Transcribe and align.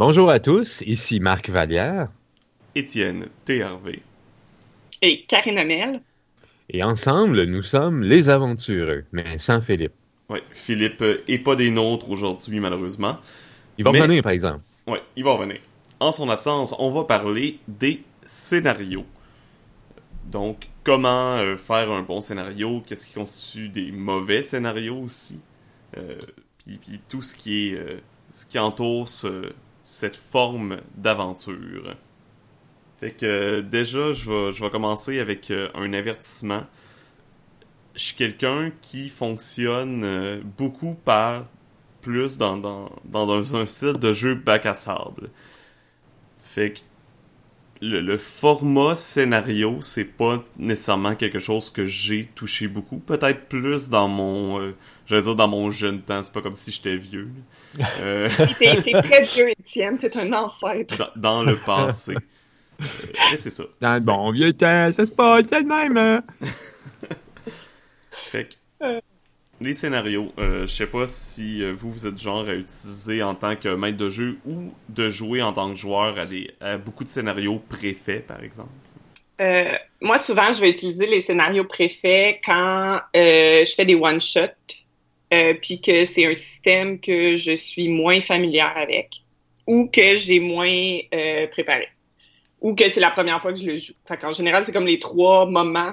Bonjour 0.00 0.30
à 0.30 0.38
tous, 0.38 0.82
ici 0.86 1.20
Marc 1.20 1.50
Vallière. 1.50 2.08
Étienne 2.74 3.26
TRV. 3.44 4.00
Et 5.02 5.24
Karine 5.24 5.58
Amel. 5.58 6.00
Et 6.70 6.82
ensemble, 6.82 7.44
nous 7.44 7.60
sommes 7.60 8.02
les 8.02 8.30
aventureux, 8.30 9.04
mais 9.12 9.38
sans 9.38 9.60
Philippe. 9.60 9.92
Oui, 10.30 10.38
Philippe 10.52 11.04
est 11.28 11.38
pas 11.40 11.54
des 11.54 11.70
nôtres 11.70 12.08
aujourd'hui, 12.08 12.60
malheureusement. 12.60 13.18
Il 13.76 13.84
va 13.84 13.90
revenir, 13.90 14.22
par 14.22 14.32
exemple. 14.32 14.64
Oui, 14.86 14.96
il 15.16 15.24
va 15.24 15.34
revenir. 15.34 15.58
En 16.00 16.12
son 16.12 16.30
absence, 16.30 16.74
on 16.78 16.88
va 16.88 17.04
parler 17.04 17.58
des 17.68 18.02
scénarios. 18.22 19.04
Donc, 20.24 20.70
comment 20.82 21.36
euh, 21.36 21.58
faire 21.58 21.90
un 21.90 22.00
bon 22.00 22.22
scénario, 22.22 22.82
qu'est-ce 22.86 23.06
qui 23.06 23.12
constitue 23.12 23.68
des 23.68 23.92
mauvais 23.92 24.40
scénarios 24.40 24.98
aussi, 24.98 25.42
euh, 25.98 26.16
puis, 26.64 26.80
tout 27.06 27.20
ce 27.20 27.36
qui 27.36 27.68
est 27.68 27.74
euh, 27.74 28.00
ce 28.30 28.46
qui 28.46 28.58
entoure 28.58 29.06
cette 29.90 30.16
forme 30.16 30.80
d'aventure. 30.94 31.96
Fait 33.00 33.10
que 33.10 33.60
déjà, 33.60 34.12
je 34.12 34.30
vais, 34.30 34.52
je 34.52 34.68
commencer 34.68 35.18
avec 35.18 35.52
un 35.74 35.92
avertissement. 35.92 36.62
Je 37.96 38.04
suis 38.04 38.14
quelqu'un 38.14 38.70
qui 38.82 39.08
fonctionne 39.08 40.42
beaucoup 40.56 40.94
par 40.94 41.46
plus 42.02 42.38
dans, 42.38 42.56
dans, 42.56 42.90
dans 43.04 43.56
un 43.56 43.66
style 43.66 43.94
de 43.94 44.12
jeu 44.12 44.36
bac 44.36 44.64
à 44.64 44.74
sable. 44.74 45.28
Fait 46.44 46.72
que 46.72 46.80
le, 47.80 48.16
format 48.16 48.94
scénario, 48.94 49.78
c'est 49.80 50.04
pas 50.04 50.44
nécessairement 50.56 51.16
quelque 51.16 51.40
chose 51.40 51.68
que 51.68 51.86
j'ai 51.86 52.30
touché 52.36 52.68
beaucoup. 52.68 52.98
Peut-être 52.98 53.48
plus 53.48 53.90
dans 53.90 54.06
mon, 54.06 54.72
euh, 55.12 55.16
j'allais 55.16 55.22
dire 55.22 55.36
dans 55.36 55.48
mon 55.48 55.70
jeune 55.70 56.00
temps. 56.00 56.22
C'est 56.22 56.32
pas 56.32 56.42
comme 56.42 56.56
si 56.56 56.72
j'étais 56.72 56.96
vieux. 56.96 57.28
Euh... 58.02 58.28
t'es, 58.58 58.80
très 58.80 59.20
vieux, 59.20 59.50
Étienne. 59.50 59.96
T'es 59.96 60.16
un 60.16 60.32
ancêtre. 60.32 61.12
Dans, 61.14 61.44
le 61.44 61.56
passé. 61.56 62.14
euh, 62.14 63.36
c'est 63.36 63.50
ça. 63.50 63.64
Dans 63.80 63.94
le 63.94 64.00
bon 64.00 64.32
vieux 64.32 64.52
temps, 64.52 64.90
ça 64.90 65.06
se 65.06 65.12
passe, 65.12 65.46
c'est 65.48 65.60
le 65.60 65.66
même. 65.66 65.96
Hein? 65.96 66.22
fait 68.10 68.48
que, 68.48 68.84
euh 68.84 69.00
les 69.60 69.74
scénarios, 69.74 70.32
euh, 70.38 70.62
je 70.62 70.72
sais 70.72 70.86
pas 70.86 71.06
si 71.06 71.62
euh, 71.62 71.74
vous, 71.78 71.90
vous 71.92 72.06
êtes 72.06 72.18
genre 72.18 72.48
à 72.48 72.54
utiliser 72.54 73.22
en 73.22 73.34
tant 73.34 73.56
que 73.56 73.68
maître 73.68 73.98
de 73.98 74.08
jeu 74.08 74.38
ou 74.46 74.72
de 74.88 75.10
jouer 75.10 75.42
en 75.42 75.52
tant 75.52 75.68
que 75.68 75.76
joueur 75.76 76.18
à, 76.18 76.24
des, 76.24 76.50
beaucoup 76.84 77.04
de 77.04 77.08
scénarios 77.08 77.60
préfaits, 77.68 78.26
par 78.26 78.42
exemple. 78.42 78.70
Euh, 79.40 79.74
moi, 80.00 80.18
souvent, 80.18 80.52
je 80.52 80.60
vais 80.60 80.70
utiliser 80.70 81.06
les 81.06 81.20
scénarios 81.20 81.64
préfaits 81.64 82.40
quand 82.44 83.00
je 83.14 83.72
fais 83.76 83.84
des 83.84 83.94
one-shots, 83.94 84.79
puis 85.62 85.80
que 85.80 86.04
c'est 86.04 86.26
un 86.26 86.34
système 86.34 86.98
que 87.00 87.36
je 87.36 87.56
suis 87.56 87.88
moins 87.88 88.20
familière 88.20 88.76
avec 88.76 89.22
ou 89.66 89.86
que 89.86 90.16
j'ai 90.16 90.40
moins 90.40 90.98
préparé 91.52 91.88
ou 92.60 92.74
que 92.74 92.88
c'est 92.88 93.00
la 93.00 93.10
première 93.10 93.40
fois 93.40 93.52
que 93.52 93.58
je 93.58 93.66
le 93.66 93.76
joue. 93.76 93.92
en 94.22 94.32
général, 94.32 94.66
c'est 94.66 94.72
comme 94.72 94.86
les 94.86 94.98
trois 94.98 95.46
moments 95.46 95.92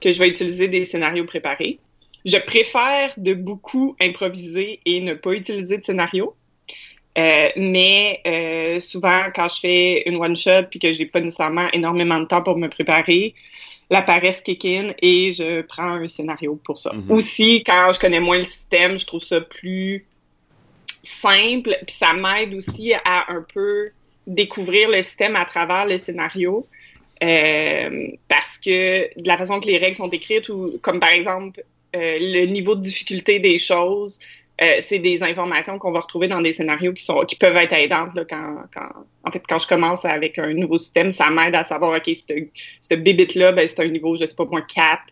que 0.00 0.12
je 0.12 0.18
vais 0.18 0.28
utiliser 0.28 0.68
des 0.68 0.84
scénarios 0.84 1.24
préparés. 1.24 1.78
Je 2.24 2.38
préfère 2.38 3.12
de 3.16 3.34
beaucoup 3.34 3.96
improviser 4.00 4.80
et 4.84 5.00
ne 5.00 5.14
pas 5.14 5.32
utiliser 5.32 5.78
de 5.78 5.84
scénario. 5.84 6.34
Euh, 7.18 7.48
mais 7.56 8.20
euh, 8.26 8.78
souvent, 8.78 9.22
quand 9.34 9.48
je 9.48 9.60
fais 9.60 10.02
une 10.06 10.16
one-shot 10.16 10.64
puis 10.70 10.78
que 10.78 10.92
j'ai 10.92 11.06
pas 11.06 11.20
nécessairement 11.20 11.68
énormément 11.72 12.18
de 12.20 12.26
temps 12.26 12.42
pour 12.42 12.58
me 12.58 12.68
préparer, 12.68 13.34
la 13.90 14.02
paresse 14.02 14.40
kick 14.40 14.64
in 14.64 14.88
et 15.00 15.32
je 15.32 15.62
prends 15.62 15.94
un 15.94 16.08
scénario 16.08 16.60
pour 16.64 16.78
ça. 16.78 16.92
Mm-hmm. 16.92 17.12
Aussi, 17.12 17.64
quand 17.64 17.92
je 17.92 18.00
connais 18.00 18.20
moins 18.20 18.38
le 18.38 18.44
système, 18.44 18.98
je 18.98 19.06
trouve 19.06 19.22
ça 19.22 19.40
plus 19.40 20.04
simple, 21.02 21.76
puis 21.86 21.96
ça 21.96 22.12
m'aide 22.12 22.54
aussi 22.54 22.94
à 23.04 23.32
un 23.32 23.44
peu 23.54 23.90
découvrir 24.26 24.88
le 24.90 25.02
système 25.02 25.36
à 25.36 25.44
travers 25.44 25.86
le 25.86 25.98
scénario. 25.98 26.66
Euh, 27.22 28.08
parce 28.28 28.58
que 28.58 29.08
de 29.18 29.26
la 29.26 29.38
façon 29.38 29.60
que 29.60 29.66
les 29.66 29.78
règles 29.78 29.96
sont 29.96 30.10
écrites, 30.10 30.48
ou 30.48 30.78
comme 30.82 31.00
par 31.00 31.10
exemple, 31.10 31.62
euh, 31.94 32.18
le 32.20 32.46
niveau 32.46 32.74
de 32.74 32.82
difficulté 32.82 33.38
des 33.38 33.58
choses, 33.58 34.18
euh, 34.62 34.78
c'est 34.80 34.98
des 34.98 35.22
informations 35.22 35.78
qu'on 35.78 35.92
va 35.92 36.00
retrouver 36.00 36.28
dans 36.28 36.40
des 36.40 36.52
scénarios 36.52 36.92
qui 36.92 37.04
sont 37.04 37.24
qui 37.26 37.36
peuvent 37.36 37.56
être 37.56 37.72
aidantes 37.72 38.10
quand, 38.28 38.64
quand, 38.72 38.88
en 39.24 39.30
fait 39.30 39.42
quand 39.46 39.58
je 39.58 39.66
commence 39.66 40.04
avec 40.04 40.38
un 40.38 40.54
nouveau 40.54 40.78
système 40.78 41.12
ça 41.12 41.30
m'aide 41.30 41.54
à 41.54 41.64
savoir 41.64 41.96
ok 41.96 42.10
ce 42.80 42.94
bébite 42.94 43.34
là 43.34 43.52
ben, 43.52 43.68
c'est 43.68 43.80
un 43.80 43.88
niveau 43.88 44.16
je 44.16 44.24
sais 44.24 44.34
pas 44.34 44.44
moins 44.46 44.62
4 44.62 45.02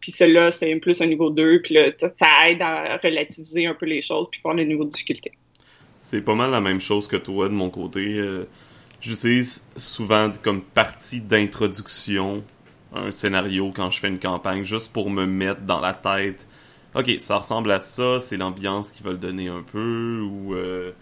puis 0.00 0.12
celui-là 0.12 0.50
c'est 0.50 0.74
plus 0.76 1.00
un 1.02 1.06
niveau 1.06 1.30
2 1.30 1.62
puis 1.62 1.74
là, 1.74 1.90
ça 1.98 2.48
aide 2.48 2.62
à 2.62 2.96
relativiser 2.96 3.66
un 3.66 3.74
peu 3.74 3.86
les 3.86 4.00
choses 4.00 4.28
puis 4.30 4.40
voir 4.42 4.54
le 4.54 4.64
niveau 4.64 4.84
de 4.84 4.90
difficulté 4.90 5.32
c'est 5.98 6.22
pas 6.22 6.34
mal 6.34 6.50
la 6.50 6.60
même 6.60 6.80
chose 6.80 7.06
que 7.06 7.16
toi 7.16 7.48
de 7.48 7.54
mon 7.54 7.68
côté 7.68 8.14
euh, 8.14 8.48
j'utilise 9.00 9.68
souvent 9.76 10.32
comme 10.42 10.62
partie 10.62 11.20
d'introduction 11.20 12.42
un 12.94 13.10
scénario 13.10 13.72
quand 13.74 13.90
je 13.90 13.98
fais 13.98 14.08
une 14.08 14.20
campagne, 14.20 14.64
juste 14.64 14.92
pour 14.92 15.10
me 15.10 15.26
mettre 15.26 15.62
dans 15.62 15.80
la 15.80 15.92
tête. 15.92 16.46
Ok, 16.94 17.12
ça 17.18 17.38
ressemble 17.38 17.72
à 17.72 17.80
ça, 17.80 18.20
c'est 18.20 18.36
l'ambiance 18.36 18.92
qu'ils 18.92 19.04
veulent 19.04 19.18
donner 19.18 19.48
un 19.48 19.62
peu, 19.62 20.20
ou 20.22 20.54
euh, 20.54 20.92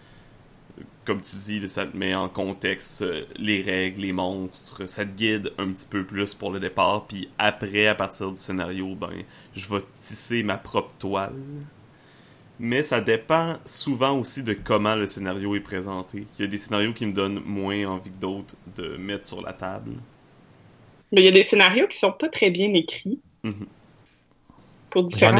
comme 1.04 1.20
tu 1.20 1.36
dis, 1.36 1.68
ça 1.68 1.86
te 1.86 1.96
met 1.96 2.14
en 2.14 2.28
contexte 2.28 3.02
euh, 3.02 3.24
les 3.36 3.62
règles, 3.62 4.02
les 4.02 4.12
monstres, 4.12 4.86
ça 4.86 5.04
te 5.04 5.10
guide 5.10 5.52
un 5.58 5.70
petit 5.72 5.86
peu 5.86 6.04
plus 6.04 6.34
pour 6.34 6.50
le 6.50 6.60
départ, 6.60 7.06
puis 7.06 7.28
après, 7.38 7.88
à 7.88 7.94
partir 7.94 8.30
du 8.30 8.38
scénario, 8.38 8.94
ben, 8.94 9.10
je 9.54 9.68
vais 9.68 9.82
tisser 9.98 10.42
ma 10.42 10.56
propre 10.56 10.94
toile. 10.98 11.34
Mais 12.58 12.82
ça 12.82 13.00
dépend 13.00 13.58
souvent 13.66 14.18
aussi 14.18 14.42
de 14.42 14.54
comment 14.54 14.94
le 14.94 15.06
scénario 15.06 15.54
est 15.56 15.60
présenté. 15.60 16.26
Il 16.38 16.42
y 16.42 16.44
a 16.44 16.50
des 16.50 16.58
scénarios 16.58 16.92
qui 16.94 17.06
me 17.06 17.12
donnent 17.12 17.40
moins 17.44 17.86
envie 17.86 18.10
que 18.10 18.16
d'autres 18.20 18.54
de 18.76 18.96
mettre 18.96 19.26
sur 19.26 19.42
la 19.42 19.52
table. 19.52 19.92
Mais 21.12 21.20
il 21.20 21.24
y 21.24 21.28
a 21.28 21.32
des 21.32 21.42
scénarios 21.42 21.86
qui 21.88 21.98
sont 21.98 22.12
pas 22.12 22.28
très 22.28 22.50
bien 22.50 22.72
écrits. 22.74 23.20
Mhm. 23.44 23.66
Pour 24.92 25.04
différents. 25.04 25.38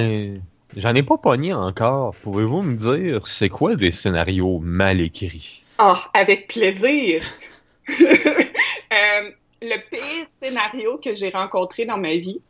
J'en 0.77 0.95
ai, 0.95 1.03
pas 1.03 1.19
pogné 1.19 1.53
encore. 1.53 2.15
Pouvez-vous 2.15 2.63
me 2.63 2.77
dire 2.77 3.27
c'est 3.27 3.51
quoi 3.51 3.77
des 3.77 3.91
scénarios 3.91 4.59
mal 4.61 5.01
écrits? 5.01 5.63
Ah, 5.79 6.11
avec 6.15 6.49
plaisir! 6.49 7.23
Euh, 8.93 9.31
le 9.63 9.77
pire 9.91 10.27
scénario 10.43 10.99
que 10.99 11.15
j'ai 11.15 11.31
rencontré 11.31 11.87
dans 11.87 11.97
ma 11.97 12.15
vie 12.17 12.43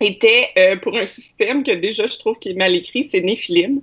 était 0.00 0.50
euh, 0.58 0.76
pour 0.76 0.94
un 0.98 1.06
système 1.06 1.64
que 1.64 1.70
déjà 1.72 2.06
je 2.06 2.18
trouve 2.18 2.38
qui 2.38 2.50
est 2.50 2.54
mal 2.54 2.74
écrit, 2.74 3.08
c'est 3.10 3.22
Néphilim. 3.22 3.80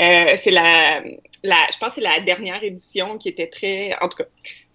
Euh, 0.00 0.36
c'est 0.40 0.52
la, 0.52 1.02
la, 1.42 1.56
je 1.72 1.78
pense 1.78 1.88
que 1.90 1.94
c'est 1.96 2.00
la 2.00 2.20
dernière 2.20 2.62
édition 2.62 3.18
qui 3.18 3.28
était 3.28 3.48
très, 3.48 3.92
en 4.00 4.08
tout 4.08 4.18
cas, 4.18 4.28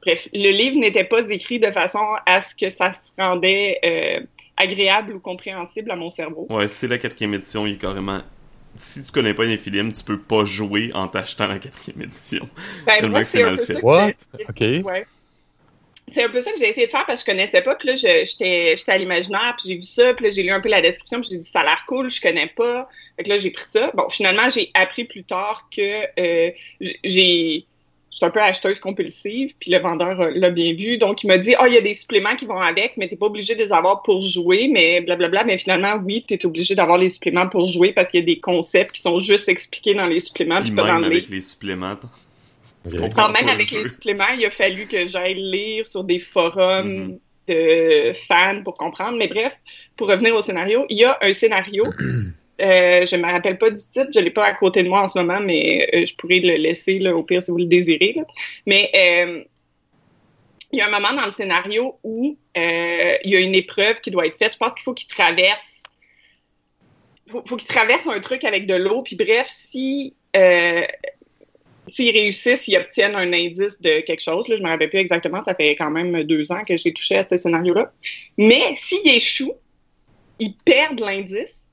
bref, 0.06 0.28
le 0.34 0.52
livre 0.52 0.78
n'était 0.78 1.04
pas 1.04 1.22
écrit 1.30 1.60
de 1.60 1.72
façon 1.72 2.06
à 2.26 2.42
ce 2.42 2.56
que 2.56 2.70
ça 2.70 2.94
se 2.94 3.22
rendait 3.22 3.80
euh, 3.86 4.20
agréable 4.58 5.14
ou 5.14 5.20
compréhensible 5.20 5.92
à 5.92 5.96
mon 5.96 6.10
cerveau. 6.10 6.48
Ouais, 6.50 6.68
c'est 6.68 6.88
la 6.88 6.98
quatrième 6.98 7.34
édition, 7.34 7.66
il 7.66 7.74
est 7.74 7.78
carrément 7.78 8.22
si 8.76 9.04
tu 9.04 9.12
connais 9.12 9.34
pas 9.34 9.46
films, 9.58 9.94
tu 9.94 10.04
peux 10.04 10.20
pas 10.20 10.44
jouer 10.44 10.92
en 10.94 11.08
t'achetant 11.08 11.48
la 11.48 11.60
quatrième 11.60 12.02
édition. 12.02 12.48
Ben, 12.86 13.08
moi, 13.08 13.24
c'est 13.24 13.44
mal 13.44 13.66
fait. 13.66 13.82
What? 13.82 14.12
OK. 14.50 14.62
Ouais. 14.84 15.06
C'est 16.14 16.24
un 16.24 16.30
peu 16.30 16.40
ça 16.40 16.52
que 16.52 16.60
j'ai 16.60 16.70
essayé 16.70 16.86
de 16.86 16.92
faire 16.92 17.06
parce 17.06 17.24
que 17.24 17.32
je 17.32 17.36
connaissais 17.36 17.62
pas. 17.62 17.76
Puis 17.76 17.88
là, 17.88 17.96
j'étais 17.96 18.76
à 18.88 18.98
l'imaginaire, 18.98 19.56
puis 19.58 19.70
j'ai 19.70 19.76
vu 19.76 19.82
ça, 19.82 20.14
puis 20.14 20.26
là, 20.26 20.32
j'ai 20.32 20.44
lu 20.44 20.52
un 20.52 20.62
peu 20.62 20.70
la 20.70 20.82
description, 20.82 21.20
puis 21.20 21.30
j'ai 21.32 21.38
dit 21.38 21.50
ça 21.50 21.62
a 21.62 21.64
l'air 21.64 21.84
cool, 21.88 22.12
je 22.12 22.22
connais 22.22 22.48
pas. 22.48 22.88
Fait 23.18 23.24
que 23.24 23.30
là, 23.30 23.38
j'ai 23.40 23.50
pris 23.50 23.66
ça. 23.70 23.92
Bon, 23.96 24.08
finalement, 24.10 24.50
j'ai 24.50 24.70
appris 24.76 25.06
plus 25.06 25.24
tard 25.24 25.68
que 25.76 26.06
euh, 26.20 26.52
j'ai 27.04 27.66
je 28.16 28.20
suis 28.20 28.26
un 28.28 28.30
peu 28.30 28.42
acheteuse 28.42 28.80
compulsive, 28.80 29.56
puis 29.60 29.72
le 29.72 29.80
vendeur 29.80 30.22
euh, 30.22 30.32
l'a 30.34 30.50
bien 30.50 30.74
vu. 30.74 30.98
Donc, 30.98 31.22
il 31.24 31.28
m'a 31.28 31.38
dit, 31.38 31.54
oh, 31.60 31.66
il 31.68 31.74
y 31.74 31.78
a 31.78 31.82
des 31.82 31.94
suppléments 31.94 32.38
qui 32.38 32.46
vont 32.46 32.62
avec, 32.62 32.96
mais 32.96 33.10
t'es 33.10 33.18
pas 33.18 33.26
obligé 33.26 33.56
de 33.56 33.60
les 33.60 33.74
avoir 33.74 34.04
pour 34.04 34.22
jouer, 34.22 34.70
mais 34.72 35.02
blablabla. 35.02 35.44
Mais 35.44 35.58
finalement, 35.58 36.02
oui, 36.02 36.24
tu 36.26 36.36
es 36.36 36.46
obligé 36.46 36.76
d'avoir 36.76 36.98
les 36.98 37.10
suppléments 37.10 37.50
pour 37.50 37.66
jouer 37.66 37.92
parce 37.92 38.12
qu'il 38.12 38.22
y 38.22 38.24
a 38.24 38.26
des 38.26 38.40
concepts 38.40 38.96
qui 38.96 39.02
sont 39.02 39.20
juste 39.20 39.50
expliqués 39.50 39.96
dans 39.96 40.08
les 40.08 40.22
suppléments. 40.22 40.62
Puis 40.62 40.72
pas 40.72 40.86
même 40.86 41.04
avec 41.04 41.28
les 41.28 41.42
suppléments. 41.42 41.98
Quand 43.14 43.34
même 43.34 43.50
avec 43.50 43.70
les 43.70 43.84
suppléments, 43.90 44.32
il 44.40 44.46
a 44.46 44.52
fallu 44.52 44.86
que 44.86 45.10
j'aille 45.10 45.34
lire 45.34 45.86
sur 45.86 46.06
des 46.06 46.20
forums 46.20 47.18
mm-hmm. 47.50 48.10
de 48.10 48.14
fans 48.14 48.62
pour 48.64 48.76
comprendre. 48.76 49.18
Mais 49.18 49.28
bref, 49.28 49.60
pour 49.98 50.08
revenir 50.08 50.34
au 50.34 50.42
scénario, 50.42 50.86
il 50.88 51.00
y 51.00 51.04
a 51.04 51.18
un 51.22 51.34
scénario 51.34 51.84
Euh, 52.62 53.06
je 53.06 53.16
ne 53.16 53.22
me 53.22 53.32
rappelle 53.32 53.58
pas 53.58 53.70
du 53.70 53.78
titre, 53.84 54.08
je 54.14 54.20
ne 54.20 54.26
l'ai 54.26 54.32
pas 54.32 54.46
à 54.46 54.54
côté 54.54 54.82
de 54.82 54.88
moi 54.88 55.02
en 55.02 55.08
ce 55.08 55.18
moment, 55.20 55.40
mais 55.40 55.90
euh, 55.94 56.06
je 56.06 56.16
pourrais 56.16 56.40
le 56.40 56.56
laisser 56.56 57.06
au 57.08 57.24
pire 57.24 57.42
si 57.42 57.52
vous 57.52 57.58
le 57.58 57.66
désirez. 57.66 58.16
Mais 58.66 58.90
euh, 58.96 59.44
il 60.72 60.80
y 60.80 60.82
a 60.82 60.88
un 60.88 60.92
moment 60.92 61.14
dans 61.14 61.26
le 61.26 61.32
scénario 61.32 61.98
où 62.04 62.38
il 62.56 63.32
y 63.32 63.36
a 63.36 63.40
une 63.40 63.56
épreuve 63.56 64.00
qui 64.02 64.12
doit 64.12 64.26
être 64.26 64.38
faite. 64.38 64.54
Je 64.54 64.58
pense 64.58 64.74
qu'il 64.74 64.84
faut 64.84 64.94
qu'il 64.94 65.08
traverse. 65.08 65.84
Faut, 67.30 67.44
un 68.12 68.20
truc 68.20 68.44
avec 68.44 68.68
de 68.68 68.76
l'eau. 68.76 69.02
Puis 69.02 69.16
bref, 69.16 69.48
si 69.50 70.16
s'ils 71.88 72.12
réussissent, 72.12 72.68
ils 72.68 72.78
obtiennent 72.78 73.16
un 73.16 73.32
indice 73.32 73.80
de 73.82 74.00
quelque 74.02 74.22
chose. 74.22 74.46
Je 74.50 74.56
ne 74.56 74.64
me 74.64 74.70
rappelle 74.70 74.90
plus 74.90 75.00
exactement, 75.00 75.44
ça 75.44 75.54
fait 75.54 75.76
quand 75.76 75.92
même 75.92 76.24
deux 76.24 76.52
ans 76.52 76.64
que 76.68 76.76
j'ai 76.78 76.94
touché 76.94 77.18
à 77.18 77.24
ce 77.24 77.38
scénario-là. 77.38 77.92
Mais 78.38 78.74
s'ils 78.76 79.08
échouent, 79.08 79.56
ils 80.40 80.56
perdent 80.66 81.00
l'indice 81.00 81.65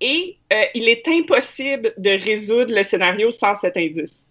et 0.00 0.36
euh, 0.52 0.62
il 0.74 0.88
est 0.88 1.06
impossible 1.08 1.94
de 1.96 2.10
résoudre 2.10 2.74
le 2.74 2.82
scénario 2.82 3.30
sans 3.30 3.54
cet 3.54 3.76
indice. 3.76 4.26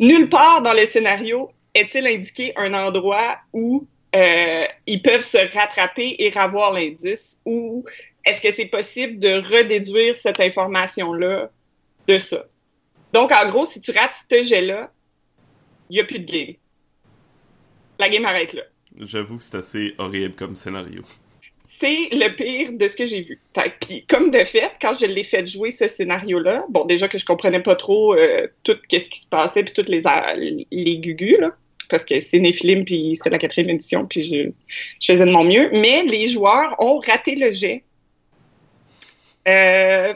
nulle 0.00 0.28
part 0.28 0.62
dans 0.62 0.72
le 0.72 0.86
scénario 0.86 1.50
est-il 1.74 2.06
indiqué 2.06 2.52
un 2.56 2.74
endroit 2.74 3.38
où 3.52 3.86
euh, 4.14 4.64
ils 4.86 5.00
peuvent 5.00 5.22
se 5.22 5.38
rattraper 5.56 6.16
et 6.18 6.30
revoir 6.30 6.72
l'indice 6.72 7.38
ou 7.46 7.84
est-ce 8.24 8.40
que 8.40 8.52
c'est 8.52 8.66
possible 8.66 9.18
de 9.18 9.34
redéduire 9.34 10.14
cette 10.14 10.40
information-là 10.40 11.50
de 12.06 12.18
ça? 12.18 12.44
Donc, 13.12 13.32
en 13.32 13.48
gros, 13.48 13.64
si 13.64 13.80
tu 13.80 13.90
rates 13.90 14.24
ce 14.30 14.42
jet-là, 14.42 14.90
il 15.90 15.94
n'y 15.94 16.00
a 16.00 16.04
plus 16.04 16.20
de 16.20 16.30
game. 16.30 16.54
La 17.98 18.08
game 18.08 18.24
arrête 18.24 18.52
là. 18.52 18.62
J'avoue 18.98 19.38
que 19.38 19.42
c'est 19.42 19.56
assez 19.56 19.94
horrible 19.98 20.34
comme 20.34 20.56
scénario. 20.56 21.02
C'est 21.82 22.10
le 22.12 22.28
pire 22.28 22.70
de 22.74 22.86
ce 22.86 22.94
que 22.94 23.06
j'ai 23.06 23.22
vu. 23.22 23.40
Comme 24.06 24.30
de 24.30 24.44
fait, 24.44 24.70
quand 24.80 24.94
je 24.94 25.04
l'ai 25.04 25.24
fait 25.24 25.44
jouer 25.48 25.72
ce 25.72 25.88
scénario-là, 25.88 26.64
bon, 26.68 26.84
déjà 26.84 27.08
que 27.08 27.18
je 27.18 27.24
comprenais 27.24 27.58
pas 27.58 27.74
trop 27.74 28.14
euh, 28.14 28.46
tout 28.62 28.76
ce 28.88 28.96
qui 28.98 29.18
se 29.18 29.26
passait, 29.26 29.64
puis 29.64 29.74
toutes 29.74 29.88
les, 29.88 30.00
les 30.70 30.98
gugus, 30.98 31.38
là, 31.40 31.50
parce 31.90 32.04
que 32.04 32.20
c'est 32.20 32.38
Néphilim, 32.38 32.84
puis 32.84 33.16
c'était 33.16 33.30
la 33.30 33.38
quatrième 33.38 33.70
édition, 33.70 34.06
puis 34.06 34.22
je, 34.22 34.50
faisais 35.04 35.26
de 35.26 35.32
mon 35.32 35.42
mieux. 35.42 35.70
Mais 35.72 36.04
les 36.04 36.28
joueurs 36.28 36.76
ont 36.78 37.00
raté 37.00 37.34
le 37.34 37.50
jet. 37.50 37.82
Euh, 39.48 40.14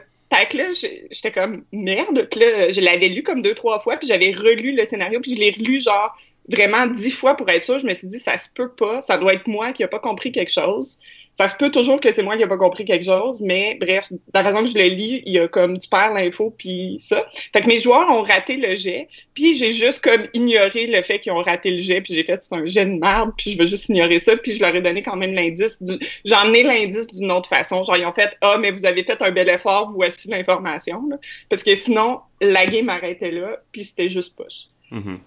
que 0.48 0.56
là, 0.56 0.70
j'étais 1.10 1.32
comme 1.32 1.64
merde. 1.72 2.28
Là, 2.36 2.70
je 2.70 2.80
l'avais 2.80 3.08
lu 3.08 3.24
comme 3.24 3.42
deux, 3.42 3.54
trois 3.54 3.80
fois, 3.80 3.96
puis 3.96 4.06
j'avais 4.06 4.30
relu 4.30 4.70
le 4.70 4.84
scénario, 4.84 5.18
puis 5.18 5.34
je 5.34 5.40
l'ai 5.40 5.50
relu 5.50 5.80
genre 5.80 6.16
vraiment 6.48 6.86
dix 6.86 7.10
fois 7.10 7.36
pour 7.36 7.48
être 7.48 7.64
sûr. 7.64 7.80
Je 7.80 7.86
me 7.88 7.94
suis 7.94 8.06
dit, 8.06 8.20
ça 8.20 8.38
se 8.38 8.48
peut 8.54 8.70
pas, 8.70 9.00
ça 9.00 9.16
doit 9.18 9.34
être 9.34 9.48
moi 9.48 9.72
qui 9.72 9.82
a 9.82 9.88
pas 9.88 9.98
compris 9.98 10.30
quelque 10.30 10.52
chose 10.52 10.98
ça 11.38 11.48
se 11.48 11.56
peut 11.56 11.70
toujours 11.70 12.00
que 12.00 12.12
c'est 12.12 12.22
moi 12.22 12.34
qui 12.36 12.42
n'ai 12.42 12.48
pas 12.48 12.56
compris 12.56 12.84
quelque 12.86 13.04
chose, 13.04 13.42
mais 13.42 13.76
bref, 13.78 14.10
la 14.32 14.42
façon 14.42 14.64
que 14.64 14.70
je 14.70 14.74
le 14.74 14.84
lis, 14.84 15.22
il 15.26 15.34
y 15.34 15.38
a 15.38 15.48
comme 15.48 15.78
tu 15.78 15.88
perds 15.88 16.14
l'info 16.14 16.54
puis 16.56 16.96
ça. 16.98 17.26
Fait 17.52 17.60
que 17.60 17.66
mes 17.66 17.78
joueurs 17.78 18.08
ont 18.08 18.22
raté 18.22 18.56
le 18.56 18.74
jet, 18.74 19.08
puis 19.34 19.54
j'ai 19.54 19.72
juste 19.72 20.02
comme 20.02 20.26
ignoré 20.32 20.86
le 20.86 21.02
fait 21.02 21.18
qu'ils 21.18 21.32
ont 21.32 21.42
raté 21.42 21.72
le 21.72 21.78
jet, 21.78 22.00
puis 22.00 22.14
j'ai 22.14 22.24
fait 22.24 22.42
c'est 22.42 22.54
un 22.54 22.66
jet 22.66 22.86
de 22.86 22.98
merde, 22.98 23.32
puis 23.36 23.52
je 23.52 23.58
veux 23.58 23.66
juste 23.66 23.88
ignorer 23.90 24.18
ça, 24.18 24.34
puis 24.36 24.52
je 24.52 24.62
leur 24.62 24.74
ai 24.74 24.80
donné 24.80 25.02
quand 25.02 25.16
même 25.16 25.34
l'indice. 25.34 25.78
J'en 26.24 26.52
ai 26.54 26.62
l'indice 26.62 27.06
d'une 27.08 27.30
autre 27.30 27.50
façon. 27.50 27.82
Genre 27.82 27.98
ils 27.98 28.06
ont 28.06 28.14
fait 28.14 28.36
ah 28.40 28.56
mais 28.58 28.70
vous 28.70 28.86
avez 28.86 29.04
fait 29.04 29.20
un 29.20 29.30
bel 29.30 29.50
effort, 29.50 29.90
voici 29.90 30.28
l'information, 30.28 31.02
parce 31.50 31.62
que 31.62 31.74
sinon 31.74 32.20
la 32.40 32.64
game 32.64 32.88
arrêtait 32.88 33.30
là, 33.30 33.58
puis 33.72 33.84
c'était 33.84 34.08
juste 34.08 34.34
push. 34.36 34.68
Mm-hmm. 34.90 35.18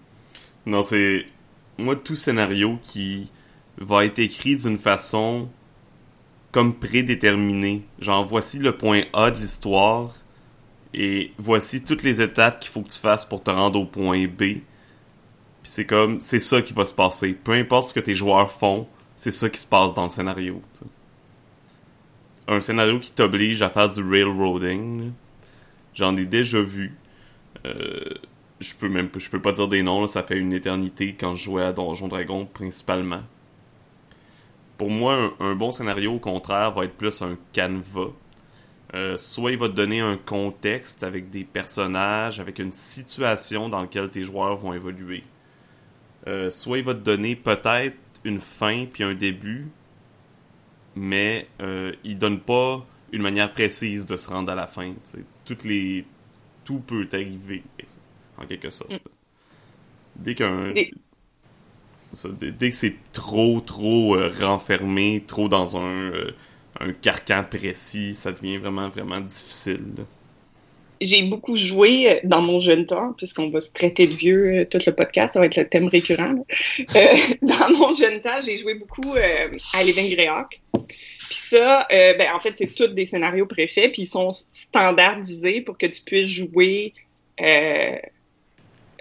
Non 0.66 0.82
c'est 0.82 1.24
moi 1.78 1.94
tout 1.94 2.16
scénario 2.16 2.78
qui 2.82 3.30
va 3.78 4.04
être 4.04 4.18
écrit 4.18 4.56
d'une 4.56 4.78
façon 4.78 5.48
comme 6.52 6.74
prédéterminé. 6.74 7.82
Genre, 8.00 8.24
voici 8.24 8.58
le 8.58 8.76
point 8.76 9.02
A 9.12 9.30
de 9.30 9.38
l'histoire 9.38 10.14
et 10.92 11.32
voici 11.38 11.84
toutes 11.84 12.02
les 12.02 12.20
étapes 12.20 12.60
qu'il 12.60 12.70
faut 12.70 12.82
que 12.82 12.90
tu 12.90 12.98
fasses 12.98 13.24
pour 13.24 13.42
te 13.42 13.50
rendre 13.50 13.78
au 13.78 13.86
point 13.86 14.26
B. 14.26 14.38
Puis 14.38 14.62
c'est 15.62 15.86
comme, 15.86 16.20
c'est 16.20 16.40
ça 16.40 16.62
qui 16.62 16.72
va 16.72 16.84
se 16.84 16.94
passer. 16.94 17.34
Peu 17.34 17.52
importe 17.52 17.90
ce 17.90 17.94
que 17.94 18.00
tes 18.00 18.14
joueurs 18.14 18.50
font, 18.50 18.88
c'est 19.16 19.30
ça 19.30 19.48
qui 19.48 19.60
se 19.60 19.66
passe 19.66 19.94
dans 19.94 20.04
le 20.04 20.08
scénario. 20.08 20.62
Un 22.48 22.60
scénario 22.60 22.98
qui 22.98 23.12
t'oblige 23.12 23.62
à 23.62 23.70
faire 23.70 23.88
du 23.88 24.02
railroading, 24.02 25.12
j'en 25.94 26.16
ai 26.16 26.24
déjà 26.24 26.60
vu. 26.62 26.94
Euh, 27.64 28.14
je 28.58 28.74
peux 28.74 28.88
même 28.88 29.08
je 29.16 29.28
peux 29.28 29.40
pas 29.40 29.52
dire 29.52 29.68
des 29.68 29.82
noms, 29.82 30.06
ça 30.06 30.22
fait 30.22 30.38
une 30.38 30.52
éternité 30.52 31.14
quand 31.18 31.34
je 31.34 31.44
jouais 31.44 31.62
à 31.62 31.72
Donjon 31.72 32.08
Dragon 32.08 32.46
principalement. 32.46 33.22
Pour 34.80 34.88
moi, 34.88 35.34
un, 35.40 35.54
bon 35.56 35.72
scénario, 35.72 36.14
au 36.14 36.18
contraire, 36.18 36.72
va 36.72 36.86
être 36.86 36.94
plus 36.94 37.20
un 37.20 37.36
canevas. 37.52 38.12
Euh, 38.94 39.18
soit 39.18 39.52
il 39.52 39.58
va 39.58 39.68
te 39.68 39.74
donner 39.74 40.00
un 40.00 40.16
contexte 40.16 41.02
avec 41.02 41.28
des 41.28 41.44
personnages, 41.44 42.40
avec 42.40 42.58
une 42.58 42.72
situation 42.72 43.68
dans 43.68 43.82
laquelle 43.82 44.08
tes 44.08 44.24
joueurs 44.24 44.56
vont 44.56 44.72
évoluer. 44.72 45.22
Euh, 46.26 46.48
soit 46.48 46.78
il 46.78 46.84
va 46.84 46.94
te 46.94 47.00
donner 47.00 47.36
peut-être 47.36 47.98
une 48.24 48.40
fin 48.40 48.86
puis 48.86 49.04
un 49.04 49.12
début, 49.12 49.66
mais 50.96 51.46
euh, 51.60 51.92
il 52.02 52.16
donne 52.16 52.40
pas 52.40 52.82
une 53.12 53.20
manière 53.20 53.52
précise 53.52 54.06
de 54.06 54.16
se 54.16 54.30
rendre 54.30 54.50
à 54.50 54.54
la 54.54 54.66
fin. 54.66 54.94
Toutes 55.44 55.64
les... 55.64 56.06
Tout 56.64 56.78
peut 56.78 57.06
arriver, 57.12 57.64
en 58.38 58.46
quelque 58.46 58.70
sorte. 58.70 58.92
Mm. 58.92 58.98
Dès 60.16 60.34
qu'un 60.34 60.72
dès 62.40 62.70
que 62.70 62.76
c'est 62.76 62.94
trop, 63.12 63.60
trop 63.60 64.16
euh, 64.16 64.32
renfermé, 64.40 65.22
trop 65.26 65.48
dans 65.48 65.76
un, 65.76 66.12
euh, 66.12 66.30
un, 66.80 66.92
carcan 66.92 67.44
précis, 67.48 68.14
ça 68.14 68.32
devient 68.32 68.58
vraiment, 68.58 68.88
vraiment 68.88 69.20
difficile. 69.20 69.84
J'ai 71.00 71.22
beaucoup 71.22 71.56
joué 71.56 72.10
euh, 72.10 72.20
dans 72.24 72.42
mon 72.42 72.58
jeune 72.58 72.84
temps, 72.84 73.12
puisqu'on 73.16 73.50
va 73.50 73.60
se 73.60 73.70
traiter 73.70 74.06
de 74.06 74.12
vieux 74.12 74.66
tout 74.70 74.78
le 74.84 74.92
podcast, 74.92 75.34
ça 75.34 75.40
va 75.40 75.46
être 75.46 75.56
le 75.56 75.68
thème 75.68 75.86
récurrent. 75.86 76.34
dans 77.42 77.70
mon 77.78 77.92
jeune 77.92 78.20
temps, 78.20 78.40
j'ai 78.44 78.56
joué 78.56 78.74
beaucoup 78.74 79.14
à 79.14 79.82
Living 79.82 80.14
Greyhawk. 80.14 80.60
Puis 80.72 81.38
ça, 81.38 81.86
ben, 81.90 82.26
en 82.34 82.40
fait, 82.40 82.54
c'est 82.56 82.74
tous 82.74 82.88
des 82.88 83.06
scénarios 83.06 83.46
préfaits, 83.46 83.92
puis 83.92 84.02
ils 84.02 84.06
sont 84.06 84.32
standardisés 84.32 85.60
pour 85.60 85.78
que 85.78 85.86
tu 85.86 86.02
puisses 86.02 86.28
jouer 86.28 86.92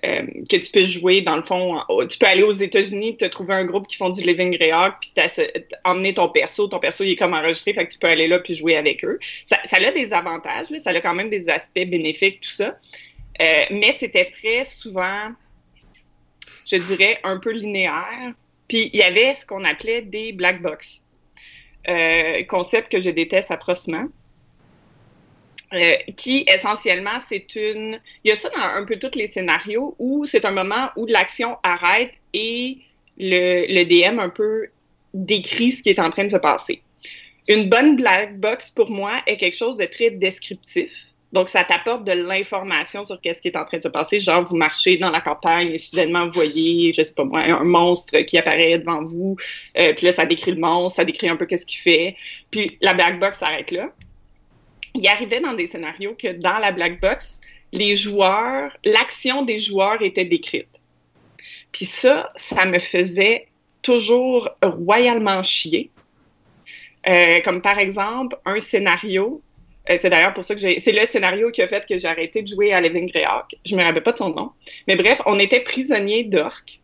euh, 0.05 0.25
que 0.49 0.55
tu 0.57 0.71
peux 0.71 0.83
jouer, 0.83 1.21
dans 1.21 1.35
le 1.35 1.41
fond, 1.41 1.81
tu 2.09 2.17
peux 2.17 2.25
aller 2.25 2.43
aux 2.43 2.53
États-Unis, 2.53 3.17
te 3.17 3.25
trouver 3.25 3.53
un 3.53 3.65
groupe 3.65 3.87
qui 3.87 3.97
font 3.97 4.09
du 4.09 4.21
Living 4.21 4.55
Greyhawk, 4.55 4.95
puis 5.01 5.11
emmener 5.83 6.13
ton 6.13 6.29
perso. 6.29 6.67
Ton 6.67 6.79
perso, 6.79 7.03
il 7.03 7.11
est 7.11 7.15
comme 7.15 7.33
enregistré, 7.33 7.73
fait 7.73 7.85
que 7.85 7.93
tu 7.93 7.99
peux 7.99 8.07
aller 8.07 8.27
là 8.27 8.39
puis 8.39 8.53
jouer 8.53 8.77
avec 8.77 9.03
eux. 9.03 9.19
Ça, 9.45 9.57
a 9.71 9.91
des 9.91 10.13
avantages, 10.13 10.67
ça 10.77 10.91
a 10.91 11.01
quand 11.01 11.13
même 11.13 11.29
des 11.29 11.49
aspects 11.49 11.85
bénéfiques, 11.85 12.41
tout 12.41 12.49
ça. 12.49 12.77
Euh, 13.41 13.63
mais 13.71 13.93
c'était 13.93 14.29
très 14.29 14.63
souvent, 14.63 15.31
je 16.65 16.77
dirais, 16.77 17.19
un 17.23 17.37
peu 17.37 17.51
linéaire. 17.51 18.33
Puis 18.67 18.89
il 18.93 18.99
y 18.99 19.03
avait 19.03 19.33
ce 19.35 19.45
qu'on 19.45 19.63
appelait 19.63 20.01
des 20.01 20.31
black 20.31 20.61
box. 20.61 21.03
Euh, 21.87 22.43
concept 22.43 22.91
que 22.91 22.99
je 22.99 23.09
déteste 23.09 23.51
atrocement. 23.51 24.05
Euh, 25.71 25.97
qui 26.15 26.45
essentiellement 26.47 27.19
c'est 27.27 27.55
une. 27.55 27.99
Il 28.23 28.29
y 28.29 28.31
a 28.31 28.35
ça 28.35 28.49
dans 28.49 28.59
un 28.59 28.83
peu 28.85 28.97
tous 28.97 29.15
les 29.15 29.27
scénarios 29.27 29.95
où 29.99 30.25
c'est 30.25 30.43
un 30.45 30.51
moment 30.51 30.89
où 30.95 31.05
l'action 31.05 31.57
arrête 31.61 32.13
et 32.33 32.79
le, 33.19 33.67
le, 33.71 33.83
DM 33.85 34.17
un 34.17 34.29
peu 34.29 34.65
décrit 35.13 35.73
ce 35.73 35.83
qui 35.83 35.89
est 35.89 35.99
en 35.99 36.09
train 36.09 36.23
de 36.23 36.31
se 36.31 36.37
passer. 36.37 36.81
Une 37.47 37.69
bonne 37.69 37.97
black 37.97 38.39
box 38.39 38.71
pour 38.71 38.89
moi 38.89 39.21
est 39.27 39.37
quelque 39.37 39.55
chose 39.55 39.77
de 39.77 39.85
très 39.85 40.09
descriptif. 40.09 40.91
Donc, 41.33 41.49
ça 41.49 41.63
t'apporte 41.63 42.03
de 42.03 42.13
l'information 42.13 43.03
sur 43.03 43.21
qu'est-ce 43.21 43.39
qui 43.39 43.49
est 43.49 43.57
en 43.57 43.65
train 43.65 43.77
de 43.77 43.83
se 43.83 43.89
passer. 43.89 44.19
Genre, 44.19 44.43
vous 44.43 44.55
marchez 44.55 44.97
dans 44.97 45.11
la 45.11 45.21
campagne 45.21 45.69
et 45.71 45.77
soudainement, 45.77 46.25
vous 46.25 46.31
voyez, 46.31 46.91
je 46.93 47.03
sais 47.03 47.13
pas 47.13 47.23
moi, 47.23 47.41
un 47.41 47.63
monstre 47.63 48.17
qui 48.21 48.39
apparaît 48.39 48.79
devant 48.79 49.03
vous. 49.03 49.37
Euh, 49.77 49.93
puis 49.93 50.07
là, 50.07 50.11
ça 50.13 50.25
décrit 50.25 50.51
le 50.51 50.59
monstre, 50.59 50.95
ça 50.95 51.05
décrit 51.05 51.29
un 51.29 51.35
peu 51.35 51.45
qu'est-ce 51.45 51.67
qu'il 51.67 51.81
fait. 51.81 52.15
Puis 52.49 52.77
la 52.81 52.95
black 52.95 53.19
box 53.19 53.37
s'arrête 53.37 53.69
là 53.69 53.91
il 54.95 55.07
arrivait 55.07 55.39
dans 55.39 55.53
des 55.53 55.67
scénarios 55.67 56.15
que 56.15 56.29
dans 56.33 56.59
la 56.59 56.71
black 56.71 56.99
box, 56.99 57.39
les 57.71 57.95
joueurs, 57.95 58.75
l'action 58.83 59.43
des 59.43 59.57
joueurs 59.57 60.01
était 60.01 60.25
décrite. 60.25 60.67
Puis 61.71 61.85
ça, 61.85 62.31
ça 62.35 62.65
me 62.65 62.79
faisait 62.79 63.47
toujours 63.81 64.49
royalement 64.63 65.43
chier. 65.43 65.89
Euh, 67.07 67.39
comme 67.41 67.61
par 67.61 67.79
exemple, 67.79 68.37
un 68.45 68.59
scénario, 68.59 69.41
euh, 69.89 69.97
c'est 70.01 70.09
d'ailleurs 70.09 70.33
pour 70.33 70.43
ça 70.43 70.55
que 70.55 70.61
j'ai, 70.61 70.79
c'est 70.79 70.91
le 70.91 71.05
scénario 71.05 71.51
qui 71.51 71.61
a 71.61 71.67
fait 71.67 71.85
que 71.87 71.97
j'ai 71.97 72.07
arrêté 72.07 72.41
de 72.41 72.47
jouer 72.47 72.73
à 72.73 72.81
Living 72.81 73.09
Greyhawk. 73.09 73.55
Je 73.65 73.75
me 73.75 73.83
rappelle 73.83 74.03
pas 74.03 74.11
de 74.11 74.17
son 74.17 74.29
nom. 74.29 74.51
Mais 74.87 74.95
bref, 74.95 75.21
on 75.25 75.37
était 75.39 75.61
prisonniers 75.61 76.23
d'orques. 76.23 76.79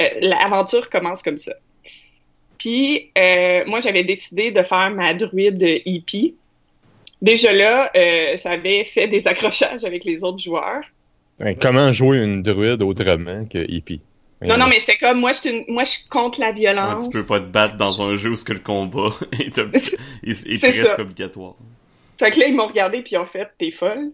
Euh, 0.00 0.08
l'aventure 0.20 0.88
commence 0.88 1.22
comme 1.22 1.38
ça. 1.38 1.54
Puis, 2.58 3.10
moi, 3.66 3.80
j'avais 3.80 4.04
décidé 4.04 4.50
de 4.50 4.62
faire 4.62 4.90
ma 4.90 5.12
druide 5.12 5.82
hippie 5.84 6.34
déjà 7.24 7.52
là, 7.52 7.90
euh, 7.96 8.36
ça 8.36 8.50
avait 8.50 8.84
fait 8.84 9.08
des 9.08 9.26
accrochages 9.26 9.84
avec 9.84 10.04
les 10.04 10.22
autres 10.22 10.38
joueurs. 10.38 10.84
comment 11.60 11.92
jouer 11.92 12.18
une 12.18 12.42
druide 12.42 12.82
autrement 12.82 13.44
que 13.46 13.58
hippie? 13.70 14.00
Non, 14.42 14.58
non, 14.58 14.66
mais 14.66 14.78
j'étais 14.78 14.98
comme, 14.98 15.20
moi, 15.20 15.32
je 15.32 15.72
moi, 15.72 15.84
je 15.84 16.06
contre 16.10 16.38
la 16.38 16.52
violence. 16.52 17.08
tu 17.08 17.18
peux 17.18 17.26
pas 17.26 17.40
te 17.40 17.46
battre 17.46 17.76
dans 17.76 18.02
un 18.02 18.14
jeu 18.14 18.30
où 18.30 18.36
ce 18.36 18.44
que 18.44 18.52
le 18.52 18.58
combat 18.58 19.08
est, 19.32 19.58
est, 19.58 20.58
presque 20.58 20.98
obligatoire. 20.98 21.54
Fait 22.18 22.30
que 22.30 22.40
là, 22.40 22.46
ils 22.46 22.54
m'ont 22.54 22.66
regardé 22.66 23.00
puis 23.00 23.16
en 23.16 23.24
fait, 23.24 23.48
t'es 23.58 23.70
folle. 23.70 24.12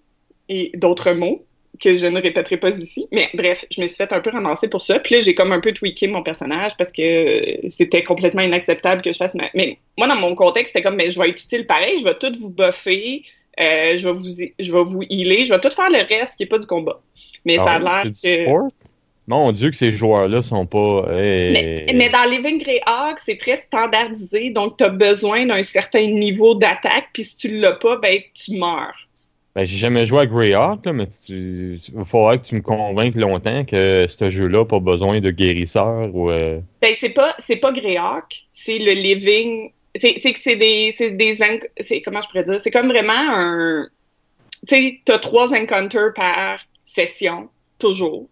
Et 0.48 0.72
d'autres 0.74 1.12
mots 1.12 1.44
que 1.80 1.96
je 1.96 2.06
ne 2.06 2.20
répéterai 2.20 2.58
pas 2.58 2.70
ici. 2.70 3.06
Mais 3.10 3.30
bref, 3.34 3.64
je 3.70 3.80
me 3.80 3.86
suis 3.86 3.96
fait 3.96 4.12
un 4.12 4.20
peu 4.20 4.30
ramasser 4.30 4.68
pour 4.68 4.82
ça. 4.82 4.98
Puis 4.98 5.14
là, 5.14 5.20
j'ai 5.20 5.34
comme 5.34 5.52
un 5.52 5.60
peu 5.60 5.72
tweaké 5.72 6.06
mon 6.06 6.22
personnage 6.22 6.76
parce 6.76 6.92
que 6.92 7.58
c'était 7.68 8.04
complètement 8.04 8.42
inacceptable 8.42 9.02
que 9.02 9.12
je 9.12 9.16
fasse 9.16 9.34
ma... 9.34 9.44
Mais 9.54 9.78
moi, 9.96 10.06
dans 10.06 10.16
mon 10.16 10.34
contexte, 10.34 10.72
c'était 10.72 10.82
comme, 10.82 10.96
mais 10.96 11.10
je 11.10 11.18
vais 11.18 11.30
être 11.30 11.42
utile 11.42 11.66
pareil, 11.66 11.98
je 11.98 12.04
vais 12.04 12.14
tout 12.14 12.32
vous 12.38 12.50
buffer, 12.50 13.24
euh, 13.58 13.96
je, 13.96 14.06
vais 14.06 14.12
vous, 14.12 14.28
je 14.58 14.72
vais 14.72 14.84
vous 14.84 15.02
healer, 15.08 15.44
je 15.44 15.54
vais 15.54 15.60
tout 15.60 15.70
faire 15.70 15.90
le 15.90 16.06
reste 16.06 16.36
qui 16.36 16.42
n'est 16.42 16.48
pas 16.48 16.58
du 16.58 16.66
combat. 16.66 17.00
Mais 17.44 17.56
ça 17.56 17.72
a 17.72 17.80
ah 17.86 18.04
l'air 18.04 18.12
que... 18.12 18.70
Mon 19.26 19.52
Dieu, 19.52 19.70
que 19.70 19.76
ces 19.76 19.92
joueurs-là 19.92 20.42
sont 20.42 20.66
pas. 20.66 21.04
Mais, 21.08 21.86
mais, 21.94 22.10
dans 22.10 22.28
Living 22.28 22.60
Greyhawk, 22.60 23.20
c'est 23.20 23.36
très 23.36 23.58
standardisé, 23.58 24.50
donc 24.50 24.76
tu 24.76 24.82
as 24.82 24.88
besoin 24.88 25.46
d'un 25.46 25.62
certain 25.62 26.04
niveau 26.04 26.56
d'attaque, 26.56 27.10
puis 27.12 27.24
si 27.24 27.36
tu 27.36 27.60
l'as 27.60 27.74
pas, 27.74 27.96
ben 27.98 28.18
tu 28.34 28.56
meurs. 28.56 29.08
Ben, 29.56 29.64
j'ai 29.66 29.78
jamais 29.78 30.06
joué 30.06 30.20
à 30.20 30.26
Greyhawk, 30.26 30.86
là, 30.86 30.92
mais 30.92 31.08
il 31.28 31.78
faudrait 32.04 32.38
que 32.38 32.44
tu 32.44 32.54
me 32.54 32.60
convainques 32.60 33.16
longtemps 33.16 33.64
que 33.64 34.06
ce 34.08 34.30
jeu-là 34.30 34.60
n'a 34.60 34.64
pas 34.64 34.78
besoin 34.78 35.20
de 35.20 35.30
guérisseur 35.30 36.14
ou. 36.14 36.30
euh, 36.30 36.60
Ben, 36.80 36.94
c'est 36.96 37.10
pas, 37.10 37.34
c'est 37.38 37.56
pas 37.56 37.72
Greyhawk, 37.72 38.46
c'est 38.52 38.78
le 38.78 38.92
living. 38.92 39.72
C'est, 39.96 40.20
des, 40.54 40.94
des, 41.10 42.02
comment 42.04 42.22
je 42.22 42.28
pourrais 42.28 42.44
dire? 42.44 42.60
C'est 42.62 42.70
comme 42.70 42.88
vraiment 42.88 43.12
un, 43.12 43.88
tu 44.68 44.76
sais, 44.76 45.00
t'as 45.04 45.18
trois 45.18 45.52
encounters 45.52 46.12
par 46.14 46.60
session, 46.84 47.48
toujours. 47.78 48.28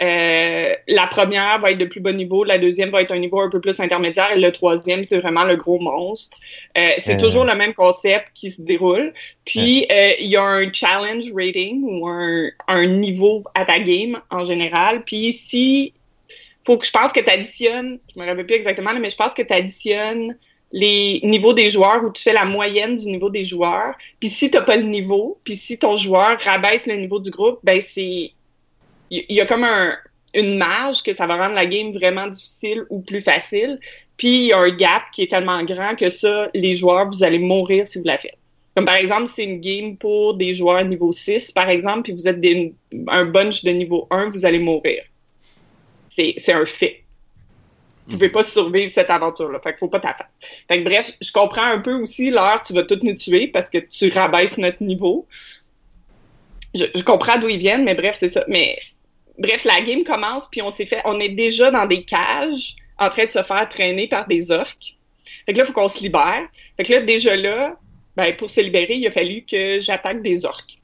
Euh, 0.00 0.74
la 0.86 1.06
première 1.08 1.58
va 1.58 1.72
être 1.72 1.78
de 1.78 1.84
plus 1.84 2.00
bas 2.00 2.12
niveau, 2.12 2.44
la 2.44 2.58
deuxième 2.58 2.90
va 2.90 3.02
être 3.02 3.12
un 3.12 3.18
niveau 3.18 3.40
un 3.40 3.50
peu 3.50 3.60
plus 3.60 3.80
intermédiaire 3.80 4.30
et 4.32 4.38
le 4.40 4.52
troisième, 4.52 5.04
c'est 5.04 5.18
vraiment 5.18 5.44
le 5.44 5.56
gros 5.56 5.78
monstre. 5.80 6.36
Euh, 6.76 6.90
c'est 6.98 7.16
Euh. 7.16 7.20
toujours 7.20 7.44
le 7.44 7.54
même 7.54 7.74
concept 7.74 8.28
qui 8.34 8.50
se 8.50 8.62
déroule. 8.62 9.12
Puis, 9.44 9.86
il 10.20 10.26
y 10.30 10.36
a 10.36 10.42
un 10.44 10.72
challenge 10.72 11.24
rating 11.34 11.82
ou 11.82 12.06
un, 12.08 12.48
un 12.68 12.86
niveau 12.86 13.42
à 13.54 13.64
ta 13.64 13.80
game 13.80 14.20
en 14.30 14.44
général. 14.44 15.02
Puis, 15.04 15.32
si 15.32 15.92
faut 16.64 16.76
que 16.76 16.86
je 16.86 16.90
pense 16.92 17.12
que 17.12 17.20
tu 17.20 17.30
additionnes, 17.30 17.98
je 18.14 18.20
me 18.20 18.26
rappelle 18.26 18.46
plus 18.46 18.56
exactement, 18.56 18.92
mais 19.00 19.10
je 19.10 19.16
pense 19.16 19.32
que 19.34 19.42
tu 19.42 19.52
additionnes 19.52 20.36
les 20.70 21.20
niveaux 21.24 21.54
des 21.54 21.70
joueurs 21.70 22.04
ou 22.04 22.10
tu 22.12 22.22
fais 22.22 22.34
la 22.34 22.44
moyenne 22.44 22.96
du 22.96 23.06
niveau 23.06 23.30
des 23.30 23.42
joueurs. 23.42 23.94
Puis 24.20 24.28
si 24.28 24.50
t'as 24.50 24.60
pas 24.60 24.76
le 24.76 24.82
niveau, 24.82 25.40
puis 25.44 25.56
si 25.56 25.78
ton 25.78 25.96
joueur 25.96 26.38
rabaisse 26.40 26.86
le 26.86 26.96
niveau 26.96 27.20
du 27.20 27.30
groupe, 27.30 27.58
ben 27.62 27.80
c'est 27.80 28.32
il 29.10 29.24
y, 29.28 29.34
y 29.34 29.40
a 29.40 29.46
comme 29.46 29.64
un 29.64 29.96
une 30.34 30.58
marge 30.58 31.02
que 31.02 31.14
ça 31.14 31.26
va 31.26 31.36
rendre 31.36 31.54
la 31.54 31.66
game 31.66 31.92
vraiment 31.92 32.26
difficile 32.26 32.84
ou 32.90 33.00
plus 33.00 33.22
facile. 33.22 33.78
Puis 34.16 34.28
il 34.28 34.46
y 34.46 34.52
a 34.52 34.58
un 34.58 34.70
gap 34.70 35.04
qui 35.12 35.22
est 35.22 35.30
tellement 35.30 35.62
grand 35.64 35.96
que 35.96 36.10
ça, 36.10 36.50
les 36.54 36.74
joueurs, 36.74 37.08
vous 37.08 37.24
allez 37.24 37.38
mourir 37.38 37.86
si 37.86 37.98
vous 37.98 38.04
la 38.04 38.18
faites. 38.18 38.36
Comme 38.74 38.84
par 38.84 38.96
exemple, 38.96 39.26
c'est 39.26 39.44
une 39.44 39.60
game 39.60 39.96
pour 39.96 40.34
des 40.34 40.54
joueurs 40.54 40.84
niveau 40.84 41.12
6, 41.12 41.50
par 41.52 41.68
exemple, 41.68 42.02
puis 42.02 42.12
vous 42.12 42.28
êtes 42.28 42.40
des- 42.40 42.74
un 43.08 43.24
bunch 43.24 43.64
de 43.64 43.70
niveau 43.70 44.06
1, 44.10 44.28
vous 44.28 44.44
allez 44.44 44.58
mourir. 44.58 45.02
C'est 46.10 46.52
un 46.52 46.66
fait. 46.66 47.04
Vous 48.06 48.14
pouvez 48.14 48.28
pas 48.28 48.42
survivre 48.42 48.90
cette 48.90 49.10
aventure-là. 49.10 49.60
Fait 49.60 49.70
qu'il 49.70 49.78
faut 49.78 49.88
pas 49.88 50.00
t'attendre. 50.00 50.30
Fait 50.66 50.78
que 50.78 50.84
bref, 50.84 51.12
je 51.20 51.30
comprends 51.32 51.64
un 51.64 51.78
peu 51.78 51.94
aussi 51.94 52.30
l'heure 52.30 52.62
tu 52.66 52.72
vas 52.72 52.82
toutes 52.82 53.02
nous 53.02 53.16
tuer 53.16 53.48
parce 53.48 53.70
que 53.70 53.78
tu 53.78 54.10
rabaisses 54.10 54.58
notre 54.58 54.82
niveau. 54.82 55.26
Je, 56.74 56.84
je 56.94 57.02
comprends 57.02 57.38
d'où 57.38 57.48
ils 57.48 57.58
viennent, 57.58 57.84
mais 57.84 57.94
bref, 57.94 58.16
c'est 58.18 58.28
ça. 58.28 58.44
Mais 58.48 58.76
bref, 59.38 59.64
la 59.64 59.80
game 59.80 60.04
commence, 60.04 60.48
puis 60.50 60.62
on 60.62 60.70
s'est 60.70 60.86
fait. 60.86 61.00
On 61.04 61.18
est 61.20 61.30
déjà 61.30 61.70
dans 61.70 61.86
des 61.86 62.04
cages 62.04 62.76
en 62.98 63.08
train 63.08 63.26
de 63.26 63.30
se 63.30 63.42
faire 63.42 63.68
traîner 63.68 64.08
par 64.08 64.26
des 64.26 64.50
orques. 64.50 64.96
Fait 65.46 65.52
que 65.52 65.58
là, 65.58 65.64
il 65.64 65.66
faut 65.66 65.72
qu'on 65.72 65.88
se 65.88 66.00
libère. 66.00 66.48
Fait 66.76 66.82
que 66.82 66.92
là, 66.92 67.00
déjà 67.00 67.36
là, 67.36 67.76
ben, 68.16 68.34
pour 68.36 68.50
se 68.50 68.60
libérer, 68.60 68.94
il 68.94 69.06
a 69.06 69.10
fallu 69.10 69.44
que 69.44 69.78
j'attaque 69.80 70.22
des 70.22 70.44
orques. 70.44 70.78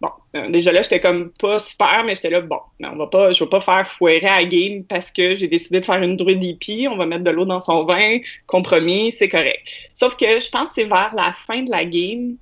Bon, 0.00 0.10
euh, 0.34 0.50
déjà 0.50 0.72
là, 0.72 0.82
j'étais 0.82 0.98
comme 0.98 1.30
pas 1.30 1.60
super, 1.60 2.02
mais 2.04 2.16
j'étais 2.16 2.30
là, 2.30 2.40
bon, 2.40 2.58
mais 2.80 2.88
on 2.88 2.96
va 2.96 3.06
pas, 3.06 3.30
je 3.30 3.44
vais 3.44 3.48
pas 3.48 3.60
faire 3.60 3.86
foirer 3.86 4.26
à 4.26 4.40
la 4.40 4.44
game 4.46 4.82
parce 4.82 5.12
que 5.12 5.36
j'ai 5.36 5.46
décidé 5.46 5.78
de 5.78 5.84
faire 5.84 6.02
une 6.02 6.16
druide 6.16 6.42
hippie, 6.42 6.88
on 6.90 6.96
va 6.96 7.06
mettre 7.06 7.22
de 7.22 7.30
l'eau 7.30 7.44
dans 7.44 7.60
son 7.60 7.84
vin, 7.84 8.18
compromis, 8.48 9.12
c'est 9.12 9.28
correct. 9.28 9.60
Sauf 9.94 10.16
que 10.16 10.40
je 10.40 10.50
pense 10.50 10.70
que 10.70 10.74
c'est 10.74 10.84
vers 10.84 11.14
la 11.14 11.32
fin 11.32 11.62
de 11.62 11.70
la 11.70 11.84
game, 11.84 12.34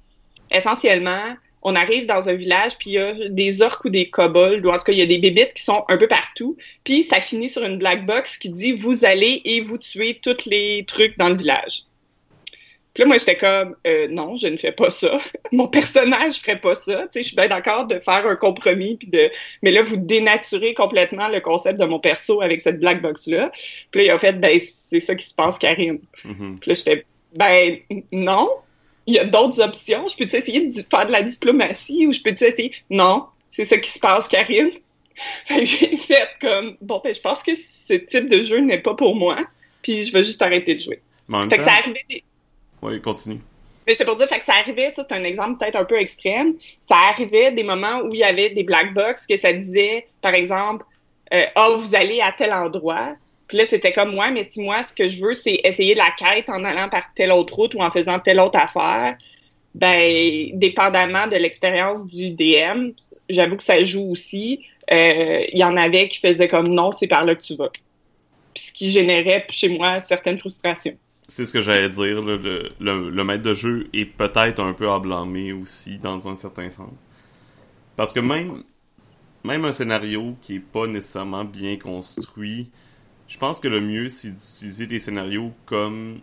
essentiellement, 0.51 1.35
on 1.63 1.75
arrive 1.75 2.07
dans 2.07 2.29
un 2.29 2.35
village, 2.35 2.79
puis 2.79 2.91
il 2.91 2.93
y 2.95 2.99
a 2.99 3.29
des 3.29 3.63
orques 3.63 3.85
ou 3.85 3.91
des 3.91 4.09
kobolds, 4.09 4.65
ou 4.67 4.71
en 4.71 4.79
tout 4.79 4.85
cas, 4.85 4.93
il 4.93 4.99
y 4.99 5.03
a 5.03 5.07
des 5.07 5.19
bébites 5.19 5.55
qui 5.55 5.63
sont 5.63 5.85
un 5.89 5.97
peu 5.97 6.09
partout, 6.09 6.57
puis 6.85 7.03
ça 7.03 7.21
finit 7.21 7.49
sur 7.49 7.63
une 7.63 7.79
black 7.79 8.07
box 8.07 8.37
qui 8.39 8.51
dit 8.51 8.73
«Vous 8.75 9.05
allez 9.05 9.43
et 9.45 9.61
vous 9.61 9.79
tuez 9.79 10.19
tous 10.23 10.47
les 10.47 10.85
trucs 10.87 11.19
dans 11.19 11.29
le 11.29 11.37
village». 11.37 11.85
Puis 12.95 13.03
là, 13.03 13.07
moi, 13.07 13.19
j'étais 13.19 13.37
comme, 13.37 13.77
euh, 13.87 14.09
non, 14.09 14.35
je 14.35 14.49
ne 14.49 14.57
fais 14.57 14.73
pas 14.73 14.91
ça. 14.91 15.21
Mon 15.53 15.69
personnage 15.69 16.41
ferait 16.41 16.61
pas 16.61 16.75
ça. 16.75 17.03
Tu 17.03 17.09
sais, 17.13 17.23
je 17.23 17.27
suis 17.29 17.37
bien 17.37 17.47
d'accord 17.47 17.87
de 17.87 18.01
faire 18.01 18.27
un 18.27 18.35
compromis, 18.35 18.97
puis 18.97 19.07
de, 19.09 19.31
mais 19.63 19.71
là, 19.71 19.83
vous 19.83 19.97
dénaturez 19.97 20.75
complètement 20.75 21.29
le 21.29 21.41
concept 21.41 21.79
de 21.79 21.85
mon 21.85 22.01
perso 22.01 22.41
avec 22.41 22.61
cette 22.61 22.81
black 22.81 23.01
box-là. 23.01 23.53
Puis 23.91 24.01
là, 24.01 24.05
il 24.05 24.11
a 24.11 24.19
fait, 24.19 24.33
ben, 24.33 24.59
c'est 24.59 25.01
ça 25.01 25.15
qui 25.15 25.27
se 25.27 25.35
passe, 25.35 25.59
Karim. 25.59 26.01
Mhm. 26.25 26.59
Puis 26.61 26.71
là, 26.71 26.75
j'étais, 26.75 27.05
ben, 27.37 27.79
non. 28.13 28.51
Il 29.07 29.15
y 29.15 29.19
a 29.19 29.25
d'autres 29.25 29.61
options. 29.61 30.07
Je 30.09 30.17
peux-tu 30.17 30.37
essayer 30.37 30.67
de 30.69 30.83
faire 30.89 31.07
de 31.07 31.13
la 31.13 31.23
diplomatie 31.23 32.07
ou 32.07 32.13
je 32.13 32.21
peux-tu 32.21 32.45
essayer, 32.45 32.73
non, 32.91 33.27
c'est 33.51 33.65
ça 33.65 33.79
qui 33.79 33.91
se 33.91 33.99
passe, 33.99 34.29
Karine. 34.29 34.71
Fait 35.47 35.59
que 35.59 35.65
j'ai 35.65 35.97
fait 35.97 36.29
comme, 36.41 36.77
bon, 36.81 37.01
ben, 37.05 37.13
je 37.15 37.21
pense 37.21 37.43
que 37.43 37.53
ce 37.55 37.95
type 37.95 38.29
de 38.29 38.43
jeu 38.43 38.61
n'est 38.61 38.79
pas 38.79 38.95
pour 38.95 39.15
moi. 39.17 39.37
Puis 39.83 40.05
je 40.05 40.13
vais 40.13 40.25
juste 40.25 40.41
arrêter 40.41 40.75
de 40.77 40.81
jouer. 40.81 41.01
Fait 41.51 41.59
que 41.59 41.65
ça 41.65 41.73
arrivait 41.73 42.05
des- 42.09 42.25
Ouais, 42.83 42.99
continue. 43.01 43.41
mais 43.87 43.93
j'étais 43.93 44.05
pour 44.07 44.17
dire, 44.17 44.29
fait 44.29 44.39
que 44.39 44.45
ça 44.47 44.55
arrivait, 44.55 44.91
ça 44.91 45.05
c'est 45.09 45.15
un 45.15 45.25
exemple 45.25 45.59
peut-être 45.59 45.77
un 45.77 45.85
peu 45.85 45.99
extrême, 45.99 46.55
ça 46.89 46.97
arrivait 46.97 47.51
des 47.53 47.63
moments 47.63 48.01
où 48.03 48.15
il 48.15 48.21
y 48.21 48.25
avait 48.25 48.49
des 48.51 48.63
black 48.63 48.95
box 48.95 49.27
que 49.27 49.37
ça 49.37 49.53
disait, 49.53 50.07
par 50.23 50.33
exemple, 50.35 50.87
euh, 51.35 51.45
ah, 51.55 51.69
vous 51.77 51.95
allez 51.95 52.21
à 52.21 52.33
tel 52.33 52.53
endroit. 52.53 53.15
Puis 53.51 53.59
là, 53.59 53.67
c'était 53.67 53.93
comme, 53.93 54.17
ouais, 54.19 54.33
mais 54.33 54.45
si 54.45 54.63
moi, 54.63 54.85
ce 54.85 54.95
que 54.95 55.09
je 55.09 55.21
veux, 55.23 55.35
c'est 55.35 55.61
essayer 55.65 55.95
la 55.97 56.11
quête 56.19 56.51
en 56.51 56.65
allant 56.65 56.89
par 56.91 57.15
telle 57.15 57.33
autre 57.33 57.55
route 57.57 57.75
ou 57.77 57.81
en 57.83 57.93
faisant 57.93 58.21
telle 58.21 58.41
autre 58.41 58.59
affaire, 58.61 59.19
ben, 59.75 60.51
dépendamment 60.59 61.27
de 61.29 61.37
l'expérience 61.37 62.07
du 62.07 62.31
DM, 62.33 62.91
j'avoue 63.31 63.57
que 63.57 63.65
ça 63.65 63.83
joue 63.85 64.11
aussi. 64.13 64.65
Euh, 64.93 65.45
Il 65.53 65.59
y 65.59 65.65
en 65.65 65.77
avait 65.77 66.09
qui 66.09 66.21
faisaient 66.21 66.49
comme, 66.49 66.69
non, 66.69 66.93
c'est 66.93 67.09
par 67.09 67.25
là 67.27 67.35
que 67.37 67.43
tu 67.43 67.57
vas. 67.57 67.71
Puis 68.55 68.65
ce 68.69 68.73
qui 68.73 68.91
générait 68.91 69.47
chez 69.51 69.71
moi 69.71 70.01
certaines 70.01 70.39
frustrations. 70.39 70.99
C'est 71.29 71.47
ce 71.47 71.53
que 71.53 71.63
j'allais 71.63 71.89
dire. 71.91 72.23
le, 72.23 72.37
le- 72.81 73.11
le 73.11 73.25
maître 73.25 73.45
de 73.45 73.55
jeu 73.55 73.89
est 73.93 74.05
peut-être 74.05 74.61
un 74.61 74.73
peu 74.73 74.91
à 74.91 74.99
blâmer 74.99 75.53
aussi, 75.53 75.99
dans 75.99 76.27
un 76.29 76.35
certain 76.35 76.69
sens. 76.71 77.07
Parce 77.97 78.13
que 78.13 78.21
même, 78.21 78.65
même 79.45 79.65
un 79.65 79.73
scénario 79.73 80.37
qui 80.43 80.57
est 80.57 80.61
pas 80.61 80.87
nécessairement 80.87 81.45
bien 81.45 81.79
construit, 81.79 82.71
je 83.31 83.39
pense 83.39 83.61
que 83.61 83.69
le 83.69 83.81
mieux, 83.81 84.09
c'est 84.09 84.33
d'utiliser 84.33 84.89
des 84.89 84.99
scénarios 84.99 85.55
comme 85.65 86.19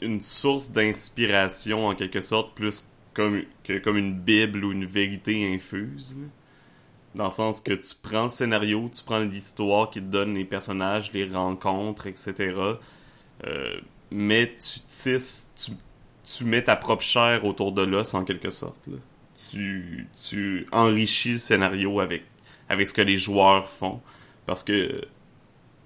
une 0.00 0.20
source 0.20 0.70
d'inspiration, 0.70 1.88
en 1.88 1.96
quelque 1.96 2.20
sorte, 2.20 2.54
plus 2.54 2.86
comme, 3.14 3.42
que 3.64 3.78
comme 3.78 3.96
une 3.96 4.14
bible 4.14 4.64
ou 4.64 4.70
une 4.70 4.84
vérité 4.84 5.52
infuse. 5.52 6.16
Dans 7.16 7.24
le 7.24 7.30
sens 7.30 7.60
que 7.60 7.72
tu 7.72 7.94
prends 8.00 8.24
le 8.24 8.28
scénario, 8.28 8.88
tu 8.94 9.02
prends 9.02 9.18
l'histoire 9.18 9.90
qui 9.90 10.00
te 10.00 10.06
donne 10.06 10.34
les 10.34 10.44
personnages, 10.44 11.12
les 11.12 11.26
rencontres, 11.26 12.06
etc. 12.06 12.54
Euh, 13.44 13.80
mais 14.12 14.54
tu 14.56 14.80
tisses, 14.86 15.52
tu, 15.56 15.72
tu 16.24 16.44
mets 16.44 16.62
ta 16.62 16.76
propre 16.76 17.02
chair 17.02 17.44
autour 17.44 17.72
de 17.72 17.82
l'os 17.82 18.14
en 18.14 18.24
quelque 18.24 18.50
sorte. 18.50 18.88
Tu, 19.50 20.06
tu 20.28 20.68
enrichis 20.70 21.32
le 21.32 21.38
scénario 21.38 21.98
avec, 21.98 22.22
avec 22.68 22.86
ce 22.86 22.92
que 22.92 23.02
les 23.02 23.16
joueurs 23.16 23.68
font. 23.68 24.00
Parce 24.46 24.62
que 24.62 25.02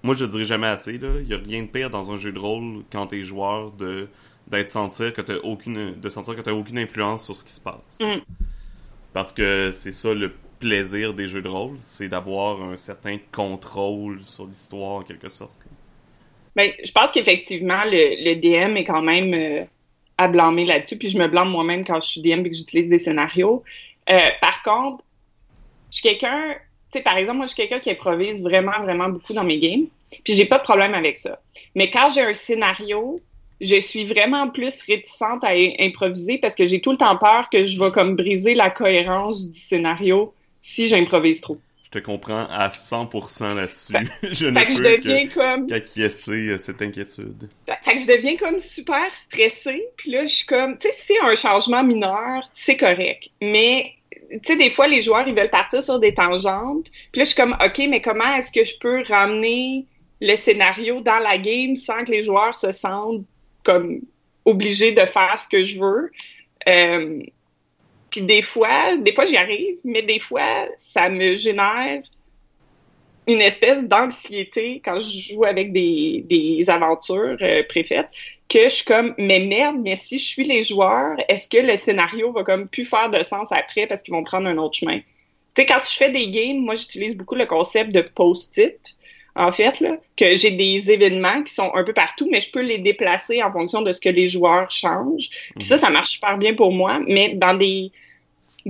moi 0.02 0.14
je 0.14 0.24
dirais 0.24 0.44
jamais 0.44 0.66
assez, 0.66 0.98
là. 0.98 1.08
Il 1.20 1.28
y 1.28 1.34
a 1.34 1.38
rien 1.38 1.62
de 1.62 1.68
pire 1.68 1.90
dans 1.90 2.10
un 2.10 2.16
jeu 2.16 2.32
de 2.32 2.38
rôle 2.38 2.84
quand 2.90 3.08
t'es 3.08 3.22
joueur 3.22 3.72
de 3.72 4.08
d'être 4.46 4.70
sentir 4.70 5.12
que 5.12 5.20
t'as 5.20 5.36
aucune 5.36 6.00
de 6.00 6.08
sentir 6.08 6.34
que 6.34 6.40
t'as 6.40 6.52
aucune 6.52 6.78
influence 6.78 7.24
sur 7.24 7.36
ce 7.36 7.44
qui 7.44 7.52
se 7.52 7.60
passe. 7.60 8.00
Mm. 8.00 8.20
Parce 9.12 9.32
que 9.32 9.70
c'est 9.72 9.92
ça 9.92 10.14
le 10.14 10.32
plaisir 10.58 11.14
des 11.14 11.26
jeux 11.26 11.42
de 11.42 11.48
rôle, 11.48 11.76
c'est 11.78 12.08
d'avoir 12.08 12.62
un 12.62 12.76
certain 12.76 13.18
contrôle 13.32 14.22
sur 14.22 14.46
l'histoire 14.46 14.98
en 14.98 15.02
quelque 15.02 15.28
sorte. 15.28 15.52
Ben, 16.54 16.72
je 16.84 16.92
pense 16.92 17.10
qu'effectivement, 17.10 17.84
le, 17.86 18.24
le 18.24 18.34
DM 18.34 18.76
est 18.76 18.84
quand 18.84 19.02
même 19.02 19.32
euh, 19.34 19.64
à 20.18 20.28
blâmer 20.28 20.66
là-dessus. 20.66 20.98
Puis 20.98 21.08
je 21.08 21.18
me 21.18 21.26
blâme 21.26 21.48
moi-même 21.48 21.84
quand 21.84 22.00
je 22.00 22.06
suis 22.06 22.20
DM 22.20 22.44
et 22.44 22.50
que 22.50 22.56
j'utilise 22.56 22.88
des 22.88 22.98
scénarios. 22.98 23.64
Euh, 24.10 24.18
par 24.40 24.62
contre, 24.62 25.04
je 25.90 25.96
suis 25.96 26.08
quelqu'un, 26.08 26.54
sais, 26.92 27.02
par 27.02 27.16
exemple, 27.16 27.38
moi, 27.38 27.46
je 27.46 27.54
suis 27.54 27.56
quelqu'un 27.56 27.80
qui 27.80 27.90
improvise 27.90 28.42
vraiment, 28.42 28.80
vraiment 28.82 29.08
beaucoup 29.08 29.32
dans 29.32 29.44
mes 29.44 29.58
games. 29.58 29.86
Puis 30.24 30.34
j'ai 30.34 30.44
pas 30.44 30.58
de 30.58 30.62
problème 30.62 30.94
avec 30.94 31.16
ça. 31.16 31.40
Mais 31.74 31.90
quand 31.90 32.10
j'ai 32.12 32.22
un 32.22 32.34
scénario, 32.34 33.20
je 33.60 33.78
suis 33.78 34.04
vraiment 34.04 34.48
plus 34.48 34.82
réticente 34.82 35.44
à 35.44 35.50
improviser 35.80 36.38
parce 36.38 36.54
que 36.54 36.66
j'ai 36.66 36.80
tout 36.80 36.90
le 36.92 36.96
temps 36.96 37.16
peur 37.16 37.48
que 37.50 37.64
je 37.64 37.78
vais 37.78 37.90
comme 37.90 38.16
briser 38.16 38.54
la 38.54 38.70
cohérence 38.70 39.50
du 39.50 39.60
scénario 39.60 40.34
si 40.60 40.86
j'improvise 40.86 41.40
trop. 41.40 41.58
Je 41.92 41.98
te 41.98 42.04
comprends 42.04 42.46
à 42.46 42.68
100% 42.68 43.56
là-dessus. 43.56 43.92
je 44.32 44.46
ne 44.46 44.58
Fait 44.58 44.66
que 44.66 44.72
je 44.72 44.78
peux 44.78 44.96
deviens 44.96 45.26
comme 45.26 45.66
que 45.66 45.72
qu'acquiescer 45.72 46.48
euh, 46.48 46.58
cette 46.58 46.80
inquiétude. 46.82 47.48
Fait 47.82 47.94
que 47.94 48.00
je 48.00 48.06
deviens 48.06 48.36
comme 48.36 48.60
super 48.60 49.12
stressée, 49.12 49.84
puis 49.96 50.12
là, 50.12 50.22
je 50.22 50.34
suis 50.34 50.46
comme, 50.46 50.78
tu 50.78 50.88
sais, 50.88 50.94
si 50.96 51.06
c'est 51.08 51.20
un 51.20 51.34
changement 51.34 51.82
mineur, 51.82 52.48
c'est 52.52 52.76
correct. 52.76 53.30
Mais, 53.42 53.94
tu 54.30 54.38
sais, 54.44 54.56
des 54.56 54.70
fois, 54.70 54.86
les 54.86 55.02
joueurs, 55.02 55.26
ils 55.26 55.34
veulent 55.34 55.50
partir 55.50 55.82
sur 55.82 55.98
des 55.98 56.14
tangentes, 56.14 56.90
puis 57.12 57.20
là, 57.20 57.24
je 57.24 57.30
suis 57.30 57.36
comme, 57.36 57.56
OK, 57.64 57.78
mais 57.88 58.00
comment 58.00 58.34
est-ce 58.36 58.52
que 58.52 58.64
je 58.64 58.78
peux 58.78 59.02
ramener 59.08 59.86
le 60.20 60.36
scénario 60.36 61.00
dans 61.00 61.18
la 61.18 61.38
game 61.38 61.76
sans 61.76 62.04
que 62.04 62.12
les 62.12 62.22
joueurs 62.22 62.54
se 62.54 62.72
sentent 62.72 63.24
comme 63.64 64.00
obligés 64.44 64.92
de 64.92 65.04
faire 65.06 65.38
ce 65.38 65.48
que 65.48 65.64
je 65.64 65.80
veux? 65.80 66.10
Euh, 66.68 67.20
puis 68.10 68.22
des 68.22 68.42
fois, 68.42 68.96
des 68.96 69.14
fois, 69.14 69.24
j'y 69.24 69.36
arrive, 69.36 69.78
mais 69.84 70.02
des 70.02 70.18
fois, 70.18 70.66
ça 70.92 71.08
me 71.08 71.36
génère 71.36 72.02
une 73.26 73.40
espèce 73.40 73.82
d'anxiété 73.84 74.80
quand 74.84 74.98
je 75.00 75.34
joue 75.34 75.44
avec 75.44 75.72
des, 75.72 76.24
des 76.28 76.68
aventures 76.68 77.36
euh, 77.42 77.62
préfaites 77.68 78.08
que 78.48 78.64
je 78.64 78.68
suis 78.68 78.84
comme 78.84 79.14
mais 79.18 79.40
merde 79.40 79.76
mais 79.82 79.96
si 79.96 80.18
je 80.18 80.24
suis 80.24 80.44
les 80.44 80.62
joueurs 80.62 81.16
est-ce 81.28 81.48
que 81.48 81.58
le 81.58 81.76
scénario 81.76 82.32
va 82.32 82.42
comme 82.44 82.68
plus 82.68 82.84
faire 82.84 83.10
de 83.10 83.22
sens 83.22 83.52
après 83.52 83.86
parce 83.86 84.02
qu'ils 84.02 84.14
vont 84.14 84.24
prendre 84.24 84.48
un 84.48 84.58
autre 84.58 84.74
chemin? 84.74 84.98
Tu 85.54 85.62
sais 85.62 85.66
quand 85.66 85.78
je 85.78 85.96
fais 85.96 86.10
des 86.10 86.28
games 86.30 86.58
moi 86.58 86.74
j'utilise 86.74 87.16
beaucoup 87.16 87.34
le 87.34 87.46
concept 87.46 87.92
de 87.92 88.00
post-it 88.00 88.96
en 89.36 89.52
fait 89.52 89.78
là 89.80 89.96
que 90.16 90.36
j'ai 90.36 90.50
des 90.50 90.90
événements 90.90 91.42
qui 91.42 91.54
sont 91.54 91.70
un 91.74 91.84
peu 91.84 91.92
partout 91.92 92.28
mais 92.30 92.40
je 92.40 92.50
peux 92.50 92.62
les 92.62 92.78
déplacer 92.78 93.42
en 93.42 93.52
fonction 93.52 93.82
de 93.82 93.92
ce 93.92 94.00
que 94.00 94.08
les 94.08 94.28
joueurs 94.28 94.70
changent. 94.70 95.28
Puis 95.58 95.68
ça 95.68 95.78
ça 95.78 95.90
marche 95.90 96.10
super 96.10 96.38
bien 96.38 96.54
pour 96.54 96.72
moi 96.72 97.00
mais 97.06 97.30
dans 97.34 97.54
des 97.54 97.92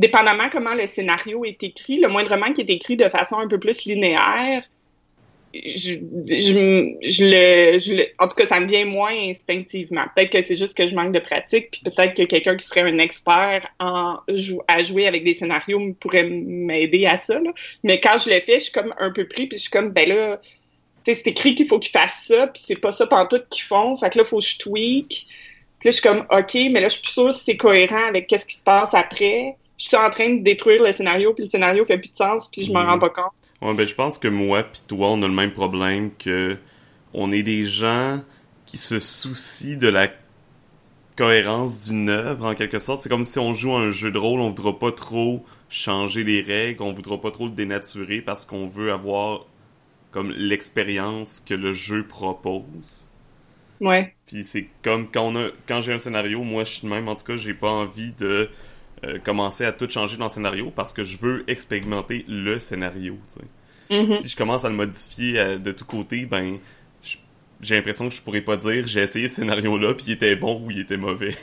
dépendamment 0.01 0.49
comment 0.51 0.75
le 0.75 0.87
scénario 0.87 1.45
est 1.45 1.63
écrit, 1.63 1.99
le 1.99 2.09
moindrement 2.09 2.53
qui 2.53 2.63
est 2.63 2.71
écrit 2.71 2.97
de 2.97 3.09
façon 3.09 3.37
un 3.37 3.47
peu 3.47 3.61
plus 3.61 3.85
linéaire, 3.85 4.65
je, 5.53 5.95
le, 7.25 8.07
en 8.19 8.29
tout 8.29 8.37
cas, 8.37 8.47
ça 8.47 8.61
me 8.61 8.67
vient 8.67 8.87
moins 8.87 9.13
instinctivement. 9.13 10.05
Peut-être 10.15 10.31
que 10.31 10.43
c'est 10.43 10.57
juste 10.57 10.75
que 10.75 10.87
je 10.87 10.95
manque 10.95 11.13
de 11.13 11.19
pratique, 11.19 11.73
puis 11.73 11.83
peut-être 11.85 12.15
que 12.15 12.23
quelqu'un 12.23 12.57
qui 12.57 12.65
serait 12.65 12.83
un 12.83 12.99
expert 12.99 13.63
en 13.79 14.21
à 14.69 14.83
jouer 14.83 15.07
avec 15.07 15.25
des 15.25 15.35
scénarios 15.35 15.93
pourrait 16.01 16.25
m'aider 16.25 17.05
à 17.07 17.17
ça. 17.17 17.39
Mais 17.83 18.01
quand 18.01 18.17
je 18.25 18.31
le 18.31 18.41
fais, 18.41 18.55
je 18.55 18.65
suis 18.65 18.73
comme 18.73 18.95
un 18.99 19.11
peu 19.11 19.27
pris, 19.27 19.49
puis 19.49 19.59
je 19.59 19.63
suis 19.63 19.71
comme, 19.71 19.91
ben 19.91 20.09
là, 20.09 20.41
c'est 21.05 21.27
écrit 21.27 21.55
qu'il 21.55 21.67
faut 21.67 21.79
qu'ils 21.79 21.93
fassent 21.93 22.27
ça, 22.27 22.47
puis 22.47 22.63
c'est 22.65 22.81
pas 22.81 22.93
ça 22.93 23.07
pantoute 23.07 23.49
qu'ils 23.51 23.65
font. 23.65 23.97
Fait 23.97 24.09
que 24.11 24.19
là, 24.19 24.25
il 24.25 24.29
faut 24.29 24.39
que 24.39 24.45
je 24.45 24.59
tweak. 24.59 25.27
Puis 25.81 25.89
là, 25.89 25.91
je 25.91 25.97
suis 25.97 26.03
comme, 26.03 26.25
OK, 26.31 26.55
mais 26.71 26.81
là, 26.81 26.89
je 26.89 26.95
suis 26.95 27.03
plus 27.03 27.13
sûre 27.13 27.33
si 27.33 27.45
c'est 27.45 27.57
cohérent 27.57 28.07
avec 28.07 28.29
qu'est-ce 28.29 28.47
qui 28.47 28.57
se 28.57 28.63
passe 28.63 28.95
après 28.95 29.57
je 29.81 29.89
suis 29.89 29.97
en 29.97 30.11
train 30.11 30.35
de 30.35 30.43
détruire 30.43 30.83
le 30.83 30.93
scénario, 30.93 31.33
puis 31.33 31.45
le 31.45 31.51
scénario 31.51 31.87
fait 31.87 31.97
plus 31.97 32.11
de 32.11 32.17
sens, 32.17 32.49
puis 32.49 32.65
je 32.65 32.73
m'en 32.73 32.85
rends 32.85 32.99
pas 32.99 33.09
compte. 33.09 33.33
Ouais, 33.63 33.75
ben 33.75 33.87
je 33.87 33.95
pense 33.95 34.19
que 34.19 34.29
moi 34.29 34.63
puis 34.63 34.83
toi, 34.87 35.09
on 35.11 35.23
a 35.23 35.27
le 35.27 35.35
même 35.35 35.53
problème 35.53 36.11
que 36.19 36.59
on 37.15 37.33
est 37.33 37.43
des 37.43 37.65
gens 37.65 38.21
qui 38.67 38.77
se 38.77 39.01
soucient 39.01 39.79
de 39.79 39.89
la 39.89 40.09
cohérence 41.17 41.89
d'une 41.89 42.11
œuvre 42.11 42.47
en 42.47 42.55
quelque 42.55 42.79
sorte. 42.79 43.03
C'est 43.03 43.09
comme 43.09 43.25
si 43.25 43.39
on 43.39 43.53
joue 43.55 43.73
à 43.73 43.81
un 43.81 43.91
jeu 43.91 44.11
de 44.11 44.19
rôle, 44.19 44.41
on 44.41 44.49
voudra 44.49 44.79
pas 44.79 44.93
trop 44.93 45.45
changer 45.71 46.25
les 46.25 46.43
règles, 46.43 46.83
on 46.83 46.93
voudra 46.93 47.19
pas 47.21 47.31
trop 47.31 47.47
le 47.47 47.53
dénaturer 47.53 48.21
parce 48.21 48.45
qu'on 48.45 48.67
veut 48.67 48.93
avoir 48.93 49.47
comme 50.11 50.31
l'expérience 50.31 51.41
que 51.41 51.55
le 51.55 51.73
jeu 51.73 52.07
propose. 52.07 53.07
Ouais. 53.81 54.15
Puis 54.27 54.45
c'est 54.45 54.69
comme 54.83 55.11
quand 55.11 55.23
on 55.23 55.37
a 55.37 55.49
quand 55.67 55.81
j'ai 55.81 55.95
un 55.95 55.99
scénario, 55.99 56.43
moi 56.43 56.65
je 56.65 56.75
suis 56.75 56.87
même 56.87 57.09
en 57.09 57.15
tout 57.15 57.25
cas, 57.25 57.39
j'ai 57.39 57.55
pas 57.55 57.71
envie 57.71 58.13
de 58.13 58.51
euh, 59.05 59.19
commencer 59.19 59.65
à 59.65 59.73
tout 59.73 59.89
changer 59.89 60.17
dans 60.17 60.27
le 60.27 60.31
scénario 60.31 60.71
parce 60.75 60.93
que 60.93 61.05
je 61.05 61.17
veux 61.17 61.45
expérimenter 61.49 62.25
le 62.29 62.59
scénario. 62.59 63.17
Mm-hmm. 63.91 64.17
Si 64.19 64.29
je 64.29 64.37
commence 64.37 64.65
à 64.65 64.69
le 64.69 64.75
modifier 64.75 65.39
euh, 65.39 65.59
de 65.59 65.73
tous 65.73 65.85
côtés, 65.85 66.27
ben 66.27 66.59
j'ai 67.63 67.77
l'impression 67.77 68.09
que 68.09 68.15
je 68.15 68.23
pourrais 68.23 68.41
pas 68.41 68.57
dire 68.57 68.87
j'ai 68.87 69.01
essayé 69.01 69.29
ce 69.29 69.37
scénario-là 69.37 69.95
puis 69.95 70.07
il 70.09 70.13
était 70.13 70.37
bon 70.37 70.61
ou 70.65 70.71
il 70.71 70.81
était 70.81 70.97
mauvais. 70.97 71.35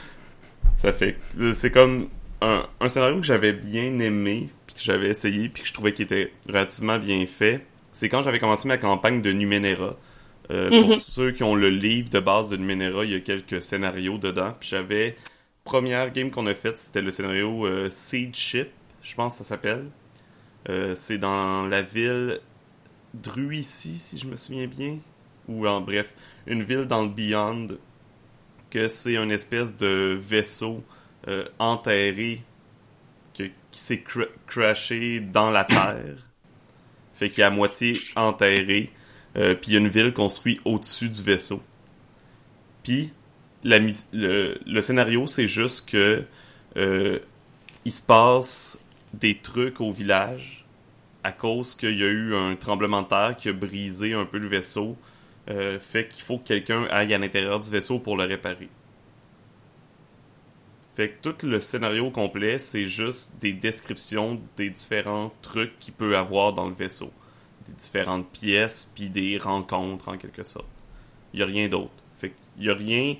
Ça 0.76 0.92
fait 0.92 1.16
c'est 1.52 1.70
comme 1.70 2.08
un, 2.40 2.66
un, 2.80 2.88
scénario 2.88 3.18
que 3.18 3.26
j'avais 3.26 3.52
bien 3.52 3.98
aimé 3.98 4.48
puis 4.66 4.76
que 4.76 4.82
j'avais 4.82 5.08
essayé 5.08 5.48
puis 5.48 5.62
que 5.62 5.68
je 5.68 5.72
trouvais 5.72 5.92
qu'il 5.92 6.04
était 6.04 6.32
relativement 6.46 6.98
bien 6.98 7.24
fait. 7.26 7.64
C'est 7.92 8.08
quand 8.08 8.22
j'avais 8.22 8.38
commencé 8.38 8.68
ma 8.68 8.76
campagne 8.78 9.22
de 9.22 9.32
Numenera. 9.32 9.96
Euh, 10.50 10.68
Pour 10.68 10.90
Mm-hmm. 10.90 10.98
ceux 10.98 11.32
qui 11.32 11.42
ont 11.42 11.54
le 11.54 11.70
livre 11.70 12.10
de 12.10 12.20
base 12.20 12.50
de 12.50 12.56
Numenera, 12.56 13.04
il 13.04 13.12
y 13.12 13.14
a 13.14 13.20
quelques 13.20 13.62
scénarios 13.62 14.18
dedans. 14.18 14.52
Puis 14.58 14.68
j'avais 14.68 15.16
première 15.64 16.12
game 16.12 16.30
qu'on 16.30 16.46
a 16.46 16.54
faite, 16.54 16.78
c'était 16.78 17.02
le 17.02 17.10
scénario 17.10 17.66
euh, 17.66 17.88
Seed 17.90 18.36
Ship, 18.36 18.68
je 19.02 19.14
pense 19.14 19.38
que 19.38 19.44
ça 19.44 19.48
s'appelle. 19.48 19.86
Euh, 20.68 20.94
c'est 20.94 21.18
dans 21.18 21.66
la 21.66 21.82
ville 21.82 22.40
Druici, 23.12 23.98
si 23.98 24.18
je 24.18 24.26
me 24.26 24.36
souviens 24.36 24.66
bien. 24.66 24.98
Ou 25.48 25.66
en 25.66 25.80
bref, 25.80 26.12
une 26.46 26.62
ville 26.62 26.84
dans 26.84 27.02
le 27.02 27.08
Beyond, 27.08 27.68
que 28.70 28.88
c'est 28.88 29.16
une 29.16 29.30
espèce 29.30 29.76
de 29.76 30.18
vaisseau 30.20 30.82
euh, 31.28 31.46
enterré 31.58 32.42
que, 33.36 33.44
qui 33.70 33.80
s'est 33.80 34.00
cra 34.00 34.24
crashé 34.46 35.20
dans 35.20 35.50
la 35.50 35.64
terre. 35.64 36.26
Fait 37.14 37.28
qu'il 37.28 37.42
est 37.42 37.46
à 37.46 37.50
moitié 37.50 37.96
enterré. 38.16 38.90
Euh, 39.36 39.54
puis 39.54 39.72
il 39.72 39.74
y 39.74 39.76
a 39.76 39.80
une 39.80 39.88
ville 39.88 40.12
construite 40.12 40.60
au-dessus 40.64 41.08
du 41.08 41.22
vaisseau. 41.22 41.62
Puis 42.82 43.12
le, 43.64 44.80
scénario, 44.80 45.26
c'est 45.26 45.48
juste 45.48 45.88
que 45.88 46.24
euh, 46.76 47.18
il 47.84 47.92
se 47.92 48.02
passe 48.02 48.84
des 49.12 49.38
trucs 49.38 49.80
au 49.80 49.92
village 49.92 50.64
à 51.22 51.32
cause 51.32 51.74
qu'il 51.74 51.98
y 51.98 52.02
a 52.02 52.08
eu 52.08 52.34
un 52.34 52.54
tremblement 52.56 53.02
de 53.02 53.08
terre 53.08 53.34
qui 53.36 53.48
a 53.48 53.52
brisé 53.52 54.12
un 54.12 54.26
peu 54.26 54.38
le 54.38 54.48
vaisseau. 54.48 54.96
Euh, 55.48 55.78
fait 55.78 56.08
qu'il 56.08 56.22
faut 56.22 56.38
que 56.38 56.48
quelqu'un 56.48 56.84
aille 56.90 57.12
à 57.14 57.18
l'intérieur 57.18 57.60
du 57.60 57.70
vaisseau 57.70 57.98
pour 57.98 58.16
le 58.16 58.24
réparer. 58.24 58.68
Fait 60.94 61.10
que 61.10 61.28
tout 61.28 61.46
le 61.46 61.60
scénario 61.60 62.10
complet, 62.10 62.58
c'est 62.58 62.86
juste 62.86 63.34
des 63.40 63.52
descriptions 63.52 64.40
des 64.56 64.70
différents 64.70 65.32
trucs 65.42 65.78
qu'il 65.80 65.94
peut 65.94 66.16
avoir 66.16 66.52
dans 66.52 66.68
le 66.68 66.74
vaisseau. 66.74 67.12
Des 67.66 67.74
différentes 67.74 68.30
pièces, 68.30 68.92
puis 68.94 69.08
des 69.08 69.38
rencontres 69.38 70.08
en 70.08 70.16
quelque 70.16 70.44
sorte. 70.44 70.68
Il 71.32 71.38
n'y 71.38 71.42
a 71.42 71.46
rien 71.46 71.68
d'autre. 71.68 71.90
Fait 72.16 72.32
qu'il 72.54 72.64
n'y 72.64 72.70
a 72.70 72.74
rien 72.74 73.16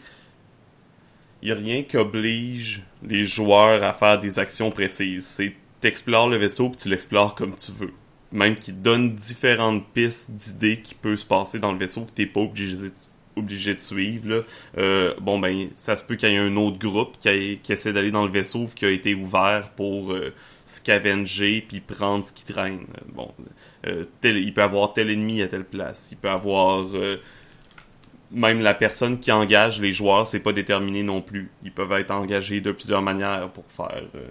n'y 1.46 1.52
a 1.52 1.54
rien 1.54 1.83
qui 1.83 1.96
oblige 1.96 2.83
les 3.07 3.24
joueurs 3.24 3.83
à 3.83 3.92
faire 3.92 4.18
des 4.18 4.38
actions 4.38 4.70
précises. 4.70 5.26
C'est 5.26 5.54
t'explores 5.85 6.30
le 6.30 6.38
vaisseau 6.38 6.70
puis 6.70 6.78
tu 6.78 6.88
l'explores 6.88 7.35
comme 7.35 7.54
tu 7.54 7.70
veux. 7.70 7.92
Même 8.33 8.57
qu'il 8.57 8.80
donne 8.80 9.14
différentes 9.14 9.87
pistes 9.92 10.33
d'idées 10.33 10.80
qui 10.80 10.94
peuvent 10.94 11.16
se 11.16 11.26
passer 11.26 11.59
dans 11.59 11.72
le 11.72 11.78
vaisseau 11.78 12.07
que 12.07 12.11
t'es 12.11 12.26
pas 12.26 12.40
obligé, 12.40 13.74
de 13.74 13.80
suivre. 13.80 14.44
Euh, 14.78 15.14
bon 15.20 15.38
ben, 15.38 15.68
ça 15.76 15.96
se 15.96 16.02
peut 16.02 16.16
qu'il 16.16 16.30
y 16.30 16.33
ait 16.33 16.38
un 16.38 16.57
autre 16.57 16.78
groupe 16.78 17.18
qui, 17.20 17.61
qui 17.62 17.72
essaie 17.72 17.92
d'aller 17.92 18.11
dans 18.11 18.24
le 18.24 18.33
vaisseau 18.33 18.66
qui 18.74 18.87
a 18.87 18.90
été 18.90 19.14
ouvert 19.14 19.70
pour 19.76 20.12
euh, 20.12 20.33
scavenger 20.64 21.64
puis 21.68 21.80
prendre 21.80 22.24
ce 22.24 22.33
qui 22.33 22.46
traîne. 22.46 22.87
Bon, 23.12 23.33
euh, 23.87 24.04
tel, 24.22 24.38
il 24.38 24.54
peut 24.54 24.62
avoir 24.62 24.94
tel 24.94 25.11
ennemi 25.11 25.42
à 25.42 25.48
telle 25.48 25.66
place. 25.66 26.09
Il 26.12 26.16
peut 26.16 26.30
avoir 26.30 26.87
même 28.30 28.60
la 28.60 28.74
personne 28.74 29.20
qui 29.20 29.30
engage 29.30 29.80
les 29.80 29.92
joueurs, 29.92 30.26
c'est 30.26 30.40
pas 30.40 30.52
déterminé 30.52 31.02
non 31.02 31.20
plus. 31.20 31.50
Ils 31.62 31.72
peuvent 31.72 31.92
être 31.92 32.10
engagés 32.10 32.60
de 32.60 32.72
plusieurs 32.72 33.02
manières 33.02 33.48
pour 33.50 33.64
faire 33.68 34.02
euh, 34.14 34.28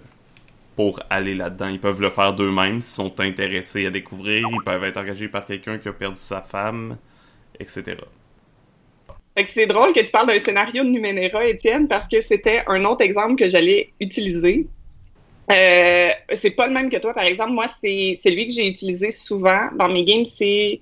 pour 0.76 1.00
aller 1.10 1.34
là-dedans. 1.34 1.68
Ils 1.68 1.80
peuvent 1.80 2.00
le 2.00 2.10
faire 2.10 2.34
d'eux-mêmes 2.34 2.80
s'ils 2.80 3.04
sont 3.04 3.20
intéressés 3.20 3.86
à 3.86 3.90
découvrir. 3.90 4.46
Ils 4.50 4.64
peuvent 4.64 4.84
être 4.84 4.96
engagés 4.96 5.28
par 5.28 5.46
quelqu'un 5.46 5.78
qui 5.78 5.88
a 5.88 5.92
perdu 5.92 6.16
sa 6.16 6.42
femme, 6.42 6.96
etc. 7.58 7.96
C'est 9.48 9.66
drôle 9.66 9.92
que 9.92 10.00
tu 10.00 10.10
parles 10.10 10.28
d'un 10.28 10.38
scénario 10.38 10.84
de 10.84 10.88
Numenera, 10.90 11.46
Étienne, 11.46 11.88
parce 11.88 12.06
que 12.06 12.20
c'était 12.20 12.62
un 12.68 12.84
autre 12.84 13.02
exemple 13.02 13.36
que 13.36 13.48
j'allais 13.48 13.92
utiliser. 14.00 14.66
Euh, 15.50 16.08
c'est 16.34 16.52
pas 16.52 16.66
le 16.66 16.72
même 16.72 16.88
que 16.88 16.98
toi, 16.98 17.12
par 17.12 17.24
exemple. 17.24 17.52
Moi, 17.52 17.66
c'est 17.68 18.14
celui 18.22 18.46
que 18.46 18.52
j'ai 18.52 18.68
utilisé 18.68 19.10
souvent 19.10 19.68
dans 19.76 19.88
mes 19.88 20.04
games, 20.04 20.24
c'est 20.24 20.80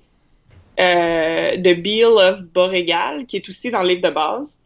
euh, 0.79 1.57
The 1.57 1.79
Beal 1.81 2.13
of 2.13 2.41
Boregal, 2.41 3.25
qui 3.25 3.37
est 3.37 3.49
aussi 3.49 3.69
dans 3.69 3.83
le 3.83 3.89
livre 3.89 4.01
de 4.01 4.09
base. 4.09 4.59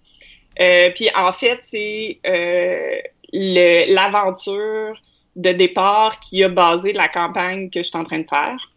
Euh, 0.60 0.90
puis 0.96 1.10
en 1.16 1.32
fait, 1.32 1.60
c'est 1.64 2.20
euh, 2.26 3.00
l'aventure 3.34 5.02
de 5.36 5.52
départ 5.52 6.20
qui 6.20 6.44
a 6.44 6.50
basé 6.50 6.94
la 6.94 7.10
campagne 7.10 7.70
que 7.70 7.82
je 7.82 7.88
suis 7.88 7.98
en 7.98 8.04
train 8.04 8.20
de 8.20 8.28
faire 8.28 8.72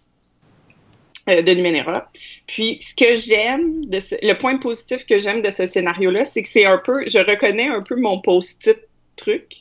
de 1.26 1.54
Numenera. 1.54 2.10
Puis 2.48 2.78
ce 2.80 2.94
que 2.94 3.16
j'aime, 3.16 3.84
de 3.86 3.98
le 4.22 4.32
point 4.34 4.58
positif 4.58 5.06
que 5.06 5.18
j'aime 5.18 5.42
de 5.42 5.50
ce 5.50 5.66
scénario-là, 5.66 6.24
c'est 6.24 6.42
que 6.42 6.48
c'est 6.48 6.64
un 6.64 6.78
peu, 6.78 7.06
je 7.06 7.18
reconnais 7.18 7.68
un 7.68 7.82
peu 7.82 7.94
mon 7.94 8.20
post-it 8.20 8.78
truc, 9.16 9.58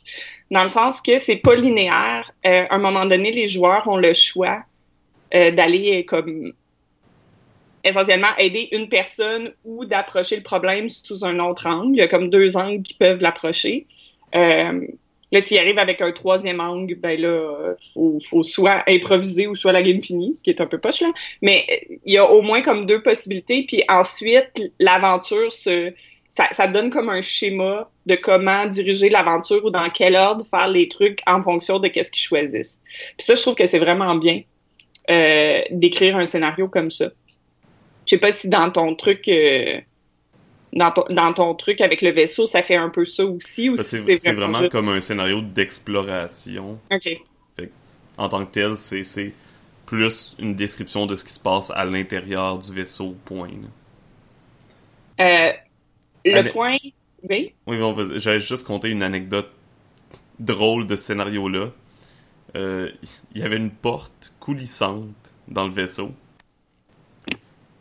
dans 0.50 0.64
le 0.64 0.70
sens 0.70 1.00
que 1.00 1.18
c'est 1.18 1.36
pas 1.36 1.54
linéaire. 1.54 2.32
À 2.42 2.74
un 2.74 2.78
moment 2.78 3.06
donné, 3.06 3.30
les 3.30 3.46
joueurs 3.46 3.86
ont 3.86 3.98
le 3.98 4.12
choix 4.12 4.64
d'aller 5.32 6.04
comme 6.06 6.52
essentiellement 7.84 8.28
aider 8.38 8.68
une 8.72 8.88
personne 8.88 9.52
ou 9.64 9.84
d'approcher 9.84 10.36
le 10.36 10.42
problème 10.42 10.88
sous 10.88 11.24
un 11.24 11.38
autre 11.38 11.66
angle. 11.66 11.94
Il 11.94 11.98
y 11.98 12.02
a 12.02 12.08
comme 12.08 12.30
deux 12.30 12.56
angles 12.56 12.82
qui 12.82 12.94
peuvent 12.94 13.20
l'approcher. 13.20 13.86
Euh, 14.34 14.86
là, 15.32 15.40
s'il 15.40 15.58
arrive 15.58 15.78
avec 15.78 16.00
un 16.00 16.12
troisième 16.12 16.60
angle, 16.60 16.94
ben 16.96 17.20
là, 17.20 17.74
faut, 17.94 18.18
faut 18.22 18.42
soit 18.42 18.82
improviser 18.88 19.46
ou 19.46 19.54
soit 19.54 19.72
la 19.72 19.82
game 19.82 20.02
finie, 20.02 20.34
ce 20.36 20.42
qui 20.42 20.50
est 20.50 20.60
un 20.60 20.66
peu 20.66 20.78
poche, 20.78 21.00
là. 21.00 21.12
Mais 21.42 21.66
il 22.04 22.12
y 22.12 22.18
a 22.18 22.30
au 22.30 22.42
moins 22.42 22.62
comme 22.62 22.86
deux 22.86 23.02
possibilités. 23.02 23.64
Puis 23.66 23.82
ensuite, 23.88 24.72
l'aventure 24.78 25.52
se... 25.52 25.92
Ça, 26.32 26.46
ça 26.52 26.68
donne 26.68 26.90
comme 26.90 27.08
un 27.08 27.22
schéma 27.22 27.90
de 28.06 28.14
comment 28.14 28.64
diriger 28.66 29.08
l'aventure 29.08 29.64
ou 29.64 29.70
dans 29.70 29.90
quel 29.90 30.14
ordre 30.14 30.46
faire 30.46 30.68
les 30.68 30.88
trucs 30.88 31.18
en 31.26 31.42
fonction 31.42 31.80
de 31.80 31.88
qu'est-ce 31.88 32.12
qu'ils 32.12 32.22
choisissent. 32.22 32.80
Puis 33.18 33.26
ça, 33.26 33.34
je 33.34 33.42
trouve 33.42 33.56
que 33.56 33.66
c'est 33.66 33.80
vraiment 33.80 34.14
bien 34.14 34.42
euh, 35.10 35.60
d'écrire 35.72 36.16
un 36.16 36.26
scénario 36.26 36.68
comme 36.68 36.92
ça. 36.92 37.06
Je 38.10 38.16
sais 38.16 38.20
pas 38.20 38.32
si 38.32 38.48
dans 38.48 38.72
ton 38.72 38.96
truc, 38.96 39.28
euh, 39.28 39.80
dans, 40.72 40.92
dans, 41.10 41.32
ton 41.32 41.54
truc 41.54 41.80
avec 41.80 42.02
le 42.02 42.10
vaisseau, 42.10 42.44
ça 42.44 42.64
fait 42.64 42.74
un 42.74 42.88
peu 42.88 43.04
ça 43.04 43.24
aussi. 43.24 43.70
Ou 43.70 43.76
c'est 43.76 44.00
vraiment, 44.00 44.48
vraiment 44.48 44.58
juste... 44.58 44.72
comme 44.72 44.88
un 44.88 44.98
scénario 44.98 45.40
d'exploration. 45.42 46.80
Fait, 46.90 47.70
en 48.18 48.28
tant 48.28 48.44
que 48.44 48.50
tel, 48.50 48.76
c'est 48.76 49.32
plus 49.86 50.34
une 50.40 50.56
description 50.56 51.06
de 51.06 51.14
ce 51.14 51.24
qui 51.24 51.32
se 51.32 51.38
passe 51.38 51.70
à 51.70 51.84
l'intérieur 51.84 52.58
du 52.58 52.74
vaisseau, 52.74 53.14
point. 53.24 53.48
Euh, 55.20 55.52
le 56.24 56.48
point. 56.48 56.78
Oui? 57.30 57.54
Oui, 57.68 57.78
j'allais 58.16 58.40
juste 58.40 58.66
compter 58.66 58.88
une 58.88 59.04
anecdote 59.04 59.52
drôle 60.40 60.88
de 60.88 60.96
ce 60.96 61.04
scénario-là. 61.04 61.68
Euh, 62.56 62.90
il 63.36 63.40
y 63.40 63.44
avait 63.44 63.58
une 63.58 63.70
porte 63.70 64.32
coulissante 64.40 65.32
dans 65.46 65.68
le 65.68 65.72
vaisseau. 65.72 66.12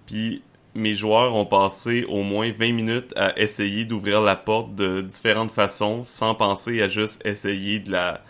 Puis 0.10 0.42
mes 0.74 0.96
joueurs 0.96 1.36
ont 1.36 1.46
passé 1.46 2.04
au 2.06 2.24
moins 2.24 2.52
20 2.52 2.74
minutes 2.74 3.14
à 3.16 3.40
essayer 3.40 3.86
d'ouvrir 3.86 4.22
la 4.22 4.36
porte 4.36 4.74
de 4.74 5.02
différentes 5.02 5.52
façons 5.52 6.04
sans 6.04 6.34
penser 6.34 6.82
à 6.82 6.88
juste 6.88 7.24
essayer 7.26 7.80
de 7.80 7.92
la 7.92 8.22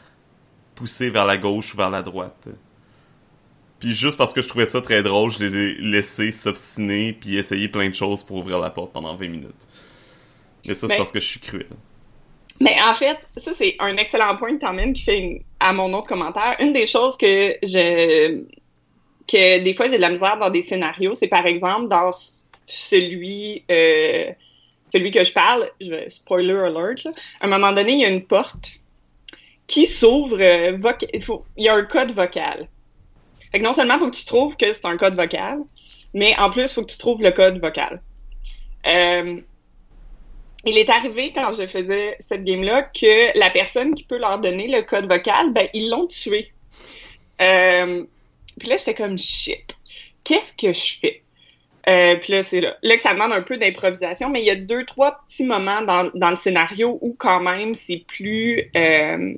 pousser 0.76 1.10
vers 1.10 1.26
la 1.26 1.38
gauche 1.38 1.74
ou 1.74 1.78
vers 1.78 1.90
la 1.90 2.02
droite. 2.02 2.50
Puis 3.80 3.96
juste 3.96 4.18
parce 4.18 4.34
que 4.34 4.42
je 4.42 4.50
trouvais 4.50 4.66
ça 4.66 4.82
très 4.82 5.04
drôle, 5.04 5.32
je 5.32 5.46
l'ai 5.46 5.76
laissé 5.76 6.34
s'obstiner 6.34 7.14
puis 7.14 7.38
essayer 7.38 7.70
plein 7.70 7.88
de 7.88 7.96
choses 7.96 8.24
pour 8.24 8.38
ouvrir 8.38 8.60
la 8.60 8.70
porte 8.70 8.92
pendant 8.92 9.16
20 9.16 9.28
minutes. 9.30 9.68
Mais 10.66 10.76
ça, 10.76 10.90
c'est 10.90 10.98
parce 10.98 11.14
que 11.14 11.22
je 11.22 11.26
suis 11.26 11.40
cruel. 11.40 11.68
Mais 12.60 12.76
en 12.82 12.94
fait, 12.94 13.18
ça, 13.38 13.52
c'est 13.58 13.78
un 13.80 13.96
excellent 13.96 14.36
point 14.36 14.58
que 14.58 14.92
qui 14.92 15.04
fait 15.04 15.46
à 15.62 15.72
mon 15.72 15.94
autre 15.94 16.08
commentaire. 16.08 16.58
Une 16.60 16.74
des 16.74 16.88
choses 16.88 17.16
que 17.16 17.56
je 17.64 18.44
que 19.30 19.60
des 19.60 19.74
fois 19.74 19.88
j'ai 19.88 19.98
de 19.98 20.02
la 20.02 20.10
misère 20.10 20.38
dans 20.38 20.50
des 20.50 20.62
scénarios, 20.62 21.16
c'est 21.16 21.28
par 21.28 21.46
exemple 21.46 21.88
dans 21.88 22.12
celui 22.66 23.64
euh, 23.72 24.32
celui 24.92 25.12
que 25.12 25.24
je 25.24 25.32
parle, 25.32 25.70
je, 25.80 26.10
spoiler 26.10 26.54
alert, 26.54 27.08
à 27.42 27.46
un 27.46 27.50
moment 27.50 27.72
donné, 27.72 27.94
il 27.94 28.00
y 28.00 28.06
a 28.06 28.10
une 28.10 28.26
porte 28.26 28.80
qui 29.68 29.86
s'ouvre, 29.86 30.38
euh, 30.40 30.78
il, 31.14 31.24
il, 31.58 31.64
y 31.64 31.70
a 31.70 31.76
un 31.76 31.84
code 31.84 32.12
vocal. 32.12 32.68
Fait 33.52 33.60
non 33.60 33.74
seulement 33.74 33.96
il 33.96 34.00
faut 34.00 34.12
que 34.12 34.16
tu 34.16 34.26
trouves 34.26 34.58
que 34.58 34.74
c'est 34.74 34.86
un 34.86 34.98
code 34.98 35.16
vocal, 35.16 35.60
mais 36.14 36.36
en 36.40 36.50
plus, 36.50 36.64
il 36.64 36.70
faut 36.70 36.82
que 36.82 36.92
tu 36.92 36.98
trouves 36.98 37.22
le 37.22 37.32
code 37.32 37.60
vocal. 37.60 38.02
Euh, 38.88 39.40
il 40.66 40.78
est 40.78 40.90
arrivé 40.90 41.32
quand 41.34 41.54
je 41.54 41.68
faisais 41.68 42.18
cette 42.20 42.44
game-là 42.44 42.84
que 42.84 43.38
la 43.38 43.50
personne 43.50 43.96
qui 43.96 44.04
peut 44.04 44.18
leur 44.18 44.40
donner 44.40 44.68
le 44.68 44.82
code 44.82 45.08
vocal, 45.08 45.54
ben, 45.54 45.68
ils 45.74 45.90
l'ont 45.90 46.08
tué. 46.08 46.52
Euh, 47.42 48.04
puis 48.60 48.70
là, 48.70 48.78
j'étais 48.78 48.96
comme 48.96 49.18
shit. 49.18 49.78
Qu'est-ce 50.24 50.54
que 50.54 50.74
je 50.74 51.00
fais? 51.00 51.24
Euh, 51.88 52.16
puis 52.18 52.34
là, 52.34 52.44
c'est 52.44 52.60
là. 52.60 52.78
là. 52.84 52.96
que 52.96 53.02
ça 53.02 53.14
demande 53.14 53.32
un 53.32 53.42
peu 53.42 53.58
d'improvisation, 53.58 54.30
mais 54.30 54.42
il 54.42 54.46
y 54.46 54.52
a 54.52 54.56
deux, 54.56 54.86
trois 54.86 55.24
petits 55.28 55.46
moments 55.46 55.82
dans, 55.82 56.12
dans 56.14 56.32
le 56.32 56.38
scénario 56.38 57.00
où 57.02 57.16
quand 57.18 57.40
même 57.40 57.74
c'est 57.74 58.04
plus. 58.08 58.70
Euh, 58.76 59.34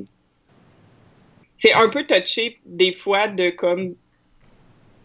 c'est 1.57 1.73
un 1.73 1.89
peu 1.89 2.05
touché 2.05 2.60
des 2.65 2.91
fois 2.91 3.27
de 3.27 3.51
comme 3.51 3.95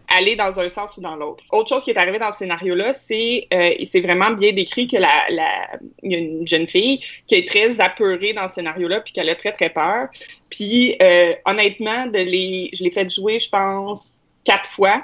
aller 0.09 0.37
dans 0.37 0.59
un 0.59 0.69
sens 0.69 0.97
ou 0.97 1.01
dans 1.01 1.17
l'autre. 1.17 1.45
Autre 1.53 1.69
chose 1.69 1.85
qui 1.85 1.91
est 1.91 1.99
arrivée 1.99 2.19
dans 2.19 2.33
ce 2.33 2.39
scénario-là, 2.39 2.93
c'est 2.93 3.47
euh, 3.53 3.75
c'est 3.85 4.01
vraiment 4.01 4.31
bien 4.31 4.53
décrit 4.53 4.89
que 4.89 4.97
la, 4.97 5.27
la 5.31 5.79
y 6.03 6.15
a 6.15 6.19
une 6.19 6.47
jeune 6.47 6.67
fille 6.67 7.01
qui 7.27 7.35
est 7.35 7.47
très 7.47 7.81
apeurée 7.81 8.33
dans 8.33 8.49
ce 8.49 8.55
scénario-là, 8.55 9.01
puis 9.01 9.13
qu'elle 9.13 9.29
a 9.29 9.35
très 9.35 9.53
très 9.53 9.71
peur. 9.71 10.09
Puis 10.51 10.97
euh, 11.03 11.35
honnêtement, 11.45 12.07
de 12.07 12.19
les, 12.19 12.71
je 12.73 12.85
l'ai 12.85 12.91
fait 12.91 13.13
jouer, 13.13 13.39
je 13.39 13.49
pense, 13.49 14.15
quatre 14.45 14.69
fois. 14.69 15.03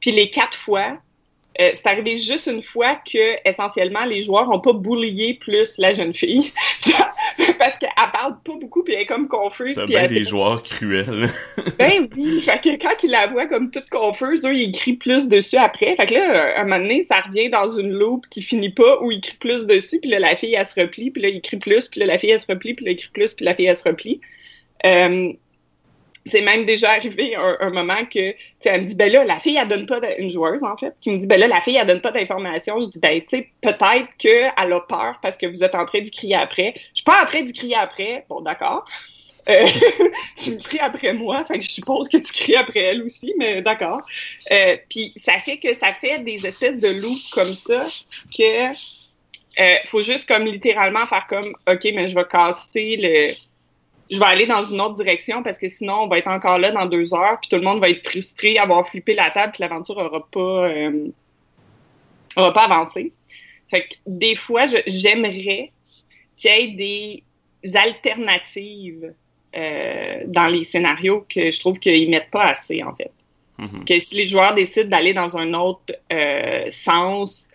Puis 0.00 0.12
les 0.12 0.30
quatre 0.30 0.56
fois, 0.56 0.98
euh, 1.60 1.70
c'est 1.72 1.86
arrivé 1.86 2.18
juste 2.18 2.46
une 2.46 2.62
fois 2.62 2.96
que 2.96 3.48
essentiellement 3.48 4.04
les 4.04 4.22
joueurs 4.22 4.50
ont 4.50 4.60
pas 4.60 4.74
boulié 4.74 5.34
plus 5.34 5.78
la 5.78 5.94
jeune 5.94 6.12
fille 6.12 6.52
parce 7.58 7.78
qu'elle 7.78 7.90
parle 8.12 8.36
pas 8.44 8.52
beaucoup 8.60 8.82
puis 8.82 8.92
elle 8.92 9.02
est 9.02 9.06
comme 9.06 9.26
confuse. 9.26 9.76
T'as 9.76 9.86
bien 9.86 10.06
des 10.06 10.24
joueurs 10.24 10.62
cruels. 10.62 11.30
ben 11.78 12.08
oui, 12.14 12.42
fait 12.42 12.62
que 12.62 12.82
quand 12.82 13.02
ils 13.02 13.10
la 13.10 13.28
voient 13.28 13.46
comme 13.46 13.70
toute 13.70 13.88
confuse, 13.88 14.44
eux 14.44 14.54
ils 14.54 14.72
crient 14.72 14.96
plus 14.96 15.28
dessus 15.28 15.56
après. 15.56 15.96
Fait 15.96 16.04
que 16.04 16.14
là, 16.14 16.60
un 16.60 16.64
moment 16.64 16.78
donné, 16.78 17.02
ça 17.04 17.20
revient 17.20 17.48
dans 17.48 17.70
une 17.70 17.90
loupe 17.90 18.26
qui 18.28 18.42
finit 18.42 18.70
pas 18.70 19.00
où 19.00 19.10
ils 19.10 19.22
crient 19.22 19.38
plus 19.38 19.66
dessus 19.66 19.98
puis 20.00 20.10
là 20.10 20.18
la 20.18 20.36
fille 20.36 20.54
elle 20.54 20.66
se 20.66 20.78
replie 20.78 21.10
puis 21.10 21.22
là 21.22 21.28
il 21.28 21.40
crie 21.40 21.56
plus 21.56 21.88
puis 21.88 22.00
là 22.00 22.06
la 22.06 22.18
fille 22.18 22.30
elle 22.30 22.40
se 22.40 22.52
replie 22.52 22.74
puis 22.74 22.84
là 22.84 22.90
il 22.90 22.98
crie 22.98 23.10
plus 23.14 23.32
puis 23.32 23.46
la 23.46 23.54
fille 23.54 23.66
elle 23.66 23.76
se 23.76 23.84
replie. 23.84 24.20
Euh, 24.84 25.32
c'est 26.28 26.42
même 26.42 26.64
déjà 26.64 26.92
arrivé 26.92 27.36
un, 27.36 27.70
moment 27.70 28.04
que, 28.04 28.32
tu 28.32 28.36
sais, 28.60 28.70
elle 28.70 28.82
me 28.82 28.86
dit, 28.86 28.96
ben 28.96 29.12
là, 29.12 29.24
la 29.24 29.38
fille, 29.38 29.56
elle 29.56 29.68
donne 29.68 29.86
pas, 29.86 30.00
une 30.18 30.28
joueuse, 30.30 30.62
en 30.64 30.76
fait, 30.76 30.94
qui 31.00 31.10
me 31.10 31.18
dit, 31.18 31.26
ben 31.26 31.38
là, 31.38 31.46
la 31.46 31.60
fille, 31.60 31.76
elle 31.76 31.86
donne 31.86 32.00
pas 32.00 32.10
d'informations. 32.10 32.80
Je 32.80 32.88
dis, 32.88 32.98
ben, 32.98 33.20
tu 33.20 33.28
sais, 33.28 33.50
peut-être 33.60 34.08
qu'elle 34.18 34.52
a 34.56 34.80
peur 34.80 35.20
parce 35.22 35.36
que 35.36 35.46
vous 35.46 35.62
êtes 35.62 35.74
en 35.74 35.86
train 35.86 36.00
d'y 36.00 36.10
crier 36.10 36.34
après. 36.34 36.74
Je 36.76 36.96
suis 36.96 37.04
pas 37.04 37.22
en 37.22 37.26
train 37.26 37.42
d'y 37.42 37.52
crier 37.52 37.76
après. 37.76 38.24
Bon, 38.28 38.40
d'accord. 38.40 38.84
Euh, 39.48 39.66
tu 40.38 40.58
cries 40.58 40.80
après 40.80 41.12
moi, 41.12 41.44
fait 41.44 41.58
que 41.58 41.64
je 41.64 41.70
suppose 41.70 42.08
que 42.08 42.16
tu 42.16 42.32
cries 42.32 42.56
après 42.56 42.80
elle 42.80 43.02
aussi, 43.02 43.32
mais 43.38 43.62
d'accord. 43.62 44.00
Euh, 44.50 44.76
puis 44.90 45.12
ça 45.24 45.38
fait 45.38 45.58
que 45.58 45.72
ça 45.74 45.94
fait 45.94 46.18
des 46.18 46.44
espèces 46.44 46.78
de 46.78 46.88
loops 46.88 47.30
comme 47.30 47.54
ça 47.54 47.86
que 48.36 48.74
faut 49.86 50.02
juste 50.02 50.28
comme 50.28 50.44
littéralement 50.44 51.06
faire 51.06 51.26
comme 51.28 51.54
OK, 51.68 51.84
mais 51.94 52.08
je 52.08 52.14
vais 52.14 52.24
casser 52.24 52.96
le 52.98 53.34
je 54.10 54.18
vais 54.18 54.24
aller 54.24 54.46
dans 54.46 54.64
une 54.64 54.80
autre 54.80 54.96
direction 54.96 55.42
parce 55.42 55.58
que 55.58 55.68
sinon, 55.68 56.02
on 56.02 56.06
va 56.06 56.18
être 56.18 56.28
encore 56.28 56.58
là 56.58 56.70
dans 56.70 56.86
deux 56.86 57.14
heures, 57.14 57.38
puis 57.40 57.48
tout 57.48 57.56
le 57.56 57.62
monde 57.62 57.80
va 57.80 57.90
être 57.90 58.08
frustré, 58.08 58.58
avoir 58.58 58.86
flippé 58.88 59.14
la 59.14 59.30
table, 59.30 59.52
puis 59.52 59.62
l'aventure 59.62 59.98
aura 59.98 60.26
pas, 60.30 60.68
euh, 60.68 61.08
aura 62.36 62.52
pas 62.52 62.64
avancé. 62.64 63.12
Fait 63.68 63.82
que 63.82 63.94
des 64.06 64.36
fois, 64.36 64.66
j'aimerais 64.86 65.72
qu'il 66.36 66.50
y 66.50 66.54
ait 66.54 66.66
des 66.68 67.24
alternatives 67.74 69.12
euh, 69.56 70.20
dans 70.26 70.46
les 70.46 70.64
scénarios 70.64 71.26
que 71.28 71.50
je 71.50 71.58
trouve 71.58 71.78
qu'ils 71.78 72.10
mettent 72.10 72.30
pas 72.30 72.44
assez, 72.44 72.82
en 72.82 72.94
fait. 72.94 73.10
Mm-hmm. 73.58 73.84
Que 73.84 73.98
si 73.98 74.14
les 74.14 74.26
joueurs 74.26 74.54
décident 74.54 74.90
d'aller 74.90 75.14
dans 75.14 75.36
un 75.36 75.54
autre 75.54 75.94
euh, 76.12 76.66
sens, 76.68 77.48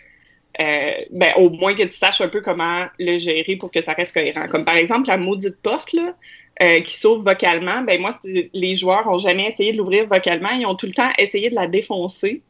euh, 0.59 0.91
ben, 1.11 1.33
au 1.37 1.49
moins 1.49 1.73
que 1.75 1.83
tu 1.83 1.91
saches 1.91 2.21
un 2.21 2.27
peu 2.27 2.41
comment 2.41 2.85
le 2.99 3.17
gérer 3.17 3.55
pour 3.55 3.71
que 3.71 3.81
ça 3.81 3.93
reste 3.93 4.13
cohérent. 4.13 4.47
Comme 4.47 4.65
par 4.65 4.75
exemple 4.75 5.07
la 5.07 5.17
maudite 5.17 5.55
porte 5.61 5.93
là, 5.93 6.15
euh, 6.61 6.81
qui 6.81 6.95
s'ouvre 6.95 7.23
vocalement, 7.23 7.81
ben 7.81 7.99
moi, 7.99 8.11
les 8.23 8.75
joueurs 8.75 9.07
ont 9.07 9.17
jamais 9.17 9.47
essayé 9.47 9.73
de 9.73 9.77
l'ouvrir 9.77 10.07
vocalement, 10.07 10.49
ils 10.49 10.65
ont 10.65 10.75
tout 10.75 10.85
le 10.85 10.93
temps 10.93 11.09
essayé 11.17 11.49
de 11.49 11.55
la 11.55 11.67
défoncer. 11.67 12.41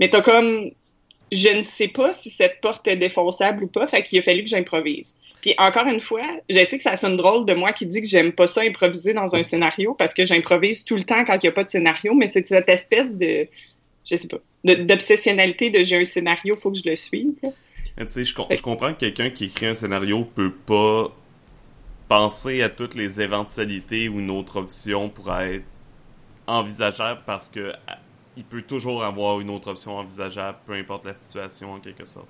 Mais 0.00 0.08
t'as 0.08 0.22
comme 0.22 0.70
je 1.32 1.48
ne 1.48 1.62
sais 1.62 1.88
pas 1.88 2.12
si 2.12 2.28
cette 2.28 2.60
porte 2.60 2.86
est 2.86 2.96
défonçable 2.96 3.64
ou 3.64 3.66
pas, 3.66 3.86
fait 3.86 4.02
qu'il 4.02 4.18
a 4.18 4.22
fallu 4.22 4.44
que 4.44 4.50
j'improvise. 4.50 5.14
Puis 5.40 5.54
encore 5.56 5.86
une 5.86 6.00
fois, 6.00 6.26
je 6.50 6.62
sais 6.62 6.76
que 6.76 6.82
ça 6.82 6.96
sonne 6.96 7.16
drôle 7.16 7.46
de 7.46 7.54
moi 7.54 7.72
qui 7.72 7.86
dit 7.86 8.02
que 8.02 8.06
j'aime 8.06 8.32
pas 8.32 8.46
ça 8.46 8.60
improviser 8.60 9.14
dans 9.14 9.34
un 9.34 9.42
scénario 9.42 9.94
parce 9.94 10.12
que 10.12 10.26
j'improvise 10.26 10.84
tout 10.84 10.94
le 10.94 11.02
temps 11.02 11.24
quand 11.24 11.34
il 11.34 11.46
n'y 11.46 11.48
a 11.48 11.52
pas 11.52 11.64
de 11.64 11.70
scénario, 11.70 12.14
mais 12.14 12.28
c'est 12.28 12.46
cette 12.46 12.68
espèce 12.68 13.14
de 13.14 13.48
je 14.04 14.16
sais 14.16 14.28
pas, 14.28 14.38
d'obsessionnalité 14.64 15.70
de, 15.70 15.82
j'ai 15.82 15.96
un 15.96 16.04
scénario, 16.04 16.56
faut 16.56 16.70
que 16.70 16.78
je 16.78 16.88
le 16.88 16.96
suive. 16.96 17.34
Tu 17.42 17.50
sais, 18.08 18.24
je, 18.24 18.34
je, 18.50 18.62
comprends 18.62 18.92
que 18.92 19.00
quelqu'un 19.00 19.30
qui 19.30 19.46
écrit 19.46 19.66
un 19.66 19.74
scénario 19.74 20.24
peut 20.24 20.52
pas 20.52 21.14
penser 22.12 22.62
à 22.62 22.68
toutes 22.68 22.94
les 22.94 23.22
éventualités 23.22 24.06
où 24.10 24.20
une 24.20 24.30
autre 24.30 24.56
option 24.56 25.08
pourrait 25.08 25.54
être 25.54 25.64
envisageable 26.46 27.22
parce 27.24 27.48
que 27.48 27.72
il 28.36 28.44
peut 28.44 28.60
toujours 28.60 29.02
avoir 29.02 29.40
une 29.40 29.48
autre 29.48 29.70
option 29.70 29.96
envisageable, 29.96 30.58
peu 30.66 30.74
importe 30.74 31.06
la 31.06 31.14
situation 31.14 31.72
en 31.72 31.80
quelque 31.80 32.04
sorte. 32.04 32.28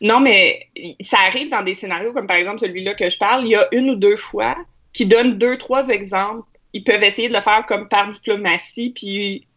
Non, 0.00 0.20
mais 0.20 0.68
ça 1.00 1.16
arrive 1.26 1.50
dans 1.50 1.62
des 1.62 1.74
scénarios 1.74 2.12
comme 2.12 2.28
par 2.28 2.36
exemple 2.36 2.60
celui-là 2.60 2.94
que 2.94 3.10
je 3.10 3.18
parle, 3.18 3.44
il 3.44 3.50
y 3.50 3.56
a 3.56 3.66
une 3.72 3.90
ou 3.90 3.96
deux 3.96 4.16
fois 4.16 4.56
qui 4.92 5.04
donnent 5.04 5.36
deux, 5.36 5.58
trois 5.58 5.88
exemples. 5.88 6.46
Ils 6.72 6.84
peuvent 6.84 7.02
essayer 7.02 7.28
de 7.28 7.34
le 7.34 7.40
faire 7.40 7.66
comme 7.66 7.88
par 7.88 8.08
diplomatie, 8.08 8.90
puis 8.90 9.48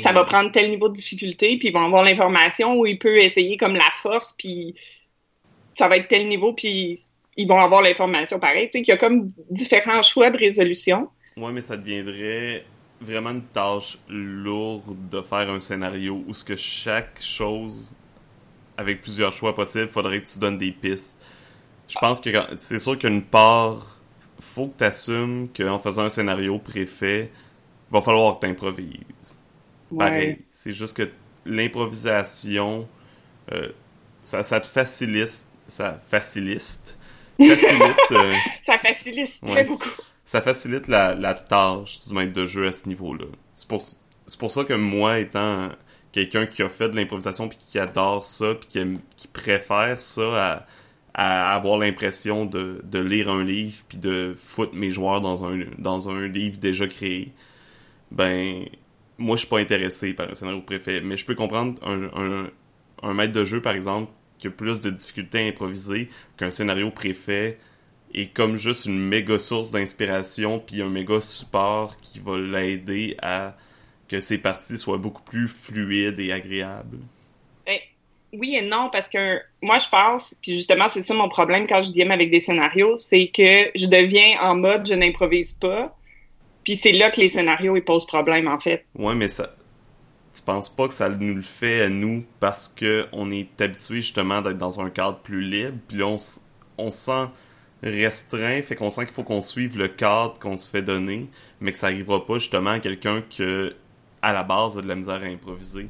ça 0.00 0.10
va 0.10 0.24
prendre 0.24 0.50
tel 0.50 0.68
niveau 0.68 0.88
de 0.88 0.96
difficulté, 0.96 1.58
puis 1.58 1.68
ils 1.68 1.72
vont 1.72 1.84
avoir 1.84 2.02
l'information 2.02 2.76
où 2.76 2.86
il 2.86 2.98
peut 2.98 3.18
essayer 3.18 3.56
comme 3.56 3.76
la 3.76 3.90
force, 4.02 4.34
puis 4.36 4.74
ça 5.78 5.86
va 5.86 5.96
être 5.96 6.08
tel 6.08 6.26
niveau, 6.26 6.52
puis 6.54 6.98
ils 7.40 7.48
vont 7.48 7.58
avoir 7.58 7.82
l'information 7.82 8.38
pareil. 8.38 8.66
Tu 8.66 8.78
sais, 8.78 8.82
qu'il 8.82 8.92
y 8.92 8.94
a 8.94 8.98
comme 8.98 9.32
différents 9.50 10.02
choix 10.02 10.30
de 10.30 10.38
résolution. 10.38 11.08
Oui, 11.36 11.52
mais 11.52 11.60
ça 11.60 11.76
deviendrait 11.76 12.64
vraiment 13.00 13.30
une 13.30 13.42
tâche 13.42 13.98
lourde 14.08 15.08
de 15.10 15.22
faire 15.22 15.50
un 15.50 15.60
scénario 15.60 16.22
où 16.26 16.34
ce 16.34 16.44
que 16.44 16.56
chaque 16.56 17.20
chose, 17.20 17.94
avec 18.76 19.00
plusieurs 19.00 19.32
choix 19.32 19.54
possibles, 19.54 19.88
faudrait 19.88 20.20
que 20.20 20.28
tu 20.28 20.38
donnes 20.38 20.58
des 20.58 20.72
pistes. 20.72 21.20
Je 21.88 21.98
pense 21.98 22.20
que 22.20 22.30
c'est 22.58 22.78
sûr 22.78 22.98
qu'une 22.98 23.22
part, 23.22 24.00
faut 24.38 24.68
que 24.68 24.78
tu 24.78 24.84
assumes 24.84 25.48
qu'en 25.56 25.78
faisant 25.78 26.04
un 26.04 26.08
scénario 26.08 26.58
préfet, 26.58 27.30
va 27.90 28.00
falloir 28.00 28.38
que 28.38 28.46
tu 28.46 28.52
improvises. 28.52 29.38
Pareil. 29.96 30.38
C'est 30.52 30.72
juste 30.72 30.96
que 30.96 31.10
l'improvisation, 31.44 32.86
euh, 33.52 33.70
ça, 34.22 34.44
ça 34.44 34.60
te 34.60 34.66
facilite, 34.66 35.48
ça 35.66 36.00
facilite, 36.08 36.96
facilite. 37.48 37.96
Euh, 38.12 38.34
ça 38.62 38.78
facilite 38.78 39.40
très 39.46 39.64
beaucoup. 39.64 39.90
Ça 40.24 40.40
facilite 40.40 40.88
la, 40.88 41.14
la 41.14 41.34
tâche 41.34 42.06
du 42.06 42.14
maître 42.14 42.32
de 42.32 42.46
jeu 42.46 42.66
à 42.66 42.72
ce 42.72 42.88
niveau-là. 42.88 43.26
C'est 43.54 43.68
pour, 43.68 43.82
pour 44.38 44.50
ça 44.50 44.64
que 44.64 44.74
moi, 44.74 45.18
étant 45.18 45.70
quelqu'un 46.12 46.46
qui 46.46 46.62
a 46.62 46.68
fait 46.68 46.88
de 46.88 46.96
l'improvisation 46.96 47.48
puis 47.48 47.58
qui 47.68 47.78
adore 47.78 48.24
ça 48.24 48.54
puis 48.54 48.68
qui, 48.68 48.98
qui 49.16 49.28
préfère 49.28 50.00
ça 50.00 50.52
à, 50.52 50.66
à 51.14 51.54
avoir 51.54 51.78
l'impression 51.78 52.46
de, 52.46 52.80
de, 52.84 52.98
lire 52.98 53.28
un 53.28 53.44
livre 53.44 53.82
puis 53.88 53.98
de 53.98 54.34
foutre 54.38 54.74
mes 54.74 54.90
joueurs 54.90 55.20
dans 55.20 55.44
un, 55.44 55.60
dans 55.78 56.08
un 56.08 56.26
livre 56.26 56.58
déjà 56.58 56.86
créé, 56.86 57.32
ben 58.10 58.64
moi, 59.20 59.36
je 59.36 59.40
suis 59.40 59.48
pas 59.48 59.58
intéressé 59.58 60.14
par 60.14 60.30
un 60.30 60.34
scénario 60.34 60.62
préfet, 60.62 61.00
mais 61.00 61.16
je 61.16 61.26
peux 61.26 61.34
comprendre 61.34 61.74
un, 61.86 62.48
un, 63.02 63.14
maître 63.14 63.34
de 63.34 63.44
jeu, 63.44 63.60
par 63.60 63.74
exemple, 63.74 64.10
qui 64.40 64.48
a 64.48 64.50
plus 64.50 64.80
de 64.80 64.90
difficultés 64.90 65.38
à 65.38 65.42
improviser 65.42 66.08
qu'un 66.36 66.50
scénario 66.50 66.90
préfet 66.90 67.58
est 68.14 68.34
comme 68.34 68.56
juste 68.56 68.86
une 68.86 68.98
méga 68.98 69.38
source 69.38 69.70
d'inspiration 69.70 70.58
puis 70.58 70.82
un 70.82 70.88
méga 70.88 71.20
support 71.20 71.96
qui 71.98 72.18
va 72.18 72.38
l'aider 72.38 73.16
à 73.22 73.54
que 74.08 74.20
ses 74.20 74.38
parties 74.38 74.78
soient 74.78 74.98
beaucoup 74.98 75.22
plus 75.22 75.46
fluides 75.46 76.18
et 76.18 76.32
agréables. 76.32 76.98
Ben, 77.64 77.78
oui 78.32 78.56
et 78.56 78.62
non, 78.62 78.88
parce 78.90 79.08
que 79.08 79.40
moi, 79.62 79.78
je 79.78 79.88
pense, 79.88 80.34
puis 80.42 80.54
justement, 80.54 80.88
c'est 80.88 81.02
ça 81.02 81.14
mon 81.14 81.28
problème 81.28 81.68
quand 81.68 81.82
je 81.82 81.92
DM 81.92 82.10
avec 82.10 82.30
des 82.32 82.40
scénarios, 82.40 82.98
c'est 82.98 83.28
que 83.28 83.70
je 83.76 83.86
deviens 83.86 84.40
en 84.40 84.56
mode 84.56 84.88
je 84.88 84.94
n'improvise 84.94 85.52
pas, 85.52 85.96
puis 86.64 86.74
c'est 86.74 86.92
là 86.92 87.10
que 87.10 87.20
les 87.20 87.28
scénarios 87.28 87.76
ils 87.76 87.84
posent 87.84 88.06
problème 88.06 88.48
en 88.48 88.58
fait. 88.58 88.84
Ouais, 88.96 89.14
mais 89.14 89.28
ça. 89.28 89.54
Tu 90.32 90.42
penses 90.42 90.68
pas 90.68 90.86
que 90.86 90.94
ça 90.94 91.08
nous 91.08 91.34
le 91.34 91.42
fait 91.42 91.82
à 91.82 91.88
nous 91.88 92.24
parce 92.38 92.68
que 92.68 93.06
on 93.12 93.30
est 93.30 93.60
habitué 93.60 93.96
justement 93.96 94.42
d'être 94.42 94.58
dans 94.58 94.80
un 94.80 94.90
cadre 94.90 95.18
plus 95.18 95.42
libre, 95.42 95.78
puis 95.88 95.98
là 95.98 96.06
on, 96.06 96.16
on 96.78 96.90
sent 96.90 97.26
restreint, 97.82 98.62
fait 98.62 98.76
qu'on 98.76 98.90
sent 98.90 99.06
qu'il 99.06 99.14
faut 99.14 99.24
qu'on 99.24 99.40
suive 99.40 99.78
le 99.78 99.88
cadre 99.88 100.38
qu'on 100.38 100.56
se 100.56 100.68
fait 100.68 100.82
donner, 100.82 101.30
mais 101.60 101.72
que 101.72 101.78
ça 101.78 101.86
arrivera 101.86 102.24
pas 102.24 102.38
justement 102.38 102.70
à 102.70 102.80
quelqu'un 102.80 103.22
que 103.22 103.74
à 104.22 104.32
la 104.32 104.42
base 104.42 104.78
a 104.78 104.82
de 104.82 104.88
la 104.88 104.96
misère 104.96 105.22
à 105.22 105.26
improviser. 105.26 105.88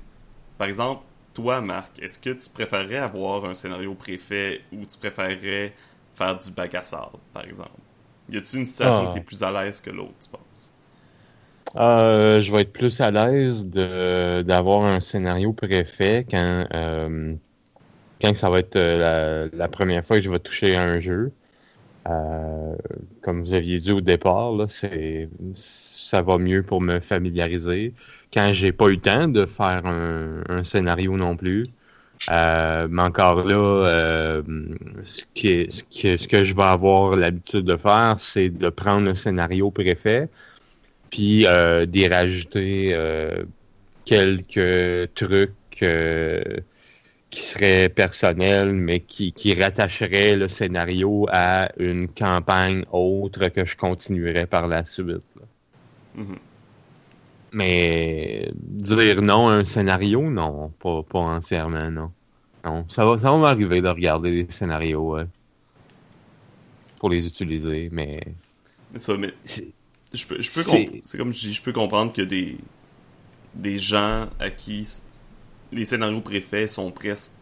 Par 0.57 0.69
exemple, 0.69 1.03
toi, 1.35 1.61
Marc, 1.61 1.99
est-ce 2.01 2.19
que 2.19 2.31
tu 2.31 2.49
préférerais 2.51 2.99
avoir 2.99 3.45
un 3.45 3.55
scénario 3.55 3.95
préfet 3.95 4.63
ou 4.73 4.85
tu 4.87 4.99
préférerais 4.99 5.75
faire 6.15 6.39
du 6.39 6.51
bac 6.51 6.75
à 6.75 6.83
sable, 6.83 7.19
par 7.33 7.45
exemple? 7.45 7.81
Y 8.29 8.37
a-t-il 8.37 8.61
une 8.61 8.67
situation 8.67 9.09
où 9.09 9.13
tu 9.13 9.19
es 9.19 9.21
plus 9.21 9.43
à 9.43 9.51
l'aise 9.51 9.81
que 9.81 9.91
l'autre, 9.91 10.15
tu 10.23 10.29
penses? 10.29 10.71
Euh, 11.77 12.41
je 12.41 12.51
vais 12.53 12.63
être 12.63 12.73
plus 12.73 13.01
à 13.01 13.11
l'aise 13.11 13.67
d'avoir 13.67 14.85
un 14.85 15.01
scénario 15.01 15.53
préfet 15.53 16.27
quand, 16.29 16.67
euh, 16.75 17.35
quand 18.21 18.35
ça 18.35 18.51
va 18.51 18.59
être 18.59 18.77
euh, 18.77 19.49
la, 19.53 19.69
première 19.69 20.05
fois 20.05 20.17
que 20.17 20.23
je 20.23 20.31
vais 20.31 20.41
toucher 20.41 20.75
à 20.75 20.83
un 20.83 20.99
jeu. 21.01 21.33
comme 23.23 23.43
vous 23.43 23.55
aviez 23.55 23.79
dit 23.79 23.93
au 23.93 24.01
départ, 24.01 24.53
ça 25.55 26.23
va 26.23 26.39
mieux 26.39 26.63
pour 26.63 26.81
me 26.81 27.01
familiariser. 27.01 27.95
Quand 28.33 28.51
j'ai 28.53 28.73
pas 28.73 28.87
eu 28.87 28.95
le 28.95 29.01
temps 29.01 29.29
de 29.29 29.47
faire 29.47 29.83
un 29.87 30.65
scénario 30.65 31.17
non 31.17 31.37
plus, 31.37 31.67
mais 32.29 33.03
encore 33.03 33.45
là, 33.45 34.43
ce, 35.05 35.23
ce, 35.37 36.29
que, 36.29 36.45
je 36.45 36.57
vais 36.57 36.63
avoir 36.63 37.15
l'habitude 37.17 37.65
de 37.65 37.77
faire, 37.77 38.17
c'est 38.19 38.51
de 38.51 38.69
prendre 38.71 39.09
un 39.09 39.15
scénario 39.15 39.71
préfet, 39.71 40.29
puis 41.11 41.47
euh, 41.47 41.87
d'y 41.87 42.07
rajouter 42.09 42.97
quelques 44.05 45.15
trucs 45.15 45.55
qui 47.31 47.41
seraient 47.43 47.89
personnels, 47.89 48.73
mais 48.73 49.01
qui, 49.01 49.33
qui 49.33 49.55
rattacheraient 49.55 50.37
le 50.37 50.49
scénario 50.49 51.27
à 51.31 51.71
une 51.79 52.09
campagne 52.09 52.85
autre 52.91 53.49
que 53.49 53.65
je 53.65 53.77
continuerai 53.77 54.47
par 54.47 54.67
la 54.67 54.85
suite. 54.85 55.23
Mm-hmm. 56.17 56.39
Mais 57.53 58.51
dire 58.55 59.23
non 59.23 59.49
à 59.49 59.53
un 59.53 59.65
scénario, 59.65 60.29
non, 60.31 60.73
pas, 60.81 61.03
pas 61.03 61.19
entièrement, 61.19 61.91
non. 61.91 62.11
Non, 62.65 62.85
ça 62.89 63.07
va, 63.07 63.19
ça 63.19 63.31
va 63.31 63.39
m'arriver 63.39 63.81
de 63.81 63.89
regarder 63.89 64.31
les 64.31 64.47
scénarios 64.51 65.17
pour 66.99 67.11
les 67.11 67.27
utiliser, 67.27 67.89
mais. 67.91 68.21
Ça, 68.97 69.17
mais 69.17 69.33
je 70.13 70.27
peux, 70.27 70.41
je 70.41 70.51
peux 70.51 70.63
c'est 71.03 71.19
comme 71.19 71.33
je 71.33 71.41
dis, 71.41 71.55
je 71.55 71.63
peux 71.63 71.73
comprendre 71.73 72.13
que 72.13 72.23
des 72.23 72.59
des 73.55 73.79
gens 73.79 74.29
à 74.39 74.51
qui 74.51 74.87
les 75.73 75.85
scénarios 75.85 76.21
préfets 76.21 76.69
sont 76.69 76.91
presque 76.91 77.33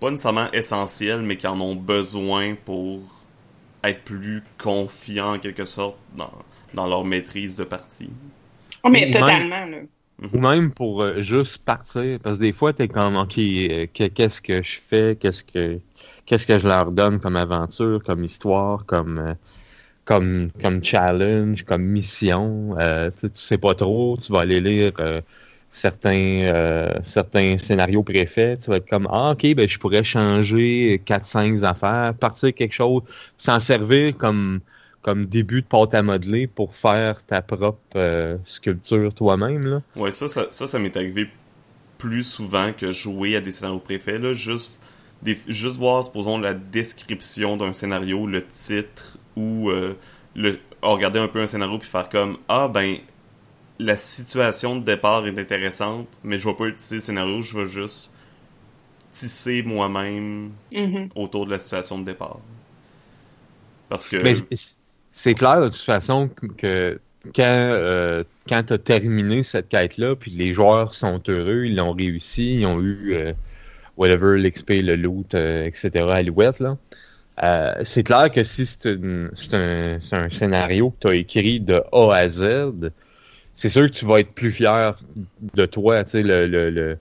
pas 0.00 0.10
nécessairement 0.10 0.50
essentiels, 0.52 1.22
mais 1.22 1.36
qui 1.36 1.46
en 1.46 1.60
ont 1.60 1.74
besoin 1.74 2.54
pour 2.64 3.00
être 3.84 4.02
plus 4.04 4.42
confiants 4.58 5.34
en 5.34 5.38
quelque 5.38 5.64
sorte 5.64 5.96
dans, 6.16 6.32
dans 6.74 6.86
leur 6.86 7.04
maîtrise 7.04 7.56
de 7.56 7.64
partie. 7.64 8.10
Oh, 8.82 8.88
mais 8.88 9.10
totalement, 9.10 9.66
là. 9.66 9.78
Ou 10.34 10.38
même 10.38 10.70
pour 10.70 11.02
euh, 11.02 11.22
juste 11.22 11.64
partir. 11.64 12.18
Parce 12.20 12.36
que 12.36 12.42
des 12.42 12.52
fois, 12.52 12.74
t'es 12.74 12.88
comme, 12.88 13.16
OK, 13.16 13.38
euh, 13.38 13.86
qu'est-ce 13.92 14.42
que 14.42 14.62
je 14.62 14.78
fais? 14.78 15.16
Qu'est-ce 15.18 15.42
que 15.42 15.80
qu'est-ce 16.26 16.46
que 16.46 16.58
je 16.58 16.68
leur 16.68 16.92
donne 16.92 17.20
comme 17.20 17.36
aventure, 17.36 18.02
comme 18.04 18.22
histoire, 18.24 18.84
comme, 18.84 19.18
euh, 19.18 19.34
comme, 20.14 20.84
challenge, 20.84 21.64
comme 21.64 21.84
mission? 21.84 22.76
tu 23.20 23.28
sais 23.34 23.58
pas 23.58 23.74
trop. 23.74 24.16
Tu 24.20 24.32
vas 24.32 24.40
aller 24.40 24.60
lire 24.60 24.92
certains, 25.70 27.00
certains 27.02 27.58
scénarios 27.58 28.02
préfets. 28.02 28.56
Tu 28.56 28.70
vas 28.70 28.76
être 28.76 28.88
comme, 28.88 29.08
ah, 29.10 29.32
OK, 29.32 29.54
ben, 29.54 29.68
je 29.68 29.78
pourrais 29.78 30.04
changer 30.04 31.00
4-5 31.06 31.64
affaires, 31.64 32.14
partir 32.14 32.54
quelque 32.54 32.74
chose, 32.74 33.02
s'en 33.36 33.60
servir 33.60 34.16
comme 34.16 34.60
comme 35.02 35.26
début 35.26 35.62
de 35.62 35.66
pâte 35.66 35.94
à 35.94 36.02
modeler 36.02 36.46
pour 36.46 36.74
faire 36.74 37.24
ta 37.24 37.42
propre 37.42 37.80
euh, 37.96 38.36
sculpture 38.44 39.12
toi-même. 39.14 39.82
Ouais, 39.96 40.12
ça, 40.12 40.28
ça, 40.28 40.50
ça, 40.50 40.78
m'est 40.78 40.96
arrivé 40.96 41.28
plus 41.98 42.24
souvent 42.24 42.72
que 42.72 42.90
jouer 42.90 43.36
à 43.36 43.40
des 43.40 43.50
scénarios 43.50 43.80
préfets. 43.80 44.18
Là, 44.18 44.34
juste, 44.34 44.78
juste 45.24 45.78
voir, 45.78 46.04
supposons, 46.04 46.38
la 46.38 46.54
description 46.54 47.56
d'un 47.56 47.72
scénario, 47.72 48.26
le 48.26 48.46
titre, 48.46 49.18
ou 49.40 49.70
euh, 49.70 49.96
le, 50.34 50.58
regarder 50.82 51.18
un 51.18 51.28
peu 51.28 51.40
un 51.40 51.46
scénario 51.46 51.78
puis 51.78 51.88
faire 51.88 52.08
comme 52.08 52.38
Ah, 52.48 52.68
ben, 52.68 52.98
la 53.78 53.96
situation 53.96 54.76
de 54.76 54.84
départ 54.84 55.26
est 55.26 55.38
intéressante, 55.38 56.08
mais 56.22 56.38
je 56.38 56.48
vais 56.48 56.54
pas 56.54 56.66
utiliser 56.66 56.96
le 56.96 57.00
scénario, 57.00 57.42
je 57.42 57.58
vais 57.58 57.66
juste 57.66 58.14
tisser 59.12 59.62
moi-même 59.62 60.50
mm-hmm. 60.72 61.08
autour 61.14 61.46
de 61.46 61.50
la 61.50 61.58
situation 61.58 61.98
de 61.98 62.04
départ. 62.04 62.38
Parce 63.88 64.06
que 64.06 64.18
c'est 65.12 65.34
clair 65.34 65.60
de 65.62 65.68
toute 65.68 65.80
façon 65.80 66.30
que 66.56 67.00
quand, 67.34 67.42
euh, 67.44 68.24
quand 68.48 68.62
tu 68.62 68.72
as 68.72 68.78
terminé 68.78 69.42
cette 69.42 69.68
quête-là, 69.68 70.16
puis 70.16 70.30
les 70.30 70.54
joueurs 70.54 70.94
sont 70.94 71.20
heureux, 71.28 71.64
ils 71.66 71.76
l'ont 71.76 71.92
réussi, 71.92 72.60
ils 72.60 72.66
ont 72.66 72.80
eu 72.80 73.14
euh, 73.14 73.32
whatever, 73.96 74.38
l'XP, 74.38 74.70
le 74.70 74.96
loot, 74.96 75.34
euh, 75.34 75.64
etc. 75.64 75.90
à 76.08 76.22
là. 76.22 76.76
Euh, 77.42 77.72
c'est 77.84 78.02
clair 78.02 78.30
que 78.30 78.44
si 78.44 78.66
c'est 78.66 78.90
un, 78.90 79.28
un, 80.12 80.30
scénario 80.30 80.90
que 80.90 80.96
tu 81.00 81.08
as 81.08 81.14
écrit 81.14 81.60
de 81.60 81.82
A 81.92 82.14
à 82.14 82.28
Z, 82.28 82.90
c'est 83.54 83.68
sûr 83.68 83.86
que 83.86 83.92
tu 83.92 84.04
vas 84.04 84.20
être 84.20 84.32
plus 84.32 84.50
fier 84.50 84.98
de 85.54 85.66
toi, 85.66 86.04
tu 86.04 86.10
sais, 86.10 86.22
le, 86.22 86.46
le, 86.46 86.70
le 86.70 86.98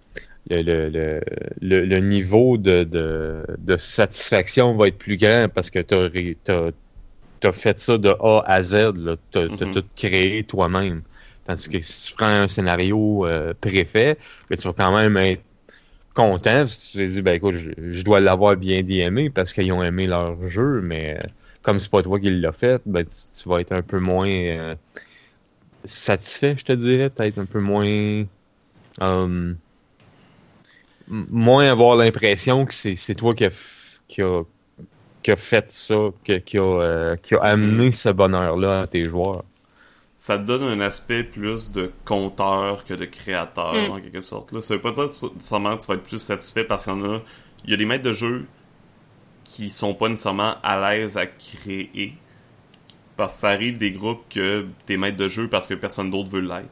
le, 0.50 1.22
le, 1.62 1.86
le, 1.86 2.00
niveau 2.00 2.58
de, 2.58 2.84
de, 2.84 3.44
de, 3.60 3.78
satisfaction 3.78 4.76
va 4.76 4.88
être 4.88 4.98
plus 4.98 5.16
grand 5.16 5.48
parce 5.54 5.70
que 5.70 5.78
tu 5.78 5.94
as, 6.52 6.72
t'as 7.40 7.52
fait 7.52 7.80
ça 7.80 7.98
de 7.98 8.10
A 8.10 8.44
à 8.48 8.64
Z, 8.64 8.94
tu 9.32 9.38
as, 9.38 9.46
mm-hmm. 9.46 9.74
tout 9.74 9.84
créé 9.96 10.44
toi-même. 10.44 11.04
Tandis 11.46 11.70
que 11.70 11.82
si 11.82 12.08
tu 12.08 12.16
prends 12.16 12.26
un 12.26 12.48
scénario 12.48 13.26
euh, 13.26 13.54
préfet, 13.60 14.18
ben, 14.50 14.58
tu 14.58 14.68
vas 14.68 14.74
quand 14.74 14.96
même 14.96 15.18
être 15.18 15.44
content 16.14 16.68
si 16.68 16.92
tu 16.92 16.98
te 16.98 17.12
dis, 17.12 17.22
ben 17.22 17.34
écoute, 17.36 17.56
je, 17.56 18.04
dois 18.04 18.20
l'avoir 18.20 18.56
bien 18.56 18.86
aimé 18.86 19.30
parce 19.30 19.54
qu'ils 19.54 19.72
ont 19.72 19.84
aimé 19.84 20.08
leur 20.08 20.50
jeu, 20.50 20.82
mais 20.82 21.18
euh, 21.18 21.28
comme 21.62 21.80
c'est 21.80 21.92
pas 21.92 22.02
toi 22.02 22.20
qui 22.20 22.30
l'as 22.32 22.52
fait, 22.52 22.82
ben, 22.86 23.06
tu, 23.06 23.50
vas 23.50 23.62
être 23.62 23.72
un 23.72 23.82
peu 23.82 24.00
moins 24.00 24.30
euh, 24.30 24.76
satisfait, 25.84 26.56
je 26.58 26.66
te 26.66 26.74
dirais, 26.74 27.10
peut-être 27.10 27.38
un 27.38 27.46
peu 27.46 27.60
moins. 27.60 28.26
moins 31.08 31.70
avoir 31.70 31.96
l'impression 31.96 32.66
que 32.66 32.74
c'est 32.74 33.16
toi 33.16 33.34
qui 33.34 33.46
a, 33.46 33.50
qui 34.08 34.22
a 34.22 34.44
qui 35.24 35.32
a 35.32 35.36
fait 35.36 35.70
ça, 35.72 36.10
qui, 36.24 36.58
a, 36.58 36.62
euh, 36.62 37.16
qui 37.18 37.36
a 37.36 37.40
amené 37.40 37.92
ce 37.92 38.10
bonheur-là 38.10 38.82
à 38.82 38.88
tes 38.88 39.06
joueurs. 39.06 39.44
Ça 40.20 40.38
te 40.38 40.44
donne 40.44 40.64
un 40.64 40.82
aspect 40.82 41.24
plus 41.24 41.72
de 41.72 41.94
conteur 42.04 42.84
que 42.84 42.94
de 42.94 43.06
créateur, 43.06 43.74
mm. 43.74 43.92
en 43.92 44.02
quelque 44.02 44.20
sorte. 44.20 44.52
Là. 44.52 44.62
Ça 44.62 44.76
veut 44.76 44.82
pas 44.82 44.92
dire 44.92 45.06
que 45.08 45.28
tu 45.28 45.88
vas 45.88 45.96
être 45.96 46.04
plus 46.04 46.20
satisfait 46.20 46.66
parce 46.66 46.84
qu'il 46.84 46.92
y 46.92 46.96
en 46.98 47.06
a. 47.06 47.22
Il 47.64 47.72
y 47.72 47.74
a 47.74 47.78
des 47.78 47.86
maîtres 47.86 48.04
de 48.04 48.12
jeu 48.12 48.46
qui 49.46 49.70
sont 49.70 49.94
pas 49.94 50.10
nécessairement 50.10 50.58
à 50.62 50.92
l'aise 50.92 51.16
à 51.16 51.26
créer. 51.26 52.16
Parce 53.16 53.36
que 53.36 53.42
ça 53.42 53.50
arrive 53.52 53.78
des 53.78 53.94
groupes 53.94 54.26
que 54.30 54.68
t'es 54.86 54.98
maître 54.98 55.16
de 55.16 55.30
jeu 55.30 55.48
parce 55.48 55.66
que 55.66 55.74
personne 55.74 56.12
d'autre 56.12 56.30
veut 56.30 56.42
l'être. 56.42 56.68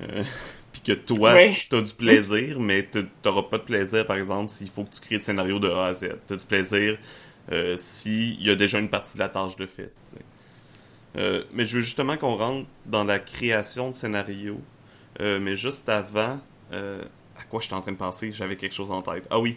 Euh, 0.00 0.24
puis 0.72 0.80
que 0.80 0.92
toi, 0.92 1.36
tu 1.52 1.76
as 1.76 1.82
du 1.82 1.94
plaisir, 1.94 2.58
mais 2.58 2.88
t'auras 3.22 3.42
pas 3.42 3.58
de 3.58 3.62
plaisir, 3.62 4.04
par 4.04 4.16
exemple, 4.16 4.50
s'il 4.50 4.70
faut 4.70 4.82
que 4.82 4.90
tu 4.90 5.00
crées 5.00 5.14
le 5.14 5.20
scénario 5.20 5.60
de 5.60 5.70
A 5.70 5.86
à 5.86 5.92
Z. 5.92 6.16
T'as 6.26 6.34
du 6.34 6.46
plaisir 6.46 6.98
euh, 7.52 7.76
s'il 7.76 8.42
y 8.42 8.50
a 8.50 8.56
déjà 8.56 8.80
une 8.80 8.88
partie 8.88 9.14
de 9.14 9.20
la 9.20 9.28
tâche 9.28 9.54
de 9.54 9.66
fait. 9.66 9.92
Euh, 11.16 11.44
mais 11.52 11.64
je 11.64 11.76
veux 11.76 11.82
justement 11.82 12.16
qu'on 12.16 12.36
rentre 12.36 12.66
dans 12.86 13.04
la 13.04 13.18
création 13.18 13.90
de 13.90 13.94
scénario. 13.94 14.60
Euh, 15.20 15.38
mais 15.40 15.56
juste 15.56 15.88
avant, 15.88 16.40
à 16.72 17.42
quoi 17.48 17.60
j'étais 17.60 17.74
en 17.74 17.80
train 17.80 17.92
de 17.92 17.96
penser 17.96 18.32
J'avais 18.32 18.56
quelque 18.56 18.74
chose 18.74 18.90
en 18.90 19.02
tête. 19.02 19.26
Ah 19.30 19.40
oui, 19.40 19.56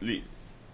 les... 0.00 0.22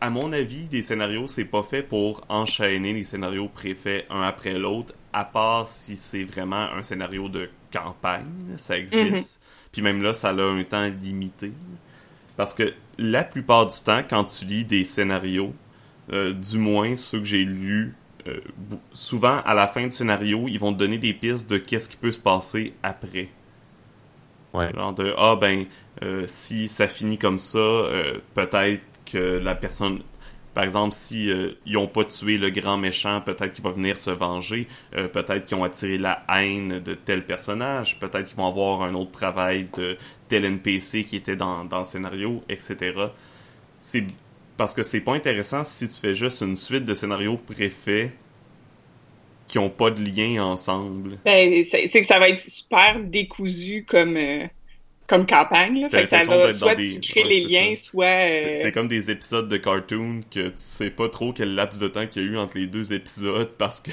à 0.00 0.10
mon 0.10 0.32
avis, 0.32 0.68
des 0.68 0.82
scénarios, 0.82 1.26
c'est 1.26 1.44
pas 1.44 1.62
fait 1.62 1.82
pour 1.82 2.24
enchaîner 2.28 2.92
les 2.92 3.04
scénarios 3.04 3.48
préfaits 3.48 4.06
un 4.10 4.22
après 4.22 4.58
l'autre, 4.58 4.94
à 5.12 5.24
part 5.24 5.68
si 5.68 5.96
c'est 5.96 6.24
vraiment 6.24 6.70
un 6.72 6.82
scénario 6.82 7.28
de 7.28 7.50
campagne, 7.72 8.54
ça 8.58 8.78
existe. 8.78 9.42
Puis 9.72 9.82
même 9.82 10.02
là, 10.02 10.12
ça 10.12 10.30
a 10.30 10.40
un 10.40 10.62
temps 10.64 10.88
limité. 11.02 11.52
Parce 12.36 12.54
que 12.54 12.74
la 12.98 13.24
plupart 13.24 13.66
du 13.66 13.78
temps, 13.80 14.02
quand 14.08 14.24
tu 14.24 14.44
lis 14.44 14.64
des 14.64 14.84
scénarios, 14.84 15.54
euh, 16.12 16.32
du 16.32 16.58
moins 16.58 16.96
ceux 16.96 17.20
que 17.20 17.24
j'ai 17.24 17.44
lus, 17.44 17.94
euh, 18.26 18.40
souvent 18.92 19.40
à 19.44 19.54
la 19.54 19.66
fin 19.66 19.84
du 19.84 19.90
scénario, 19.90 20.46
ils 20.48 20.58
vont 20.58 20.72
te 20.72 20.78
donner 20.78 20.98
des 20.98 21.12
pistes 21.12 21.50
de 21.50 21.58
qu'est-ce 21.58 21.88
qui 21.88 21.96
peut 21.96 22.12
se 22.12 22.18
passer 22.18 22.74
après. 22.82 23.28
Ouais. 24.52 24.72
Genre 24.74 24.92
de 24.92 25.14
ah 25.16 25.36
ben 25.40 25.64
euh, 26.02 26.24
si 26.26 26.68
ça 26.68 26.88
finit 26.88 27.18
comme 27.18 27.38
ça, 27.38 27.58
peut-être 28.34 28.82
que 29.06 29.38
la 29.38 29.54
personne 29.54 30.00
par 30.54 30.64
exemple, 30.64 30.92
si 30.92 31.30
ils 31.64 31.76
ont 31.78 31.88
pas 31.88 32.04
tué 32.04 32.36
le 32.36 32.50
grand 32.50 32.76
méchant, 32.76 33.22
peut-être 33.22 33.54
qu'il 33.54 33.64
va 33.64 33.70
venir 33.70 33.96
se 33.96 34.10
venger. 34.10 34.68
peut-être 34.90 35.46
qu'ils 35.46 35.56
ont 35.56 35.64
attiré 35.64 35.96
la 35.96 36.24
haine 36.28 36.80
de 36.80 36.92
tel 36.92 37.24
personnage. 37.24 37.98
Peut-être 37.98 38.24
qu'ils 38.24 38.36
vont 38.36 38.46
avoir 38.46 38.82
un 38.82 38.92
autre 38.92 39.12
travail 39.12 39.68
de 39.74 39.96
tel 40.28 40.44
NPC 40.44 41.04
qui 41.04 41.16
était 41.16 41.36
dans, 41.36 41.64
dans 41.64 41.78
le 41.78 41.84
scénario, 41.86 42.42
etc. 42.50 42.92
C'est 43.80 44.04
parce 44.56 44.74
que 44.74 44.82
c'est 44.82 45.00
pas 45.00 45.14
intéressant 45.14 45.64
si 45.64 45.88
tu 45.88 45.98
fais 45.98 46.14
juste 46.14 46.42
une 46.42 46.56
suite 46.56 46.84
de 46.84 46.94
scénarios 46.94 47.36
préfaits 47.36 48.10
qui 49.48 49.58
ont 49.58 49.70
pas 49.70 49.90
de 49.90 50.02
lien 50.02 50.42
ensemble. 50.42 51.18
Ben, 51.24 51.62
c'est 51.64 51.88
que 51.88 52.06
ça 52.06 52.18
va 52.18 52.28
être 52.28 52.40
super 52.40 53.00
décousu 53.00 53.84
comme, 53.86 54.16
euh, 54.16 54.46
comme 55.06 55.26
campagne. 55.26 55.88
Fait 55.90 56.04
que 56.04 56.08
ça 56.08 56.24
va, 56.24 56.54
soit 56.54 56.76
tu 56.76 57.00
crées 57.00 57.24
les 57.24 57.44
liens, 57.44 57.74
soit... 57.76 58.06
Euh, 58.06 58.54
c'est 58.54 58.72
comme 58.72 58.88
des 58.88 59.10
épisodes 59.10 59.48
de 59.48 59.56
cartoon 59.58 60.22
que 60.30 60.48
tu 60.48 60.54
sais 60.56 60.90
pas 60.90 61.08
trop 61.08 61.32
quel 61.32 61.54
laps 61.54 61.78
de 61.78 61.88
temps 61.88 62.06
qu'il 62.06 62.22
y 62.22 62.26
a 62.26 62.28
eu 62.30 62.38
entre 62.38 62.56
les 62.56 62.66
deux 62.66 62.92
épisodes 62.92 63.50
parce 63.58 63.80
que... 63.80 63.90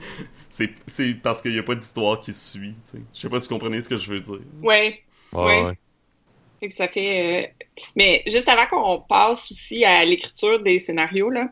c'est 0.48 1.14
parce 1.22 1.42
qu'il 1.42 1.54
y 1.54 1.58
a 1.58 1.62
pas 1.62 1.74
d'histoire 1.74 2.20
qui 2.20 2.32
se 2.32 2.58
suit. 2.58 2.74
Je 3.14 3.20
sais 3.20 3.28
pas 3.28 3.40
si 3.40 3.48
vous 3.48 3.54
comprenez 3.54 3.80
ce 3.80 3.88
que 3.88 3.96
je 3.96 4.10
veux 4.10 4.20
dire. 4.20 4.40
Ouais. 4.62 5.02
ouais. 5.32 5.62
ouais 5.64 5.78
ça 6.70 6.88
fait. 6.88 7.44
Euh, 7.44 7.64
mais 7.96 8.22
juste 8.26 8.48
avant 8.48 8.66
qu'on 8.66 9.00
passe 9.00 9.50
aussi 9.50 9.84
à 9.84 10.04
l'écriture 10.04 10.60
des 10.60 10.78
scénarios, 10.78 11.30
là, 11.30 11.48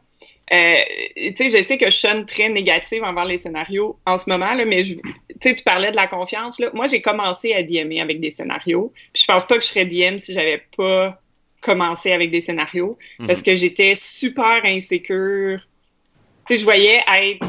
euh, 0.52 0.74
tu 1.16 1.32
sais, 1.36 1.50
je 1.50 1.64
sais 1.64 1.78
que 1.78 1.86
je 1.86 1.96
sonne 1.96 2.26
très 2.26 2.48
négative 2.48 3.04
envers 3.04 3.24
les 3.24 3.38
scénarios 3.38 3.98
en 4.06 4.18
ce 4.18 4.28
moment, 4.28 4.52
là, 4.52 4.64
mais 4.64 4.82
tu 4.82 4.98
sais, 5.40 5.54
tu 5.54 5.62
parlais 5.62 5.92
de 5.92 5.96
la 5.96 6.08
confiance. 6.08 6.58
Là. 6.58 6.70
Moi, 6.74 6.88
j'ai 6.88 7.00
commencé 7.00 7.52
à 7.52 7.62
DMer 7.62 8.00
avec 8.00 8.20
des 8.20 8.30
scénarios. 8.30 8.92
Puis 9.12 9.22
je 9.22 9.26
pense 9.26 9.46
pas 9.46 9.56
que 9.56 9.62
je 9.62 9.68
serais 9.68 9.86
DM 9.86 10.18
si 10.18 10.34
j'avais 10.34 10.62
pas 10.76 11.20
commencé 11.60 12.12
avec 12.12 12.30
des 12.30 12.40
scénarios 12.40 12.98
mhm. 13.18 13.26
parce 13.28 13.42
que 13.42 13.54
j'étais 13.54 13.94
super 13.94 14.64
insécure. 14.64 15.60
Tu 16.46 16.54
sais, 16.54 16.60
je 16.60 16.64
voyais 16.64 17.00
être 17.06 17.46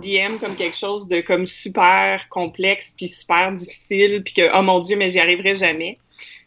DM 0.00 0.38
comme 0.38 0.56
quelque 0.56 0.76
chose 0.76 1.08
de 1.08 1.20
comme 1.20 1.46
super 1.46 2.28
complexe 2.28 2.92
puis 2.96 3.08
super 3.08 3.52
difficile 3.52 4.22
puis 4.24 4.34
que 4.34 4.58
oh 4.58 4.62
mon 4.62 4.80
dieu 4.80 4.96
mais 4.96 5.08
j'y 5.08 5.20
arriverai 5.20 5.54
jamais 5.54 5.98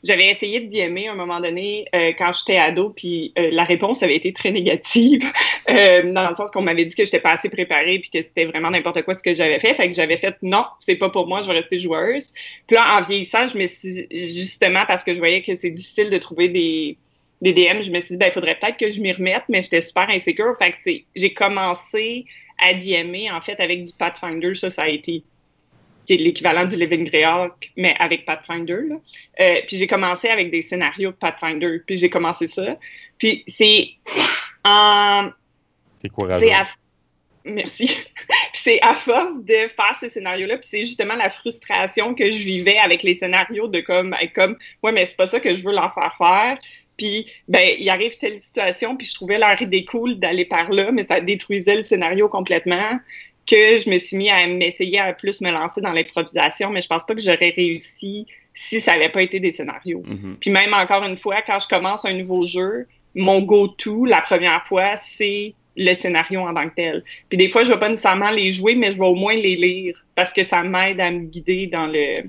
j'avais 0.08 0.28
essayé 0.28 0.62
de 0.62 0.70
DMer 0.72 1.10
à 1.10 1.12
un 1.12 1.16
moment 1.16 1.40
donné 1.42 1.86
euh, 1.94 2.14
quand 2.18 2.32
j'étais 2.32 2.58
ado, 2.58 2.92
puis 2.92 3.34
euh, 3.38 3.50
la 3.52 3.66
réponse 3.66 4.02
avait 4.04 4.16
été 4.16 4.32
très 4.32 4.52
négative, 4.52 5.22
euh, 5.70 6.14
dans 6.14 6.30
le 6.30 6.36
sens 6.36 6.50
qu'on 6.52 6.62
m'avait 6.62 6.86
dit 6.86 6.96
que 6.96 7.04
j'étais 7.04 7.20
pas 7.20 7.32
assez 7.32 7.50
préparée, 7.50 8.00
puis 8.00 8.10
que 8.10 8.22
c'était 8.22 8.46
vraiment 8.46 8.72
n'importe 8.72 9.02
quoi 9.04 9.14
ce 9.14 9.20
que 9.20 9.34
j'avais 9.34 9.60
fait. 9.60 9.74
Fait 9.74 9.90
que 9.90 9.94
j'avais 9.94 10.18
fait 10.18 10.38
non, 10.42 10.66
c'est 10.80 10.96
pas 10.96 11.10
pour 11.10 11.28
moi, 11.28 11.42
je 11.42 11.48
vais 11.48 11.58
rester 11.58 11.78
joueuse. 11.78 12.34
Puis 12.68 12.78
là, 12.78 12.98
en 12.98 13.02
vieillissant, 13.02 13.48
je 13.48 13.58
me 13.58 13.66
suis 13.66 14.08
justement 14.12 14.86
parce 14.88 15.04
que 15.04 15.14
je 15.14 15.20
voyais 15.20 15.42
que 15.42 15.54
c'est 15.56 15.72
difficile 15.72 16.10
de 16.10 16.18
trouver 16.18 16.48
des 16.48 16.98
DM, 17.42 17.82
je 17.82 17.92
me 17.92 18.00
suis 18.00 18.16
dit, 18.16 18.18
ben, 18.18 18.28
il 18.28 18.34
faudrait 18.34 18.58
peut-être 18.60 18.78
que 18.78 18.90
je 18.90 19.02
m'y 19.02 19.12
remette, 19.12 19.44
mais 19.50 19.62
j'étais 19.62 19.82
super 19.82 20.10
insécure. 20.10 20.56
Fait 20.58 20.72
que 20.72 21.04
j'ai 21.16 21.34
commencé 21.34 22.26
à 22.64 22.74
DMer, 22.74 23.30
en 23.30 23.42
fait, 23.42 23.60
avec 23.60 23.84
du 23.84 23.92
Pathfinder. 23.94 24.54
Été 24.88 25.24
qui 26.08 26.14
est 26.14 26.18
l'équivalent 26.18 26.66
du 26.66 26.78
Living 26.78 27.04
Grail, 27.04 27.50
mais 27.76 27.94
avec 28.00 28.26
Pathfinder. 28.26 28.80
Là. 28.88 28.96
Euh, 29.42 29.62
puis 29.68 29.76
j'ai 29.76 29.88
commencé 29.88 30.30
avec 30.30 30.50
des 30.50 30.62
scénarios 30.62 31.12
de 31.12 31.16
Pathfinder, 31.18 31.80
puis 31.86 31.98
j'ai 31.98 32.10
commencé 32.10 32.48
ça. 32.48 32.78
Puis 33.18 33.44
c'est 33.48 33.90
en... 34.64 35.30
C'est 36.02 36.10
courageux. 36.10 36.50
À... 36.50 36.66
Merci. 37.44 37.88
puis 38.28 38.62
c'est 38.62 38.80
à 38.82 38.94
force 38.94 39.44
de 39.44 39.68
faire 39.68 39.96
ces 40.00 40.10
scénarios-là, 40.10 40.58
puis 40.58 40.70
c'est 40.70 40.86
justement 40.86 41.16
la 41.16 41.30
frustration 41.30 42.16
que 42.16 42.32
je 42.32 42.38
vivais 42.38 42.78
avec 42.78 43.04
les 43.04 43.14
scénarios 43.14 43.68
de 43.68 43.82
comme, 43.82 44.16
comme 44.34 44.58
ouais, 44.84 44.94
mais 44.94 45.06
c'est 45.06 45.18
pas 45.18 45.28
ça 45.28 45.42
que 45.42 45.54
je 45.54 45.62
veux 45.62 45.74
leur 45.74 45.94
faire 45.94 46.16
faire. 46.18 46.58
Puis, 46.98 47.28
ben, 47.48 47.76
il 47.78 47.88
arrive 47.90 48.18
telle 48.18 48.42
situation, 48.42 48.98
puis 48.98 49.06
je 49.06 49.14
trouvais 49.14 49.38
leur 49.38 49.62
idée 49.62 49.86
cool 49.86 50.16
d'aller 50.16 50.46
par 50.46 50.72
là, 50.72 50.92
mais 50.92 51.04
ça 51.04 51.20
détruisait 51.20 51.76
le 51.76 51.84
scénario 51.84 52.28
complètement 52.28 53.00
que 53.48 53.78
je 53.78 53.90
me 53.90 53.98
suis 53.98 54.18
mis 54.18 54.30
à 54.30 54.46
m'essayer 54.48 55.00
à 55.00 55.14
plus 55.14 55.42
me 55.42 55.50
lancer 55.52 55.82
dans 55.82 55.94
l'improvisation, 55.94 56.70
mais 56.70 56.82
je 56.82 56.88
pense 56.88 57.06
pas 57.06 57.16
que 57.16 57.22
j'aurais 57.22 57.54
réussi 57.56 58.28
si 58.54 58.82
ça 58.82 58.94
n'avait 58.94 59.10
pas 59.10 59.22
été 59.22 59.40
des 59.40 59.52
scénarios. 59.52 60.04
Mm-hmm. 60.06 60.36
Puis 60.40 60.52
même 60.52 60.74
encore 60.74 61.04
une 61.04 61.16
fois, 61.16 61.42
quand 61.42 61.60
je 61.60 61.68
commence 61.68 62.04
un 62.06 62.14
nouveau 62.14 62.44
jeu, 62.44 62.88
mon 63.16 63.40
go-to 63.42 64.06
la 64.06 64.22
première 64.22 64.66
fois, 64.66 64.96
c'est 64.96 65.54
le 65.78 65.94
scénario 65.94 66.42
en 66.42 66.54
tant 66.54 66.68
que 66.70 66.76
tel. 66.76 67.04
Puis 67.30 67.38
des 67.38 67.50
fois, 67.50 67.64
je 67.64 67.72
vais 67.72 67.80
pas 67.80 67.90
nécessairement 67.90 68.32
les 68.32 68.52
jouer, 68.52 68.76
mais 68.76 68.92
je 68.92 68.98
vais 68.98 69.06
au 69.06 69.16
moins 69.16 69.36
les 69.36 69.56
lire 69.56 70.04
parce 70.16 70.34
que 70.34 70.44
ça 70.44 70.64
m'aide 70.64 71.00
à 71.00 71.12
me 71.12 71.22
guider 71.22 71.68
dans 71.68 71.86
le 71.86 72.24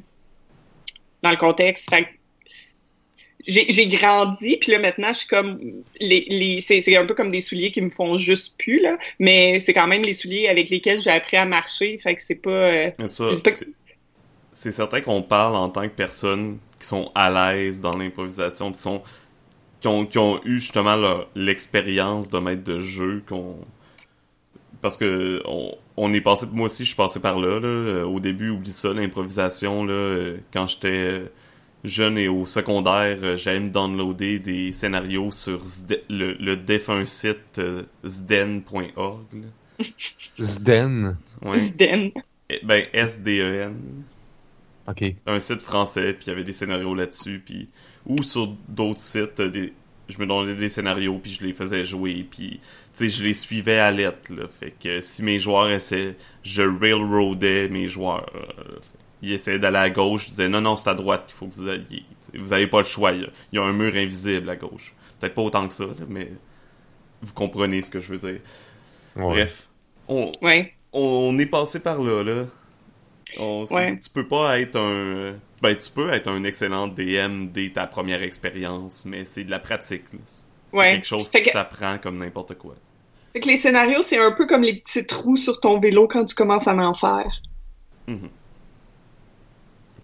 dans 1.22 1.30
le 1.30 1.36
contexte. 1.36 1.90
Fait 1.90 2.06
j'ai 3.48 3.88
grandi, 3.88 4.58
puis 4.58 4.72
là 4.72 4.78
maintenant 4.78 5.12
je 5.12 5.20
suis 5.20 5.28
comme 5.28 5.58
les, 6.00 6.26
les 6.28 6.60
c'est 6.60 6.96
un 6.96 7.06
peu 7.06 7.14
comme 7.14 7.30
des 7.30 7.40
souliers 7.40 7.70
qui 7.70 7.80
me 7.80 7.90
font 7.90 8.16
juste 8.16 8.58
plus 8.58 8.80
là, 8.80 8.98
mais 9.18 9.58
c'est 9.60 9.72
quand 9.72 9.86
même 9.86 10.02
les 10.02 10.12
souliers 10.12 10.48
avec 10.48 10.68
lesquels 10.68 11.00
j'ai 11.00 11.10
appris 11.10 11.36
à 11.38 11.46
marcher, 11.46 11.98
fait 11.98 12.14
que 12.14 12.22
c'est 12.22 12.34
pas. 12.34 12.50
Euh, 12.50 12.90
c'est 14.52 14.72
certain 14.72 15.00
qu'on 15.00 15.22
parle 15.22 15.56
en 15.56 15.70
tant 15.70 15.82
que 15.82 15.94
personnes 15.94 16.58
qui 16.78 16.86
sont 16.86 17.10
à 17.14 17.30
l'aise 17.30 17.80
dans 17.80 17.96
l'improvisation, 17.96 18.72
qui 18.72 18.82
sont 18.82 19.02
qui 19.80 19.86
ont, 19.86 20.06
qui 20.06 20.18
ont 20.18 20.40
eu 20.44 20.58
justement 20.58 21.24
l'expérience 21.36 22.30
de 22.30 22.38
maître 22.38 22.64
de 22.64 22.80
jeu 22.80 23.22
qu'on 23.28 23.56
parce 24.80 24.96
que 24.96 25.40
on, 25.44 25.74
on, 25.96 26.12
est 26.12 26.20
passé 26.20 26.46
moi 26.52 26.66
aussi 26.66 26.84
je 26.84 26.88
suis 26.88 26.96
passé 26.96 27.20
par 27.20 27.38
là, 27.38 27.60
là 27.60 28.04
au 28.04 28.20
début 28.20 28.50
oublie 28.50 28.72
ça 28.72 28.92
l'improvisation 28.92 29.84
là 29.84 30.34
quand 30.52 30.66
j'étais 30.66 31.22
jeune 31.84 32.18
et 32.18 32.28
au 32.28 32.46
secondaire, 32.46 33.18
euh, 33.22 33.36
j'allais 33.36 33.60
me 33.60 33.70
downloader 33.70 34.38
des 34.38 34.72
scénarios 34.72 35.30
sur 35.30 35.62
le, 36.08 36.34
le, 36.34 36.56
défunt 36.56 37.04
site 37.04 37.58
euh, 37.58 37.84
zden.org. 38.04 39.44
Zden? 40.40 41.16
Ouais. 41.42 41.60
Zden. 41.60 42.10
Eh, 42.50 42.60
ben, 42.64 42.84
S-D-E-N. 42.92 43.76
OK. 44.88 45.14
Un 45.26 45.38
site 45.38 45.60
français, 45.60 46.14
puis 46.14 46.26
il 46.26 46.28
y 46.30 46.32
avait 46.32 46.44
des 46.44 46.52
scénarios 46.52 46.94
là-dessus, 46.94 47.42
puis... 47.44 47.68
Ou 48.06 48.22
sur 48.22 48.48
d'autres 48.68 49.00
sites, 49.00 49.38
euh, 49.40 49.50
des... 49.50 49.72
je 50.08 50.18
me 50.18 50.26
donnais 50.26 50.54
des 50.54 50.70
scénarios, 50.70 51.18
puis 51.18 51.32
je 51.32 51.44
les 51.44 51.52
faisais 51.52 51.84
jouer, 51.84 52.26
puis... 52.28 52.60
Tu 52.60 52.60
sais, 52.92 53.08
je 53.08 53.22
les 53.22 53.34
suivais 53.34 53.78
à 53.78 53.90
lettre, 53.90 54.32
là. 54.34 54.48
Fait 54.48 54.72
que 54.72 55.00
si 55.00 55.22
mes 55.22 55.38
joueurs 55.38 55.70
essaient... 55.70 56.16
Je 56.42 56.62
railroadais 56.62 57.68
mes 57.68 57.88
joueurs 57.88 58.32
il 59.22 59.32
essayait 59.32 59.58
d'aller 59.58 59.78
à 59.78 59.90
gauche, 59.90 60.26
il 60.26 60.30
disait 60.30 60.48
non, 60.48 60.60
non, 60.60 60.76
c'est 60.76 60.90
à 60.90 60.94
droite 60.94 61.26
qu'il 61.26 61.34
faut 61.34 61.46
que 61.46 61.54
vous 61.54 61.68
alliez. 61.68 62.04
vous 62.34 62.48
n'avez 62.48 62.66
pas 62.66 62.78
le 62.78 62.84
choix. 62.84 63.12
Il 63.12 63.30
y, 63.52 63.58
a, 63.58 63.62
un 63.62 63.72
mur 63.72 63.94
invisible 63.94 64.48
à 64.48 64.56
gauche. 64.56 64.94
Peut-être 65.18 65.34
pas 65.34 65.42
autant 65.42 65.66
que 65.66 65.74
ça, 65.74 65.86
mais 66.08 66.30
vous 67.22 67.32
comprenez 67.32 67.82
ce 67.82 67.90
que 67.90 68.00
je 68.00 68.14
veux 68.14 68.32
dire. 68.32 68.40
Bref, 69.16 69.68
on, 70.06 70.30
on 70.92 71.38
est 71.38 71.46
passé 71.46 71.82
par 71.82 72.02
là. 72.02 72.22
là. 72.22 72.46
Tu 73.34 74.10
peux 74.12 74.26
pas 74.26 74.60
être 74.60 74.76
un. 74.76 75.34
Ben, 75.60 75.76
tu 75.76 75.90
peux 75.90 76.12
être 76.12 76.28
un 76.28 76.44
excellent 76.44 76.86
DM 76.86 77.48
dès 77.48 77.70
ta 77.70 77.86
première 77.86 78.22
expérience, 78.22 79.04
mais 79.04 79.24
c'est 79.24 79.44
de 79.44 79.50
la 79.50 79.58
pratique. 79.58 80.04
C'est 80.70 80.78
quelque 80.78 81.06
chose 81.06 81.30
qui 81.30 81.44
s'apprend 81.44 81.98
comme 81.98 82.18
n'importe 82.18 82.56
quoi. 82.56 82.74
Fait 83.32 83.40
que 83.40 83.48
les 83.48 83.56
scénarios, 83.56 84.02
c'est 84.02 84.18
un 84.18 84.32
peu 84.32 84.46
comme 84.46 84.62
les 84.62 84.74
petits 84.74 85.04
trous 85.04 85.36
sur 85.36 85.60
ton 85.60 85.78
vélo 85.80 86.06
quand 86.06 86.24
tu 86.24 86.34
commences 86.34 86.66
à 86.68 86.74
en 86.74 86.94
faire. 86.94 87.30
Mm-hmm. 88.08 88.28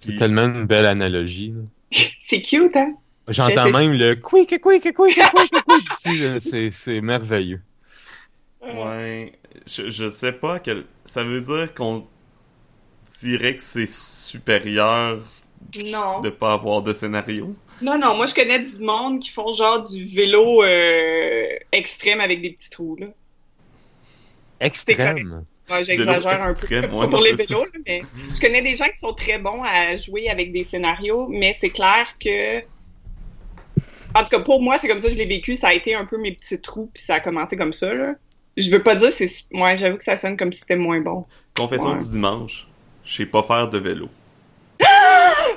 C'est 0.07 0.16
tellement 0.16 0.44
une 0.44 0.66
belle 0.66 0.86
analogie. 0.86 1.55
c'est 2.18 2.42
cute, 2.42 2.76
hein? 2.76 2.94
J'entends 3.28 3.70
même 3.70 3.92
le 3.92 4.14
quick, 4.16 4.61
quick, 4.61 4.62
quick, 4.62 4.94
quick, 4.94 4.94
quick 4.94 5.55
d'ici. 6.02 6.70
C'est 6.72 7.00
merveilleux. 7.00 7.62
Ouais. 8.62 9.32
Je, 9.66 9.90
je 9.90 10.11
sais 10.11 10.32
pas 10.32 10.59
quel. 10.59 10.84
Ça 11.05 11.22
veut 11.24 11.40
dire 11.40 11.74
qu'on 11.74 12.07
dirait 13.20 13.57
que 13.57 13.62
c'est 13.62 13.88
supérieur 13.88 15.22
non. 15.86 16.20
de 16.20 16.30
pas 16.30 16.55
avoir 16.55 16.82
de 16.82 16.92
scénario. 16.92 17.55
Non, 17.82 17.98
non, 17.98 18.16
moi 18.16 18.26
je 18.26 18.34
connais 18.34 18.61
du 18.61 18.78
monde 18.78 19.20
qui 19.20 19.30
font 19.30 19.52
genre 19.52 19.82
du 19.82 20.05
vélo 20.05 20.62
euh, 20.62 21.46
extrême 21.72 22.20
avec 22.20 22.40
des 22.42 22.50
petits 22.50 22.70
trous. 22.70 22.96
Là. 22.96 23.07
Extrême? 24.61 25.44
Ouais, 25.71 25.83
j'exagère 25.83 26.43
un 26.43 26.53
peu 26.55 26.89
pour 27.09 27.23
les 27.23 27.33
vélos, 27.33 27.67
mais 27.87 28.03
je 28.35 28.41
connais 28.41 28.61
des 28.62 28.77
gens 28.77 28.89
qui 28.93 28.99
sont 28.99 29.15
très 29.15 29.39
bons 29.39 29.62
à 29.62 29.97
jouer 29.97 30.29
avec 30.29 30.53
des 30.53 30.62
scénarios, 30.65 31.27
mais 31.29 31.53
c'est 31.59 31.71
clair 31.71 32.07
que 32.21 32.61
En 34.17 34.23
tout 34.23 34.29
cas, 34.31 34.41
pour 34.41 34.61
moi, 34.62 34.77
c'est 34.79 34.87
comme 34.89 35.01
ça 35.01 35.09
que 35.09 35.15
je 35.15 35.19
l'ai 35.19 35.27
vécu. 35.27 35.57
Ça 35.57 35.69
a 35.69 35.73
été 35.73 35.95
un 35.95 36.05
peu 36.05 36.19
mes 36.19 36.33
petits 36.33 36.61
trous, 36.61 36.91
puis 36.93 37.03
ça 37.03 37.15
a 37.15 37.21
commencé 37.21 37.57
comme 37.57 37.73
ça, 37.73 37.93
là. 37.95 38.15
Je 38.57 38.71
veux 38.71 38.83
pas 38.83 38.95
dire, 38.95 39.11
c'est. 39.12 39.29
Ouais, 39.53 39.77
j'avoue 39.77 39.97
que 39.97 40.05
ça 40.05 40.17
sonne 40.17 40.37
comme 40.37 40.53
si 40.53 40.61
c'était 40.61 40.77
moins 40.77 41.01
bon. 41.01 41.25
Confession 41.57 41.91
Ouais. 41.91 41.97
du 41.97 42.11
dimanche, 42.11 42.69
je 43.05 43.17
sais 43.17 43.27
pas 43.27 43.43
faire 43.43 43.69
de 43.69 43.79
vélo. 43.79 44.09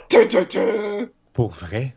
Tu, 0.09 0.27
tu, 0.27 0.47
tu. 0.47 0.59
Pour 1.33 1.51
vrai? 1.51 1.93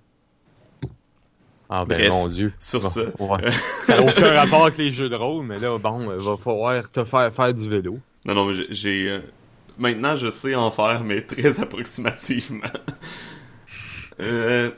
Ah 1.72 1.84
ben 1.84 1.96
Bref, 1.98 2.10
mon 2.10 2.26
dieu. 2.26 2.52
sur 2.58 2.80
Bon, 2.80 2.88
ça. 2.88 3.00
ouais. 3.20 3.50
Ça 3.84 4.00
n'a 4.00 4.10
aucun 4.10 4.32
rapport 4.34 4.64
avec 4.66 4.76
les 4.78 4.90
jeux 4.90 5.08
de 5.08 5.14
rôle, 5.14 5.46
mais 5.46 5.58
là, 5.58 5.78
bon, 5.78 6.12
il 6.12 6.24
va 6.24 6.36
falloir 6.36 6.90
te 6.90 7.04
faire 7.04 7.32
faire 7.32 7.54
du 7.54 7.68
vélo. 7.68 7.98
Non, 8.26 8.34
non, 8.34 8.46
mais 8.46 8.54
j'ai- 8.70 9.08
euh, 9.08 9.20
Maintenant, 9.78 10.14
je 10.16 10.28
sais 10.28 10.54
en 10.56 10.70
faire, 10.70 11.02
mais 11.04 11.22
très 11.22 11.60
approximativement. 11.62 12.66
Euh, 14.20 14.70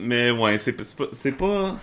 Mais 0.00 0.30
ouais, 0.30 0.56
c'est 0.58 0.72
pas. 0.72 0.84
C'est 1.12 1.32
pas. 1.36 1.76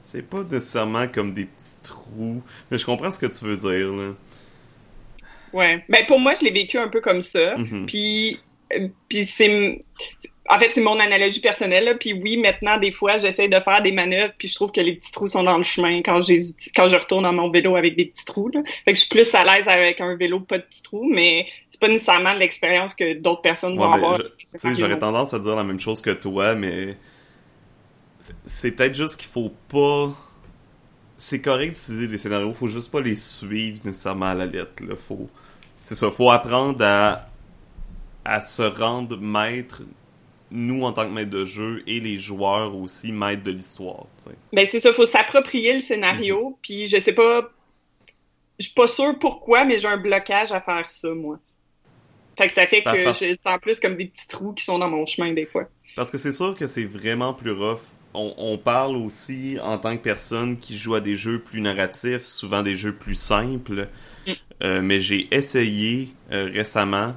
C'est 0.00 0.22
pas 0.28 0.42
nécessairement 0.42 1.06
comme 1.08 1.32
des 1.32 1.44
petits 1.44 1.76
trous. 1.82 2.42
Mais 2.70 2.76
je 2.78 2.84
comprends 2.84 3.10
ce 3.10 3.18
que 3.18 3.26
tu 3.26 3.44
veux 3.44 3.56
dire, 3.56 3.90
là. 3.92 4.10
Ouais. 5.52 5.84
Ben, 5.88 6.04
pour 6.06 6.18
moi, 6.20 6.34
je 6.38 6.44
l'ai 6.44 6.50
vécu 6.50 6.76
un 6.78 6.88
peu 6.88 7.00
comme 7.00 7.22
ça. 7.22 7.56
Mhm. 7.56 7.86
Puis, 7.86 8.38
euh, 8.74 8.88
puis 9.08 9.24
c'est. 9.24 9.84
En 10.50 10.58
fait, 10.58 10.72
c'est 10.74 10.80
mon 10.80 10.98
analogie 10.98 11.40
personnelle. 11.40 11.84
là. 11.84 11.94
Puis 11.94 12.12
oui, 12.12 12.36
maintenant, 12.36 12.76
des 12.78 12.92
fois, 12.92 13.18
j'essaie 13.18 13.48
de 13.48 13.60
faire 13.60 13.82
des 13.82 13.92
manœuvres, 13.92 14.32
puis 14.38 14.48
je 14.48 14.54
trouve 14.54 14.72
que 14.72 14.80
les 14.80 14.94
petits 14.94 15.12
trous 15.12 15.28
sont 15.28 15.42
dans 15.42 15.56
le 15.56 15.62
chemin 15.62 15.98
quand, 16.02 16.20
quand 16.74 16.88
je 16.88 16.96
retourne 16.96 17.22
dans 17.22 17.32
mon 17.32 17.50
vélo 17.50 17.76
avec 17.76 17.96
des 17.96 18.06
petits 18.06 18.24
trous. 18.24 18.48
Là. 18.48 18.60
Fait 18.84 18.92
que 18.92 18.98
je 18.98 19.04
suis 19.04 19.08
plus 19.08 19.34
à 19.34 19.44
l'aise 19.44 19.66
avec 19.68 20.00
un 20.00 20.16
vélo 20.16 20.40
pas 20.40 20.58
de 20.58 20.62
petits 20.64 20.82
trous, 20.82 21.08
mais 21.08 21.46
c'est 21.70 21.80
pas 21.80 21.88
nécessairement 21.88 22.34
l'expérience 22.34 22.94
que 22.94 23.14
d'autres 23.14 23.42
personnes 23.42 23.76
vont 23.76 23.88
Ouais, 23.88 23.94
avoir. 23.96 24.18
Tu 24.18 24.24
sais, 24.58 24.74
j'aurais 24.76 24.98
tendance 24.98 25.32
à 25.34 25.38
dire 25.38 25.54
la 25.56 25.64
même 25.64 25.80
chose 25.80 26.00
que 26.02 26.10
toi, 26.10 26.54
mais 26.54 26.96
c'est- 28.18 28.34
c'est 28.46 28.70
peut-être 28.72 28.94
juste 28.94 29.16
qu'il 29.20 29.30
faut 29.30 29.52
pas. 29.68 30.10
C'est 31.16 31.40
correct 31.40 31.74
d'utiliser 31.74 32.08
des 32.08 32.18
scénarios, 32.18 32.54
faut 32.54 32.68
juste 32.68 32.90
pas 32.90 33.00
les 33.00 33.14
suivre 33.16 33.78
nécessairement 33.84 34.26
à 34.26 34.34
la 34.34 34.46
lettre. 34.46 34.82
Là. 34.86 34.94
Faut... 34.96 35.28
C'est 35.82 35.94
ça, 35.94 36.10
faut 36.10 36.30
apprendre 36.30 36.82
à... 36.84 37.26
à 38.24 38.40
se 38.40 38.62
rendre 38.62 39.16
maître, 39.18 39.82
nous 40.50 40.82
en 40.82 40.92
tant 40.92 41.06
que 41.06 41.12
maître 41.12 41.30
de 41.30 41.44
jeu, 41.44 41.82
et 41.86 42.00
les 42.00 42.16
joueurs 42.16 42.74
aussi 42.74 43.12
maîtres 43.12 43.42
de 43.42 43.52
l'histoire. 43.52 44.06
Ben, 44.52 44.66
c'est 44.68 44.80
ça, 44.80 44.92
faut 44.92 45.06
s'approprier 45.06 45.74
le 45.74 45.80
scénario, 45.80 46.58
puis 46.62 46.86
je 46.86 46.98
sais 46.98 47.12
pas. 47.12 47.50
Je 48.58 48.66
suis 48.66 48.74
pas 48.74 48.86
sûre 48.86 49.18
pourquoi, 49.18 49.64
mais 49.64 49.78
j'ai 49.78 49.88
un 49.88 49.96
blocage 49.96 50.52
à 50.52 50.60
faire 50.60 50.86
ça, 50.86 51.08
moi. 51.14 51.38
Fait 52.36 52.48
que 52.48 52.54
ça 52.54 52.66
fait 52.66 52.82
que 52.82 53.04
parce- 53.04 53.24
je 53.24 53.34
sens 53.42 53.58
plus 53.60 53.80
comme 53.80 53.94
des 53.94 54.06
petits 54.06 54.28
trous 54.28 54.52
qui 54.52 54.64
sont 54.64 54.78
dans 54.78 54.88
mon 54.88 55.06
chemin, 55.06 55.32
des 55.32 55.46
fois. 55.46 55.68
Parce 55.96 56.10
que 56.10 56.18
c'est 56.18 56.32
sûr 56.32 56.54
que 56.54 56.66
c'est 56.66 56.84
vraiment 56.84 57.34
plus 57.34 57.52
rough. 57.52 57.80
On, 58.12 58.34
on 58.36 58.58
parle 58.58 58.96
aussi 58.96 59.58
en 59.62 59.78
tant 59.78 59.96
que 59.96 60.02
personne 60.02 60.58
qui 60.58 60.76
joue 60.76 60.94
à 60.94 61.00
des 61.00 61.16
jeux 61.16 61.38
plus 61.38 61.60
narratifs, 61.60 62.24
souvent 62.24 62.62
des 62.62 62.74
jeux 62.74 62.94
plus 62.94 63.14
simples. 63.14 63.88
Mm. 64.26 64.32
Euh, 64.62 64.82
mais 64.82 65.00
j'ai 65.00 65.28
essayé 65.34 66.10
euh, 66.32 66.50
récemment, 66.52 67.14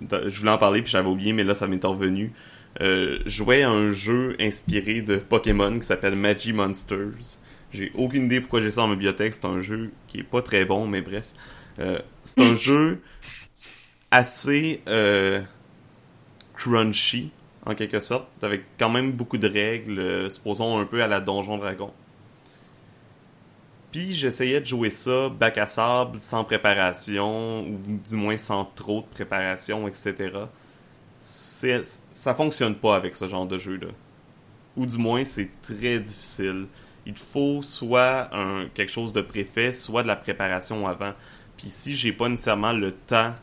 je 0.00 0.38
voulais 0.38 0.50
en 0.50 0.58
parler 0.58 0.82
puis 0.82 0.90
j'avais 0.90 1.08
oublié, 1.08 1.32
mais 1.32 1.44
là 1.44 1.54
ça 1.54 1.66
m'est 1.66 1.84
revenu. 1.84 2.32
Euh, 2.80 3.18
jouer 3.26 3.62
à 3.62 3.70
un 3.70 3.92
jeu 3.92 4.34
inspiré 4.40 5.02
de 5.02 5.16
Pokémon 5.16 5.78
qui 5.78 5.86
s'appelle 5.86 6.16
Magi 6.16 6.52
Monsters. 6.52 7.38
J'ai 7.72 7.92
aucune 7.94 8.26
idée 8.26 8.40
pourquoi 8.40 8.60
j'ai 8.60 8.70
ça 8.70 8.82
en 8.82 8.88
bibliothèque. 8.88 9.34
C'est 9.34 9.46
un 9.46 9.60
jeu 9.60 9.92
qui 10.08 10.20
est 10.20 10.24
pas 10.24 10.42
très 10.42 10.64
bon, 10.64 10.86
mais 10.86 11.02
bref. 11.02 11.24
Euh, 11.78 11.98
c'est 12.22 12.40
un 12.40 12.54
jeu 12.56 13.00
assez 14.10 14.82
euh, 14.88 15.40
crunchy 16.54 17.30
en 17.64 17.74
quelque 17.74 18.00
sorte, 18.00 18.28
avec 18.42 18.64
quand 18.78 18.90
même 18.90 19.12
beaucoup 19.12 19.38
de 19.38 19.48
règles, 19.48 19.98
euh, 19.98 20.28
supposons 20.28 20.78
un 20.78 20.84
peu 20.84 21.02
à 21.02 21.06
la 21.06 21.20
Donjon 21.20 21.58
Dragon. 21.58 21.92
Puis 23.92 24.14
j'essayais 24.14 24.60
de 24.60 24.66
jouer 24.66 24.90
ça 24.90 25.28
bac 25.28 25.58
à 25.58 25.66
sable, 25.66 26.18
sans 26.18 26.44
préparation, 26.44 27.66
ou 27.66 28.00
du 28.08 28.16
moins 28.16 28.38
sans 28.38 28.64
trop 28.64 29.02
de 29.02 29.06
préparation, 29.06 29.86
etc. 29.86 30.32
C'est, 31.20 31.82
ça 32.12 32.34
fonctionne 32.34 32.74
pas 32.74 32.96
avec 32.96 33.14
ce 33.16 33.28
genre 33.28 33.46
de 33.46 33.58
jeu-là. 33.58 33.88
Ou 34.76 34.86
du 34.86 34.96
moins, 34.96 35.24
c'est 35.24 35.50
très 35.62 35.98
difficile. 35.98 36.66
Il 37.04 37.18
faut 37.18 37.62
soit 37.62 38.30
quelque 38.74 38.90
chose 38.90 39.12
de 39.12 39.20
préfet, 39.20 39.72
soit 39.72 40.02
de 40.02 40.08
la 40.08 40.16
préparation 40.16 40.86
avant. 40.86 41.12
Puis 41.56 41.68
si 41.68 41.96
j'ai 41.96 42.12
pas 42.12 42.28
nécessairement 42.28 42.72
le 42.72 42.92
temps 42.92 43.34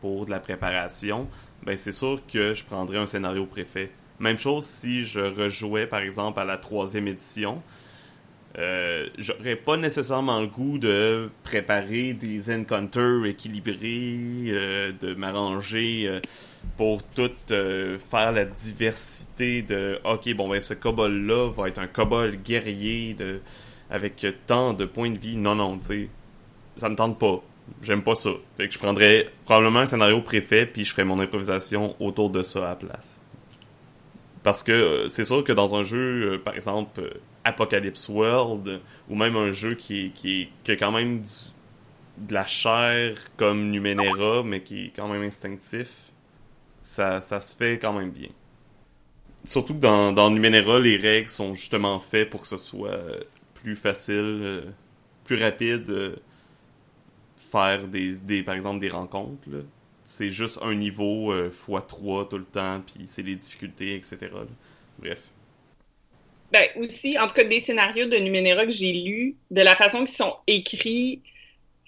pour 0.00 0.26
de 0.26 0.30
la 0.30 0.40
préparation, 0.40 1.28
ben 1.62 1.76
c'est 1.76 1.92
sûr 1.92 2.20
que 2.32 2.54
je 2.54 2.64
prendrais 2.64 2.98
un 2.98 3.06
scénario 3.06 3.44
préfet. 3.46 3.90
Même 4.20 4.38
chose 4.38 4.64
si 4.64 5.04
je 5.04 5.20
rejouais 5.20 5.86
par 5.86 6.00
exemple 6.00 6.40
à 6.40 6.44
la 6.44 6.56
troisième 6.56 7.08
édition. 7.08 7.62
Euh, 8.58 9.06
j'aurais 9.18 9.56
pas 9.56 9.76
nécessairement 9.76 10.40
le 10.40 10.48
goût 10.48 10.78
de 10.78 11.30
préparer 11.44 12.14
des 12.14 12.52
encounters 12.52 13.24
équilibrés, 13.26 14.46
euh, 14.48 14.92
de 15.00 15.14
m'arranger 15.14 16.04
euh, 16.06 16.20
pour 16.76 17.02
tout 17.02 17.30
euh, 17.50 17.98
faire 17.98 18.32
la 18.32 18.44
diversité 18.44 19.62
de 19.62 19.98
ok 20.04 20.34
bon 20.34 20.48
ben 20.48 20.60
ce 20.60 20.74
kobold 20.74 21.26
là 21.26 21.50
va 21.50 21.68
être 21.68 21.78
un 21.78 21.86
kobold 21.88 22.42
guerrier 22.42 23.14
de 23.14 23.40
avec 23.90 24.24
tant 24.46 24.74
de 24.74 24.84
points 24.84 25.10
de 25.10 25.18
vie. 25.18 25.36
Non 25.36 25.54
non 25.54 25.78
tu 25.78 25.86
sais 25.86 26.08
ça 26.76 26.88
me 26.88 26.94
tente 26.96 27.18
pas. 27.18 27.40
J'aime 27.82 28.02
pas 28.02 28.14
ça. 28.14 28.30
Fait 28.56 28.66
que 28.68 28.72
je 28.74 28.78
prendrais 28.78 29.28
probablement 29.44 29.80
un 29.80 29.86
scénario 29.86 30.20
préfet 30.22 30.66
puis 30.66 30.84
je 30.84 30.90
ferais 30.92 31.04
mon 31.04 31.18
improvisation 31.20 31.96
autour 32.00 32.30
de 32.30 32.42
ça 32.42 32.66
à 32.66 32.68
la 32.70 32.76
place. 32.76 33.20
Parce 34.42 34.62
que 34.62 34.72
euh, 34.72 35.08
c'est 35.08 35.24
sûr 35.24 35.42
que 35.44 35.52
dans 35.52 35.74
un 35.74 35.82
jeu 35.82 36.34
euh, 36.34 36.38
par 36.38 36.54
exemple 36.54 37.02
Apocalypse 37.44 38.08
World 38.08 38.80
ou 39.08 39.14
même 39.16 39.36
un 39.36 39.52
jeu 39.52 39.74
qui 39.74 40.12
qui, 40.14 40.48
qui 40.64 40.70
a 40.72 40.76
quand 40.76 40.92
même 40.92 41.20
du- 41.20 42.26
de 42.28 42.34
la 42.34 42.46
chair 42.46 43.16
comme 43.36 43.70
Numenera 43.70 44.42
mais 44.44 44.60
qui 44.60 44.86
est 44.86 44.92
quand 44.94 45.08
même 45.08 45.22
instinctif 45.22 46.07
ça, 46.88 47.20
ça 47.20 47.40
se 47.42 47.54
fait 47.54 47.78
quand 47.78 47.92
même 47.92 48.10
bien. 48.10 48.30
Surtout 49.44 49.74
que 49.74 49.80
dans, 49.80 50.10
dans 50.10 50.30
Numenera, 50.30 50.80
les 50.80 50.96
règles 50.96 51.28
sont 51.28 51.54
justement 51.54 52.00
faites 52.00 52.30
pour 52.30 52.40
que 52.40 52.48
ce 52.48 52.56
soit 52.56 52.94
euh, 52.94 53.20
plus 53.54 53.76
facile, 53.76 54.40
euh, 54.42 54.62
plus 55.24 55.36
rapide, 55.36 55.84
euh, 55.90 56.16
faire 57.36 57.86
des, 57.86 58.14
des, 58.22 58.42
par 58.42 58.54
exemple 58.54 58.80
des 58.80 58.88
rencontres. 58.88 59.48
C'est 60.02 60.30
juste 60.30 60.60
un 60.62 60.74
niveau 60.74 61.30
euh, 61.30 61.50
x3 61.50 62.28
tout 62.28 62.38
le 62.38 62.44
temps, 62.44 62.80
puis 62.80 63.04
c'est 63.06 63.22
les 63.22 63.36
difficultés, 63.36 63.94
etc. 63.94 64.30
Bref. 64.98 65.22
Ben, 66.50 66.68
aussi, 66.76 67.18
en 67.18 67.28
tout 67.28 67.34
cas, 67.34 67.44
des 67.44 67.60
scénarios 67.60 68.08
de 68.08 68.16
Numenera 68.16 68.64
que 68.64 68.72
j'ai 68.72 68.92
lus, 68.92 69.36
de 69.50 69.60
la 69.60 69.76
façon 69.76 69.98
qu'ils 69.98 70.16
sont 70.16 70.36
écrits, 70.46 71.20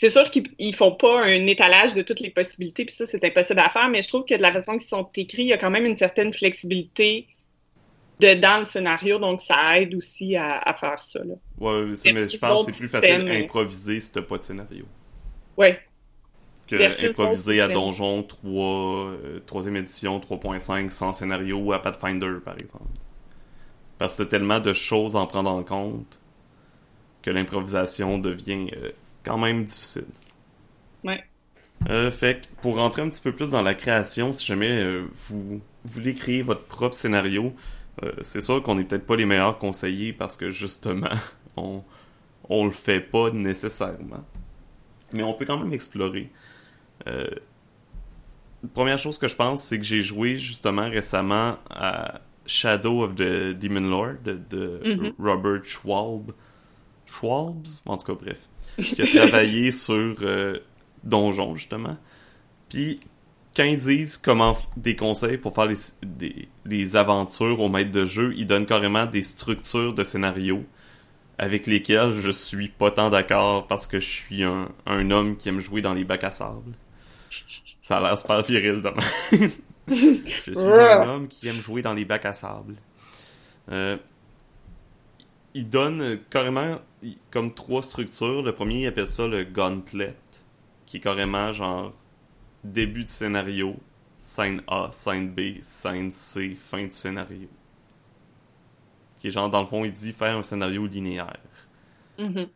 c'est 0.01 0.09
sûr 0.09 0.31
qu'ils 0.31 0.45
ils 0.59 0.75
font 0.75 0.93
pas 0.93 1.25
un 1.27 1.47
étalage 1.47 1.93
de 1.93 2.01
toutes 2.01 2.21
les 2.21 2.31
possibilités, 2.31 2.87
puis 2.87 2.95
ça, 2.95 3.05
c'est 3.05 3.23
impossible 3.23 3.61
à 3.61 3.69
faire, 3.69 3.91
mais 3.91 4.01
je 4.01 4.09
trouve 4.09 4.25
que 4.25 4.35
de 4.35 4.41
la 4.41 4.51
façon 4.51 4.79
qu'ils 4.79 4.89
sont 4.89 5.07
écrits, 5.15 5.43
il 5.43 5.49
y 5.49 5.53
a 5.53 5.59
quand 5.59 5.69
même 5.69 5.85
une 5.85 5.99
certaine 5.99 6.33
flexibilité 6.33 7.27
de, 8.19 8.33
dans 8.33 8.61
le 8.61 8.65
scénario, 8.65 9.19
donc 9.19 9.43
ça 9.43 9.79
aide 9.79 9.95
aussi 9.95 10.37
à, 10.37 10.47
à 10.47 10.73
faire 10.73 11.03
ça. 11.03 11.23
Là. 11.23 11.35
Ouais, 11.59 11.85
mais 12.15 12.31
je 12.31 12.39
pense 12.39 12.65
que 12.65 12.73
c'est 12.73 12.79
plus 12.79 12.89
facile 12.89 13.27
d'improviser 13.27 14.01
si 14.01 14.11
t'as 14.11 14.23
pas 14.23 14.39
de 14.39 14.43
scénario. 14.43 14.87
Ouais. 15.59 15.79
que 16.67 16.77
Versus 16.77 17.11
improviser 17.11 17.61
à. 17.61 17.69
Donjon 17.69 18.23
3, 18.23 18.51
euh, 18.51 19.41
3e 19.47 19.77
édition 19.77 20.19
3.5 20.19 20.89
sans 20.89 21.13
scénario 21.13 21.59
ou 21.59 21.75
à 21.75 21.83
Pathfinder, 21.83 22.37
par 22.43 22.57
exemple. 22.59 22.85
Parce 23.99 24.17
que 24.17 24.23
t'as 24.23 24.31
tellement 24.31 24.61
de 24.61 24.73
choses 24.73 25.15
à 25.15 25.19
en 25.19 25.27
prendre 25.27 25.51
en 25.51 25.63
compte 25.63 26.19
que 27.21 27.31
l'improvisation 27.31 28.17
devient 28.17 28.69
euh, 28.79 28.93
quand 29.25 29.39
même 29.39 29.65
difficile. 29.65 30.07
Ouais. 31.05 31.25
Euh, 31.89 32.11
fait 32.11 32.43
que 32.43 32.47
pour 32.63 32.77
rentrer 32.77 33.03
un 33.03 33.09
petit 33.09 33.23
peu 33.23 33.33
plus 33.33 33.51
dans 33.53 33.63
la 33.63 33.75
création, 33.75 34.33
si 34.33 34.47
jamais 34.47 34.71
euh, 34.71 35.07
vous 35.29 35.61
voulez 35.85 36.15
créer 36.15 36.43
votre 36.43 36.65
propre 36.65 36.95
scénario, 36.95 37.55
euh, 38.03 38.13
c'est 38.23 38.43
sûr 38.43 38.63
qu'on 38.63 38.75
n'est 38.77 38.85
peut-être 38.85 39.07
pas 39.07 39.17
les 39.17 39.27
meilleurs 39.27 39.59
conseillers 39.59 40.13
parce 40.13 40.37
que 40.37 40.51
justement, 40.51 41.09
on, 41.57 41.83
on 42.49 42.67
le 42.67 42.71
fait 42.73 43.01
pas 43.01 43.31
nécessairement. 43.31 44.25
Mais 45.13 45.23
on 45.23 45.33
peut 45.35 45.47
quand 45.47 45.59
même 45.59 45.73
explorer. 45.73 46.31
Première 48.75 48.99
chose 48.99 49.19
que 49.19 49.27
je 49.27 49.35
pense, 49.35 49.63
c'est 49.65 49.79
que 49.79 49.85
j'ai 49.85 50.03
joué 50.03 50.37
justement 50.37 50.89
récemment 50.91 51.57
à 51.71 52.21
Shadow 52.45 53.03
of 53.05 53.15
the 53.15 53.55
Demon 53.59 53.89
Lord 53.89 54.17
de, 54.25 54.35
de 54.51 54.81
Mhm. 54.85 55.13
Robert 55.19 55.65
Schwalb. 55.65 56.33
Schwalbs? 57.07 57.83
En 57.87 57.97
tout 57.97 58.07
cas, 58.15 58.21
bref. 58.23 58.50
Qui 58.79 59.03
a 59.03 59.07
travaillé 59.07 59.73
sur 59.73 60.17
euh, 60.23 60.59
Donjon, 61.05 61.57
justement. 61.57 61.97
Puis, 62.69 63.01
quand 63.57 63.65
ils 63.65 63.79
disent 63.79 64.17
comment 64.17 64.57
des 64.77 64.97
conseils 64.97 65.39
pour 65.39 65.55
faire 65.55 65.67
les, 65.67 65.77
des- 66.03 66.49
les 66.65 66.97
aventures 66.97 67.61
au 67.61 67.69
maître 67.69 67.91
de 67.91 68.07
jeu, 68.07 68.33
ils 68.37 68.47
donnent 68.47 68.67
carrément 68.67 69.07
des 69.07 69.23
structures 69.23 69.95
de 69.95 70.05
scénario 70.05 70.65
avec 71.39 71.67
lesquelles 71.67 72.13
je 72.21 72.31
suis 72.31 72.69
pas 72.69 72.91
tant 72.91 73.11
d'accord 73.11 73.67
parce 73.67 73.87
que 73.87 73.99
je 73.99 74.07
suis 74.07 74.45
un, 74.45 74.69
un 74.87 75.11
homme 75.11 75.37
qui 75.37 75.49
aime 75.49 75.61
jouer 75.61 75.83
dans 75.83 75.95
les 75.95 76.05
bacs 76.05 76.25
à 76.25 76.33
sable. 76.33 76.75
Ça 77.83 77.99
a 77.99 78.01
l'air 78.01 78.19
super 78.19 78.43
viril 78.43 78.83
demain. 78.83 79.03
je 79.89 80.53
suis 80.53 80.81
un 80.81 81.03
homme 81.03 81.29
qui 81.29 81.49
aime 81.49 81.61
jouer 81.61 81.83
dans 81.83 81.95
les 81.95 82.05
bacs 82.05 82.27
à 82.27 82.35
sable. 82.35 82.77
Euh, 83.73 83.97
il 85.55 85.69
donne 85.69 86.21
carrément 86.31 86.81
comme 87.31 87.55
trois 87.55 87.83
structures. 87.83 88.43
Le 88.43 88.55
premier, 88.55 88.83
il 88.83 88.87
appelle 88.87 89.09
ça 89.09 89.27
le 89.27 89.45
gauntlet, 89.45 90.17
qui 90.87 90.99
est 90.99 91.01
carrément 91.01 91.53
genre 91.53 91.93
début 92.65 93.05
du 93.05 93.11
scénario, 93.11 93.77
scène 94.19 94.63
A, 94.69 94.91
scène 94.93 95.31
B, 95.31 95.61
scène 95.63 96.11
C, 96.11 96.57
fin 96.59 96.85
du 96.85 96.91
scénario. 96.91 97.49
Qui 99.19 99.29
est 99.29 99.31
genre, 99.31 99.51
dans 99.51 99.61
le 99.63 99.67
fond, 99.67 99.85
il 99.85 99.93
dit 99.93 100.13
faire 100.13 100.37
un 100.37 100.43
scénario 100.43 100.87
linéaire. 100.87 101.39
Mhm. 102.19 102.49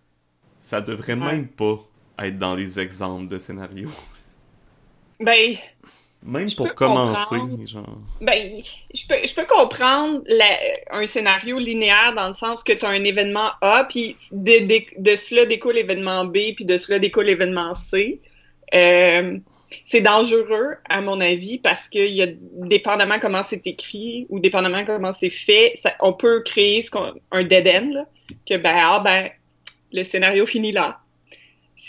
Ça 0.60 0.80
devrait 0.80 1.14
Ouais. 1.20 1.32
même 1.32 1.48
pas 1.48 1.78
être 2.18 2.38
dans 2.38 2.54
les 2.54 2.80
exemples 2.80 3.28
de 3.28 3.38
scénario. 3.38 3.90
Ben, 5.20 5.56
Même 6.24 6.48
Je 6.48 6.56
pour 6.56 6.74
commencer, 6.74 7.36
genre. 7.66 7.98
Ben, 8.22 8.60
je 8.94 9.06
peux, 9.06 9.16
je 9.26 9.34
peux 9.34 9.44
comprendre 9.44 10.22
la- 10.26 10.58
un 10.90 11.04
scénario 11.06 11.58
linéaire 11.58 12.14
dans 12.16 12.28
le 12.28 12.34
sens 12.34 12.64
que 12.64 12.72
tu 12.72 12.84
as 12.86 12.88
un 12.88 13.04
événement 13.04 13.50
A, 13.60 13.84
puis 13.84 14.16
de, 14.32 14.64
de, 14.66 14.82
de 14.98 15.16
cela 15.16 15.44
découle 15.44 15.74
l'événement 15.74 16.24
B, 16.24 16.54
puis 16.56 16.64
de 16.64 16.78
cela 16.78 16.98
découle 16.98 17.26
l'événement 17.26 17.74
C. 17.74 18.20
Euh, 18.74 19.38
c'est 19.86 20.00
dangereux, 20.00 20.76
à 20.88 21.00
mon 21.02 21.20
avis, 21.20 21.58
parce 21.58 21.88
que 21.88 21.98
il 21.98 22.14
y 22.14 22.22
a, 22.22 22.26
dépendamment 22.28 23.18
comment 23.18 23.42
c'est 23.42 23.66
écrit 23.66 24.26
ou 24.30 24.38
dépendamment 24.38 24.84
comment 24.84 25.12
c'est 25.12 25.30
fait, 25.30 25.72
ça- 25.74 25.94
on 26.00 26.14
peut 26.14 26.42
créer 26.42 26.80
ce 26.82 26.90
qu'on- 26.90 27.14
un 27.32 27.44
dead 27.44 27.68
end, 27.68 27.90
là, 27.92 28.06
que 28.48 28.56
ben, 28.56 28.74
ah, 28.76 29.02
ben, 29.04 29.28
le 29.92 30.04
scénario 30.04 30.46
finit 30.46 30.72
là. 30.72 31.00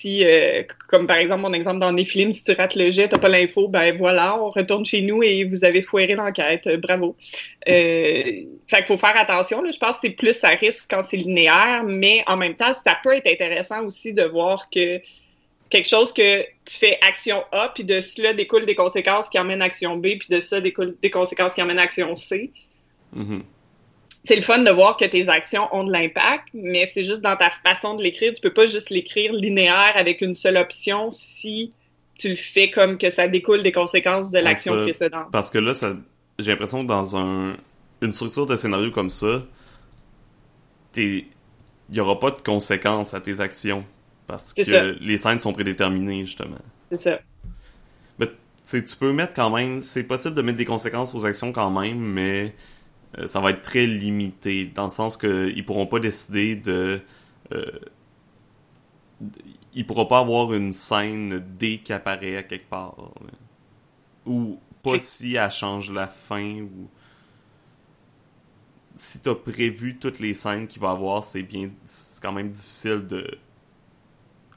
Si, 0.02 0.26
euh, 0.26 0.64
comme 0.90 1.08
par 1.08 1.18
exemple 1.18 1.42
mon 1.42 1.54
exemple 1.54 1.80
dans 1.80 1.92
Néphilim, 1.92 2.32
si 2.32 2.44
tu 2.44 2.52
rates 2.52 2.76
le 2.76 2.90
jet, 2.90 3.08
t'as 3.08 3.18
pas 3.18 3.30
l'info, 3.30 3.70
ben 3.70 3.96
voilà, 3.98 4.38
on 4.38 4.50
retourne 4.50 4.86
chez 4.86 5.02
nous 5.02 5.24
et 5.24 5.46
vous 5.46 5.64
avez 5.64 5.82
foiré 5.82 6.16
l'enquête. 6.16 6.68
Euh, 6.68 6.78
bravo. 6.78 7.16
Euh, 7.70 8.44
fait 8.68 8.78
qu'il 8.78 8.86
faut 8.88 8.98
faire 8.98 9.16
attention. 9.16 9.62
Là. 9.62 9.72
Je 9.72 9.78
pense 9.80 9.96
que 9.96 10.02
c'est 10.04 10.10
plus 10.10 10.44
à 10.44 10.50
risque 10.50 10.88
quand 10.90 11.02
c'est 11.02 11.18
linéaire, 11.18 11.84
mais 11.86 12.24
en 12.28 12.36
même 12.36 12.56
temps, 12.56 12.74
ça 12.74 12.98
peut 13.04 13.14
être 13.16 13.28
intéressant 13.28 13.86
aussi 13.86 14.12
de 14.12 14.24
voir 14.24 14.70
que 14.70 15.00
quelque 15.70 15.88
chose 15.88 16.12
que 16.12 16.42
tu 16.66 16.78
fais 16.78 17.00
action 17.02 17.44
A, 17.54 17.72
puis 17.74 17.84
de 17.84 18.02
cela 18.02 18.34
découle 18.34 18.66
des 18.66 18.76
conséquences 18.76 19.30
qui 19.30 19.40
emmènent 19.40 19.62
action 19.62 19.96
B, 19.96 20.18
puis 20.20 20.28
de 20.30 20.40
ça 20.42 20.60
découle 20.60 20.96
des 21.02 21.10
conséquences 21.10 21.54
qui 21.54 21.62
emmènent 21.62 21.80
action 21.80 22.14
C 22.16 22.52
Mhm. 23.14 23.44
C'est 24.26 24.36
le 24.36 24.42
fun 24.42 24.60
de 24.60 24.72
voir 24.72 24.98
que 24.98 25.06
tes 25.06 25.30
actions 25.30 25.68
ont 25.72 25.84
de 25.84 25.92
l'impact, 25.92 26.50
mais 26.54 26.90
c'est 26.94 27.04
juste 27.04 27.22
dans 27.22 27.36
ta 27.36 27.50
façon 27.50 27.96
de 27.96 28.04
l'écrire. 28.04 28.34
Tu 28.34 28.42
peux 28.42 28.54
pas 28.54 28.66
juste 28.66 28.90
l'écrire 28.90 29.32
linéaire 29.34 29.94
avec 29.96 30.22
une 30.22 30.36
seule 30.36 30.58
option 30.58 31.12
si 31.12 31.70
tu 32.18 32.30
le 32.30 32.36
fais 32.36 32.72
comme 32.72 32.98
que 32.98 33.10
ça 33.10 33.28
découle 33.28 33.62
des 33.62 33.72
conséquences 33.72 34.32
de 34.32 34.40
l'action 34.40 34.78
précédente. 34.78 35.28
Parce 35.32 35.50
que 35.50 35.60
là, 35.60 35.74
ça, 35.74 35.96
j'ai 36.40 36.52
l'impression 36.52 36.82
que 36.84 36.88
dans 36.88 37.18
un, 37.18 37.56
une 38.02 38.12
structure 38.12 38.46
de 38.46 38.56
scénario 38.56 38.92
comme 38.92 39.10
ça, 39.10 39.44
il 40.98 41.26
n'y 41.90 42.00
aura 42.00 42.20
pas 42.20 42.32
de 42.32 42.42
conséquences 42.42 43.14
à 43.14 43.22
tes 43.22 43.40
actions. 43.42 43.86
Parce 44.28 44.54
que 44.54 44.64
ça. 44.64 44.82
les 45.02 45.18
scènes 45.20 45.40
sont 45.40 45.54
prédéterminées, 45.54 46.26
justement. 46.26 46.58
C'est 46.90 46.98
ça. 46.98 47.20
Tu 48.66 48.80
sais, 48.80 48.84
tu 48.84 48.96
peux 48.96 49.14
mettre 49.14 49.36
quand 49.36 49.52
même, 49.52 49.84
c'est 49.84 50.02
possible 50.02 50.34
de 50.34 50.42
mettre 50.42 50.58
des 50.58 50.66
conséquences 50.66 51.14
aux 51.14 51.24
actions 51.24 51.52
quand 51.52 51.70
même, 51.70 52.00
mais 52.00 52.56
ça 53.26 53.40
va 53.40 53.52
être 53.52 53.62
très 53.62 53.86
limité, 53.86 54.66
dans 54.66 54.84
le 54.86 54.90
sens 54.90 55.18
que 55.18 55.52
ils 55.56 55.66
pourront 55.66 55.88
pas 55.88 56.00
décider 56.00 56.56
de... 56.56 57.02
Euh, 57.54 57.80
ils 59.74 59.86
pourront 59.86 60.06
pas 60.06 60.20
avoir 60.20 60.54
une 60.54 60.72
scène 60.72 61.44
D 61.58 61.80
qui 61.84 61.94
apparaît 61.94 62.38
à 62.38 62.44
quelque 62.44 62.70
part. 62.70 62.96
là. 63.22 63.32
Ou 64.26 64.60
pas 64.84 65.00
si 65.00 65.36
elle 65.36 65.52
change 65.52 65.92
la 65.92 66.08
fin, 66.08 66.62
ou... 66.62 66.90
Si 68.98 69.20
t'as 69.20 69.36
prévu 69.36 69.98
toutes 69.98 70.20
les 70.20 70.34
scènes 70.34 70.68
qu'il 70.68 70.82
va 70.82 70.92
avoir, 70.92 71.24
c'est 71.26 71.44
bien... 71.44 71.70
C'est 71.86 72.22
quand 72.22 72.32
même 72.32 72.50
difficile 72.50 73.06
de... 73.08 73.38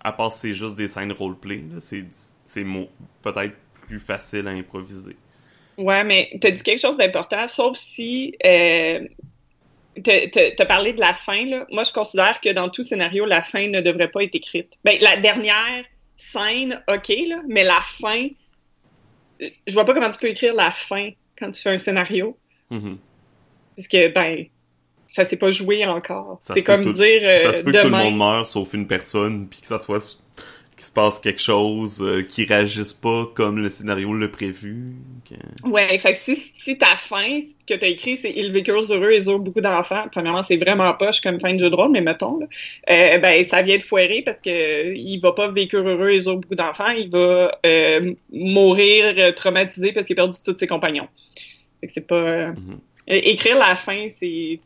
À 0.01 0.13
part 0.13 0.33
si 0.33 0.41
c'est 0.41 0.55
juste 0.55 0.77
des 0.77 0.89
scènes 0.89 1.13
roleplay, 1.13 1.65
c'est 1.81 2.07
c'est 2.49 2.65
peut-être 3.21 3.57
plus 3.83 4.01
facile 4.01 4.49
à 4.49 4.53
improviser. 4.53 5.17
Ouais, 5.79 6.03
mais 6.05 6.31
tu 6.41 6.47
as 6.47 6.51
dit 6.51 6.63
quelque 6.63 6.81
chose 6.81 6.97
d'important, 6.97 7.47
sauf 7.47 7.77
si 7.77 8.35
euh, 8.45 9.01
tu 10.03 10.11
as 10.59 10.67
parlé 10.67 10.93
de 10.93 11.01
la 11.01 11.15
fin. 11.15 11.45
Là. 11.47 11.67
Moi, 11.71 11.85
je 11.85 11.93
considère 11.93 12.41
que 12.41 12.53
dans 12.53 12.69
tout 12.69 12.83
scénario, 12.83 13.25
la 13.25 13.43
fin 13.43 13.69
ne 13.69 13.81
devrait 13.81 14.09
pas 14.09 14.25
être 14.25 14.35
écrite. 14.35 14.73
Ben, 14.85 14.99
la 15.01 15.17
dernière 15.17 15.85
scène, 16.17 16.83
OK, 16.89 17.09
là, 17.29 17.41
mais 17.49 17.63
la 17.63 17.81
fin, 17.81 18.27
euh, 19.41 19.49
je 19.67 19.73
vois 19.73 19.85
pas 19.85 19.95
comment 19.95 20.11
tu 20.11 20.19
peux 20.19 20.27
écrire 20.27 20.55
la 20.55 20.73
fin 20.73 21.11
quand 21.39 21.53
tu 21.53 21.63
fais 21.63 21.71
un 21.71 21.79
scénario. 21.79 22.37
Mhm. 22.71 22.99
Parce 23.77 23.87
que, 23.87 24.09
ben, 24.09 24.47
ça 25.07 25.27
s'est 25.29 25.37
pas 25.37 25.51
joué 25.53 25.87
encore. 25.87 26.39
C'est 26.43 26.63
comme 26.65 26.83
tout- 26.83 26.93
dire 26.93 27.21
ça 27.21 27.29
euh, 27.31 27.53
se 27.53 27.63
peut 27.63 27.71
que 27.73 27.79
tout 27.83 27.89
le 27.89 27.97
monde 27.97 28.17
meure 28.17 28.47
sauf 28.47 28.75
une 28.75 28.87
personne, 28.89 29.47
puis 29.49 29.61
que 29.61 29.67
ça 29.69 29.79
soit 29.79 30.21
qu'il 30.79 30.87
se 30.87 30.93
passe 30.93 31.21
quelque 31.21 31.43
chose, 31.43 32.01
euh, 32.03 32.23
qui 32.23 32.47
réagisse 32.47 32.95
pas 32.95 33.27
comme 33.35 33.59
le 33.59 33.69
scénario 33.69 34.15
l'a 34.15 34.29
prévu. 34.29 34.95
que- 35.29 35.69
Ouais, 35.69 35.99
fait 35.99 36.15
que 36.15 36.21
si, 36.21 36.53
si 36.65 36.79
ta 36.79 36.97
fin, 36.97 37.41
ce 37.43 37.65
que 37.67 37.79
t'as 37.79 37.89
écrit, 37.89 38.17
c'est 38.17 38.33
ils 38.35 38.51
vécurent 38.51 38.81
heureux 38.91 39.11
et 39.11 39.17
ils 39.19 39.29
eurent 39.29 39.41
beaucoup 39.41 39.61
d'enfants, 39.61 40.05
premièrement, 40.11 40.43
c'est 40.45 40.57
vraiment 40.57 40.95
poche 40.95 41.21
comme 41.21 41.39
fin 41.41 41.53
de 41.53 41.59
jeu 41.59 41.69
de 41.69 41.75
rôle, 41.75 41.91
mais 41.91 42.01
mettons, 42.01 42.39
là, 42.39 42.47
euh, 42.91 43.19
ben, 43.19 43.45
ça 43.45 43.61
vient 43.61 43.77
de 43.77 43.83
foirer 43.83 44.23
parce 44.25 44.41
que 44.41 44.49
euh, 44.49 44.95
il 44.97 45.19
va 45.21 45.33
pas 45.33 45.49
vécure 45.51 45.87
heureux 45.87 46.11
et 46.11 46.17
ils 46.17 46.25
eurent 46.29 46.39
beaucoup 46.39 46.55
d'enfants, 46.55 46.89
il 46.91 47.11
va 47.11 47.59
euh, 47.67 48.15
mourir 48.33 49.15
euh, 49.19 49.33
traumatisé 49.33 49.93
parce 49.93 50.07
qu'il 50.07 50.15
a 50.19 50.23
perdu 50.23 50.39
tous 50.45 50.57
ses 50.59 50.67
compagnons. 50.67 51.09
Fait 51.81 51.89
que 51.89 51.93
c'est 51.93 52.07
pas. 52.07 52.49
Mhm. 52.49 52.79
Écrire 53.07 53.59
la 53.59 53.77
fin, 53.77 54.09
c'est. 54.09 54.61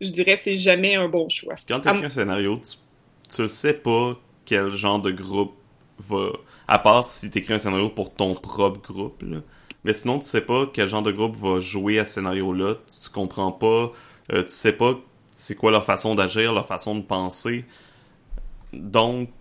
Je 0.00 0.10
dirais, 0.10 0.36
c'est 0.36 0.56
jamais 0.56 0.96
un 0.96 1.08
bon 1.08 1.28
choix. 1.28 1.54
Puis 1.54 1.64
quand 1.68 1.80
tu 1.80 1.88
écris 1.88 2.06
un 2.06 2.10
scénario, 2.10 2.60
tu, 2.64 3.36
tu 3.36 3.48
sais 3.48 3.74
pas 3.74 4.18
quel 4.52 4.70
genre 4.72 5.00
de 5.00 5.10
groupe 5.10 5.54
va. 5.98 6.28
À 6.68 6.78
part 6.78 7.06
si 7.06 7.30
tu 7.30 7.38
écris 7.38 7.54
un 7.54 7.58
scénario 7.58 7.88
pour 7.88 8.12
ton 8.12 8.34
propre 8.34 8.80
groupe, 8.92 9.22
là. 9.22 9.38
Mais 9.84 9.94
sinon, 9.94 10.18
tu 10.18 10.26
sais 10.26 10.42
pas 10.42 10.66
quel 10.72 10.88
genre 10.88 11.02
de 11.02 11.10
groupe 11.10 11.36
va 11.36 11.58
jouer 11.58 11.98
à 11.98 12.04
ce 12.04 12.14
scénario-là. 12.14 12.74
Tu, 12.86 13.00
tu 13.00 13.08
comprends 13.10 13.50
pas. 13.50 13.90
euh, 14.32 14.42
tu 14.42 14.50
sais 14.50 14.72
pas 14.72 14.94
c'est 15.32 15.54
quoi 15.56 15.70
leur 15.70 15.84
façon 15.86 16.14
d'agir, 16.14 16.52
leur 16.52 16.66
façon 16.66 16.94
de 16.96 17.00
penser. 17.02 17.64
Donc, 18.74 19.28
tu 19.28 19.32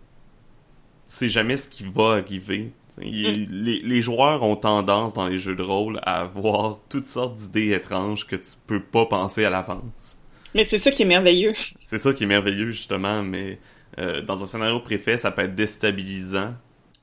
sais 1.05 1.29
jamais 1.29 1.57
ce 1.57 1.67
qui 1.69 1.83
va 1.83 2.13
arriver. 2.13 2.71
Il- 3.01 3.63
les, 3.63 3.81
les 3.81 4.01
joueurs 4.01 4.43
ont 4.43 4.55
tendance 4.55 5.13
dans 5.15 5.27
les 5.27 5.37
jeux 5.37 5.55
de 5.55 5.63
rôle 5.63 5.99
à 6.03 6.21
avoir 6.21 6.79
toutes 6.89 7.05
sortes 7.05 7.35
d'idées 7.35 7.73
étranges 7.73 8.25
que 8.25 8.35
tu 8.37 8.51
peux 8.67 8.81
pas 8.81 9.05
penser 9.05 9.43
à 9.45 9.49
l'avance. 9.49 10.17
Mais 10.55 10.65
c'est 10.65 10.79
ça 10.79 10.91
qui 10.91 11.03
est 11.03 11.05
merveilleux. 11.05 11.53
C'est 11.83 11.99
ça 11.99 12.13
qui 12.13 12.23
est 12.23 12.27
merveilleux, 12.27 12.71
justement, 12.71 13.21
mais 13.23 13.59
euh, 13.99 14.21
dans 14.21 14.43
un 14.43 14.47
scénario 14.47 14.79
préfet, 14.79 15.17
ça 15.17 15.31
peut 15.31 15.43
être 15.43 15.55
déstabilisant 15.55 16.53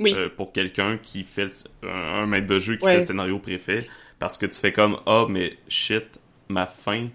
Oui. 0.01 0.14
euh, 0.14 0.28
pour 0.34 0.53
quelqu'un 0.53 0.99
qui 0.99 1.24
fait 1.24 1.47
le- 1.82 1.89
un, 1.91 2.22
un 2.22 2.26
maître 2.26 2.47
de 2.47 2.59
jeu 2.59 2.76
qui 2.76 2.84
Ouais. 2.84 2.93
fait 2.93 2.99
le 2.99 3.03
scénario 3.05 3.39
préfet, 3.39 3.86
parce 4.18 4.39
que 4.39 4.47
tu 4.47 4.59
fais 4.59 4.72
comme 4.72 4.99
Ah, 5.07 5.26
mais 5.28 5.57
shit, 5.68 6.20
ma 6.49 6.66
fin, 6.66 7.09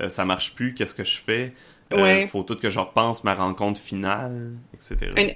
euh, 0.00 0.08
ça 0.08 0.24
marche 0.24 0.54
plus, 0.54 0.74
qu'est-ce 0.74 0.94
que 0.94 1.04
je 1.04 1.18
fais? 1.18 1.52
Euh, 1.92 2.00
Ouais. 2.02 2.26
Faut 2.28 2.42
tout 2.44 2.56
que 2.56 2.70
je 2.70 2.78
repense 2.78 3.24
ma 3.24 3.34
rencontre 3.34 3.80
finale, 3.80 4.52
etc. 4.74 5.12
Un- 5.16 5.32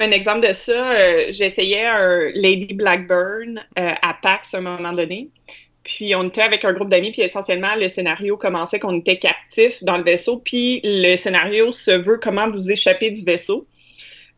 Un 0.00 0.10
exemple 0.12 0.46
de 0.46 0.52
ça, 0.52 1.30
j'essayais 1.32 1.84
un 1.86 2.30
Lady 2.34 2.72
Blackburn 2.72 3.60
à 3.76 4.14
PAX 4.14 4.54
à 4.54 4.58
un 4.58 4.60
moment 4.60 4.92
donné. 4.92 5.30
Puis 5.88 6.14
on 6.14 6.28
était 6.28 6.42
avec 6.42 6.66
un 6.66 6.74
groupe 6.74 6.90
d'amis, 6.90 7.12
puis 7.12 7.22
essentiellement 7.22 7.74
le 7.74 7.88
scénario 7.88 8.36
commençait 8.36 8.78
qu'on 8.78 8.98
était 8.98 9.16
captifs 9.16 9.82
dans 9.82 9.96
le 9.96 10.04
vaisseau, 10.04 10.36
puis 10.36 10.82
le 10.84 11.16
scénario 11.16 11.72
se 11.72 11.90
veut 11.92 12.18
comment 12.22 12.48
vous 12.50 12.70
échapper 12.70 13.10
du 13.10 13.24
vaisseau. 13.24 13.66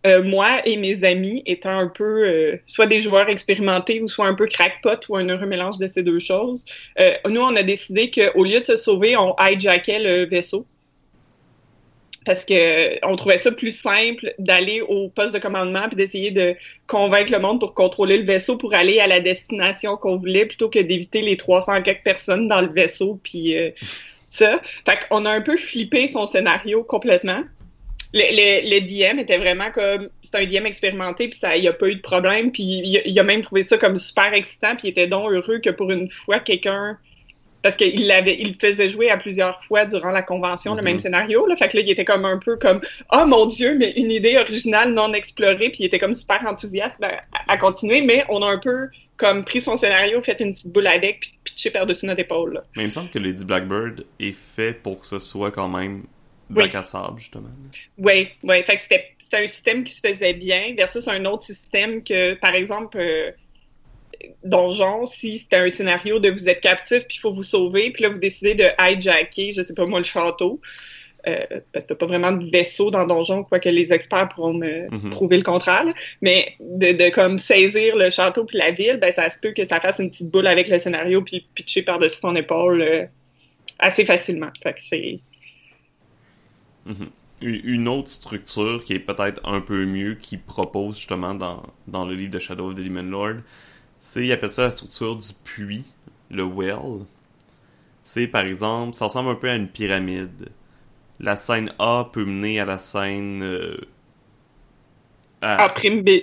Euh, 0.07 0.22
moi 0.22 0.62
et 0.64 0.76
mes 0.76 1.05
amis 1.05 1.42
étant 1.44 1.76
un 1.76 1.88
peu 1.88 2.24
euh, 2.24 2.57
soit 2.64 2.86
des 2.86 3.01
joueurs 3.01 3.28
expérimentés 3.28 4.01
ou 4.01 4.09
soit 4.09 4.26
un 4.26 4.34
peu 4.34 4.46
crackpot 4.46 4.96
ou 5.11 5.16
un 5.16 5.28
heureux 5.28 5.44
mélange 5.44 5.76
de 5.76 5.86
ces 5.88 6.03
deux 6.03 6.20
choses, 6.20 6.64
euh, 7.01 7.12
nous 7.28 7.40
on 7.40 7.55
a 7.57 7.64
décidé 7.64 8.11
qu'au 8.11 8.44
lieu 8.44 8.61
de 8.61 8.64
se 8.64 8.76
sauver, 8.76 9.16
on 9.16 9.34
hijackait 9.38 9.98
le 9.98 10.24
vaisseau 10.26 10.64
parce 12.26 12.44
que 12.44 13.04
on 13.06 13.16
trouvait 13.16 13.38
ça 13.38 13.50
plus 13.50 13.70
simple 13.74 14.34
d'aller 14.38 14.82
au 14.82 15.08
poste 15.08 15.32
de 15.34 15.38
commandement 15.38 15.86
puis 15.88 15.96
d'essayer 15.96 16.30
de 16.30 16.54
convaincre 16.86 17.32
le 17.32 17.38
monde 17.38 17.60
pour 17.60 17.74
contrôler 17.74 18.18
le 18.18 18.24
vaisseau 18.24 18.56
pour 18.56 18.74
aller 18.74 19.00
à 19.00 19.06
la 19.06 19.20
destination 19.20 19.96
qu'on 19.96 20.16
voulait 20.18 20.44
plutôt 20.46 20.68
que 20.68 20.78
d'éviter 20.78 21.22
les 21.22 21.36
300 21.36 21.82
quelques 21.82 22.02
personnes 22.04 22.46
dans 22.48 22.60
le 22.60 22.68
vaisseau 22.68 23.18
puis 23.22 23.56
euh, 23.58 23.70
ça. 24.28 24.60
Fait 24.84 24.98
qu'on 25.08 25.24
a 25.24 25.30
un 25.30 25.40
peu 25.40 25.56
flippé 25.56 26.08
son 26.08 26.26
scénario 26.26 26.84
complètement. 26.84 27.42
Le, 28.12 28.22
le, 28.22 28.70
le 28.74 28.80
DM 28.80 29.20
était 29.20 29.38
vraiment 29.38 29.70
comme 29.70 30.10
c'est 30.22 30.34
un 30.34 30.44
DM 30.44 30.66
expérimenté 30.66 31.28
puis 31.28 31.38
ça 31.38 31.56
il 31.56 31.64
y 31.64 31.68
a 31.68 31.72
pas 31.72 31.88
eu 31.88 31.94
de 31.94 32.00
problème 32.02 32.50
puis 32.52 32.62
il, 32.62 32.96
a- 32.98 33.02
il 33.06 33.18
a 33.18 33.22
même 33.22 33.40
trouvé 33.40 33.62
ça 33.62 33.78
comme 33.78 33.96
super 33.96 34.34
excitant 34.34 34.74
puis 34.76 34.88
il 34.88 34.90
était 34.90 35.06
donc 35.06 35.30
heureux 35.30 35.58
que 35.60 35.70
pour 35.70 35.90
une 35.90 36.10
fois 36.10 36.40
quelqu'un 36.40 36.98
parce 37.62 37.76
qu'il 37.76 38.06
l'avait, 38.06 38.36
il 38.40 38.56
faisait 38.56 38.88
jouer 38.88 39.11
à 39.11 39.16
plusieurs 39.16 39.62
fois 39.64 39.84
durant 39.86 40.11
la 40.11 40.22
convention, 40.22 40.72
le 40.74 40.78
Mhm. 40.80 40.84
même 40.84 40.98
scénario. 40.98 41.46
Là. 41.46 41.56
Fait 41.56 41.68
que 41.68 41.76
là, 41.76 41.82
il 41.82 41.90
était 41.90 42.04
comme 42.04 42.24
un 42.24 42.38
peu 42.38 42.56
comme 42.56 42.80
Oh 43.12 43.24
mon 43.26 43.46
Dieu, 43.46 43.76
mais 43.78 43.90
une 43.96 44.11
idée 44.11 44.36
originale 44.38 44.92
non 44.94 45.12
explorée, 45.12 45.68
puis 45.70 45.80
il 45.80 45.84
était 45.86 45.98
comme 45.98 46.14
super 46.14 46.44
enthousiaste 46.46 47.02
à, 47.02 47.20
à 47.48 47.56
continuer, 47.58 48.00
mais 48.02 48.24
on 48.28 48.40
a 48.42 48.46
un 48.46 48.58
peu 48.58 48.88
comme 49.16 49.44
pris 49.44 49.61
son 49.61 49.76
scénario, 49.76 50.20
fait 50.22 50.40
une 50.40 50.52
petite 50.52 50.68
boule 50.68 50.86
avec, 50.86 51.20
puis 51.20 51.34
pitché 51.44 51.70
par-dessus 51.70 52.06
notre 52.06 52.20
épaule. 52.20 52.54
là. 52.54 52.64
Mais 52.76 52.84
il 52.84 52.86
me 52.86 52.92
semble 52.92 53.11
que 53.11 53.18
Lady 53.18 53.44
Blackbird 53.44 54.04
est 54.18 54.32
fait 54.32 54.72
pour 54.72 55.00
que 55.00 55.06
ce 55.06 55.18
soit 55.18 55.50
quand 55.50 55.68
même 55.68 56.04
bac 56.48 56.74
à 56.74 56.82
sable, 56.82 57.18
justement. 57.18 57.50
Oui, 57.98 58.28
oui. 58.42 58.62
Fait 58.64 58.76
que 58.76 58.82
c'était 58.82 59.14
un 59.32 59.46
système 59.46 59.84
qui 59.84 59.92
se 59.94 60.00
faisait 60.00 60.32
bien 60.32 60.74
versus 60.76 61.06
un 61.06 61.24
autre 61.26 61.44
système 61.44 62.02
que, 62.02 62.32
par 62.34 62.54
exemple, 62.54 62.96
euh, 62.98 63.30
Donjon, 64.44 65.06
si 65.06 65.38
c'était 65.38 65.56
un 65.56 65.70
scénario 65.70 66.18
de 66.18 66.30
vous 66.30 66.48
êtes 66.48 66.60
captif 66.60 67.06
puis 67.06 67.16
il 67.18 67.20
faut 67.20 67.30
vous 67.30 67.42
sauver, 67.42 67.90
puis 67.90 68.02
là, 68.02 68.08
vous 68.10 68.18
décidez 68.18 68.54
de 68.54 68.64
hijacker, 68.78 69.52
je 69.52 69.62
sais 69.62 69.74
pas 69.74 69.86
moi, 69.86 69.98
le 70.00 70.04
château. 70.04 70.60
Euh, 71.28 71.36
parce 71.72 71.84
que 71.84 71.90
t'as 71.90 71.96
pas 71.96 72.06
vraiment 72.06 72.32
de 72.32 72.48
vaisseau 72.50 72.90
dans 72.90 73.06
Donjon, 73.06 73.44
quoique 73.44 73.68
les 73.68 73.92
experts 73.92 74.30
pourront 74.30 74.54
me 74.54 74.88
Mhm. 74.90 75.10
prouver 75.10 75.36
le 75.36 75.42
contraire. 75.42 75.84
là. 75.84 75.92
Mais 76.22 76.54
de, 76.60 76.92
de 76.92 77.10
comme 77.10 77.38
saisir 77.38 77.94
le 77.94 78.08
château 78.08 78.44
puis 78.46 78.56
la 78.56 78.70
ville, 78.70 78.96
ben 78.98 79.12
ça 79.12 79.28
se 79.28 79.38
peut 79.38 79.52
que 79.52 79.64
ça 79.64 79.80
fasse 79.80 79.98
une 79.98 80.08
petite 80.10 80.30
boule 80.30 80.46
avec 80.46 80.68
le 80.68 80.78
scénario 80.78 81.20
puis 81.20 81.46
pitcher 81.54 81.82
par-dessus 81.82 82.20
ton 82.22 82.34
épaule 82.36 82.80
euh, 82.80 83.04
assez 83.78 84.06
facilement. 84.06 84.48
Fait 84.62 84.72
que 84.72 84.80
c'est. 84.82 85.20
Mhm. 86.86 87.10
Une 87.42 87.60
une 87.64 87.88
autre 87.88 88.08
structure 88.08 88.84
qui 88.84 88.92
est 88.94 88.98
peut-être 88.98 89.40
un 89.46 89.60
peu 89.60 89.84
mieux, 89.86 90.14
qui 90.14 90.36
propose 90.36 90.96
justement 90.96 91.34
dans, 91.34 91.62
dans 91.86 92.04
le 92.04 92.14
livre 92.14 92.30
de 92.32 92.38
Shadow 92.38 92.68
of 92.70 92.74
the 92.74 92.80
Demon 92.82 93.02
Lord, 93.02 93.36
c'est, 94.01 94.24
il 94.26 94.32
appelle 94.32 94.51
ça 94.51 94.64
la 94.64 94.70
structure 94.70 95.16
du 95.16 95.28
puits, 95.44 95.84
le 96.30 96.44
well. 96.44 97.05
C'est 98.03 98.26
par 98.28 98.44
exemple, 98.44 98.94
ça 98.94 99.07
ressemble 99.07 99.30
un 99.30 99.34
peu 99.36 99.51
à 99.51 99.57
une 99.57 99.68
pyramide. 99.68 100.51
La 101.20 101.36
scène 101.36 101.72
A 101.78 102.09
peut 102.12 102.24
mener 102.24 102.61
à 102.61 102.64
la 102.64 102.78
scène 102.78 103.42
euh, 103.42 103.76
à, 105.42 105.64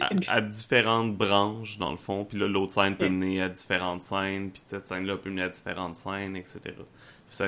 Ah, 0.02 0.10
à, 0.30 0.38
à 0.38 0.42
différentes 0.42 1.16
branches 1.18 1.78
dans 1.78 1.92
le 1.92 1.98
fond, 1.98 2.26
puis 2.26 2.38
là 2.40 2.48
l'autre 2.48 2.72
scène 2.74 2.96
peut 2.96 3.10
mener 3.10 3.42
à 3.42 3.50
différentes 3.50 4.04
scènes, 4.04 4.52
puis 4.52 4.62
cette 4.66 4.88
scène-là 4.88 5.18
peut 5.18 5.30
mener 5.30 5.44
à 5.44 5.50
différentes 5.50 5.96
scènes, 5.96 6.36
etc. 6.36 6.60
Puis 6.66 6.76
ça- 7.30 7.48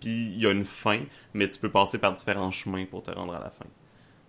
Puis 0.00 0.10
il 0.32 0.38
y 0.40 0.46
a 0.46 0.50
une 0.50 0.64
fin, 0.64 1.00
mais 1.34 1.48
tu 1.48 1.58
peux 1.58 1.70
passer 1.70 1.98
par 1.98 2.12
différents 2.12 2.50
chemins 2.50 2.84
pour 2.86 3.02
te 3.02 3.10
rendre 3.10 3.34
à 3.34 3.40
la 3.40 3.50
fin. 3.50 3.66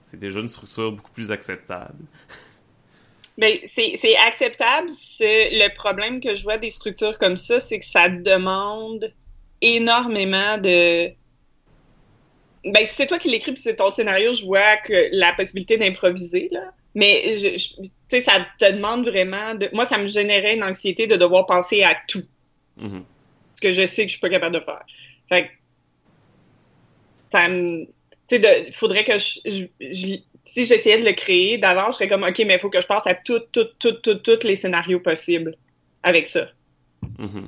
C'est 0.04 0.20
déjà 0.20 0.40
une 0.40 0.48
structure 0.48 0.92
beaucoup 0.92 1.12
plus 1.12 1.32
acceptable. 1.32 2.06
Ben, 3.38 3.58
c'est 3.76 4.16
acceptable. 4.18 4.90
C'est- 4.90 5.50
Le 5.52 5.74
problème 5.74 6.22
que 6.22 6.36
je 6.36 6.44
vois 6.44 6.58
des 6.58 6.70
structures 6.70 7.18
comme 7.18 7.38
ça, 7.38 7.60
c'est 7.60 7.80
que 7.80 7.86
ça 7.86 8.08
demande 8.10 9.12
énormément 9.62 10.58
de. 10.58 11.12
Ben, 12.66 12.88
si 12.88 12.96
c'est 12.96 13.08
toi 13.08 13.20
qui 13.20 13.30
l'écris 13.30 13.54
puis 13.54 13.62
c'est 13.62 13.76
ton 13.76 13.90
scénario, 13.90 14.34
je 14.34 14.46
vois 14.46 14.78
que 14.78 15.10
la 15.12 15.34
possibilité 15.34 15.78
d'improviser, 15.78 16.48
là. 16.52 16.72
Mais 16.96 17.38
je, 17.38 17.58
je- 17.58 17.82
tu 17.82 17.90
sais, 18.10 18.22
ça 18.22 18.46
te 18.60 18.72
demande 18.72 19.08
vraiment 19.08 19.56
de. 19.56 19.68
Moi, 19.74 19.86
ça 19.86 19.98
me 19.98 20.08
générait 20.08 20.54
une 20.56 20.64
anxiété 20.64 21.08
de 21.08 21.16
devoir 21.16 21.46
penser 21.48 21.84
à 21.84 21.96
tout. 22.08 22.24
Mhm. 22.78 23.04
Ce 23.56 23.62
que 23.62 23.72
je 23.72 23.86
sais 23.88 24.04
que 24.04 24.10
je 24.10 24.14
suis 24.14 24.22
pas 24.22 24.30
capable 24.30 24.56
de 24.56 24.60
faire. 24.64 24.84
Fait 25.28 25.48
que. 25.48 25.50
Ça 27.32 27.50
me. 27.50 27.86
Tu 28.28 28.38
sais, 28.42 28.66
il 28.68 28.74
faudrait 28.74 29.04
que 29.04 29.18
je. 29.18 29.40
je- 29.46 29.66
je- 29.92 30.22
si 30.46 30.66
j'essayais 30.66 31.00
de 31.00 31.06
le 31.06 31.14
créer 31.14 31.58
d'avance, 31.58 31.96
je 31.96 32.00
serais 32.00 32.08
comme, 32.08 32.24
OK, 32.24 32.40
mais 32.46 32.56
il 32.56 32.60
faut 32.60 32.70
que 32.70 32.82
je 32.82 32.88
passe 32.88 33.08
à 33.08 33.16
tout, 33.16 33.40
tout, 33.52 33.66
tout, 33.80 33.94
tout, 33.94 34.16
tous 34.16 34.44
les 34.44 34.56
scénarios 34.56 35.00
possibles 35.00 35.56
avec 36.04 36.28
ça. 36.28 36.48
Mhm. 37.18 37.48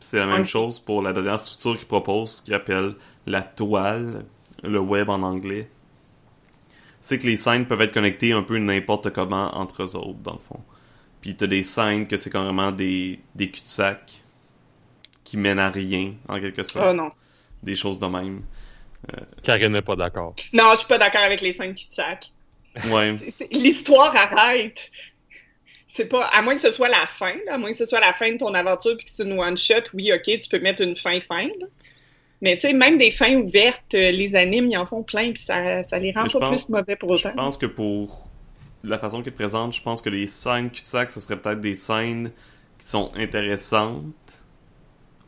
C'est 0.00 0.18
la 0.18 0.26
même 0.26 0.46
chose 0.46 0.80
pour 0.80 1.02
la 1.02 1.12
dernière 1.12 1.38
structure 1.38 1.76
qu'ils 1.76 1.86
proposent, 1.86 2.36
ce 2.36 2.42
qu'ils 2.42 2.54
appellent 2.54 2.94
la 3.26 3.42
toile, 3.42 4.24
le 4.62 4.78
web 4.78 5.10
en 5.10 5.22
anglais. 5.22 5.68
C'est 7.02 7.18
que 7.18 7.26
les 7.26 7.36
scènes 7.36 7.66
peuvent 7.66 7.80
être 7.82 7.92
connectées 7.92 8.32
un 8.32 8.42
peu 8.42 8.58
n'importe 8.58 9.10
comment 9.10 9.56
entre 9.56 9.82
eux 9.82 9.96
autres, 9.96 10.18
dans 10.22 10.32
le 10.32 10.38
fond. 10.38 10.60
Puis 11.20 11.36
t'as 11.36 11.46
des 11.46 11.62
scènes 11.62 12.06
que 12.06 12.16
c'est 12.16 12.30
carrément 12.30 12.72
des, 12.72 13.20
des 13.34 13.50
cul-de-sac 13.50 14.22
qui 15.22 15.36
mènent 15.36 15.58
à 15.58 15.70
rien, 15.70 16.14
en 16.28 16.40
quelque 16.40 16.62
sorte. 16.62 16.86
Oh 16.90 16.92
non. 16.94 17.12
Des 17.62 17.74
choses 17.74 17.98
de 17.98 18.06
même. 18.06 18.42
Karine 19.42 19.72
n'est 19.72 19.82
pas 19.82 19.96
d'accord. 19.96 20.34
Non, 20.52 20.72
je 20.72 20.78
suis 20.78 20.86
pas 20.88 20.98
d'accord 20.98 21.22
avec 21.22 21.40
les 21.40 21.52
scènes 21.52 21.74
cul-de-sac. 21.74 22.30
Ouais. 22.90 23.14
L'histoire 23.50 24.14
arrête. 24.16 24.90
C'est 25.88 26.04
pas, 26.04 26.26
à 26.26 26.40
moins 26.40 26.54
que 26.54 26.60
ce 26.60 26.70
soit 26.70 26.88
la 26.88 27.06
fin, 27.08 27.32
là, 27.46 27.54
à 27.54 27.58
moins 27.58 27.70
que 27.70 27.76
ce 27.76 27.84
soit 27.86 27.98
la 28.00 28.12
fin 28.12 28.30
de 28.30 28.38
ton 28.38 28.54
aventure 28.54 28.96
puis 28.96 29.06
que 29.06 29.10
c'est 29.10 29.24
une 29.24 29.38
one-shot, 29.38 29.90
oui, 29.94 30.12
ok, 30.12 30.38
tu 30.38 30.48
peux 30.48 30.60
mettre 30.60 30.82
une 30.82 30.96
fin-fin. 30.96 31.44
là. 31.48 31.66
Mais 32.42 32.56
tu 32.56 32.68
sais, 32.68 32.72
même 32.72 32.96
des 32.96 33.10
fins 33.10 33.34
ouvertes, 33.34 33.94
euh, 33.94 34.12
les 34.12 34.34
animes, 34.36 34.68
ils 34.70 34.78
en 34.78 34.86
font 34.86 35.02
plein 35.02 35.32
puis 35.32 35.42
ça, 35.42 35.82
ça 35.82 35.98
les 35.98 36.12
rend 36.12 36.26
je 36.26 36.38
pas 36.38 36.48
pense- 36.50 36.64
plus 36.66 36.72
mauvais 36.72 36.96
pour 36.96 37.16
Je 37.16 37.26
autant. 37.28 37.36
pense 37.36 37.58
que 37.58 37.66
pour 37.66 38.28
la 38.84 38.98
façon 38.98 39.20
qu'ils 39.22 39.32
te 39.32 39.36
présentent, 39.36 39.74
je 39.74 39.82
pense 39.82 40.00
que 40.00 40.08
les 40.08 40.26
scènes 40.28 40.70
cul-de-sac, 40.70 41.10
ce 41.10 41.20
serait 41.20 41.36
peut-être 41.36 41.60
des 41.60 41.74
scènes 41.74 42.30
qui 42.78 42.86
sont 42.86 43.10
intéressantes, 43.16 44.04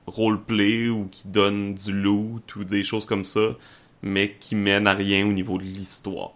roleplay 0.06 0.88
ou 0.88 1.08
qui 1.10 1.28
donnent 1.28 1.74
du 1.74 1.92
loot 1.92 2.56
ou 2.56 2.64
des 2.64 2.82
choses 2.82 3.06
comme 3.06 3.24
ça, 3.24 3.56
mais 4.02 4.34
qui 4.38 4.54
mènent 4.56 4.86
à 4.86 4.94
rien 4.94 5.26
au 5.26 5.32
niveau 5.32 5.58
de 5.58 5.64
l'histoire. 5.64 6.32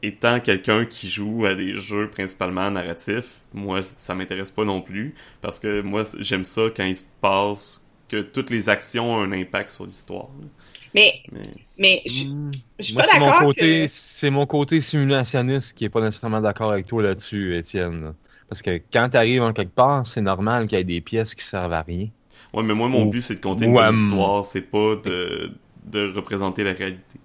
Étant 0.00 0.38
quelqu'un 0.40 0.84
qui 0.86 1.10
joue 1.10 1.44
à 1.44 1.56
des 1.56 1.74
jeux 1.74 2.08
principalement 2.08 2.70
narratifs, 2.70 3.40
moi 3.52 3.80
ça 3.96 4.14
m'intéresse 4.14 4.50
pas 4.52 4.64
non 4.64 4.80
plus 4.80 5.14
parce 5.40 5.58
que 5.58 5.80
moi 5.82 6.04
j'aime 6.20 6.44
ça 6.44 6.62
quand 6.76 6.84
il 6.84 6.96
se 6.96 7.02
passe 7.20 7.90
que 8.08 8.22
toutes 8.22 8.50
les 8.50 8.68
actions 8.68 9.12
ont 9.14 9.22
un 9.22 9.32
impact 9.32 9.70
sur 9.70 9.86
l'histoire. 9.86 10.28
Mais, 10.94 11.22
Mais 11.32 11.64
mais 11.78 12.02
je 12.06 12.24
Hmm. 12.24 12.52
je 12.78 12.84
suis 12.84 12.94
Moi, 12.94 13.02
pas 13.02 13.06
c'est 13.06 13.18
mon 13.18 13.32
d'accord 13.32 13.34
côté, 13.34 13.86
que... 13.86 13.88
c'est 13.88 14.30
mon 14.30 14.46
côté 14.46 14.80
simulationniste 14.80 15.74
qui 15.76 15.84
est 15.84 15.88
pas 15.90 16.00
nécessairement 16.00 16.40
d'accord 16.40 16.72
avec 16.72 16.86
toi 16.86 17.02
là-dessus, 17.02 17.56
Étienne. 17.56 18.14
Parce 18.48 18.62
que 18.62 18.80
quand 18.92 19.08
t'arrives 19.10 19.42
en 19.42 19.52
quelque 19.52 19.74
part, 19.74 20.06
c'est 20.06 20.20
normal 20.22 20.66
qu'il 20.66 20.78
y 20.78 20.80
ait 20.80 20.84
des 20.84 21.00
pièces 21.00 21.34
qui 21.34 21.44
servent 21.44 21.72
à 21.72 21.82
rien. 21.82 22.08
Ouais, 22.54 22.62
mais 22.62 22.74
moi, 22.74 22.88
mon 22.88 23.04
Ou- 23.04 23.10
but, 23.10 23.22
c'est 23.22 23.36
de 23.36 23.40
compter 23.40 23.66
ou 23.66 23.68
une 23.68 23.74
bonne 23.74 23.90
m- 23.90 23.92
histoire, 23.92 24.44
c'est 24.44 24.62
pas 24.62 24.96
de, 24.96 25.52
de 25.84 26.12
représenter 26.14 26.64
la 26.64 26.72
réalité. 26.72 27.20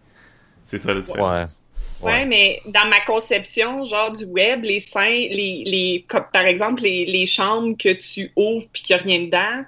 C'est 0.64 0.80
ça 0.80 0.94
la 0.94 1.02
différence. 1.02 1.62
Ouais, 2.02 2.26
mais 2.26 2.62
dans 2.66 2.88
ma 2.90 3.00
conception, 3.02 3.86
genre 3.86 4.12
du 4.12 4.26
web, 4.26 4.64
les 4.64 4.82
scènes, 4.82 5.30
les, 5.30 5.64
les, 5.66 6.06
comme, 6.10 6.26
par 6.34 6.46
exemple, 6.46 6.82
les, 6.84 7.06
les 7.06 7.26
chambres 7.26 7.78
que 7.78 7.94
tu 7.94 8.32
ouvres 8.36 8.68
puis 8.74 8.82
qu'il 8.84 8.96
n'y 8.96 9.02
a 9.02 9.04
rien 9.06 9.20
dedans, 9.26 9.66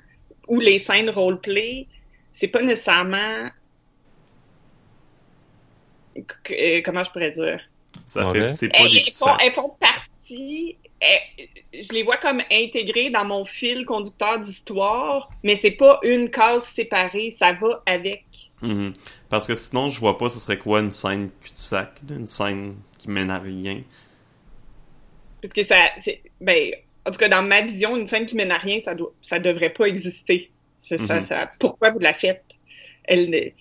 ou 0.48 0.60
les 0.60 0.80
scènes 0.80 1.10
roleplay, 1.10 1.88
c'est 2.32 2.50
pas 2.50 2.62
nécessairement. 2.62 3.50
euh, 6.52 6.82
comment 6.84 7.04
je 7.04 7.12
pourrais 7.12 7.32
dire? 7.32 7.62
Ça 8.08 8.28
Ouais. 8.28 8.34
fait, 8.34 8.50
c'est 8.50 8.70
pas 8.70 8.78
Elles, 8.80 8.92
des 8.92 9.04
elles 9.08 9.14
font, 9.14 9.38
elles 9.40 9.54
font 9.54 9.78
partie. 9.80 10.78
Je 11.74 11.94
les 11.94 12.04
vois 12.04 12.18
comme 12.18 12.42
intégrées 12.52 13.10
dans 13.10 13.26
mon 13.26 13.46
fil 13.46 13.86
conducteur 13.86 14.40
d'histoire, 14.40 15.30
mais 15.44 15.56
c'est 15.56 15.72
pas 15.72 16.00
une 16.04 16.30
case 16.30 16.66
séparée, 16.66 17.32
ça 17.32 17.54
va 17.54 17.84
avec. 17.86 18.24
Mhm. 18.62 18.94
Parce 19.30 19.46
que 19.48 19.56
sinon, 19.56 19.90
je 19.90 20.00
vois 20.00 20.18
pas 20.18 20.30
ce 20.30 20.40
serait 20.40 20.58
quoi 20.58 20.80
une 20.80 20.92
scène 20.92 21.30
cul-de-sac, 21.42 22.02
une 22.10 22.28
scène 22.28 22.76
qui 22.98 23.10
mène 23.10 23.30
à 23.30 23.40
rien? 23.40 23.82
Parce 25.42 25.54
que 25.54 25.64
ça. 25.64 25.78
c'est- 26.00 26.22
Ben, 26.42 26.72
en 27.06 27.12
tout 27.12 27.20
cas, 27.20 27.30
dans 27.30 27.44
ma 27.44 27.62
vision, 27.62 27.96
une 27.96 28.08
scène 28.08 28.26
qui 28.26 28.36
mène 28.36 28.52
à 28.52 28.58
rien, 28.58 28.80
ça, 28.80 28.96
doit, 28.96 29.14
ça 29.22 29.40
devrait 29.40 29.70
pas 29.72 29.86
exister. 29.86 30.50
Ça- 30.80 30.98
Mhm. 30.98 31.26
ça- 31.28 31.52
pourquoi 31.60 31.90
vous 31.92 32.00
la 32.00 32.14
faites? 32.14 32.44
Elle, 33.04 33.54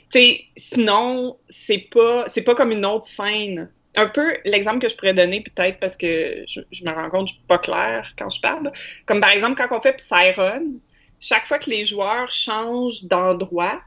sinon, 0.56 1.38
c'est 1.50 1.86
pas, 1.90 2.24
c'est 2.28 2.42
pas 2.42 2.54
comme 2.54 2.72
une 2.72 2.86
autre 2.86 3.06
scène. 3.06 3.70
Un 3.96 4.06
peu 4.06 4.36
l'exemple 4.44 4.80
que 4.80 4.88
je 4.88 4.96
pourrais 4.96 5.14
donner, 5.14 5.40
peut-être 5.42 5.78
parce 5.78 5.96
que 5.96 6.44
je, 6.48 6.84
me 6.84 6.90
rends 6.90 7.08
compte 7.10 7.26
que 7.26 7.30
je 7.30 7.34
suis 7.34 7.46
pas 7.46 7.58
claire 7.58 8.12
quand 8.18 8.28
je 8.28 8.40
parle. 8.40 8.72
Comme 9.06 9.20
par 9.20 9.30
exemple, 9.30 9.54
quand 9.56 9.76
on 9.76 9.80
fait 9.80 9.94
Psyron, 9.94 10.80
chaque 11.20 11.46
fois 11.46 11.58
que 11.58 11.70
les 11.70 11.84
joueurs 11.84 12.30
changent 12.30 13.04
d'endroit, 13.04 13.80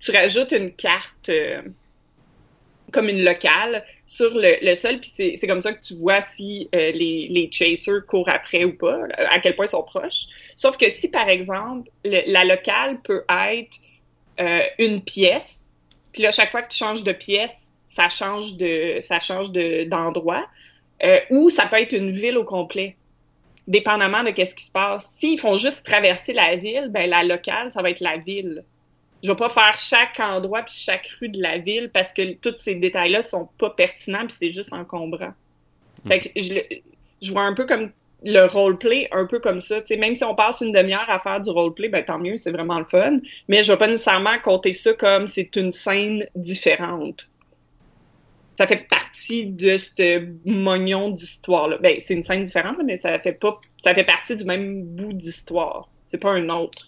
tu 0.00 0.12
rajoutes 0.12 0.52
une 0.52 0.72
carte 0.72 1.28
euh, 1.28 1.62
comme 2.92 3.08
une 3.08 3.24
locale 3.24 3.84
sur 4.06 4.30
le, 4.34 4.74
sol, 4.74 5.00
puis 5.00 5.12
c'est 5.36 5.46
comme 5.46 5.60
ça 5.62 5.72
que 5.72 5.82
tu 5.82 5.94
vois 5.96 6.20
si 6.20 6.68
euh, 6.74 6.92
les, 6.92 7.26
les 7.28 7.50
chasers 7.50 8.06
courent 8.06 8.28
après 8.28 8.64
ou 8.64 8.76
pas, 8.76 9.02
à 9.28 9.40
quel 9.40 9.56
point 9.56 9.66
ils 9.66 9.70
sont 9.70 9.82
proches. 9.82 10.26
Sauf 10.54 10.76
que 10.76 10.88
si, 10.88 11.08
par 11.08 11.28
exemple, 11.28 11.90
le- 12.04 12.22
la 12.30 12.44
locale 12.44 13.00
peut 13.02 13.24
être 13.28 13.76
euh, 14.40 14.60
une 14.78 15.02
pièce, 15.02 15.60
puis 16.12 16.22
là, 16.22 16.30
chaque 16.30 16.50
fois 16.50 16.62
que 16.62 16.68
tu 16.70 16.78
changes 16.78 17.04
de 17.04 17.12
pièce, 17.12 17.65
ça 17.96 18.08
change 18.10 18.56
de 18.56 19.00
ça 19.02 19.20
change 19.20 19.50
de- 19.50 19.84
d'endroit, 19.84 20.46
euh, 21.02 21.18
ou 21.30 21.50
ça 21.50 21.66
peut 21.66 21.80
être 21.80 21.92
une 21.92 22.10
ville 22.10 22.36
au 22.36 22.44
complet, 22.44 22.96
dépendamment 23.66 24.22
de 24.22 24.30
qu'est-ce 24.30 24.54
qui 24.54 24.66
se 24.66 24.70
passe. 24.70 25.06
S'ils 25.18 25.40
font 25.40 25.56
juste 25.56 25.84
traverser 25.84 26.34
la 26.34 26.56
ville, 26.56 26.88
ben 26.90 27.08
la 27.08 27.24
locale, 27.24 27.72
ça 27.72 27.82
va 27.82 27.90
être 27.90 28.00
la 28.00 28.18
ville. 28.18 28.64
Je 29.22 29.30
vais 29.30 29.36
pas 29.36 29.48
faire 29.48 29.76
chaque 29.78 30.20
endroit 30.20 30.62
puis 30.62 30.74
chaque 30.74 31.08
rue 31.20 31.30
de 31.30 31.40
la 31.40 31.58
ville 31.58 31.90
parce 31.92 32.12
que 32.12 32.34
tous 32.34 32.58
ces 32.58 32.74
détails-là 32.74 33.22
sont 33.22 33.48
pas 33.58 33.70
pertinents 33.70 34.26
puis 34.26 34.36
c'est 34.38 34.50
juste 34.50 34.72
encombrant. 34.72 35.32
Fait 36.06 36.20
que 36.20 36.28
je, 37.20 37.32
vois 37.32 37.42
un 37.42 37.54
peu 37.54 37.66
comme 37.66 37.90
le 38.22 38.46
roleplay, 38.46 39.08
un 39.10 39.26
peu 39.26 39.40
comme 39.40 39.58
ça. 39.58 39.80
Même 39.98 40.14
si 40.14 40.22
on 40.22 40.34
passe 40.34 40.60
une 40.60 40.72
demi-heure 40.72 41.08
à 41.08 41.18
faire 41.18 41.40
du 41.40 41.50
roleplay, 41.50 41.88
ben 41.88 42.04
tant 42.04 42.18
mieux, 42.18 42.36
c'est 42.36 42.52
vraiment 42.52 42.78
le 42.78 42.84
fun. 42.84 43.18
Mais 43.48 43.64
je 43.64 43.72
vais 43.72 43.78
pas 43.78 43.88
nécessairement 43.88 44.38
compter 44.44 44.72
ça 44.72 44.92
comme 44.92 45.26
c'est 45.26 45.56
une 45.56 45.72
scène 45.72 46.26
différente. 46.36 47.26
Ça 48.58 48.66
fait 48.66 48.88
partie 48.88 49.46
de 49.46 49.76
ce 49.76 50.28
mognon 50.44 51.10
d'histoire-là. 51.10 51.78
Ben, 51.78 51.98
c'est 52.04 52.14
une 52.14 52.22
scène 52.22 52.44
différente, 52.44 52.78
mais 52.84 52.98
ça 52.98 53.18
fait 53.18 53.32
pas. 53.32 53.60
Ça 53.84 53.94
fait 53.94 54.04
partie 54.04 54.36
du 54.36 54.44
même 54.44 54.84
bout 54.84 55.12
d'histoire. 55.12 55.88
C'est 56.06 56.18
pas 56.18 56.30
un 56.30 56.48
autre. 56.48 56.86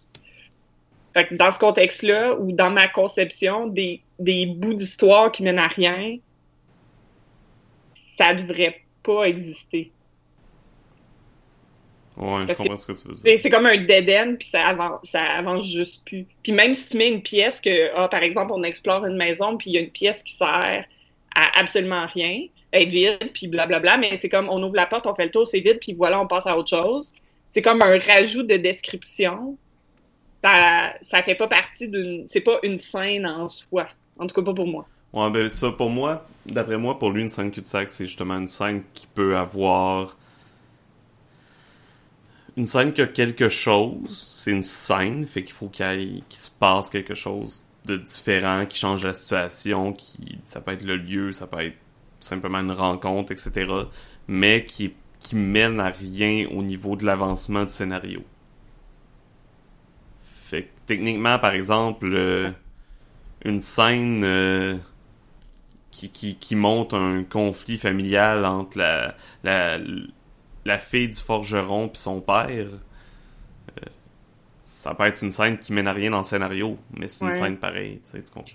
Fait 1.14 1.27
que 1.27 1.35
dans 1.35 1.51
ce 1.51 1.59
contexte-là, 1.59 2.37
ou 2.39 2.53
dans 2.53 2.71
ma 2.71 2.89
conception, 2.89 3.66
des, 3.66 4.03
des 4.19 4.47
bouts 4.47 4.75
d'histoire 4.75 5.33
qui 5.33 5.43
mènent 5.43 5.59
à 5.59 5.69
rien, 5.69 6.19
ça 8.16 8.35
devrait 8.35 8.83
pas 9.03 9.25
exister. 9.25 9.93
Ouais, 12.16 12.47
je 12.49 12.55
comprends 12.55 12.77
ce 12.77 12.87
que 12.87 13.01
tu 13.01 13.09
veux 13.09 13.14
dire. 13.14 13.39
C'est 13.39 13.51
comme 13.51 13.66
un 13.66 13.77
dead 13.77 14.11
end, 14.11 14.35
puis 14.39 14.49
ça 14.49 14.66
avance, 14.66 15.01
ça 15.05 15.23
avance 15.23 15.66
juste 15.66 16.05
plus. 16.05 16.27
Puis 16.43 16.51
même 16.51 16.75
si 16.75 16.89
tu 16.89 16.97
mets 16.97 17.11
une 17.11 17.23
pièce 17.23 17.61
que, 17.61 17.95
ah, 17.97 18.09
par 18.09 18.23
exemple, 18.23 18.53
on 18.53 18.64
explore 18.64 19.07
une 19.07 19.16
maison, 19.16 19.57
puis 19.57 19.71
il 19.71 19.75
y 19.75 19.79
a 19.79 19.81
une 19.81 19.91
pièce 19.91 20.23
qui 20.25 20.35
sert 20.35 20.85
absolument 21.55 22.07
rien, 22.07 22.43
être 22.72 22.89
vide, 22.89 23.30
puis 23.32 23.49
blablabla, 23.49 23.97
mais 23.99 24.16
c'est 24.20 24.28
comme 24.28 24.49
on 24.49 24.62
ouvre 24.62 24.76
la 24.76 24.86
porte, 24.86 25.07
on 25.07 25.14
fait 25.14 25.26
le 25.26 25.30
tour, 25.30 25.47
c'est 25.47 25.61
vide, 25.61 25.78
puis 25.80 25.95
voilà, 25.95 26.20
on 26.20 26.26
passe 26.26 26.47
à 26.47 26.57
autre 26.57 26.70
chose. 26.70 27.12
C'est 27.53 27.62
comme 27.62 27.82
un 27.82 27.99
rajout 27.99 28.43
de 28.43 28.57
description. 28.57 29.57
Ça, 30.45 30.95
ça 31.03 31.22
fait 31.22 31.34
pas 31.34 31.49
partie 31.49 31.89
d'une. 31.89 32.24
C'est 32.28 32.41
pas 32.41 32.59
une 32.62 32.78
scène 32.78 33.26
en 33.26 33.49
soi. 33.49 33.86
En 34.18 34.26
tout 34.26 34.34
cas, 34.34 34.43
pas 34.43 34.55
pour 34.55 34.66
moi. 34.66 34.86
Ouais, 35.12 35.30
ben 35.30 35.49
ça, 35.49 35.70
pour 35.70 35.89
moi, 35.89 36.26
d'après 36.45 36.76
moi, 36.76 36.99
pour 36.99 37.11
lui, 37.11 37.22
une 37.22 37.28
scène 37.28 37.51
cul-de-sac, 37.51 37.89
c'est 37.89 38.07
justement 38.07 38.36
une 38.36 38.49
scène 38.49 38.82
qui 38.93 39.07
peut 39.07 39.36
avoir 39.36 40.16
une 42.59 42.66
scène 42.66 42.93
qui 42.93 43.01
a 43.01 43.07
quelque 43.07 43.49
chose, 43.49 44.18
c'est 44.18 44.51
une 44.51 44.64
scène, 44.64 45.26
fait 45.26 45.45
qu'il 45.45 45.55
faut 45.55 45.68
qu'il 45.68 46.22
se 46.28 46.51
passe 46.51 46.91
quelque 46.91 47.14
chose 47.14 47.62
de 47.97 48.64
qui 48.66 48.78
change 48.78 49.05
la 49.05 49.14
situation, 49.14 49.93
qui 49.93 50.39
ça 50.45 50.61
peut 50.61 50.72
être 50.72 50.84
le 50.84 50.97
lieu, 50.97 51.32
ça 51.32 51.47
peut 51.47 51.61
être 51.61 51.76
simplement 52.20 52.59
une 52.59 52.72
rencontre, 52.72 53.32
etc. 53.32 53.70
Mais 54.26 54.64
qui, 54.64 54.93
qui 55.20 55.36
mène 55.36 55.80
à 55.80 55.89
rien 55.89 56.47
au 56.51 56.62
niveau 56.62 56.97
de 56.97 57.05
l'avancement 57.05 57.64
du 57.64 57.70
scénario. 57.70 58.22
Fait 60.20 60.64
que 60.64 60.68
techniquement, 60.86 61.39
par 61.39 61.53
exemple, 61.53 62.07
euh, 62.12 62.51
une 63.45 63.61
scène 63.61 64.24
euh, 64.24 64.76
qui, 65.91 66.36
qui, 66.36 66.57
monte 66.57 66.95
un 66.95 67.24
conflit 67.24 67.78
familial 67.78 68.45
entre 68.45 68.78
la, 69.45 70.78
fille 70.78 71.09
du 71.09 71.18
forgeron 71.18 71.89
puis 71.89 72.01
son 72.01 72.20
père, 72.20 72.68
ça 74.69 74.95
peut 74.95 75.07
être 75.07 75.23
une 75.23 75.31
scène 75.31 75.59
qui 75.59 75.73
mène 75.73 75.89
à 75.89 75.95
rien 75.95 76.11
dans 76.11 76.19
le 76.19 76.25
scénario, 76.25 76.77
mais 76.95 77.09
c'est 77.09 77.25
une 77.25 77.33
scène 77.33 77.57
pareille, 77.57 78.01
tu, 78.05 78.12
sais, 78.12 78.23
tu 78.23 78.31
comprends. 78.31 78.53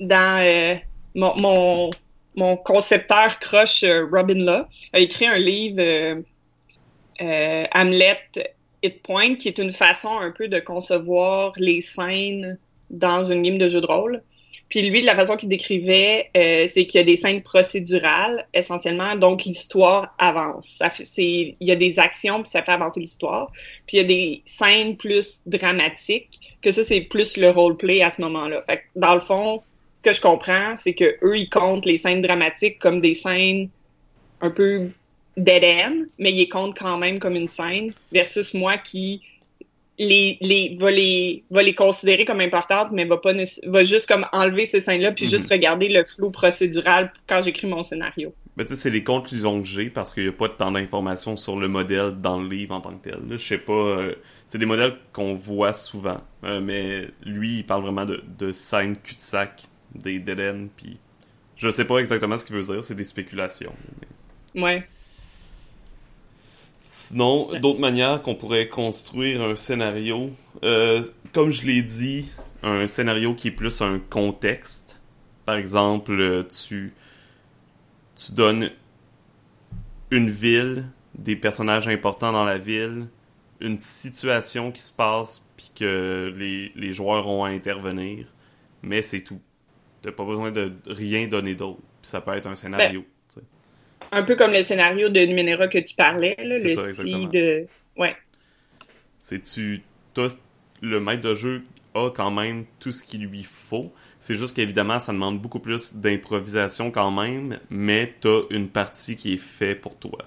Dans 0.00 0.42
euh, 0.42 0.74
mon, 1.14 1.90
mon, 2.34 2.56
concepteur 2.56 3.38
crush 3.40 3.84
euh, 3.84 4.06
Robin 4.10 4.42
Law 4.42 4.64
a 4.94 4.98
écrit 4.98 5.26
un 5.26 5.36
livre 5.36 6.22
Hamlet 7.20 8.22
Hit 8.82 9.02
Point 9.02 9.34
qui 9.34 9.48
est 9.48 9.58
une 9.58 9.74
façon 9.74 10.18
un 10.18 10.30
peu 10.30 10.48
de 10.48 10.60
concevoir 10.60 11.52
les 11.56 11.82
scènes 11.82 12.56
dans 12.88 13.24
une 13.24 13.42
game 13.42 13.58
de 13.58 13.68
jeu 13.68 13.82
de 13.82 13.86
rôle. 13.86 14.22
Puis 14.70 14.88
lui, 14.88 15.02
la 15.02 15.16
façon 15.16 15.36
qu'il 15.36 15.48
décrivait, 15.48 16.30
euh, 16.36 16.68
c'est 16.72 16.86
qu'il 16.86 17.00
y 17.00 17.02
a 17.02 17.04
des 17.04 17.16
scènes 17.16 17.42
procédurales 17.42 18.46
essentiellement, 18.54 19.16
donc 19.16 19.44
l'histoire 19.44 20.14
avance. 20.16 20.68
Ça 20.78 20.92
il 21.18 21.56
y 21.60 21.72
a 21.72 21.76
des 21.76 21.98
actions 21.98 22.42
puis 22.42 22.50
ça 22.50 22.62
fait 22.62 22.70
avancer 22.70 23.00
l'histoire. 23.00 23.50
Puis 23.86 23.96
il 23.96 24.00
y 24.00 24.04
a 24.04 24.06
des 24.06 24.42
scènes 24.46 24.96
plus 24.96 25.42
dramatiques, 25.44 26.56
que 26.62 26.70
ça 26.70 26.84
c'est 26.84 27.00
plus 27.00 27.36
le 27.36 27.50
roleplay 27.50 28.00
à 28.02 28.12
ce 28.12 28.20
moment-là. 28.22 28.62
Fait 28.62 28.78
que 28.78 28.82
dans 28.94 29.14
le 29.14 29.20
fond, 29.20 29.60
ce 29.96 30.02
que 30.02 30.12
je 30.12 30.20
comprends, 30.20 30.76
c'est 30.76 30.94
que 30.94 31.16
eux 31.24 31.36
ils 31.36 31.50
comptent 31.50 31.84
les 31.84 31.98
scènes 31.98 32.22
dramatiques 32.22 32.78
comme 32.78 33.00
des 33.00 33.14
scènes 33.14 33.68
un 34.40 34.50
peu 34.50 34.88
dead 35.36 35.64
mais 36.18 36.32
ils 36.32 36.48
comptent 36.48 36.78
quand 36.78 36.96
même 36.96 37.18
comme 37.18 37.34
une 37.34 37.48
scène 37.48 37.92
versus 38.12 38.54
moi 38.54 38.78
qui 38.78 39.20
les, 40.00 40.38
les, 40.40 40.76
va, 40.80 40.90
les, 40.90 41.44
va 41.50 41.62
les 41.62 41.74
considérer 41.74 42.24
comme 42.24 42.40
importantes, 42.40 42.88
mais 42.90 43.04
va, 43.04 43.18
pas, 43.18 43.34
va 43.66 43.84
juste 43.84 44.08
comme 44.08 44.26
enlever 44.32 44.64
ces 44.64 44.80
scènes-là, 44.80 45.12
puis 45.12 45.26
juste 45.26 45.44
mhm. 45.44 45.56
regarder 45.56 45.88
le 45.90 46.04
flou 46.04 46.30
procédural 46.30 47.12
quand 47.28 47.42
j'écris 47.42 47.66
mon 47.66 47.82
scénario. 47.82 48.34
Mais 48.56 48.66
sais, 48.66 48.76
c'est 48.76 48.90
les 48.90 49.04
conclusions 49.04 49.60
que 49.60 49.68
j'ai 49.68 49.90
parce 49.90 50.14
qu'il 50.14 50.22
n'y 50.22 50.28
a 50.30 50.32
pas 50.32 50.48
tant 50.48 50.72
d'informations 50.72 51.36
sur 51.36 51.56
le 51.56 51.68
modèle 51.68 52.18
dans 52.18 52.40
le 52.40 52.48
livre 52.48 52.74
en 52.74 52.80
tant 52.80 52.94
que 52.94 53.10
tel. 53.10 53.20
Je 53.30 53.36
sais 53.36 53.58
pas. 53.58 53.72
Euh, 53.72 54.14
c'est 54.46 54.58
des 54.58 54.66
modèles 54.66 54.96
qu'on 55.12 55.34
voit 55.34 55.74
souvent, 55.74 56.22
euh, 56.44 56.60
mais 56.60 57.08
lui, 57.24 57.58
il 57.58 57.66
parle 57.66 57.82
vraiment 57.82 58.06
de, 58.06 58.24
de 58.38 58.52
scènes 58.52 58.96
cul-de-sac, 58.96 59.64
des 59.94 60.18
dead 60.18 60.40
puis 60.76 60.98
je 61.56 61.68
sais 61.68 61.84
pas 61.84 61.98
exactement 61.98 62.38
ce 62.38 62.46
qu'il 62.46 62.56
veut 62.56 62.62
dire, 62.62 62.82
c'est 62.82 62.94
des 62.94 63.04
spéculations. 63.04 63.72
Ouais. 64.54 64.82
Sinon, 66.92 67.56
d'autres 67.60 67.78
manières 67.78 68.20
qu'on 68.20 68.34
pourrait 68.34 68.66
construire 68.66 69.42
un 69.42 69.54
scénario, 69.54 70.30
euh, 70.64 71.04
comme 71.32 71.48
je 71.48 71.64
l'ai 71.64 71.84
dit, 71.84 72.28
un 72.64 72.88
scénario 72.88 73.36
qui 73.36 73.46
est 73.46 73.52
plus 73.52 73.80
un 73.80 74.00
contexte. 74.00 75.00
Par 75.46 75.54
exemple, 75.54 76.10
euh, 76.10 76.42
tu, 76.42 76.92
tu 78.16 78.32
donnes 78.32 78.72
une 80.10 80.30
ville, 80.30 80.86
des 81.14 81.36
personnages 81.36 81.86
importants 81.86 82.32
dans 82.32 82.42
la 82.42 82.58
ville, 82.58 83.06
une 83.60 83.78
situation 83.78 84.72
qui 84.72 84.82
se 84.82 84.92
passe, 84.92 85.48
puis 85.56 85.70
que 85.72 86.34
les, 86.36 86.72
les 86.74 86.92
joueurs 86.92 87.28
ont 87.28 87.44
à 87.44 87.50
intervenir, 87.50 88.26
mais 88.82 89.02
c'est 89.02 89.20
tout. 89.20 89.40
T'as 90.02 90.10
pas 90.10 90.24
besoin 90.24 90.50
de 90.50 90.72
rien 90.88 91.28
donner 91.28 91.54
d'autre. 91.54 91.82
Puis 92.02 92.10
ça 92.10 92.20
peut 92.20 92.34
être 92.34 92.48
un 92.48 92.56
scénario. 92.56 93.02
Ben, 93.02 93.06
un 94.12 94.22
peu 94.22 94.36
comme 94.36 94.52
le 94.52 94.62
scénario 94.62 95.08
de 95.08 95.20
Numenera 95.20 95.68
que 95.68 95.78
tu 95.78 95.94
parlais, 95.94 96.36
là, 96.38 96.58
le 96.58 96.68
ça, 96.68 96.88
exactement. 96.88 97.28
de... 97.28 97.66
Ouais. 97.96 98.16
C'est 99.18 99.42
tu... 99.42 99.82
Le 100.82 100.98
maître 100.98 101.22
de 101.22 101.34
jeu 101.34 101.62
a 101.94 102.10
quand 102.10 102.30
même 102.30 102.64
tout 102.78 102.92
ce 102.92 103.02
qu'il 103.02 103.26
lui 103.26 103.44
faut. 103.44 103.92
C'est 104.18 104.36
juste 104.36 104.56
qu'évidemment, 104.56 104.98
ça 105.00 105.12
demande 105.12 105.40
beaucoup 105.40 105.60
plus 105.60 105.94
d'improvisation 105.94 106.90
quand 106.90 107.10
même, 107.10 107.58
mais 107.70 108.14
t'as 108.20 108.40
une 108.50 108.68
partie 108.68 109.16
qui 109.16 109.34
est 109.34 109.38
faite 109.38 109.80
pour 109.80 109.98
toi. 109.98 110.18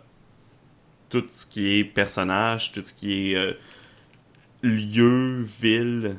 Tout 1.10 1.26
ce 1.28 1.46
qui 1.46 1.78
est 1.78 1.84
personnage, 1.84 2.72
tout 2.72 2.82
ce 2.82 2.94
qui 2.94 3.32
est 3.32 3.36
euh, 3.36 3.54
lieu, 4.64 5.44
ville, 5.62 6.18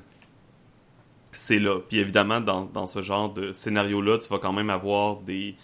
c'est 1.32 1.58
là. 1.58 1.80
Puis 1.88 1.98
évidemment, 1.98 2.40
dans, 2.40 2.66
dans 2.66 2.86
ce 2.86 3.02
genre 3.02 3.32
de 3.32 3.52
scénario-là, 3.52 4.18
tu 4.18 4.28
vas 4.28 4.38
quand 4.38 4.52
même 4.52 4.70
avoir 4.70 5.16
des 5.16 5.56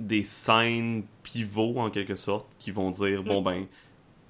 des 0.00 0.22
scènes 0.22 1.04
pivots 1.22 1.78
en 1.78 1.90
quelque 1.90 2.14
sorte 2.14 2.48
qui 2.58 2.70
vont 2.70 2.90
dire 2.90 3.22
bon 3.22 3.40
mm. 3.40 3.44
ben 3.44 3.66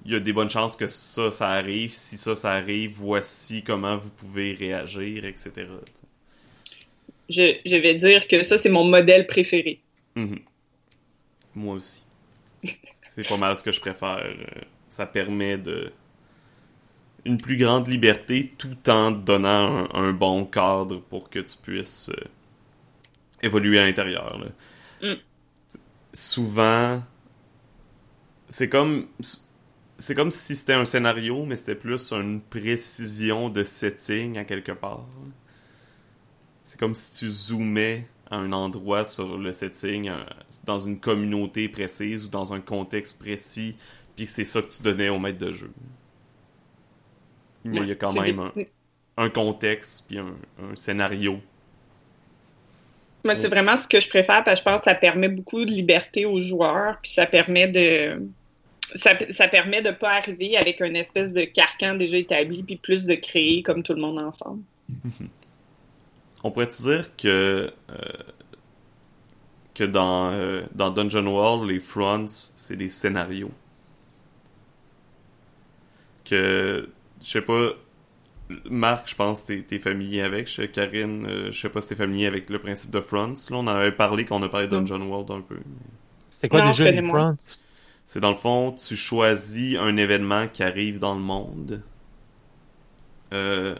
il 0.03 0.11
y 0.11 0.15
a 0.15 0.19
des 0.19 0.33
bonnes 0.33 0.49
chances 0.49 0.75
que 0.75 0.87
ça 0.87 1.31
ça 1.31 1.49
arrive. 1.49 1.93
Si 1.93 2.17
ça 2.17 2.35
ça 2.35 2.51
arrive 2.51 2.93
voici 2.95 3.63
comment 3.63 3.97
vous 3.97 4.09
pouvez 4.09 4.53
réagir 4.53 5.25
etc 5.25 5.67
je, 7.29 7.57
je 7.65 7.75
vais 7.75 7.95
dire 7.95 8.27
que 8.27 8.43
ça 8.43 8.57
c'est 8.57 8.69
mon 8.69 8.85
modèle 8.85 9.25
préféré. 9.25 9.79
Mm-hmm. 10.15 10.41
moi 11.55 11.75
aussi. 11.75 12.03
C'est 13.03 13.27
pas 13.27 13.37
mal 13.37 13.55
ce 13.57 13.63
que 13.63 13.71
je 13.71 13.79
préfère. 13.79 14.23
Euh, 14.23 14.61
ça 14.87 15.05
permet 15.05 15.57
de 15.57 15.91
une 17.25 17.37
plus 17.37 17.57
grande 17.57 17.87
liberté 17.87 18.51
tout 18.57 18.89
en 18.89 19.11
donnant 19.11 19.87
un, 19.93 20.11
bon 20.11 20.45
cadre 20.45 21.01
pour 21.01 21.29
que 21.29 21.39
tu 21.39 21.57
puisses 21.61 22.09
euh, 22.09 22.23
évoluer 23.43 23.79
à 23.79 23.85
l'intérieur 23.85 24.39
mm 25.01 25.13
souvent, 26.13 27.01
c'est 28.49 28.69
comme 28.69 29.07
c'est 29.97 30.15
comme 30.15 30.31
si 30.31 30.55
c'était 30.55 30.73
un 30.73 30.85
scénario, 30.85 31.45
mais 31.45 31.55
c'était 31.55 31.75
plus 31.75 32.11
une 32.11 32.41
précision 32.41 33.49
de 33.49 33.63
setting 33.63 34.37
à 34.37 34.45
quelque 34.45 34.71
part. 34.71 35.05
C'est 36.63 36.79
comme 36.79 36.95
si 36.95 37.19
tu 37.19 37.29
zoomais 37.29 38.07
à 38.29 38.37
un 38.37 38.51
endroit 38.51 39.05
sur 39.05 39.37
le 39.37 39.51
setting, 39.51 40.09
euh, 40.09 40.23
dans 40.65 40.79
une 40.79 40.99
communauté 40.99 41.69
précise 41.69 42.25
ou 42.25 42.29
dans 42.29 42.53
un 42.53 42.61
contexte 42.61 43.19
précis, 43.19 43.75
puis 44.15 44.25
c'est 44.25 44.45
ça 44.45 44.61
que 44.61 44.69
tu 44.69 44.81
donnais 44.81 45.09
au 45.09 45.19
maître 45.19 45.37
de 45.37 45.51
jeu. 45.51 45.71
Mais 47.63 47.81
il 47.81 47.87
y 47.87 47.91
a 47.91 47.95
quand 47.95 48.13
même 48.13 48.43
un, 49.17 49.29
contexte 49.29 50.05
puis 50.07 50.17
un, 50.17 50.33
un 50.59 50.75
scénario 50.75 51.41
c'est 53.23 53.47
vraiment 53.47 53.77
ce 53.77 53.87
que 53.87 53.99
je 53.99 54.09
préfère 54.09 54.43
parce 54.43 54.59
que 54.59 54.65
je 54.65 54.71
pense 54.71 54.81
que 54.81 54.85
ça 54.85 54.95
permet 54.95 55.29
beaucoup 55.29 55.63
de 55.65 55.71
liberté 55.71 56.25
aux 56.25 56.39
joueurs, 56.39 56.99
puis 57.01 57.11
ça 57.11 57.25
permet 57.25 57.67
de. 57.67 58.27
Ça, 58.95 59.13
ça 59.29 59.47
permet 59.47 59.81
de 59.81 59.91
pas 59.91 60.15
arriver 60.15 60.57
avec 60.57 60.81
une 60.81 60.97
espèce 60.97 61.31
de 61.31 61.43
carcan 61.43 61.95
déjà 61.95 62.17
établi, 62.17 62.61
puis 62.63 62.75
plus 62.75 63.05
de 63.05 63.15
créer 63.15 63.63
comme 63.63 63.83
tout 63.83 63.93
le 63.93 64.01
monde 64.01 64.19
ensemble. 64.19 64.63
On 66.43 66.51
pourrait 66.51 66.67
dire 66.67 67.15
que. 67.15 67.71
Euh, 67.89 68.05
que 69.73 69.85
dans, 69.85 70.31
euh, 70.33 70.63
dans 70.75 70.91
Dungeon 70.91 71.25
World, 71.27 71.69
les 71.69 71.79
fronts, 71.79 72.27
c'est 72.27 72.75
des 72.75 72.89
scénarios? 72.89 73.51
Que. 76.25 76.89
Je 77.23 77.27
sais 77.27 77.41
pas 77.41 77.73
Marc, 78.69 79.09
je 79.09 79.15
pense 79.15 79.43
que 79.43 79.53
tu 79.53 79.75
es, 79.75 79.79
familier 79.79 80.21
avec. 80.21 80.47
Karine, 80.71 81.25
euh, 81.25 81.51
je 81.51 81.59
sais 81.59 81.69
pas 81.69 81.81
si 81.81 81.89
tu 81.89 81.93
es 81.93 81.97
familier 81.97 82.27
avec 82.27 82.49
le 82.49 82.59
principe 82.59 82.91
de 82.91 83.01
fronts. 83.01 83.33
Là, 83.49 83.57
on 83.57 83.59
en 83.59 83.67
avait 83.67 83.91
parlé 83.91 84.25
quand 84.25 84.39
on 84.39 84.43
a 84.43 84.49
parlé 84.49 84.67
de 84.67 84.71
Dungeon 84.71 85.01
World 85.01 85.31
un 85.31 85.41
peu. 85.41 85.57
C'est 86.29 86.49
quoi 86.49 86.61
déjà 86.61 86.89
les 86.89 87.01
fronts? 87.01 87.37
C'est 88.05 88.19
dans 88.19 88.31
le 88.31 88.35
fond, 88.35 88.73
tu 88.73 88.95
choisis 88.95 89.77
un 89.77 89.95
événement 89.95 90.47
qui 90.47 90.63
arrive 90.63 90.99
dans 90.99 91.13
le 91.13 91.21
monde. 91.21 91.81
Euh, 93.33 93.75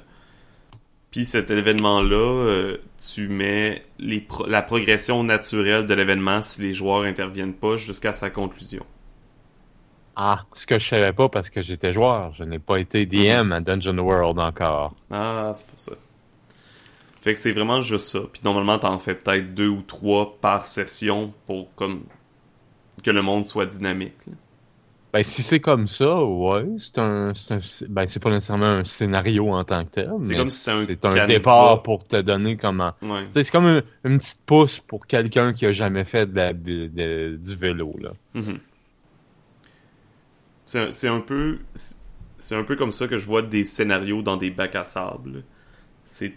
puis 1.12 1.26
cet 1.26 1.52
événement-là, 1.52 2.46
euh, 2.46 2.78
tu 3.14 3.28
mets 3.28 3.84
les 4.00 4.26
la 4.48 4.62
progression 4.62 5.24
naturelle 5.26 5.86
de 5.86 5.94
l'événement 5.94 6.42
si 6.42 6.62
les 6.62 6.74
joueurs 6.74 7.02
interviennent 7.02 7.54
pas 7.54 7.76
jusqu'à 7.76 8.14
sa 8.14 8.30
conclusion. 8.30 8.86
Ah, 10.24 10.46
ce 10.54 10.68
que 10.68 10.78
je 10.78 10.88
savais 10.88 11.14
pas 11.14 11.30
parce 11.30 11.50
que 11.50 11.64
j'étais 11.64 11.94
joueur. 11.94 12.32
Je 12.38 12.44
n'ai 12.44 12.60
pas 12.60 12.78
été 12.78 13.08
DM 13.08 13.52
à 13.52 13.60
Dungeon 13.60 13.98
World 13.98 14.38
encore. 14.38 14.94
Ah, 15.10 15.52
c'est 15.56 15.66
pour 15.66 15.80
ça. 15.80 15.94
Fait 17.22 17.34
que 17.34 17.40
c'est 17.40 17.54
vraiment 17.54 17.82
juste 17.82 18.10
ça. 18.10 18.20
Puis 18.32 18.40
normalement, 18.46 18.78
t'en 18.78 19.00
fais 19.00 19.16
peut-être 19.16 19.56
deux 19.56 19.70
ou 19.70 19.82
trois 19.82 20.38
par 20.40 20.68
session 20.68 21.34
pour 21.48 21.74
comme 21.74 22.04
que 23.04 23.10
le 23.10 23.24
monde 23.24 23.48
soit 23.48 23.66
dynamique. 23.66 24.14
Ben, 25.12 25.24
si 25.24 25.42
c'est 25.42 25.60
comme 25.60 25.88
ça, 25.88 26.24
ouais, 26.24 26.68
c'est 26.78 27.00
un, 27.00 27.34
ben, 27.90 28.06
c'est 28.06 28.22
pas 28.22 28.30
nécessairement 28.30 28.66
un 28.66 28.84
scénario 28.84 29.52
en 29.52 29.64
tant 29.64 29.84
que 29.86 29.90
tel. 29.90 30.12
C'est 30.20 30.36
comme 30.36 30.50
si 30.50 30.70
c'est 30.86 31.04
un, 31.04 31.26
départ 31.26 31.82
pour 31.82 32.06
te 32.06 32.22
donner 32.22 32.58
comment. 32.58 32.94
C'est 33.32 33.50
comme 33.50 33.82
une, 34.04 34.20
petite 34.20 34.42
pousse 34.46 34.82
pour 34.82 35.08
quelqu'un 35.08 35.54
qui 35.54 35.66
a 35.66 35.72
jamais 35.72 36.04
fait 36.04 36.32
de 36.32 37.38
du 37.38 37.56
vélo, 37.56 37.96
là. 38.00 38.12
Mm-hmm. 38.36 38.60
C'est 40.72 41.08
un 41.08 41.20
peu, 41.20 42.76
comme 42.78 42.92
ça 42.92 43.08
que 43.08 43.18
je 43.18 43.26
vois 43.26 43.42
des 43.42 43.66
scénarios 43.66 44.22
dans 44.22 44.38
des 44.38 44.50
bacs 44.50 44.76
à 44.76 44.86
sable. 44.86 45.44
C'est, 46.06 46.34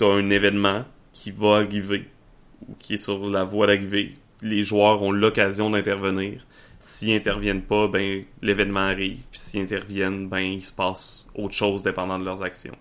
un 0.00 0.28
événement 0.28 0.84
qui 1.12 1.30
va 1.30 1.56
arriver, 1.56 2.08
ou 2.68 2.74
qui 2.78 2.94
est 2.94 2.98
sur 2.98 3.26
la 3.28 3.44
voie 3.44 3.66
d'arrivée. 3.66 4.14
Les 4.42 4.64
joueurs 4.64 5.02
ont 5.02 5.12
l'occasion 5.12 5.70
d'intervenir 5.70 6.44
S'ils 6.80 7.14
interviennent 7.14 7.62
pas, 7.62 7.88
ben 7.88 8.24
l'événement 8.42 8.80
arrive. 8.80 9.20
Puis 9.30 9.40
s'ils 9.40 9.62
interviennent, 9.62 10.28
ben 10.28 10.40
il 10.40 10.62
se 10.62 10.72
passe 10.72 11.26
autre 11.34 11.54
chose 11.54 11.82
dépendant 11.82 12.18
de 12.18 12.24
leurs 12.24 12.42
actions. 12.42 12.76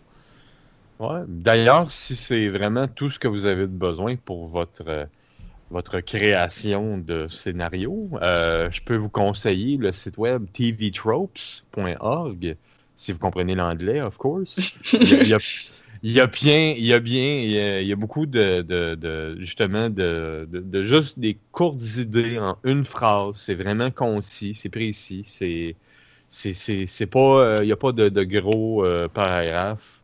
Ouais. 0.99 1.21
D'ailleurs, 1.27 1.89
si 1.89 2.17
c'est 2.17 2.49
vraiment 2.49 2.89
tout 2.89 3.09
ce 3.09 3.17
que 3.17 3.29
vous 3.29 3.45
avez 3.45 3.65
besoin 3.65 4.17
pour 4.17 4.47
votre 4.47 4.83
euh, 4.87 5.05
votre 5.73 5.99
création 5.99 6.99
de 6.99 7.27
scénario, 7.27 8.09
euh, 8.21 8.69
je 8.71 8.81
peux 8.81 8.95
vous 8.95 9.09
conseiller 9.09 9.75
le 9.77 9.91
site 9.91 10.17
web 10.17 10.45
tvtropes.org, 10.53 12.55
si 12.95 13.11
vous 13.11 13.19
comprenez 13.19 13.55
l'anglais, 13.55 13.99
of 13.99 14.17
course. 14.17 14.59
il, 14.93 15.27
y 15.27 15.33
a, 16.19 16.27
bien, 16.27 16.75
il 16.77 16.85
y 16.85 16.93
a 16.93 16.99
bien, 16.99 17.39
il 17.39 17.87
y 17.87 17.91
a, 17.91 17.95
beaucoup 17.95 18.27
de, 18.27 19.35
justement 19.39 19.89
de, 19.89 20.47
de, 20.51 20.83
juste 20.83 21.17
des 21.17 21.39
courtes 21.51 21.81
idées 21.97 22.37
en 22.37 22.59
une 22.63 22.85
phrase. 22.85 23.37
C'est 23.37 23.55
vraiment 23.55 23.89
concis, 23.89 24.53
c'est 24.53 24.69
précis, 24.69 25.23
c'est 25.25 25.75
c'est 26.29 27.07
pas, 27.07 27.19
euh, 27.19 27.55
il 27.61 27.65
n'y 27.65 27.71
a 27.71 27.77
pas 27.77 27.91
de, 27.91 28.23
gros 28.23 28.85
euh, 28.85 29.07
paragraphes. 29.07 30.02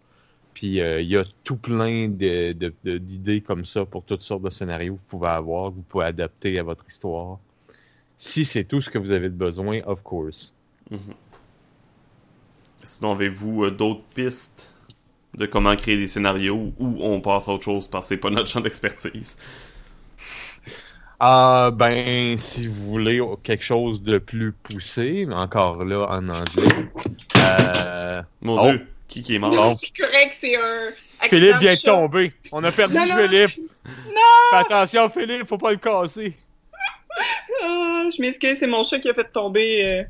Puis 0.60 0.82
euh, 0.82 1.00
il 1.00 1.08
y 1.08 1.16
a 1.16 1.24
tout 1.46 1.56
plein 1.56 2.10
d'idées 2.10 3.40
comme 3.40 3.64
ça 3.64 3.86
pour 3.86 4.04
toutes 4.04 4.22
sortes 4.22 4.42
de 4.42 4.50
scénarios 4.50 4.96
que 4.96 5.00
vous 5.00 5.18
pouvez 5.18 5.30
avoir, 5.30 5.72
que 5.72 5.78
vous 5.78 5.84
pouvez 5.84 6.04
adapter 6.04 6.60
à 6.60 6.64
votre 6.64 6.84
histoire. 6.86 7.38
Si 8.18 8.44
c'est 8.44 8.66
tout 8.66 8.82
ce 8.82 8.90
que 8.90 8.98
vous 8.98 9.12
avez 9.12 9.30
besoin, 9.30 9.80
of 9.86 10.04
course. 10.04 10.54
Mm-hmm. 10.92 11.16
Sinon, 12.84 13.14
avez-vous 13.14 13.70
d'autres 13.70 14.04
pistes 14.14 14.70
de 15.34 15.46
comment 15.46 15.78
créer 15.78 15.96
des 15.96 16.10
scénarios 16.10 16.74
ou 16.78 16.98
on 17.06 17.22
passe 17.22 17.48
à 17.48 17.54
autre 17.54 17.64
chose 17.64 17.88
parce 17.88 18.10
que 18.10 18.16
c'est 18.16 18.20
pas 18.20 18.30
notre 18.30 18.50
champ 18.50 18.60
d'expertise? 18.60 19.38
Ah, 21.22 21.72
ben, 21.74 22.38
si 22.38 22.66
vous 22.66 22.92
voulez 22.92 23.22
quelque 23.44 23.66
chose 23.66 24.02
de 24.02 24.20
plus 24.20 24.54
poussé, 24.54 25.28
encore 25.30 25.84
là, 25.84 26.08
en 26.10 26.30
anglais. 26.30 26.90
Euh... 27.36 28.22
Mon 28.40 28.58
oh. 28.58 28.72
Dieu, 28.72 28.88
qui, 29.10 29.22
qui 29.22 29.36
est 29.36 29.40
mort? 29.40 29.78
c'est 29.78 29.98
correct, 29.98 30.38
c'est 30.40 30.56
un. 30.56 31.28
Philippe 31.28 31.58
vient 31.58 31.74
de 31.74 31.82
tomber. 31.82 32.34
On 32.52 32.64
a 32.64 32.72
perdu 32.72 32.98
Philippe. 32.98 33.70
Non! 34.08 34.58
attention, 34.58 35.10
Philippe, 35.10 35.48
faut 35.48 35.58
pas 35.58 35.72
le 35.72 35.78
casser. 35.78 36.34
Ah, 37.62 38.04
je 38.16 38.22
m'excuse, 38.22 38.58
c'est 38.60 38.68
mon 38.68 38.84
chat 38.84 39.00
qui 39.00 39.10
a 39.10 39.14
fait 39.14 39.32
tomber. 39.32 39.84
Euh, 39.84 40.04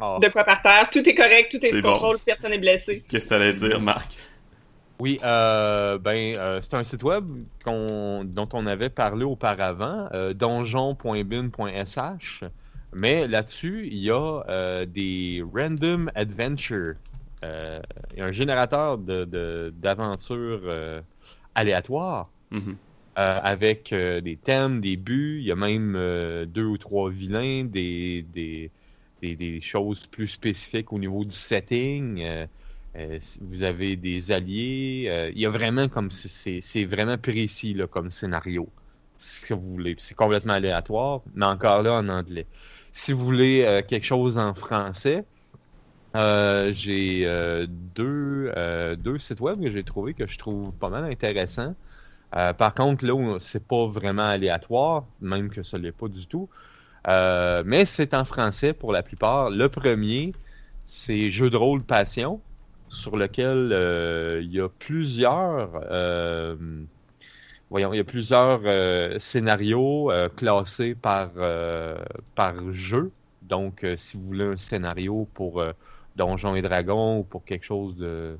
ah. 0.00 0.18
de 0.20 0.28
quoi 0.28 0.44
par 0.44 0.62
terre. 0.62 0.88
Tout 0.90 1.08
est 1.08 1.14
correct, 1.14 1.50
tout 1.50 1.64
est, 1.64 1.70
sous 1.70 1.82
contrôle, 1.82 2.16
personne 2.24 2.50
n'est 2.50 2.58
blessé. 2.58 3.02
Qu'est-ce 3.08 3.24
que 3.24 3.28
tu 3.28 3.34
allais 3.34 3.52
dire, 3.52 3.80
Marc? 3.80 4.16
Oui, 5.00 5.18
euh, 5.24 5.98
ben, 5.98 6.36
euh, 6.36 6.60
c'est 6.62 6.74
un 6.74 6.84
site 6.84 7.02
web 7.02 7.28
dont 7.66 8.48
on 8.52 8.66
avait 8.66 8.90
parlé 8.90 9.24
auparavant, 9.24 10.08
euh, 10.12 10.34
donjon.bin.sh. 10.34 12.44
Mais 12.92 13.26
là-dessus, 13.26 13.88
il 13.90 13.98
y 13.98 14.10
a 14.10 14.84
des 14.86 15.44
random 15.52 16.10
adventures. 16.14 16.94
Il 18.12 18.18
y 18.18 18.20
a 18.20 18.24
un 18.24 18.32
générateur 18.32 18.98
d'aventures 18.98 20.60
de, 20.60 21.02
aléatoires 21.54 22.30
mm-hmm. 22.52 22.74
avec 23.16 23.94
des 23.94 24.38
thèmes, 24.42 24.80
des 24.80 24.96
buts. 24.96 25.38
Il 25.40 25.46
y 25.46 25.52
a 25.52 25.56
même 25.56 25.94
deux 26.46 26.64
ou 26.64 26.78
trois 26.78 27.10
vilains, 27.10 27.64
des, 27.64 28.24
des 28.34 28.70
des, 29.34 29.60
choses 29.60 30.06
plus 30.06 30.28
spécifiques 30.28 30.92
au 30.92 30.98
niveau 30.98 31.24
du 31.24 31.34
setting. 31.34 32.22
Euh, 32.22 32.46
euh, 32.96 33.18
vous 33.40 33.62
avez 33.62 33.96
des 33.96 34.30
alliés. 34.30 35.06
Euh, 35.08 35.30
il 35.34 35.40
y 35.40 35.46
a 35.46 35.50
vraiment 35.50 35.88
comme 35.88 36.10
c'est 36.10 36.84
vraiment 36.84 37.16
précis 37.16 37.72
là, 37.72 37.86
comme 37.86 38.10
scénario. 38.10 38.68
Que 39.48 39.54
vous 39.54 39.72
voulez. 39.72 39.94
C'est 39.98 40.14
complètement 40.14 40.52
aléatoire, 40.54 41.22
mais 41.34 41.46
encore 41.46 41.82
là 41.82 41.94
en 41.94 42.08
anglais. 42.08 42.46
Si 42.92 43.12
vous 43.12 43.24
voulez 43.24 43.82
quelque 43.88 44.04
chose 44.04 44.38
en 44.38 44.54
français, 44.54 45.24
j'ai 46.14 47.66
deux, 47.68 48.52
deux 48.98 49.18
sites 49.18 49.40
web 49.40 49.60
que 49.60 49.70
j'ai 49.70 49.84
trouvé 49.84 50.14
que 50.14 50.26
je 50.26 50.38
trouve 50.38 50.72
pas 50.72 50.88
mal 50.88 51.04
intéressants. 51.04 51.74
par 52.32 52.74
contre, 52.74 53.04
là, 53.04 53.38
c'est 53.40 53.66
pas 53.66 53.86
vraiment 53.86 54.26
aléatoire, 54.26 55.04
même 55.20 55.50
que 55.50 55.62
ce 55.62 55.76
n'est 55.76 55.92
pas 55.92 56.08
du 56.08 56.26
tout. 56.26 56.48
Euh, 57.08 57.62
mais 57.66 57.84
c'est 57.84 58.14
en 58.14 58.24
français 58.24 58.72
pour 58.72 58.92
la 58.92 59.02
plupart. 59.02 59.50
Le 59.50 59.68
premier, 59.68 60.32
c'est 60.84 61.30
Jeu 61.30 61.50
de 61.50 61.56
rôle 61.56 61.82
Passion, 61.82 62.40
sur 62.88 63.16
lequel 63.16 63.70
euh, 63.72 64.40
il 64.42 64.52
y 64.52 64.60
a 64.60 64.68
plusieurs. 64.68 65.80
Euh, 65.90 66.56
voyons, 67.70 67.92
il 67.92 67.98
y 67.98 68.00
a 68.00 68.04
plusieurs 68.04 68.60
scénarios 69.20 70.10
classés 70.36 70.94
par, 70.94 71.30
par 72.34 72.72
jeu. 72.72 73.10
Donc, 73.42 73.86
si 73.96 74.16
vous 74.16 74.24
voulez 74.24 74.44
un 74.44 74.56
scénario 74.56 75.28
pour 75.34 75.62
Donjons 76.16 76.54
et 76.54 76.62
Dragons 76.62 77.18
ou 77.18 77.22
pour 77.24 77.44
quelque 77.44 77.64
chose 77.64 77.96
de 77.96 78.36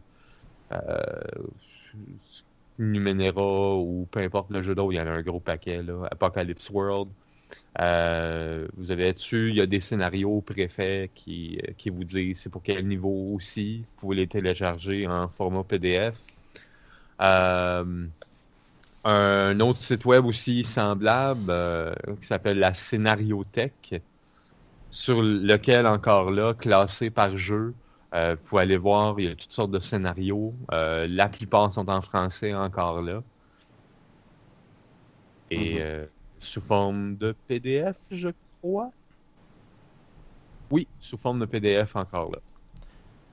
Numenera 2.79 3.77
ou 3.77 4.09
peu 4.11 4.21
importe 4.21 4.51
le 4.51 4.63
jeu 4.63 4.75
d'autre, 4.75 4.93
il 4.93 4.97
y 4.97 5.01
en 5.01 5.07
a 5.07 5.11
un 5.11 5.23
gros 5.23 5.41
paquet, 5.41 5.83
là. 5.83 6.09
Apocalypse 6.11 6.71
World. 6.71 7.09
Euh, 7.81 8.67
vous 8.77 8.91
avez 8.91 9.13
dessus, 9.13 9.51
il 9.51 9.57
y 9.57 9.61
a 9.61 9.67
des 9.67 9.81
scénarios 9.81 10.41
préfets 10.41 11.11
qui, 11.15 11.59
euh, 11.63 11.73
qui 11.77 11.91
vous 11.91 12.05
disent 12.05 12.41
c'est 12.41 12.51
pour 12.51 12.63
quel 12.63 12.87
niveau 12.87 13.35
aussi. 13.35 13.79
Vous 13.79 13.95
pouvez 14.01 14.17
les 14.17 14.27
télécharger 14.27 15.07
en 15.07 15.29
format 15.29 15.63
PDF. 15.63 16.19
Euh, 17.21 18.07
un 19.05 19.61
autre 19.61 19.79
site 19.79 20.05
web 20.05 20.25
aussi 20.25 20.65
semblable 20.65 21.53
qui 22.21 22.27
s'appelle 22.27 22.59
la 22.59 22.73
Scénariothèque, 22.73 24.01
sur 24.95 25.23
lequel 25.23 25.87
encore 25.87 26.31
là, 26.31 26.55
classé 26.55 27.11
par 27.11 27.37
jeu, 27.37 27.75
vous 28.13 28.37
pouvez 28.49 28.63
aller 28.63 28.77
voir, 28.77 29.19
il 29.21 29.27
y 29.27 29.29
a 29.29 29.35
toutes 29.37 29.53
sortes 29.53 29.73
de 29.73 29.81
scénarios. 29.81 30.55
la 30.71 31.29
plupart 31.29 31.73
sont 31.73 31.89
en 31.91 32.01
français 32.03 32.55
encore 32.55 33.03
là. 33.03 33.23
Et 35.51 35.79
mm-hmm 35.79 36.09
sous 36.45 36.61
forme 36.61 37.17
de 37.17 37.35
PDF, 37.49 37.97
je 38.11 38.29
crois? 38.61 38.93
Oui, 40.71 40.89
sous 40.99 41.17
forme 41.17 41.41
de 41.41 41.47
PDF 41.47 41.97
encore 41.97 42.31
là. 42.31 42.39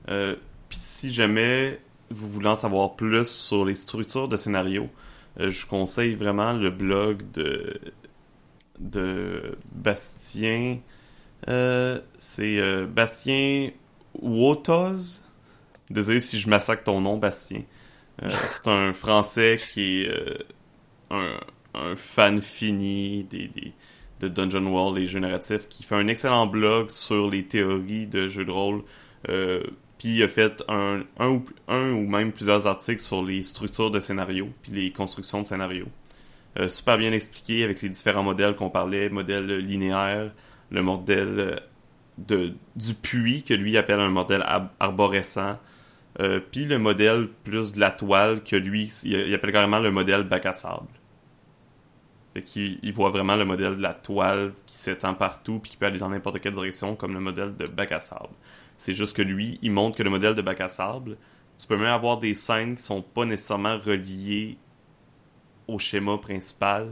Euh, 0.08 0.36
Puis 0.68 0.78
si 0.78 1.12
jamais 1.12 1.80
vous 2.10 2.28
voulez 2.30 2.48
en 2.48 2.56
savoir 2.56 2.96
plus 2.96 3.24
sur 3.26 3.64
les 3.64 3.74
structures 3.74 4.28
de 4.28 4.36
scénario, 4.36 4.88
euh, 5.40 5.50
je 5.50 5.66
conseille 5.66 6.14
vraiment 6.14 6.52
le 6.52 6.70
blog 6.70 7.30
de, 7.32 7.80
de 8.78 9.58
Bastien. 9.72 10.80
Euh, 11.48 12.00
c'est 12.18 12.58
euh, 12.58 12.86
Bastien 12.86 13.70
Wotoz. 14.20 15.24
Désolé 15.90 16.20
si 16.20 16.38
je 16.38 16.48
massacre 16.48 16.84
ton 16.84 17.00
nom, 17.00 17.18
Bastien. 17.18 17.62
c'est 18.20 18.68
un 18.68 18.92
Français 18.92 19.60
qui 19.72 20.02
est 20.02 20.10
un, 21.10 21.96
fan 21.96 22.40
fini 22.40 23.24
des, 23.24 23.50
de 24.22 24.28
Dungeon 24.28 24.66
World, 24.66 24.96
les 24.96 25.06
jeux 25.06 25.20
narratifs, 25.20 25.68
qui 25.68 25.82
fait 25.82 25.96
un 25.96 26.06
excellent 26.06 26.46
blog 26.46 26.90
sur 26.90 27.28
les 27.28 27.44
théories 27.44 28.06
de 28.06 28.28
jeux 28.28 28.44
de 28.44 28.50
rôle. 28.50 28.82
Euh, 29.28 29.62
puis 29.98 30.16
il 30.16 30.22
a 30.22 30.28
fait 30.28 30.62
un, 30.68 31.02
ou, 31.20 31.44
un 31.68 31.90
ou 31.90 32.06
même 32.06 32.32
plusieurs 32.32 32.66
articles 32.66 33.00
sur 33.00 33.22
les 33.22 33.42
structures 33.42 33.90
de 33.90 34.00
scénario, 34.00 34.48
puis 34.62 34.72
les 34.72 34.92
constructions 34.92 35.42
de 35.42 35.46
scénario. 35.46 35.86
Euh, 36.58 36.68
super 36.68 36.98
bien 36.98 37.12
expliqué 37.12 37.64
avec 37.64 37.82
les 37.82 37.88
différents 37.88 38.22
modèles 38.22 38.56
qu'on 38.56 38.70
parlait, 38.70 39.08
modèle 39.08 39.46
linéaire, 39.58 40.32
le 40.72 40.82
modèle 40.82 41.62
de, 42.18 42.54
du 42.76 42.94
puits, 42.94 43.42
que 43.42 43.54
lui 43.54 43.76
appelle 43.76 44.00
un 44.00 44.10
modèle 44.10 44.44
arborescent, 44.80 45.58
Euh, 46.20 46.40
Puis 46.40 46.66
le 46.66 46.78
modèle 46.78 47.28
plus 47.44 47.72
de 47.72 47.80
la 47.80 47.90
toile 47.90 48.42
que 48.44 48.56
lui, 48.56 48.90
il, 49.04 49.34
appelle 49.34 49.52
carrément 49.52 49.80
le 49.80 49.90
modèle 49.90 50.24
bac 50.24 50.44
à 50.44 50.52
sable. 50.54 50.88
Fait 52.34 52.42
qu'il 52.42 52.78
il 52.82 52.92
voit 52.92 53.10
vraiment 53.10 53.36
le 53.36 53.44
modèle 53.46 53.76
de 53.76 53.82
la 53.82 53.94
toile 53.94 54.52
qui 54.66 54.76
s'étend 54.76 55.14
partout 55.14 55.58
puis 55.58 55.70
qui 55.70 55.76
peut 55.78 55.86
aller 55.86 55.98
dans 55.98 56.10
n'importe 56.10 56.40
quelle 56.40 56.52
direction 56.52 56.96
comme 56.96 57.14
le 57.14 57.20
modèle 57.20 57.56
de 57.56 57.66
bac 57.66 57.92
à 57.92 58.00
sable. 58.00 58.34
C'est 58.76 58.94
juste 58.94 59.16
que 59.16 59.22
lui, 59.22 59.58
il 59.62 59.70
montre 59.70 59.96
que 59.96 60.02
le 60.02 60.10
modèle 60.10 60.34
de 60.34 60.42
bac 60.42 60.60
à 60.60 60.68
sable, 60.68 61.16
tu 61.56 61.66
peux 61.66 61.76
même 61.78 61.86
avoir 61.86 62.18
des 62.18 62.34
scènes 62.34 62.74
qui 62.76 62.82
sont 62.82 63.02
pas 63.02 63.24
nécessairement 63.24 63.78
reliées 63.78 64.58
au 65.66 65.78
schéma 65.78 66.18
principal. 66.18 66.90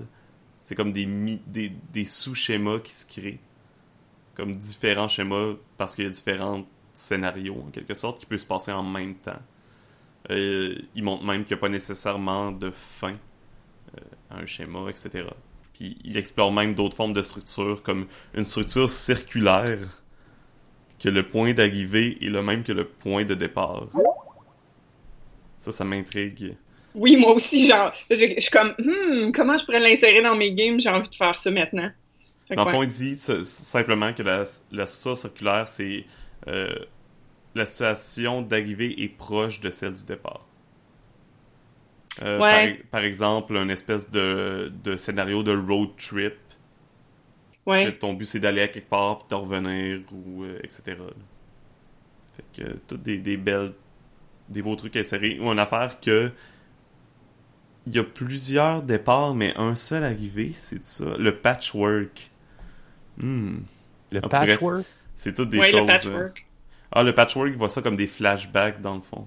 C'est 0.62 0.74
comme 0.74 0.92
des, 0.92 1.06
des, 1.46 1.72
des 1.92 2.04
sous-schémas 2.06 2.78
qui 2.80 2.92
se 2.92 3.06
créent. 3.06 3.40
Comme 4.40 4.56
différents 4.56 5.06
schémas 5.06 5.52
parce 5.76 5.94
qu'il 5.94 6.04
y 6.04 6.06
a 6.06 6.10
différents 6.10 6.64
scénarios 6.94 7.62
en 7.66 7.70
quelque 7.70 7.92
sorte 7.92 8.20
qui 8.20 8.24
peuvent 8.24 8.38
se 8.38 8.46
passer 8.46 8.72
en 8.72 8.82
même 8.82 9.16
temps. 9.16 9.42
Euh, 10.30 10.76
il 10.94 11.04
montre 11.04 11.24
même 11.24 11.44
qu'il 11.44 11.54
n'y 11.54 11.58
a 11.58 11.60
pas 11.60 11.68
nécessairement 11.68 12.50
de 12.50 12.70
fin 12.70 13.12
euh, 13.98 14.00
à 14.30 14.38
un 14.38 14.46
schéma, 14.46 14.88
etc. 14.88 15.24
Puis 15.74 15.98
il 16.04 16.16
explore 16.16 16.52
même 16.52 16.74
d'autres 16.74 16.96
formes 16.96 17.12
de 17.12 17.20
structures 17.20 17.82
comme 17.82 18.06
une 18.32 18.44
structure 18.44 18.90
circulaire 18.90 20.02
que 20.98 21.10
le 21.10 21.26
point 21.26 21.52
d'arrivée 21.52 22.16
est 22.24 22.30
le 22.30 22.42
même 22.42 22.64
que 22.64 22.72
le 22.72 22.86
point 22.86 23.26
de 23.26 23.34
départ. 23.34 23.88
Ça, 25.58 25.70
ça 25.70 25.84
m'intrigue. 25.84 26.56
Oui, 26.94 27.14
moi 27.16 27.34
aussi, 27.34 27.66
genre, 27.66 27.92
je, 28.08 28.16
je 28.16 28.40
suis 28.40 28.50
comme, 28.50 28.74
hmm, 28.78 29.32
comment 29.32 29.58
je 29.58 29.66
pourrais 29.66 29.80
l'insérer 29.80 30.22
dans 30.22 30.34
mes 30.34 30.50
games? 30.52 30.80
J'ai 30.80 30.88
envie 30.88 31.10
de 31.10 31.14
faire 31.14 31.36
ça 31.36 31.50
maintenant. 31.50 31.90
Dans 32.56 32.64
le 32.64 32.68
fond, 32.70 32.82
il 32.82 32.88
dit 32.88 33.16
simplement 33.16 34.12
que 34.14 34.22
la, 34.22 34.44
la 34.70 34.86
structure 34.86 35.16
circulaire, 35.16 35.68
c'est 35.68 36.06
euh, 36.48 36.74
la 37.54 37.66
situation 37.66 38.42
d'arrivée 38.42 39.02
est 39.04 39.08
proche 39.08 39.60
de 39.60 39.70
celle 39.70 39.94
du 39.94 40.06
départ. 40.06 40.48
Euh, 42.22 42.42
Ouais. 42.42 42.48
par, 42.48 42.68
par 42.90 43.02
exemple, 43.04 43.54
une 43.56 43.70
espèce 43.70 44.10
de, 44.10 44.72
de 44.84 44.96
scénario 44.96 45.42
de 45.42 45.52
road 45.56 45.96
trip. 45.96 46.34
que 47.80 47.88
ton 47.88 48.14
but 48.14 48.26
c'est 48.26 48.40
d'aller 48.40 48.62
à 48.62 48.68
quelque 48.68 48.88
part 48.88 49.18
puis 49.20 49.28
de 49.30 49.34
revenir 49.34 50.00
ou 50.12 50.44
euh, 50.44 50.58
etc. 50.62 50.96
Fait 52.32 52.44
que 52.52 52.78
toutes 52.86 53.02
des, 53.02 53.18
des 53.18 53.36
belles 53.36 53.74
des 54.48 54.62
beaux 54.62 54.76
trucs 54.76 54.96
à 54.96 55.00
insérer 55.00 55.38
ou 55.40 55.46
une 55.52 55.58
affaire 55.60 56.00
que 56.00 56.32
il 57.86 57.94
y 57.94 57.98
a 57.98 58.04
plusieurs 58.04 58.82
départs 58.82 59.34
mais 59.34 59.54
un 59.56 59.74
seul 59.74 60.04
arrivé 60.04 60.52
c'est 60.56 60.82
ça 60.84 61.16
le 61.18 61.40
patchwork 61.40 62.29
Hmm. 63.20 63.58
Le 64.10 64.20
Ah, 64.22 64.28
patchwork? 64.28 64.86
c'est 65.16 65.34
toutes 65.34 65.50
des 65.50 65.58
Ouais, 65.58 65.62
choses 65.62 65.80
le 65.80 65.86
patchwork. 65.86 66.46
euh, 66.46 66.50
ah 66.92 67.02
le 67.02 67.14
patchwork 67.14 67.50
il 67.50 67.56
voit 67.58 67.68
ça 67.68 67.82
comme 67.82 67.96
des 67.96 68.06
flashbacks 68.06 68.80
dans 68.82 68.96
le 68.96 69.02
fond 69.02 69.26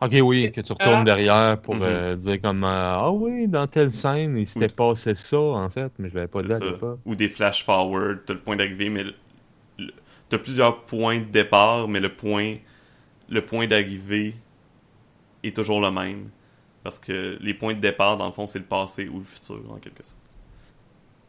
Ok, 0.00 0.12
oui, 0.22 0.52
que 0.52 0.60
tu 0.60 0.72
retournes 0.72 1.02
Ah. 1.02 1.04
derrière 1.04 1.60
pour 1.60 1.76
Mhm. 1.76 1.82
euh, 1.82 2.16
dire 2.16 2.40
comme 2.40 2.64
euh, 2.64 2.68
Ah 2.68 3.10
oui, 3.12 3.48
dans 3.48 3.66
telle 3.66 3.92
scène, 3.92 4.36
il 4.36 4.46
s'était 4.46 4.68
passé 4.68 5.14
ça, 5.14 5.38
en 5.40 5.68
fait, 5.70 5.92
mais 5.98 6.10
je 6.10 6.14
l'avais 6.16 6.28
pas 6.28 6.42
dit 6.42 6.52
à 6.52 6.58
ça. 6.58 6.64
l'époque. 6.66 7.00
ou 7.04 7.14
des 7.14 7.28
flash 7.28 7.64
forward 7.64 8.24
t'as 8.26 8.34
le 8.34 8.40
point 8.40 8.56
d'arrivée 8.56 8.88
mais 8.90 9.04
t'as 10.28 10.38
plusieurs 10.38 10.84
points 10.84 11.20
de 11.20 11.24
départ 11.24 11.88
mais 11.88 12.00
le 12.00 12.14
point 12.14 12.56
le 13.30 13.44
point 13.46 13.66
d'arrivée 13.66 14.36
est 15.42 15.54
toujours 15.54 15.80
le 15.80 15.90
même 15.90 16.30
parce 16.82 16.98
que 16.98 17.36
les 17.40 17.54
points 17.54 17.74
de 17.74 17.80
départ 17.80 18.16
dans 18.16 18.26
le 18.26 18.32
fond 18.32 18.46
c'est 18.46 18.58
le 18.58 18.64
passé 18.64 19.08
ou 19.08 19.18
le 19.18 19.24
futur 19.24 19.60
en 19.70 19.78
quelque 19.78 20.02
sorte 20.04 20.23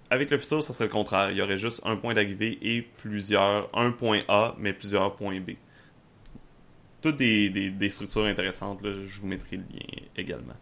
avec 0.09 0.29
le 0.31 0.37
futur 0.37 0.63
ça 0.63 0.73
serait 0.73 0.85
le 0.85 0.91
contraire. 0.91 1.31
Il 1.31 1.37
y 1.37 1.41
aurait 1.41 1.57
juste 1.57 1.81
un 1.85 1.95
point 1.97 2.13
d'arrivée 2.13 2.57
et 2.61 2.81
plusieurs 2.81 3.69
un 3.77 3.91
point 3.91 4.23
A 4.27 4.55
mais 4.59 4.73
plusieurs 4.73 5.15
points 5.15 5.39
B. 5.39 5.51
Toutes 7.01 7.15
des, 7.17 7.49
des, 7.49 7.69
des 7.69 7.89
structures 7.89 8.25
intéressantes 8.25 8.81
là, 8.81 8.91
je 9.05 9.19
vous 9.21 9.27
mettrai 9.27 9.57
le 9.57 9.63
lien 9.63 10.03
également. 10.17 10.55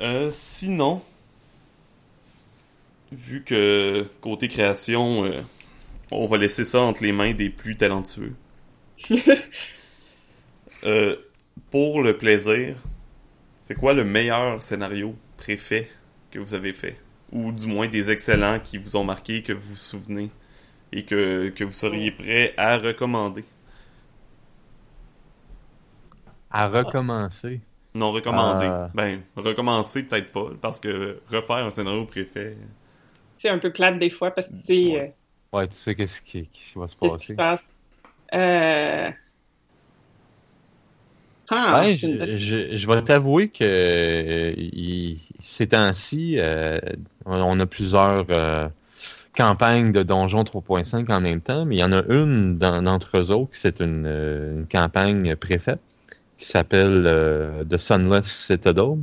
Euh, 0.00 0.30
sinon 0.32 1.02
vu 3.12 3.42
que 3.44 4.06
côté 4.20 4.48
création, 4.48 5.24
euh, 5.24 5.42
on 6.10 6.26
va 6.26 6.38
laisser 6.38 6.64
ça 6.64 6.80
entre 6.82 7.02
les 7.04 7.12
mains 7.12 7.34
des 7.34 7.50
plus 7.50 7.76
talentueux. 7.76 8.34
Euh, 10.84 11.16
pour 11.70 12.02
le 12.02 12.16
plaisir, 12.16 12.76
c'est 13.60 13.74
quoi 13.74 13.94
le 13.94 14.04
meilleur 14.04 14.62
scénario 14.62 15.16
préfet 15.36 15.90
que 16.32 16.40
vous 16.40 16.54
avez 16.54 16.72
fait? 16.74 16.98
Ou 17.32 17.52
du 17.52 17.66
moins 17.66 17.88
des 17.88 18.10
excellents 18.10 18.60
qui 18.60 18.78
vous 18.78 18.96
ont 18.96 19.04
marqué, 19.04 19.42
que 19.42 19.52
vous 19.54 19.70
vous 19.72 19.76
souvenez 19.76 20.30
et 20.92 21.04
que, 21.04 21.50
que 21.50 21.64
vous 21.64 21.72
seriez 21.72 22.12
prêt 22.12 22.54
à 22.58 22.78
recommander? 22.78 23.44
À 26.50 26.68
recommencer. 26.68 27.60
Non, 27.94 28.12
recommander. 28.12 28.74
Ah. 28.74 28.90
Ben, 28.94 29.22
recommencer 29.36 30.06
peut-être 30.06 30.32
pas, 30.32 30.50
parce 30.60 30.80
que 30.80 31.20
refaire 31.30 31.56
un 31.66 31.70
scénario 31.70 32.06
préfet, 32.06 32.56
C'est 33.36 33.50
un 33.50 33.58
peu 33.58 33.70
plate 33.70 33.98
des 33.98 34.08
fois 34.08 34.30
parce 34.30 34.48
que 34.48 34.54
tu 34.54 34.60
sais 34.62 34.74
Ouais. 34.86 35.00
euh, 35.00 35.08
Ouais, 35.52 35.68
tu 35.68 35.76
sais 35.76 35.94
qu'est-ce 35.94 36.22
qui, 36.22 36.48
qui 36.48 36.78
va 36.78 36.88
se 36.88 36.96
qu'est-ce 37.00 37.18
qui 37.18 37.26
passer. 37.26 37.32
se 37.32 37.34
passe. 37.36 37.74
Euh... 38.34 39.10
Ah, 41.50 41.82
Ouais, 41.82 41.94
une 42.02 42.18
bonne- 42.18 42.36
je, 42.36 42.36
je, 42.36 42.76
je 42.76 42.86
vais 42.88 43.02
t'avouer 43.02 43.48
que 43.50 43.64
euh, 43.64 44.50
il- 44.56 45.20
ces 45.42 45.68
temps-ci, 45.68 46.36
euh, 46.38 46.78
on 47.26 47.58
a 47.60 47.66
plusieurs 47.66 48.26
euh, 48.30 48.68
campagnes 49.36 49.92
de 49.92 50.02
Donjon 50.02 50.44
3.5 50.44 51.10
en 51.12 51.20
même 51.20 51.40
temps, 51.40 51.64
mais 51.64 51.76
il 51.76 51.78
y 51.78 51.84
en 51.84 51.92
a 51.92 52.02
une 52.08 52.58
d'entre 52.58 53.18
eux 53.18 53.30
autres, 53.30 53.50
c'est 53.52 53.80
une, 53.80 54.06
euh, 54.06 54.60
une 54.60 54.66
campagne 54.66 55.36
préfaite 55.36 55.80
qui 56.38 56.46
s'appelle 56.46 57.04
The 57.70 57.76
Sunless 57.76 58.26
Citadel, 58.26 58.98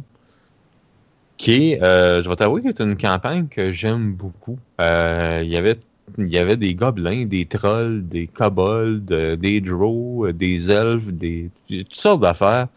qui 1.37 1.71
est, 1.71 1.79
je 1.79 2.27
vais 2.27 2.35
t'avouer, 2.35 2.61
c'est 2.65 2.81
une 2.81 2.97
campagne 2.97 3.47
que 3.47 3.71
j'aime 3.71 4.11
beaucoup. 4.13 4.59
Il 4.77 5.47
y 5.47 5.55
avait 5.55 5.79
il 6.17 6.27
y 6.27 6.37
avait 6.37 6.57
des 6.57 6.73
gobelins, 6.73 7.25
des 7.25 7.45
trolls, 7.45 8.07
des 8.07 8.27
kobolds, 8.27 9.05
des 9.05 9.61
drows, 9.61 10.31
des 10.33 10.69
elfes, 10.71 11.13
des 11.13 11.49
toutes 11.69 11.95
sortes 11.95 12.21
d'affaires. 12.21 12.67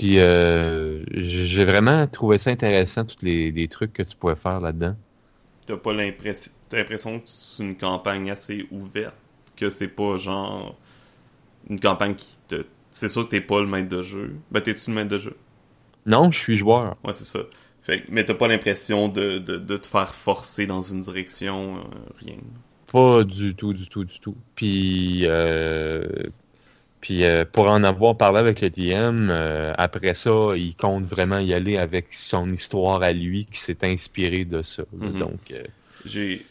Puis 0.00 0.18
euh, 0.18 1.04
j'ai 1.12 1.64
vraiment 1.64 2.06
trouvé 2.06 2.38
ça 2.38 2.50
intéressant, 2.50 3.04
tous 3.04 3.18
les, 3.22 3.50
les 3.52 3.68
trucs 3.68 3.92
que 3.92 4.02
tu 4.02 4.16
pouvais 4.16 4.36
faire 4.36 4.60
là-dedans. 4.60 4.96
t'as 5.66 5.76
pas 5.76 5.92
l'impression 5.92 7.20
que 7.20 7.24
c'est 7.28 7.62
une 7.62 7.76
campagne 7.76 8.30
assez 8.30 8.66
ouverte 8.70 9.16
que 9.56 9.70
c'est 9.70 9.88
pas 9.88 10.16
genre 10.16 10.76
une 11.70 11.80
campagne 11.80 12.14
qui 12.16 12.38
te 12.48 12.66
c'est 12.90 13.08
sûr 13.10 13.24
que 13.26 13.30
t'es 13.30 13.40
pas 13.42 13.60
le 13.60 13.66
maître 13.68 13.88
de 13.88 14.02
jeu 14.02 14.36
ben 14.50 14.60
t'es-tu 14.62 14.90
le 14.90 14.96
maître 14.96 15.10
de 15.10 15.18
jeu? 15.18 15.36
Non, 16.06 16.30
je 16.30 16.38
suis 16.38 16.56
joueur. 16.58 16.96
ouais 17.04 17.12
c'est 17.12 17.24
ça 17.24 17.40
fait, 17.82 18.04
mais 18.10 18.24
t'as 18.24 18.34
pas 18.34 18.48
l'impression 18.48 19.08
de, 19.08 19.38
de, 19.38 19.56
de 19.56 19.76
te 19.76 19.86
faire 19.86 20.14
forcer 20.14 20.66
dans 20.66 20.82
une 20.82 21.00
direction 21.00 21.78
euh, 21.78 21.82
rien 22.18 22.36
Pas 22.92 23.24
du 23.24 23.54
tout, 23.54 23.72
du 23.72 23.88
tout, 23.88 24.04
du 24.04 24.18
tout. 24.20 24.36
Puis, 24.54 25.20
euh, 25.24 26.04
puis 27.00 27.24
euh, 27.24 27.44
pour 27.50 27.66
en 27.68 27.82
avoir 27.84 28.16
parlé 28.16 28.38
avec 28.38 28.60
le 28.60 28.70
DM, 28.70 29.30
euh, 29.30 29.72
après 29.78 30.14
ça, 30.14 30.30
il 30.56 30.76
compte 30.76 31.04
vraiment 31.04 31.38
y 31.38 31.54
aller 31.54 31.76
avec 31.78 32.12
son 32.14 32.52
histoire 32.52 33.02
à 33.02 33.12
lui 33.12 33.46
qui 33.46 33.58
s'est 33.60 33.84
inspiré 33.84 34.44
de 34.44 34.62
ça. 34.62 34.84
Mhm. 35.00 35.12
Donc, 35.18 35.50
euh, 35.50 35.64
j'ai 36.04 36.46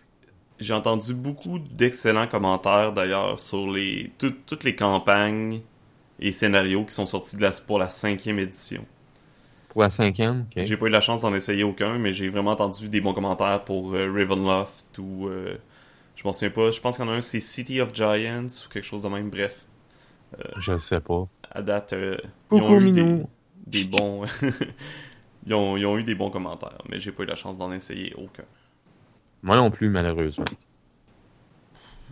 j'ai 0.59 0.73
entendu 0.73 1.13
beaucoup 1.13 1.59
d'excellents 1.59 2.27
commentaires 2.27 2.93
d'ailleurs 2.93 3.39
sur 3.39 3.71
les 3.71 4.11
tout- 4.19 4.35
toutes 4.47 4.63
les 4.63 4.75
campagnes 4.75 5.61
et 6.19 6.31
scénarios 6.33 6.85
qui 6.85 6.93
sont 6.95 7.05
sortis 7.07 7.37
de 7.37 7.43
la, 7.43 7.51
pour 7.67 7.79
la 7.79 7.89
cinquième 7.89 8.39
édition 8.39 8.85
pour 9.67 9.81
la 9.81 9.89
cinquième? 9.89 10.45
J'ai 10.55 10.77
pas 10.77 10.87
eu 10.87 10.89
la 10.89 11.01
chance 11.01 11.21
d'en 11.21 11.33
essayer 11.33 11.63
aucun, 11.63 11.97
mais 11.97 12.11
j'ai 12.11 12.29
vraiment 12.29 12.51
entendu 12.51 12.89
des 12.89 13.01
bons 13.01 13.13
commentaires 13.13 13.63
pour 13.63 13.91
Ravenloft 13.93 14.97
ou. 14.99 15.29
je 16.15 16.23
m'en 16.25 16.33
souviens 16.33 16.51
pas. 16.51 16.71
Je 16.71 16.81
pense 16.81 16.97
qu'il 16.97 17.05
y 17.05 17.09
en 17.09 17.11
a 17.11 17.15
un, 17.15 17.21
c'est 17.21 17.39
City 17.39 17.81
of 17.81 17.93
Giants 17.95 18.47
ou 18.47 18.69
quelque 18.69 18.85
chose 18.85 19.01
de 19.03 19.09
même. 19.09 19.29
Bref, 19.29 19.65
je 20.59 20.77
sais 20.77 20.99
pas. 20.99 21.27
à 21.51 21.61
date, 21.61 21.93
euh, 21.93 22.17
ils 22.51 22.61
ont 22.61 22.79
eu 22.79 22.91
des, 22.91 23.03
bons. 23.83 24.25
ils, 25.45 25.53
ont, 25.53 25.77
ils 25.77 25.85
ont 25.85 25.97
eu 25.97 26.03
des 26.03 26.15
bons 26.15 26.29
commentaires, 26.29 26.81
mais 26.89 26.99
j'ai 26.99 27.11
pas 27.11 27.23
eu 27.23 27.27
la 27.27 27.35
chance 27.35 27.57
d'en 27.57 27.71
essayer 27.71 28.13
aucun. 28.17 28.43
Moi 29.41 29.55
non 29.55 29.71
plus, 29.71 29.89
malheureusement. 29.89 30.45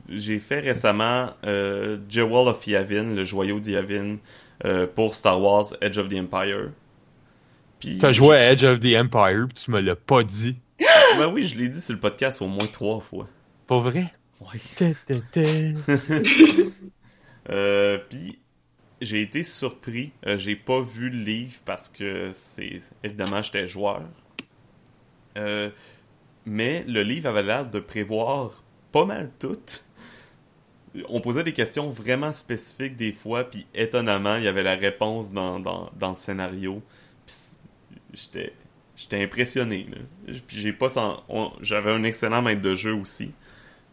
J'ai 0.09 0.39
fait 0.39 0.59
récemment 0.59 1.31
euh, 1.45 1.97
Jewel 2.07 2.47
of 2.47 2.65
Yavin, 2.65 3.13
le 3.13 3.25
joyau 3.25 3.59
d'Yavin, 3.59 4.17
euh, 4.65 4.87
pour 4.87 5.15
Star 5.15 5.41
Wars 5.41 5.65
Edge 5.81 5.97
of 5.97 6.07
the 6.07 6.13
Empire. 6.13 6.71
Puis, 7.79 7.97
T'as 7.99 8.11
joué 8.11 8.37
à 8.37 8.51
Edge 8.51 8.63
of 8.63 8.79
the 8.79 8.95
Empire, 8.95 9.47
puis 9.47 9.65
tu 9.65 9.71
me 9.71 9.81
l'as 9.81 9.95
pas 9.95 10.23
dit. 10.23 10.57
Ben 11.17 11.27
oui, 11.27 11.47
je 11.47 11.57
l'ai 11.57 11.69
dit 11.69 11.81
sur 11.81 11.93
le 11.93 11.99
podcast 11.99 12.41
au 12.41 12.47
moins 12.47 12.67
trois 12.67 12.99
fois. 12.99 13.27
Pas 13.65 13.79
vrai? 13.79 14.05
Ouais. 14.39 14.59
Euh, 17.49 17.97
puis 18.09 18.39
j'ai 19.01 19.21
été 19.21 19.43
surpris. 19.43 20.11
Euh, 20.25 20.37
j'ai 20.37 20.55
pas 20.55 20.81
vu 20.81 21.09
le 21.09 21.19
livre 21.19 21.59
parce 21.65 21.89
que 21.89 22.31
c'est 22.33 22.79
évidemment 23.03 23.41
j'étais 23.41 23.67
joueur. 23.67 24.01
Euh, 25.37 25.69
mais 26.45 26.83
le 26.87 27.03
livre 27.03 27.29
avait 27.29 27.43
l'air 27.43 27.69
de 27.69 27.79
prévoir 27.79 28.63
pas 28.91 29.05
mal 29.05 29.31
tout. 29.39 29.57
on 31.09 31.21
posait 31.21 31.43
des 31.43 31.53
questions 31.53 31.89
vraiment 31.89 32.33
spécifiques 32.33 32.95
des 32.95 33.11
fois, 33.11 33.43
puis 33.43 33.67
étonnamment, 33.75 34.37
il 34.37 34.43
y 34.43 34.47
avait 34.47 34.63
la 34.63 34.75
réponse 34.75 35.31
dans, 35.33 35.59
dans, 35.59 35.91
dans 35.99 36.09
le 36.09 36.15
scénario. 36.15 36.81
J'étais 38.13 38.53
j'étais 38.95 39.21
impressionné. 39.23 39.87
Puis 40.47 40.57
j'ai 40.57 40.73
pas 40.73 40.87
j'avais 41.61 41.91
un 41.91 42.03
excellent 42.03 42.41
maître 42.41 42.61
de 42.61 42.75
jeu 42.75 42.95
aussi, 42.95 43.31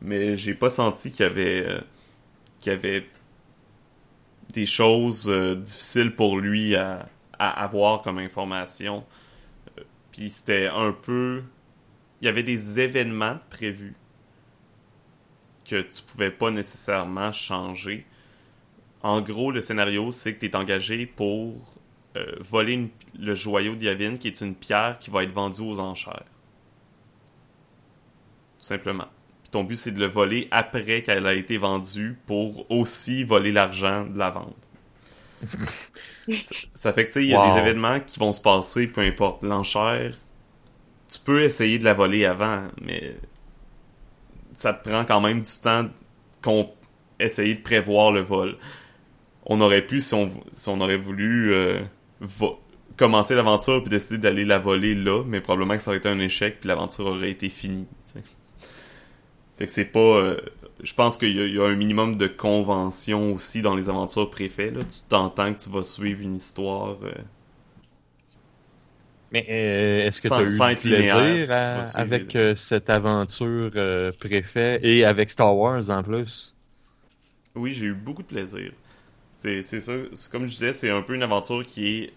mais 0.00 0.36
j'ai 0.36 0.54
pas 0.54 0.70
senti 0.70 1.12
qu'il 1.12 1.26
avait 1.26 1.66
qu'il 2.60 2.72
y 2.72 2.74
avait 2.74 3.04
des 4.54 4.66
choses 4.66 5.28
euh, 5.28 5.54
difficiles 5.56 6.14
pour 6.14 6.38
lui 6.38 6.74
à, 6.76 7.06
avoir 7.38 8.00
comme 8.02 8.18
information. 8.18 9.04
Euh, 9.78 9.82
puis 10.12 10.30
c'était 10.30 10.68
un 10.68 10.92
peu 10.92 11.42
il 12.20 12.26
y 12.26 12.28
avait 12.28 12.42
des 12.42 12.80
événements 12.80 13.38
prévus 13.50 13.94
que 15.64 15.82
tu 15.82 16.02
pouvais 16.02 16.30
pas 16.30 16.50
nécessairement 16.50 17.32
changer. 17.32 18.06
En 19.02 19.20
gros, 19.20 19.50
le 19.50 19.60
scénario, 19.60 20.10
c'est 20.10 20.34
que 20.34 20.40
tu 20.40 20.46
es 20.46 20.56
engagé 20.56 21.04
pour 21.04 21.54
euh, 22.16 22.36
voler 22.40 22.90
le 23.18 23.34
joyau 23.34 23.74
d'Yavin, 23.74 24.16
qui 24.16 24.28
est 24.28 24.40
une 24.40 24.54
pierre 24.54 24.98
qui 24.98 25.10
va 25.10 25.24
être 25.24 25.32
vendue 25.32 25.60
aux 25.60 25.80
enchères. 25.80 26.24
Tout 28.58 28.66
simplement. 28.66 29.08
Ton 29.54 29.62
but, 29.62 29.76
c'est 29.76 29.92
de 29.92 30.00
le 30.00 30.08
voler 30.08 30.48
après 30.50 31.02
qu'elle 31.02 31.26
a 31.26 31.34
été 31.34 31.58
vendue 31.58 32.18
pour 32.26 32.68
aussi 32.70 33.22
voler 33.22 33.52
l'argent 33.52 34.04
de 34.04 34.18
la 34.18 34.30
vente. 34.30 34.56
ça, 36.74 36.92
fait 36.92 37.04
que, 37.04 37.08
tu 37.08 37.12
sais, 37.12 37.24
il 37.24 37.30
y 37.30 37.34
a 37.34 37.52
des 37.52 37.60
événements 37.60 38.00
qui 38.00 38.18
vont 38.18 38.32
se 38.32 38.40
passer, 38.40 38.88
peu 38.88 39.02
importe 39.02 39.44
l'enchère. 39.44 40.14
Tu 41.08 41.18
peux 41.20 41.42
essayer 41.42 41.78
de 41.78 41.84
la 41.84 41.94
voler 41.94 42.24
avant, 42.24 42.64
mais 42.82 43.16
ça 44.54 44.74
te 44.74 44.88
prend 44.88 45.04
quand 45.04 45.20
même 45.20 45.42
du 45.42 45.52
temps 45.62 45.88
qu'on 46.42 46.70
essayer 47.20 47.54
de 47.54 47.62
prévoir 47.62 48.10
le 48.10 48.22
vol. 48.22 48.56
On 49.46 49.60
aurait 49.60 49.86
pu, 49.86 50.00
si 50.00 50.14
on, 50.14 50.30
si 50.50 50.68
on 50.68 50.80
aurait 50.80 50.96
voulu 50.96 51.52
euh, 51.52 51.80
commencer 52.96 53.36
l'aventure 53.36 53.82
puis 53.82 53.90
décider 53.90 54.18
d'aller 54.18 54.44
la 54.44 54.58
voler 54.58 54.96
là, 54.96 55.22
mais 55.24 55.40
probablement 55.40 55.76
que 55.76 55.82
ça 55.82 55.90
aurait 55.90 55.98
été 55.98 56.08
un 56.08 56.18
échec 56.18 56.58
puis 56.58 56.68
l'aventure 56.68 57.06
aurait 57.06 57.30
été 57.30 57.48
finie. 57.48 57.86
Fait 59.56 59.66
que 59.66 59.72
c'est 59.72 59.84
pas. 59.84 59.98
Euh, 59.98 60.40
je 60.82 60.92
pense 60.94 61.16
qu'il 61.16 61.30
y, 61.30 61.58
a 61.58 61.64
un 61.64 61.76
minimum 61.76 62.16
de 62.16 62.26
convention 62.26 63.34
aussi 63.34 63.62
dans 63.62 63.74
les 63.74 63.88
aventures 63.88 64.28
préfets. 64.30 64.70
Là. 64.70 64.80
Tu 64.82 65.08
t'entends 65.08 65.54
que 65.54 65.62
tu 65.62 65.70
vas 65.70 65.82
suivre 65.82 66.20
une 66.22 66.36
histoire. 66.36 66.96
Euh, 67.02 67.12
mais 69.32 69.46
euh, 69.48 70.06
est-ce 70.06 70.20
que 70.20 70.28
tu 70.28 70.34
as 70.34 70.70
eu 70.70 70.74
du 70.74 70.80
plaisir 70.80 71.90
avec 71.94 72.36
cette 72.56 72.90
aventure 72.90 73.70
préfet 74.18 74.80
et 74.82 75.04
avec 75.04 75.30
Star 75.30 75.56
Wars 75.56 75.90
en 75.90 76.02
plus? 76.02 76.54
Oui, 77.54 77.72
j'ai 77.72 77.86
eu 77.86 77.94
beaucoup 77.94 78.22
de 78.22 78.28
plaisir. 78.28 78.72
C'est 79.36 79.62
ça, 79.62 79.92
comme 80.30 80.46
je 80.46 80.52
disais, 80.52 80.72
c'est 80.72 80.90
un 80.90 81.02
peu 81.02 81.14
une 81.14 81.22
aventure 81.22 81.64
qui 81.66 81.86
est 81.86 82.12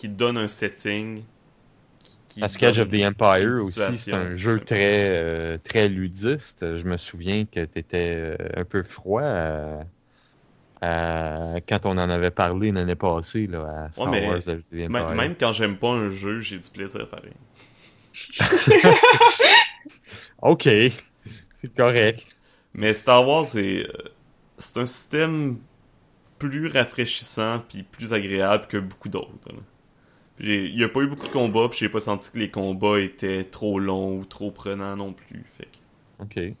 qui 0.00 0.08
donne 0.08 0.38
un 0.38 0.48
setting. 0.48 1.22
Qui, 2.30 2.48
Sketch 2.48 2.78
of 2.78 2.88
the 2.90 3.02
Empire 3.04 3.64
aussi, 3.64 3.96
c'est 3.96 4.14
un 4.14 4.34
jeu 4.36 4.60
très, 4.60 5.58
très 5.58 5.88
ludiste. 5.88 6.78
Je 6.78 6.84
me 6.84 6.96
souviens 6.96 7.44
que 7.44 7.64
tu 7.64 7.78
étais 7.78 8.36
un 8.56 8.64
peu 8.64 8.82
froid 8.82 9.22
euh, 10.82 11.60
quand 11.68 11.84
on 11.84 11.98
en 11.98 12.08
avait 12.08 12.30
parlé 12.30 12.72
l'année 12.72 12.94
passée 12.94 13.46
là, 13.46 13.84
à 13.84 13.92
Star 13.92 14.10
Wars 14.10 14.40
Même 15.14 15.36
quand 15.38 15.52
j'aime 15.52 15.76
pas 15.76 15.90
un 15.90 16.08
jeu, 16.08 16.40
j'ai 16.40 16.58
du 16.58 16.70
plaisir 16.70 17.06
pareil. 17.08 17.32
ok, 20.42 20.62
c'est 20.62 21.74
correct. 21.76 22.26
Mais 22.72 22.94
Star 22.94 23.26
Wars, 23.28 23.46
c'est 23.46 23.86
euh, 23.86 23.92
c'est 24.58 24.78
un 24.78 24.86
système 24.86 25.58
plus 26.38 26.68
rafraîchissant 26.68 27.62
puis 27.68 27.82
plus 27.82 28.14
agréable 28.14 28.66
que 28.66 28.78
beaucoup 28.78 29.10
d'autres. 29.10 29.36
Il 30.40 30.74
n'y 30.74 30.84
a 30.84 30.88
pas 30.88 31.00
eu 31.00 31.06
beaucoup 31.06 31.26
de 31.26 31.32
combats, 31.32 31.68
puis 31.68 31.80
j'ai 31.80 31.88
pas 31.88 32.00
senti 32.00 32.30
que 32.30 32.38
les 32.38 32.50
combats 32.50 32.98
étaient 32.98 33.44
trop 33.44 33.78
longs 33.78 34.18
ou 34.18 34.24
trop 34.24 34.50
prenants 34.50 34.96
non 34.96 35.12
plus. 35.12 35.44
Fait 35.56 35.68
Ok 36.18 36.54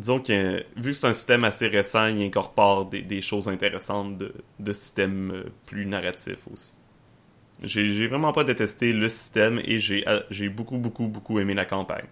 disons 0.00 0.18
que 0.20 0.64
vu 0.76 0.90
que 0.90 0.92
c'est 0.92 1.06
un 1.06 1.12
système 1.12 1.44
assez 1.44 1.68
récent, 1.68 2.06
il 2.06 2.22
incorpore 2.22 2.86
des, 2.86 3.20
choses 3.20 3.48
intéressantes 3.48 4.18
de, 4.18 4.32
de 4.58 4.72
systèmes 4.72 5.30
euh, 5.32 5.44
plus 5.66 5.86
narratifs 5.86 6.48
aussi. 6.52 6.74
J'ai 7.62 8.06
vraiment 8.06 8.32
pas 8.32 8.42
détesté 8.42 8.92
le 8.92 9.08
système 9.10 9.60
et 9.64 9.78
euh, 10.08 10.20
j'ai 10.30 10.48
beaucoup, 10.48 10.78
beaucoup, 10.78 11.06
beaucoup 11.06 11.38
aimé 11.38 11.52
la 11.52 11.66
campagne. 11.66 12.06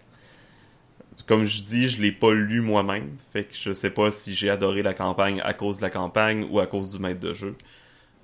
Comme 1.25 1.43
je 1.43 1.63
dis, 1.63 1.89
je 1.89 2.01
l'ai 2.01 2.11
pas 2.11 2.33
lu 2.33 2.61
moi-même, 2.61 3.17
fait 3.33 3.45
que 3.45 3.55
je 3.55 3.73
sais 3.73 3.89
pas 3.89 4.11
si 4.11 4.35
j'ai 4.35 4.49
adoré 4.49 4.83
la 4.83 4.93
campagne 4.93 5.41
à 5.43 5.53
cause 5.53 5.77
de 5.77 5.81
la 5.81 5.89
campagne 5.89 6.47
ou 6.49 6.59
à 6.59 6.67
cause 6.67 6.91
du 6.93 6.99
maître 6.99 7.19
de 7.19 7.33
jeu. 7.33 7.55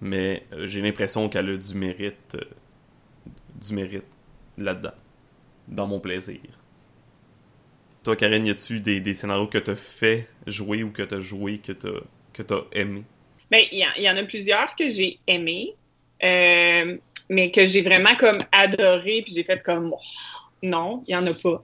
Mais 0.02 0.43
euh, 0.54 0.68
j'ai 0.68 0.82
l'impression 0.82 1.30
qu'elle 1.30 1.50
a 1.50 1.58
du 1.58 1.74
mérite, 1.76 2.38
du 3.56 3.74
mérite 3.74 4.04
là-dedans, 4.58 4.93
dans 5.68 5.88
mon 5.88 6.00
plaisir. 6.00 6.39
Toi, 8.04 8.16
Karen, 8.16 8.46
y 8.46 8.52
a-tu 8.52 8.80
des, 8.80 9.00
des 9.00 9.14
scénarios 9.14 9.48
que 9.48 9.58
t'as 9.58 9.76
fait 9.76 10.28
jouer 10.46 10.84
ou 10.84 10.91
que 10.91 11.02
t'as 11.02 11.20
joué, 11.20 11.58
que 11.58 11.72
t'as, 11.72 12.02
que 12.34 12.43
aimé? 12.72 13.04
Ben, 13.50 13.64
il 13.72 13.80
y, 13.98 14.10
en 14.10 14.18
a 14.18 14.24
plusieurs 14.24 14.76
que 14.76 14.89
j'ai 14.89 15.20
aimé, 15.28 15.74
euh, 16.24 16.98
mais 17.30 17.52
que 17.52 17.66
j'ai 17.66 17.82
vraiment 17.82 18.16
comme 18.16 18.38
adoré, 18.52 19.22
puis 19.24 19.34
j'ai 19.34 19.43
fait 19.43 19.62
comme 19.64 19.93
oh, 19.93 20.00
non, 20.62 21.04
il 21.08 21.12
y 21.12 21.16
en 21.16 21.26
a 21.26 21.34
pas. 21.34 21.62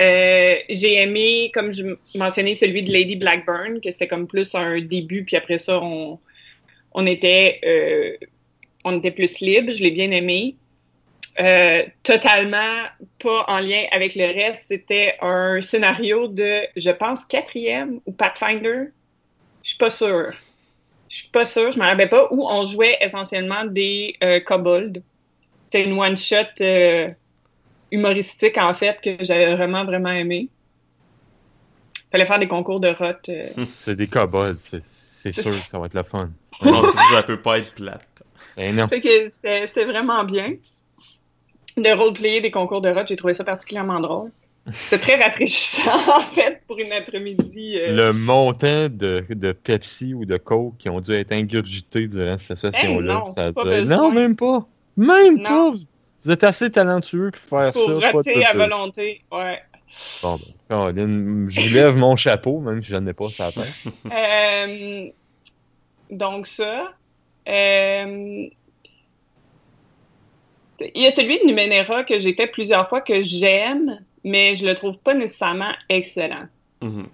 Euh, 0.00 0.54
j'ai 0.68 1.02
aimé, 1.02 1.50
comme 1.54 1.72
je 1.72 1.96
mentionnais, 2.16 2.54
celui 2.54 2.82
de 2.82 2.92
Lady 2.92 3.16
Blackburn, 3.16 3.80
que 3.80 3.90
c'était 3.90 4.08
comme 4.08 4.26
plus 4.26 4.54
un 4.54 4.80
début, 4.80 5.24
puis 5.24 5.36
après 5.36 5.58
ça, 5.58 5.80
on, 5.80 6.18
on 6.94 7.06
était 7.06 7.60
euh, 7.64 8.16
on 8.84 8.98
était 8.98 9.10
plus 9.10 9.40
libre. 9.40 9.72
Je 9.72 9.82
l'ai 9.82 9.90
bien 9.90 10.10
aimé. 10.10 10.56
Euh, 11.40 11.82
totalement 12.04 12.84
pas 13.18 13.44
en 13.48 13.58
lien 13.58 13.82
avec 13.90 14.14
le 14.14 14.26
reste. 14.26 14.66
C'était 14.68 15.16
un 15.20 15.60
scénario 15.60 16.28
de, 16.28 16.60
je 16.76 16.90
pense, 16.90 17.24
quatrième 17.24 18.00
ou 18.06 18.12
Pathfinder. 18.12 18.92
Je 19.62 19.70
suis 19.70 19.78
pas 19.78 19.90
sûre. 19.90 20.30
Je 21.08 21.16
suis 21.16 21.28
pas 21.28 21.44
sûre, 21.44 21.70
je 21.70 21.78
me 21.78 21.84
rappelle 21.84 22.08
pas, 22.08 22.28
où 22.30 22.46
on 22.48 22.62
jouait 22.62 22.96
essentiellement 23.00 23.64
des 23.64 24.16
euh, 24.22 24.40
kobolds. 24.40 25.02
C'était 25.64 25.84
une 25.84 25.98
one-shot 25.98 26.60
euh, 26.60 27.10
humoristique, 27.90 28.58
en 28.58 28.74
fait, 28.74 29.00
que 29.00 29.22
j'avais 29.24 29.54
vraiment, 29.54 29.84
vraiment 29.84 30.10
aimé. 30.10 30.48
Fallait 32.10 32.26
faire 32.26 32.38
des 32.38 32.48
concours 32.48 32.80
de 32.80 32.88
rot. 32.88 33.64
C'est 33.66 33.96
des 33.96 34.06
kobolds, 34.06 34.58
c'est 34.58 35.32
sûr 35.32 35.52
que 35.52 35.68
ça 35.68 35.78
va 35.78 35.86
être 35.86 35.94
le 35.94 36.02
fun. 36.02 36.30
Non, 36.62 36.82
ça 37.12 37.22
peut 37.22 37.40
pas 37.40 37.58
être 37.58 37.74
plate. 37.74 38.22
Eh 38.56 38.72
non. 38.72 38.88
C'était 38.90 39.84
vraiment 39.84 40.24
bien 40.24 40.54
de 41.76 41.90
roleplayer 41.90 42.40
des 42.40 42.50
concours 42.50 42.80
de 42.80 42.88
rock, 42.88 43.06
j'ai 43.08 43.16
trouvé 43.16 43.34
ça 43.34 43.44
particulièrement 43.44 44.00
drôle. 44.00 44.30
C'est 44.70 44.98
très 44.98 45.16
rafraîchissant, 45.16 45.90
en 46.16 46.20
fait, 46.20 46.62
pour 46.66 46.78
une 46.78 46.92
après-midi. 46.92 47.78
Euh. 47.78 47.92
Le 47.92 48.12
montant 48.12 48.88
de, 48.88 49.24
de, 49.28 49.52
Pepsi 49.52 50.14
ou 50.14 50.24
de 50.24 50.38
Coke 50.38 50.78
qui 50.78 50.88
ont 50.88 51.00
dû 51.00 51.12
être 51.12 51.32
ingurgités 51.32 52.08
durant 52.08 52.38
cette 52.38 52.58
session-là. 52.58 53.24
non, 53.86 54.10
même 54.10 54.36
pas. 54.36 54.66
Même 54.96 55.42
pas. 55.42 55.72
Vous 56.24 56.30
êtes 56.30 56.44
assez 56.44 56.70
talentueux 56.70 57.30
pour 57.30 57.60
faire 57.60 57.74
ça. 57.74 57.80
Pour 57.84 58.00
rater 58.00 58.44
à 58.46 58.54
volonté, 58.54 59.22
ouais. 59.30 59.60
Bon, 60.22 60.40
ben, 60.68 61.46
je 61.50 61.74
lève 61.74 61.96
mon 61.96 62.16
chapeau, 62.16 62.60
même 62.60 62.82
si 62.82 62.90
je 62.90 62.96
n'en 62.96 63.06
ai 63.06 63.12
pas, 63.12 63.28
ça 63.28 63.50
euh, 64.06 65.06
donc, 66.16 66.46
ça. 66.46 66.92
Euh, 67.48 68.48
il 70.80 71.02
y 71.02 71.06
a 71.06 71.10
celui 71.10 71.38
de 71.38 71.46
Numenera 71.46 72.04
que 72.04 72.18
j'ai 72.18 72.34
fait 72.34 72.46
plusieurs 72.46 72.88
fois 72.88 73.00
que 73.00 73.22
j'aime, 73.22 74.00
mais 74.24 74.54
je 74.54 74.66
le 74.66 74.74
trouve 74.74 74.96
pas 74.98 75.14
nécessairement 75.14 75.72
excellent. 75.88 76.46
Mm-hmm. 76.82 77.06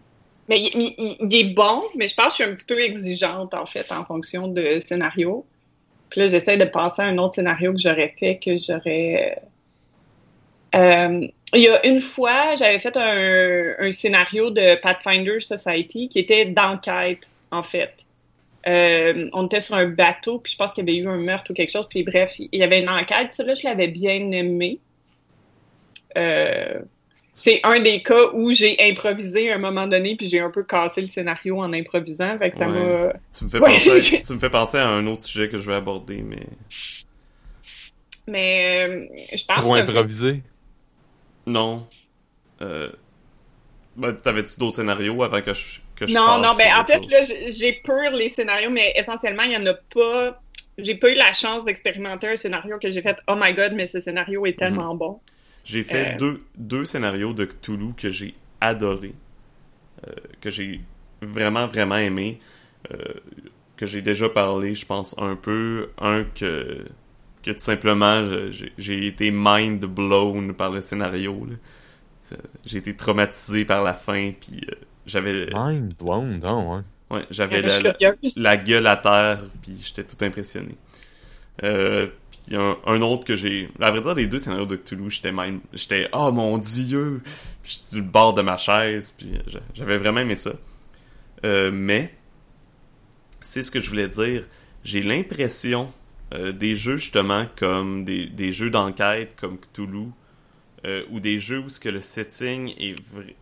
Mais 0.49 0.59
il, 0.61 1.35
est 1.35 1.55
bon, 1.55 1.83
mais 1.95 2.09
je 2.09 2.15
pense 2.15 2.27
que 2.27 2.31
je 2.31 2.35
suis 2.35 2.45
un 2.45 2.55
petit 2.55 2.67
peu 2.67 2.81
exigeante, 2.81 3.55
en 3.55 3.67
fait, 3.67 3.93
en 3.93 4.05
fonction 4.05 4.49
de 4.49 4.81
scénario. 4.81 5.47
Puis 6.09 6.21
là, 6.21 6.29
j'essaie 6.29 6.57
de 6.57 6.65
passer 6.65 7.03
à 7.03 7.05
un 7.05 7.19
autre 7.19 7.37
scénario 7.37 7.73
que 7.73 7.79
j'aurais 7.79 8.15
fait, 8.19 8.41
que 8.45 8.59
j'aurais... 8.59 9.41
Euh, 10.75 11.29
il 11.55 11.61
y 11.61 11.69
a 11.69 11.85
une 11.87 12.01
fois, 12.01 12.57
j'avais 12.57 12.81
fait 12.81 12.97
un, 12.97 13.75
un, 13.79 13.93
scénario 13.93 14.51
de 14.51 14.75
Pathfinder 14.81 15.41
Society 15.41 16.09
qui 16.09 16.19
était 16.19 16.47
d'enquête, 16.47 17.29
en 17.53 17.63
fait. 17.63 17.95
Euh, 18.67 19.29
on 19.33 19.47
était 19.47 19.61
sur 19.61 19.75
un 19.75 19.87
bateau, 19.87 20.39
puis 20.39 20.53
je 20.53 20.57
pense 20.57 20.73
qu'il 20.73 20.87
y 20.87 20.91
avait 20.91 20.99
eu 20.99 21.09
un 21.09 21.17
meurtre 21.17 21.51
ou 21.51 21.55
quelque 21.55 21.71
chose, 21.71 21.87
puis 21.89 22.03
bref, 22.03 22.35
il 22.39 22.49
y 22.53 22.63
avait 22.63 22.81
une 22.81 22.91
enquête. 22.91 23.33
Ça, 23.33 23.43
là, 23.45 23.55
je 23.55 23.65
l'avais 23.65 23.89
bien 23.89 24.31
aimé. 24.33 24.79
Euh, 26.19 26.81
c'est 27.33 27.61
un 27.63 27.81
des 27.81 28.03
cas 28.03 28.29
où 28.35 28.51
j'ai 28.51 28.77
improvisé 28.81 29.51
à 29.51 29.55
un 29.55 29.59
moment 29.59 29.87
donné, 29.87 30.15
puis 30.17 30.29
j'ai 30.29 30.41
un 30.41 30.51
peu 30.51 30.63
cassé 30.63 31.01
le 31.01 31.07
scénario 31.07 31.59
en 31.59 31.73
improvisant. 31.73 32.37
Fait 32.37 32.51
que 32.51 32.59
ça 32.59 32.67
m'a... 32.67 33.13
Tu, 33.33 33.45
me 33.45 33.49
fais 33.49 33.61
penser, 33.61 34.21
tu 34.21 34.33
me 34.35 34.39
fais 34.39 34.51
penser 34.51 34.79
à 34.79 34.89
un 34.89 35.07
autre 35.07 35.23
sujet 35.23 35.49
que 35.49 35.57
je 35.57 35.67
vais 35.67 35.77
aborder, 35.77 36.23
mais... 36.23 36.47
Mais 38.27 38.87
euh, 38.89 39.07
je 39.35 39.45
pense 39.45 39.59
Trop 39.59 39.75
improvisé? 39.75 40.43
Non. 41.47 41.87
Euh... 42.61 42.91
Ben, 43.97 44.15
T'avais-tu 44.15 44.59
d'autres 44.61 44.77
scénarios 44.77 45.23
avant 45.23 45.41
que 45.41 45.53
je, 45.53 45.81
que 46.01 46.07
je 46.07 46.15
Non, 46.15 46.41
non, 46.41 46.55
ben 46.59 46.69
en 46.77 46.85
fait, 46.87 47.03
chose. 47.03 47.13
là, 47.13 47.23
j'ai- 47.49 47.73
peur 47.85 48.11
les 48.13 48.29
scénarios, 48.31 48.71
mais 48.71 48.93
essentiellement, 48.97 49.43
il 49.45 49.53
y 49.53 49.57
en 49.57 49.67
a 49.67 49.75
pas. 49.75 50.41
J'ai 50.79 50.95
pas 50.95 51.11
eu 51.13 51.15
la 51.15 51.33
chance 51.33 51.65
d'expérimenter 51.65 52.29
un 52.29 52.37
scénario 52.37 52.79
que 52.79 52.91
j'ai 52.91 53.03
fait. 53.03 53.17
Oh 53.29 53.35
my 53.37 53.53
god, 53.55 53.73
mais 53.75 53.87
ce 53.87 54.01
scénario 54.01 54.47
est 54.47 54.59
tellement 54.59 54.95
bon. 54.95 55.21
J'ai 55.65 55.85
fait 55.85 56.15
Euh. 56.15 56.17
deux, 56.19 56.43
deux 56.57 56.85
scénarios 56.87 57.35
de 57.35 57.45
Cthulhu 57.45 57.93
que 57.97 58.09
j'ai 58.11 58.35
adoré, 58.63 59.13
euh, 60.09 60.13
que 60.41 60.51
j'ai 60.51 60.81
vraiment, 61.21 61.67
vraiment 61.67 61.99
aimé, 61.99 62.41
euh, 62.93 62.97
que 63.77 63.85
j'ai 63.85 64.01
déjà 64.01 64.29
parlé, 64.31 64.75
je 64.75 64.87
pense, 64.87 65.15
un 65.19 65.37
peu. 65.37 65.91
Un 65.99 66.25
que, 66.25 66.85
que 67.43 67.51
tout 67.51 67.59
simplement, 67.59 68.25
j'ai- 68.79 69.07
été 69.07 69.31
mind 69.31 69.85
blown 69.85 70.55
par 70.55 70.71
le 70.71 70.81
scénario. 70.81 71.47
J'ai 72.65 72.79
été 72.79 72.95
traumatisé 72.97 73.65
par 73.65 73.83
la 73.83 73.93
fin, 73.95 74.33
puis 74.39 74.61
j'avais 75.11 75.49
Mind 75.53 75.95
blown, 75.99 76.39
non, 76.39 76.75
hein. 76.75 76.85
ouais, 77.11 77.27
j'avais 77.31 77.61
la, 77.63 77.95
la 78.37 78.57
gueule 78.57 78.87
à 78.87 78.97
terre, 78.97 79.41
puis 79.63 79.77
j'étais 79.83 80.05
tout 80.05 80.25
impressionné. 80.25 80.75
Euh, 81.63 82.07
puis 82.31 82.57
un, 82.57 82.79
un 82.87 83.03
autre 83.03 83.25
que 83.25 83.37
j'ai... 83.37 83.69
À 83.81 83.91
vrai 83.91 84.01
dire, 84.01 84.15
les 84.15 84.27
deux 84.27 84.39
scénarios 84.39 84.65
de 84.67 84.77
Cthulhu, 84.77 85.11
j'étais 85.11 85.33
même... 85.33 85.61
J'étais 85.75 86.09
«Oh 86.15 86.33
mon 86.33 86.57
Dieu!» 86.57 87.21
Puis 87.63 87.75
j'étais 87.75 87.87
sur 87.89 87.99
le 87.99 88.05
bord 88.05 88.33
de 88.33 88.41
ma 88.41 88.57
chaise, 88.57 89.15
puis 89.17 89.35
j'a- 89.47 89.61
j'avais 89.75 89.99
vraiment 89.99 90.21
aimé 90.21 90.37
ça. 90.37 90.53
Euh, 91.45 91.71
mais, 91.71 92.15
c'est 93.43 93.63
ce 93.63 93.71
que 93.71 93.81
je 93.81 93.91
voulais 93.91 94.09
dire, 94.09 94.45
j'ai 94.85 95.03
l'impression 95.03 95.93
euh, 96.33 96.53
des 96.53 96.77
jeux, 96.77 96.97
justement, 96.97 97.47
comme 97.57 98.05
des, 98.05 98.27
des 98.27 98.53
jeux 98.53 98.71
d'enquête, 98.71 99.37
comme 99.39 99.59
Cthulhu, 99.59 100.07
euh, 100.87 101.05
ou 101.11 101.21
des 101.21 101.39
jeux 101.39 101.59
où 101.59 101.69
ce 101.69 101.79
que 101.79 101.91
le 101.91 102.01
setting 102.01 102.73
est 102.79 102.99
vrai... 103.13 103.37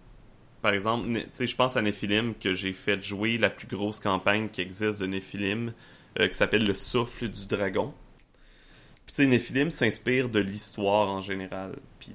Par 0.63 0.73
exemple, 0.73 1.09
je 1.39 1.55
pense 1.55 1.77
à 1.77 1.83
Nephilim 1.83 2.35
que 2.35 2.53
j'ai 2.53 2.73
fait 2.73 3.01
jouer 3.03 3.39
la 3.39 3.51
plus 3.51 3.69
grosse 3.69 4.01
campagne 4.01 4.49
qui 4.49 4.61
existe 4.61 5.01
de 5.01 5.07
Nephilim, 5.07 5.73
euh, 6.19 6.27
qui 6.27 6.35
s'appelle 6.35 6.67
Le 6.67 6.75
Souffle 6.75 7.29
du 7.29 7.47
Dragon. 7.47 7.95
Puis 9.07 9.27
Nephilim 9.27 9.71
s'inspire 9.71 10.29
de 10.29 10.41
l'histoire 10.41 11.09
en 11.09 11.21
général, 11.21 11.77
puis 11.99 12.15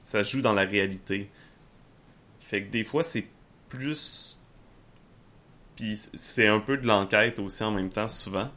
ça 0.00 0.22
joue 0.22 0.42
dans 0.42 0.52
la 0.52 0.64
réalité. 0.64 1.30
Fait 2.40 2.62
que 2.64 2.70
des 2.70 2.84
fois, 2.84 3.02
c'est 3.02 3.26
plus... 3.68 4.40
Puis 5.76 5.96
c'est 5.96 6.46
un 6.46 6.60
peu 6.60 6.76
de 6.76 6.86
l'enquête 6.86 7.38
aussi 7.38 7.64
en 7.64 7.72
même 7.72 7.88
temps, 7.88 8.08
souvent. 8.08 8.50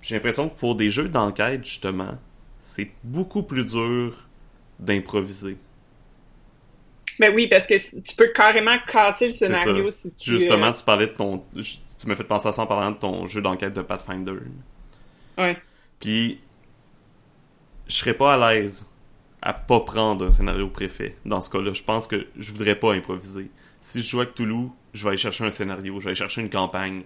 J'ai 0.00 0.16
l'impression 0.16 0.48
que 0.48 0.58
pour 0.58 0.74
des 0.74 0.90
jeux 0.90 1.08
d'enquête, 1.08 1.64
justement, 1.64 2.18
c'est 2.60 2.90
beaucoup 3.04 3.42
plus 3.42 3.64
dur 3.64 4.28
d'improviser. 4.80 5.56
Ben 7.18 7.34
oui, 7.34 7.46
parce 7.48 7.66
que 7.66 7.74
tu 8.00 8.14
peux 8.16 8.28
carrément 8.34 8.76
casser 8.86 9.28
le 9.28 9.32
scénario 9.32 9.90
si 9.90 10.12
tu. 10.12 10.30
Justement, 10.32 10.66
euh, 10.68 10.72
tu 10.72 10.84
parlais 10.84 11.06
de 11.06 11.12
ton. 11.12 11.42
Tu 11.54 12.06
m'as 12.06 12.14
fait 12.16 12.24
penser 12.24 12.48
à 12.48 12.52
ça 12.52 12.62
en 12.62 12.66
parlant 12.66 12.90
de 12.90 12.98
ton 12.98 13.26
jeu 13.26 13.40
d'enquête 13.40 13.72
de 13.74 13.82
Pathfinder. 13.82 14.34
Ouais. 15.38 15.56
Puis, 16.00 16.40
je 17.88 17.94
serais 17.94 18.14
pas 18.14 18.34
à 18.34 18.54
l'aise 18.54 18.86
à 19.42 19.52
pas 19.54 19.80
prendre 19.80 20.26
un 20.26 20.30
scénario 20.30 20.68
préfet. 20.68 21.16
Dans 21.24 21.40
ce 21.40 21.48
cas-là, 21.50 21.72
je 21.72 21.82
pense 21.82 22.06
que 22.06 22.26
je 22.36 22.52
voudrais 22.52 22.74
pas 22.74 22.92
improviser. 22.94 23.50
Si 23.80 24.02
je 24.02 24.08
joue 24.08 24.20
à 24.20 24.26
Cthulhu, 24.26 24.68
je 24.92 25.02
vais 25.04 25.10
aller 25.10 25.18
chercher 25.18 25.44
un 25.44 25.50
scénario, 25.50 26.00
je 26.00 26.04
vais 26.04 26.10
aller 26.10 26.14
chercher 26.16 26.40
une 26.40 26.50
campagne. 26.50 27.02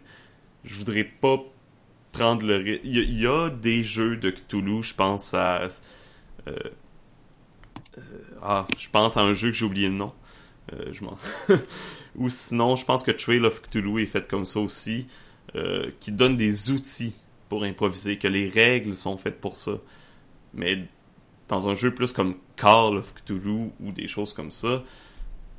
Je 0.65 0.74
voudrais 0.74 1.05
pas 1.05 1.39
prendre 2.12 2.45
le 2.47 2.57
risque. 2.57 2.81
Il, 2.85 2.97
y 2.97 2.99
a- 2.99 3.03
il 3.03 3.20
y 3.20 3.27
a 3.27 3.51
des 3.51 3.85
jeux 3.85 4.16
de 4.16 4.31
Cthulhu, 4.31 4.82
je 4.82 4.95
pense 4.95 5.35
à. 5.35 5.69
euh, 6.49 6.57
ah, 8.42 8.66
je 8.78 8.88
pense 8.88 9.16
à 9.16 9.22
un 9.22 9.32
jeu 9.32 9.50
que 9.50 9.56
j'ai 9.56 9.64
oublié 9.64 9.88
le 9.88 9.94
nom. 9.94 10.12
Euh. 10.72 10.92
Ou 12.16 12.28
sinon, 12.28 12.76
je 12.76 12.84
pense 12.84 13.02
que 13.02 13.10
Trail 13.10 13.44
of 13.44 13.62
Cthulhu 13.62 14.02
est 14.02 14.06
fait 14.06 14.26
comme 14.26 14.44
ça 14.44 14.60
aussi, 14.60 15.06
euh, 15.54 15.90
qui 16.00 16.12
donne 16.12 16.36
des 16.36 16.70
outils 16.70 17.14
pour 17.48 17.64
improviser, 17.64 18.18
que 18.18 18.28
les 18.28 18.48
règles 18.48 18.94
sont 18.94 19.16
faites 19.16 19.40
pour 19.40 19.54
ça. 19.54 19.72
Mais 20.54 20.84
dans 21.48 21.68
un 21.68 21.74
jeu 21.74 21.94
plus 21.94 22.12
comme 22.12 22.36
Call 22.56 22.96
of 22.96 23.14
Cthulhu 23.14 23.70
ou 23.80 23.92
des 23.92 24.06
choses 24.06 24.32
comme 24.32 24.50
ça, 24.50 24.82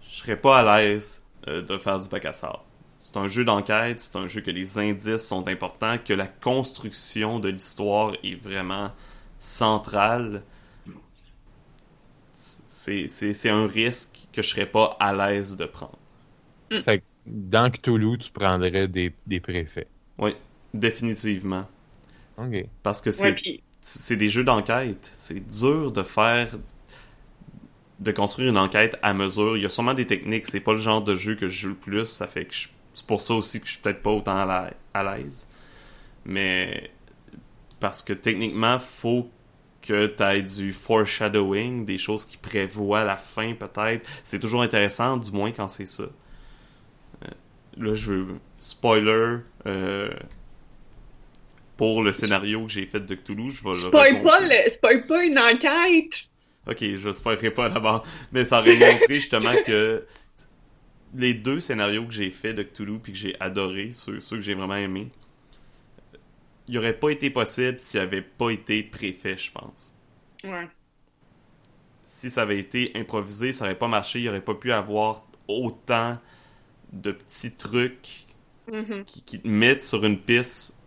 je 0.01 0.17
serais 0.17 0.37
pas 0.37 0.59
à 0.59 0.81
l'aise 0.81 1.23
euh, 1.47 1.61
de 1.61 1.77
faire 1.77 1.99
du 1.99 2.07
bac 2.09 2.25
à 2.25 2.33
sable. 2.33 2.59
C'est 2.99 3.17
un 3.17 3.27
jeu 3.27 3.43
d'enquête, 3.43 3.99
c'est 3.99 4.15
un 4.15 4.27
jeu 4.27 4.41
que 4.41 4.51
les 4.51 4.77
indices 4.77 5.27
sont 5.27 5.47
importants, 5.47 5.97
que 5.97 6.13
la 6.13 6.27
construction 6.27 7.39
de 7.39 7.49
l'histoire 7.49 8.13
est 8.23 8.35
vraiment 8.35 8.91
centrale. 9.39 10.43
C'est, 12.83 13.07
c'est, 13.07 13.33
c'est 13.33 13.49
un 13.49 13.67
risque 13.67 14.27
que 14.33 14.41
je 14.41 14.49
serais 14.49 14.65
pas 14.65 14.97
à 14.99 15.13
l'aise 15.13 15.57
de 15.57 15.65
prendre. 15.65 15.97
Fait 16.83 16.99
que 16.99 17.05
dans 17.25 17.71
Cthulhu, 17.71 18.17
tu 18.19 18.31
prendrais 18.31 18.87
des, 18.87 19.15
des 19.25 19.39
préfets. 19.39 19.89
Oui, 20.17 20.35
définitivement. 20.73 21.67
Ok. 22.37 22.69
Parce 22.83 23.01
que 23.01 23.11
c'est, 23.11 23.33
Ouais, 23.33 23.43
des 24.17 24.29
jeux 24.29 24.43
d'enquête. 24.43 25.11
C'est 25.15 25.45
dur 25.45 25.91
de 25.91 26.03
faire. 26.03 26.49
de 27.99 28.11
construire 28.11 28.49
une 28.49 28.57
enquête 28.57 28.97
à 29.03 29.13
mesure. 29.13 29.57
Il 29.57 29.63
y 29.63 29.65
a 29.65 29.69
sûrement 29.69 29.93
des 29.93 30.07
techniques. 30.07 30.45
C'est 30.47 30.59
pas 30.59 30.71
le 30.71 30.77
genre 30.77 31.03
de 31.03 31.15
jeu 31.15 31.35
que 31.35 31.47
je 31.47 31.61
joue 31.61 31.69
le 31.69 31.75
plus. 31.75 32.05
Ça 32.05 32.27
fait 32.27 32.45
que 32.45 32.53
je- 32.53 32.67
c'est 32.93 33.05
pour 33.05 33.21
ça 33.21 33.35
aussi 33.35 33.59
que 33.61 33.67
je 33.67 33.73
suis 33.73 33.81
peut-être 33.81 34.01
pas 34.01 34.11
autant 34.11 34.37
à 34.37 34.45
la- 34.45 34.73
à 34.93 35.03
l'aise. 35.17 35.47
Mais. 36.25 36.91
Parce 37.79 38.03
que 38.03 38.13
techniquement, 38.13 38.79
faut 38.79 39.29
que 39.81 40.07
tu 40.07 40.23
aies 40.23 40.43
du 40.43 40.73
foreshadowing, 40.73 41.85
des 41.85 41.97
choses 41.97 42.25
qui 42.25 42.37
prévoient 42.37 43.03
la 43.03 43.17
fin 43.17 43.53
peut-être. 43.53 44.07
C'est 44.23 44.39
toujours 44.39 44.61
intéressant, 44.61 45.17
du 45.17 45.31
moins 45.31 45.51
quand 45.51 45.67
c'est 45.67 45.85
ça. 45.85 46.03
Euh, 46.03 47.27
là, 47.77 47.93
je 47.93 48.11
veux. 48.11 48.27
Spoiler. 48.59 49.37
euh, 49.65 50.11
pour 51.81 52.03
le 52.03 52.11
scénario 52.11 52.63
que 52.67 52.71
j'ai 52.71 52.85
fait 52.85 52.99
de 52.99 53.15
Cthulhu, 53.15 53.49
je 53.49 53.63
vais 53.63 53.71
le 53.71 53.75
spoil 53.75 54.21
pas, 54.21 54.33
raconter. 54.33 54.63
le... 54.65 54.69
spoil 54.69 55.07
pas 55.07 55.25
une 55.25 55.39
enquête! 55.39 56.27
Ok, 56.67 56.77
je 56.79 57.07
ne 57.07 57.11
spoilerai 57.11 57.49
pas 57.49 57.69
d'abord. 57.69 58.05
Mais 58.31 58.45
ça 58.45 58.59
aurait 58.59 58.75
montré 58.75 59.15
justement 59.15 59.53
que 59.65 60.05
les 61.15 61.33
deux 61.33 61.59
scénarios 61.59 62.05
que 62.05 62.13
j'ai 62.13 62.29
fait 62.29 62.53
de 62.53 62.61
Cthulhu 62.61 62.99
puis 62.99 63.13
que 63.13 63.17
j'ai 63.17 63.35
adoré, 63.39 63.93
ceux, 63.93 64.19
ceux 64.19 64.35
que 64.35 64.43
j'ai 64.43 64.53
vraiment 64.53 64.75
aimés, 64.75 65.09
il 66.67 66.77
aurait 66.77 66.97
pas 66.99 67.09
été 67.09 67.29
possible 67.29 67.79
s'il 67.79 67.99
avait 67.99 68.21
pas 68.21 68.49
été 68.51 68.83
préfet, 68.83 69.37
je 69.37 69.51
pense. 69.51 69.93
Ouais. 70.43 70.69
Si 72.03 72.29
ça 72.29 72.41
avait 72.41 72.59
été 72.59 72.91
improvisé, 72.95 73.53
ça 73.53 73.65
aurait 73.65 73.77
pas 73.77 73.87
marché, 73.87 74.19
il 74.19 74.29
aurait 74.29 74.41
pas 74.43 74.55
pu 74.55 74.71
avoir 74.71 75.23
autant 75.47 76.17
de 76.93 77.11
petits 77.11 77.55
trucs 77.55 78.27
Mhm. 78.67 79.05
qui, 79.05 79.23
qui 79.23 79.41
te 79.41 79.47
mettent 79.47 79.83
sur 79.83 80.05
une 80.05 80.19
piste 80.19 80.79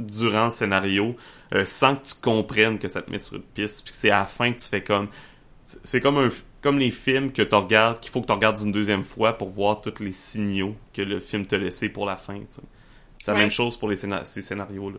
durant 0.00 0.46
le 0.46 0.50
scénario 0.50 1.16
euh, 1.54 1.64
sans 1.64 1.96
que 1.96 2.02
tu 2.02 2.14
comprennes 2.14 2.78
que 2.78 2.88
ça 2.88 3.02
te 3.02 3.10
met 3.10 3.18
sur 3.18 3.36
une 3.36 3.42
piste 3.42 3.84
puis 3.84 3.94
c'est 3.96 4.10
à 4.10 4.20
la 4.20 4.26
fin 4.26 4.52
que 4.52 4.58
tu 4.60 4.68
fais 4.68 4.82
comme 4.84 5.08
c'est 5.64 6.00
comme 6.00 6.18
un 6.18 6.30
comme 6.62 6.78
les 6.78 6.90
films 6.90 7.32
que 7.32 7.42
tu 7.42 7.54
regardes 7.54 8.00
qu'il 8.00 8.12
faut 8.12 8.20
que 8.22 8.26
tu 8.26 8.32
regardes 8.32 8.60
une 8.60 8.72
deuxième 8.72 9.04
fois 9.04 9.34
pour 9.38 9.50
voir 9.50 9.80
tous 9.82 10.02
les 10.02 10.12
signaux 10.12 10.76
que 10.94 11.02
le 11.02 11.20
film 11.20 11.46
t'a 11.46 11.58
laissé 11.58 11.90
pour 11.90 12.06
la 12.06 12.16
fin 12.16 12.38
tu 12.40 12.46
sais. 12.50 12.62
C'est 13.20 13.30
la 13.30 13.34
Ouais. 13.34 13.40
même 13.40 13.50
chose 13.50 13.76
pour 13.76 13.88
les 13.88 13.96
ces 13.96 14.42
scénarios 14.42 14.90
là 14.90 14.98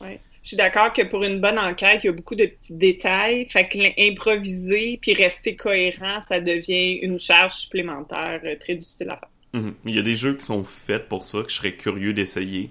Ouais. 0.00 0.20
Je 0.42 0.48
suis 0.48 0.56
d'accord 0.56 0.92
que 0.92 1.02
pour 1.02 1.22
une 1.22 1.40
bonne 1.40 1.58
enquête, 1.60 2.02
il 2.02 2.06
y 2.08 2.10
a 2.10 2.12
beaucoup 2.12 2.34
de 2.34 2.46
petits 2.46 2.72
détails. 2.72 3.46
Fait 3.48 3.68
que 3.68 3.78
l'improviser 3.78 4.98
puis 5.00 5.14
rester 5.14 5.54
cohérent, 5.54 6.20
ça 6.20 6.40
devient 6.40 6.94
une 7.02 7.18
charge 7.20 7.52
supplémentaire 7.54 8.40
euh, 8.44 8.56
très 8.58 8.74
difficile 8.74 9.10
à 9.10 9.16
faire. 9.18 9.28
Mhm. 9.62 9.74
Il 9.84 9.94
y 9.94 9.98
a 10.00 10.02
des 10.02 10.16
jeux 10.16 10.34
qui 10.34 10.44
sont 10.44 10.64
faits 10.64 11.08
pour 11.08 11.22
ça, 11.22 11.42
que 11.42 11.50
je 11.50 11.54
serais 11.54 11.74
curieux 11.74 12.12
d'essayer. 12.12 12.70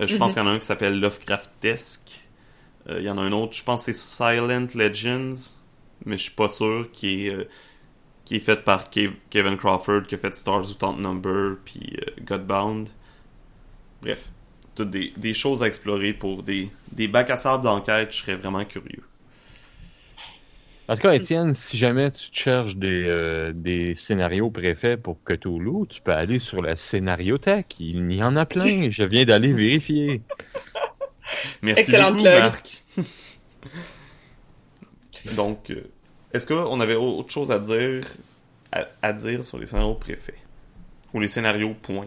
Euh, 0.00 0.06
je 0.06 0.16
pense 0.16 0.34
qu'il 0.34 0.42
y 0.42 0.44
en 0.44 0.48
a 0.48 0.52
un 0.52 0.58
qui 0.58 0.66
s'appelle 0.66 1.00
Lovecraftesque. 1.00 2.20
Euh, 2.90 2.96
il 2.98 3.04
y 3.06 3.10
en 3.10 3.16
a 3.16 3.22
un 3.22 3.32
autre, 3.32 3.56
je 3.56 3.62
pense 3.64 3.86
que 3.86 3.92
c'est 3.92 3.98
Silent 3.98 4.66
Legends, 4.74 5.56
mais 6.04 6.16
je 6.16 6.20
suis 6.22 6.30
pas 6.34 6.48
sûr, 6.48 6.88
qui 6.92 7.26
est, 7.26 7.32
euh, 7.34 7.44
qui 8.26 8.36
est 8.36 8.40
fait 8.40 8.62
par 8.62 8.90
Kev- 8.90 9.14
Kevin 9.30 9.56
Crawford, 9.56 10.02
qui 10.06 10.16
a 10.16 10.18
fait 10.18 10.34
Stars 10.34 10.68
Without 10.68 10.96
Number, 11.00 11.56
puis 11.64 11.96
Godbound. 12.22 12.88
Bref, 14.06 14.28
toutes 14.76 14.90
des, 14.90 15.12
des 15.16 15.34
choses 15.34 15.64
à 15.64 15.66
explorer 15.66 16.12
pour 16.12 16.44
des, 16.44 16.70
des 16.92 17.08
bacs 17.08 17.28
à 17.28 17.38
sable 17.38 17.64
d'enquête, 17.64 18.12
je 18.12 18.18
serais 18.18 18.36
vraiment 18.36 18.64
curieux. 18.64 19.02
En 20.86 20.94
tout 20.94 21.02
cas, 21.02 21.14
Étienne, 21.14 21.54
si 21.54 21.76
jamais 21.76 22.12
tu 22.12 22.30
te 22.30 22.36
cherches 22.36 22.76
des, 22.76 23.04
euh, 23.08 23.50
des 23.52 23.96
scénarios 23.96 24.50
préfets 24.50 24.96
pour 24.96 25.18
Cthulhu, 25.24 25.88
tu 25.88 26.00
peux 26.02 26.12
aller 26.12 26.38
sur 26.38 26.62
la 26.62 26.76
scénariothèque. 26.76 27.80
Il 27.80 28.12
y 28.12 28.22
en 28.22 28.36
a 28.36 28.46
plein. 28.46 28.90
Je 28.90 29.02
viens 29.02 29.24
d'aller 29.24 29.52
vérifier. 29.52 30.22
Merci 31.62 31.90
beaucoup, 31.90 32.22
plug. 32.22 32.38
Marc. 32.38 32.84
Donc, 35.34 35.70
euh, 35.70 35.90
est-ce 36.32 36.46
qu'on 36.46 36.80
avait 36.80 36.94
autre 36.94 37.32
chose 37.32 37.50
à 37.50 37.58
dire, 37.58 38.04
à, 38.70 38.86
à 39.02 39.12
dire 39.12 39.44
sur 39.44 39.58
les 39.58 39.66
scénarios 39.66 39.94
préfets? 39.94 40.38
Ou 41.12 41.18
les 41.18 41.26
scénarios 41.26 41.74
point? 41.82 42.06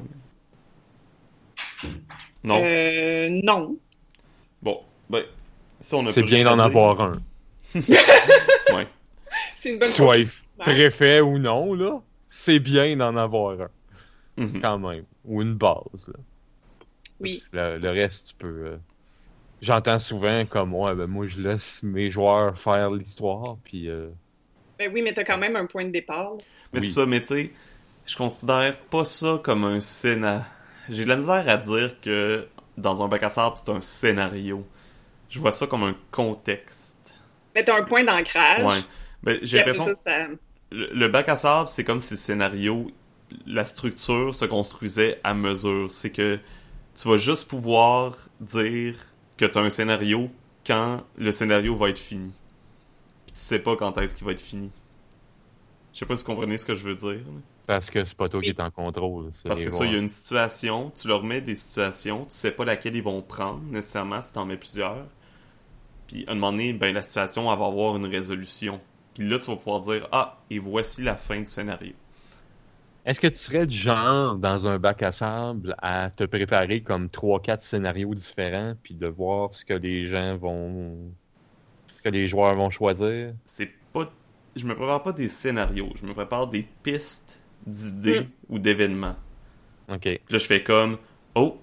Non? 2.44 2.62
Euh, 2.64 3.30
non. 3.44 3.78
Bon, 4.62 4.82
ben, 5.10 5.24
si 5.80 5.94
on 5.96 6.06
a 6.06 6.12
C'est 6.12 6.24
bien 6.24 6.44
d'en 6.44 6.60
avoir 6.60 7.02
un. 7.02 7.14
Ouais. 7.76 8.88
C'est 9.56 9.72
une 9.72 9.80
bonne 9.80 9.90
Soit 9.90 10.18
chose. 10.20 10.42
préfet 10.60 11.22
ou 11.22 11.38
non, 11.38 11.74
là, 11.74 12.02
c'est 12.28 12.60
bien 12.60 12.96
d'en 12.96 13.16
avoir 13.16 13.62
un. 13.62 13.70
Mhm. 14.38 14.62
quand 14.62 14.78
même. 14.80 15.04
Ou 15.26 15.42
une 15.42 15.56
base. 15.56 16.08
Là. 16.08 16.14
Oui. 17.20 17.44
Le, 17.52 17.78
le 17.78 17.90
reste, 17.90 18.30
tu 18.30 18.36
peux. 18.36 18.66
euh, 18.66 18.78
J'entends 19.62 20.00
souvent 20.00 20.46
comme 20.46 20.70
moi, 20.70 20.96
ben 20.96 21.08
moi 21.08 21.28
je 21.28 21.42
laisse 21.42 21.84
mes 21.84 22.10
joueurs 22.10 22.58
faire 22.58 22.92
l'histoire, 22.92 23.58
puis 23.66 23.90
euh, 23.90 24.08
Ben 24.78 24.90
oui, 24.94 25.02
mais 25.02 25.12
t'as 25.14 25.26
quand 25.26 25.38
même 25.38 25.58
un 25.58 25.66
point 25.66 25.84
de 25.84 25.90
départ. 25.92 26.34
Mais 26.72 26.80
Oui. 26.80 26.86
c'est 26.88 26.94
ça, 26.94 27.06
mais 27.06 27.20
tu 27.20 27.28
sais, 27.28 27.52
je 28.06 28.16
considère 28.16 28.78
pas 28.80 29.04
ça 29.04 29.40
comme 29.44 29.66
un 29.66 29.82
scénario. 29.82 30.46
J'ai 30.90 31.04
de 31.04 31.10
la 31.10 31.16
misère 31.16 31.48
à 31.48 31.58
dire 31.58 32.00
que 32.02 32.48
dans 32.78 33.04
un 33.04 33.08
bac 33.08 33.24
à 33.24 33.30
sable, 33.30 33.56
c'est 33.58 33.72
un 33.72 33.82
scénario. 33.82 34.66
Je 35.30 35.40
vois 35.40 35.52
ça 35.52 35.68
comme 35.68 35.84
un 35.84 35.96
contexte. 36.12 37.14
Mais 37.56 37.64
t'as 37.64 37.78
un 37.80 37.84
point 37.84 38.04
d'ancrage. 38.04 38.66
Ouais. 38.66 38.84
Ben, 39.24 39.38
j'ai 39.42 39.58
l'impression. 39.58 39.86
ça, 39.86 39.96
ça- 39.96 40.28
Le, 40.72 40.88
le 40.94 41.08
bac 41.10 41.28
à 41.30 41.36
sable, 41.36 41.70
c'est 41.70 41.84
comme 41.84 42.00
si 42.00 42.14
le 42.14 42.18
scénario, 42.18 42.92
la 43.46 43.66
structure 43.66 44.34
se 44.34 44.46
construisait 44.46 45.20
à 45.24 45.34
mesure. 45.34 45.90
C'est 45.92 46.12
que 46.12 46.40
tu 46.96 47.08
vas 47.08 47.18
juste 47.18 47.48
pouvoir 47.50 48.18
dire 48.40 48.96
que 49.38 49.46
tu 49.46 49.58
as 49.58 49.62
un 49.62 49.70
scénario 49.70 50.30
quand 50.66 51.04
le 51.18 51.32
scénario 51.32 51.76
va 51.76 51.90
être 51.90 52.00
fini. 52.00 52.32
Puis 53.26 53.34
tu 53.34 53.40
sais 53.40 53.60
pas 53.60 53.76
quand 53.76 53.98
est-ce 54.00 54.16
qu'il 54.16 54.26
va 54.26 54.32
être 54.32 54.42
fini. 54.42 54.72
Je 55.94 56.00
sais 56.00 56.06
pas 56.06 56.16
si 56.16 56.24
vous 56.24 56.32
comprenez 56.32 56.58
ce 56.58 56.66
que 56.66 56.76
je 56.76 56.84
veux 56.84 56.96
dire. 56.96 57.20
Parce 57.70 57.92
que 57.92 58.04
c'est 58.04 58.18
pas 58.18 58.28
toi 58.28 58.42
qui 58.42 58.50
es 58.50 58.60
en 58.60 58.72
contrôle. 58.72 59.30
Parce 59.44 59.62
que 59.62 59.70
ça, 59.70 59.86
il 59.86 59.92
y 59.92 59.96
a 59.96 60.00
une 60.00 60.10
situation, 60.10 60.92
tu 61.00 61.08
leur 61.08 61.24
mets 61.24 61.40
des 61.40 61.54
situations, 61.54 62.26
tu 62.26 62.36
sais 62.36 62.50
pas 62.50 62.66
laquelle 62.66 62.96
ils 62.96 63.04
vont 63.04 63.22
prendre 63.22 63.62
nécessairement 63.62 64.24
si 64.24 64.34
t'en 64.34 64.44
mets 64.44 64.58
plusieurs. 64.58 65.06
Puis 66.08 66.26
à 66.26 66.32
un 66.32 66.34
moment 66.34 66.52
donné, 66.52 66.74
ben, 66.74 66.96
la 66.96 67.04
situation 67.04 67.54
elle 67.54 67.60
va 67.60 67.68
avoir 67.68 67.96
une 67.96 68.08
résolution. 68.08 68.82
Puis 69.14 69.30
là, 69.30 69.38
tu 69.38 69.52
vas 69.52 69.56
pouvoir 69.56 69.82
dire 69.82 70.08
Ah, 70.12 70.40
et 70.50 70.58
voici 70.58 71.04
la 71.04 71.16
fin 71.16 71.38
du 71.38 71.46
scénario. 71.46 71.94
Est-ce 73.06 73.22
que 73.22 73.28
tu 73.28 73.38
serais 73.38 73.68
du 73.68 73.78
genre, 73.78 74.36
dans 74.36 74.66
un 74.66 74.80
bac 74.80 75.04
à 75.04 75.12
sable, 75.12 75.76
à 75.78 76.10
te 76.10 76.24
préparer 76.24 76.82
comme 76.82 77.06
3-4 77.06 77.60
scénarios 77.60 78.16
différents, 78.16 78.74
puis 78.82 78.96
de 78.96 79.06
voir 79.06 79.54
ce 79.54 79.64
que 79.64 79.76
les 79.76 80.08
gens 80.08 80.38
vont. 80.38 81.12
ce 81.98 82.02
que 82.02 82.10
les 82.10 82.28
joueurs 82.28 82.56
vont 82.56 82.72
choisir? 82.72 83.36
C'est 83.46 83.70
pas. 83.94 84.12
Je 84.56 84.66
me 84.66 84.74
prépare 84.74 85.04
pas 85.04 85.12
des 85.12 85.28
scénarios, 85.28 85.92
je 85.94 86.08
me 86.08 86.16
prépare 86.16 86.48
des 86.48 86.68
pistes 86.82 87.39
d'idées 87.66 88.28
ou 88.50 88.60
d'événements. 88.60 89.16
Ok. 89.90 90.02
Puis 90.02 90.20
là, 90.30 90.38
je 90.38 90.46
fais 90.46 90.64
comme 90.64 90.98
Oh, 91.36 91.60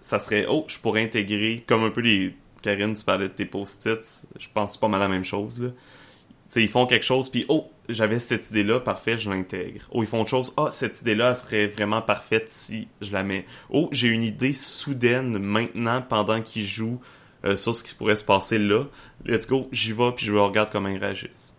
ça 0.00 0.18
serait 0.18 0.46
Oh, 0.48 0.64
je 0.68 0.78
pourrais 0.78 1.02
intégrer 1.02 1.64
comme 1.66 1.84
un 1.84 1.90
peu 1.90 2.00
les. 2.00 2.34
Karine, 2.62 2.94
tu 2.94 3.04
parlais 3.04 3.28
de 3.28 3.32
tes 3.34 3.44
post-its. 3.44 4.26
Je 4.38 4.48
pense 4.52 4.70
que 4.70 4.74
c'est 4.74 4.80
pas 4.80 4.88
mal 4.88 5.00
la 5.00 5.08
même 5.08 5.24
chose, 5.24 5.60
là. 5.60 5.68
Tu 5.68 6.52
sais, 6.52 6.62
ils 6.62 6.68
font 6.68 6.86
quelque 6.86 7.04
chose, 7.04 7.28
puis 7.28 7.44
oh, 7.48 7.70
j'avais 7.88 8.20
cette 8.20 8.50
idée-là, 8.50 8.78
parfait, 8.78 9.18
je 9.18 9.28
l'intègre. 9.28 9.88
Oh, 9.90 10.02
ils 10.04 10.06
font 10.08 10.20
autre 10.20 10.30
chose, 10.30 10.52
ah, 10.56 10.68
cette 10.70 11.00
idée-là, 11.00 11.30
elle 11.30 11.36
serait 11.36 11.66
vraiment 11.66 12.00
parfaite 12.02 12.50
si 12.50 12.86
je 13.00 13.12
la 13.12 13.24
mets. 13.24 13.46
Oh, 13.68 13.88
j'ai 13.90 14.08
une 14.08 14.22
idée 14.22 14.52
soudaine 14.52 15.38
maintenant 15.38 16.02
pendant 16.02 16.40
qu'ils 16.40 16.64
jouent 16.64 17.00
euh, 17.44 17.56
sur 17.56 17.74
ce 17.74 17.82
qui 17.82 17.94
pourrait 17.94 18.14
se 18.14 18.22
passer 18.24 18.58
là. 18.58 18.84
Let's 19.24 19.48
go, 19.48 19.68
j'y 19.72 19.92
vais, 19.92 20.12
puis 20.12 20.26
je 20.26 20.32
regarde 20.32 20.70
comment 20.70 20.88
ils 20.88 20.98
réagissent. 20.98 21.58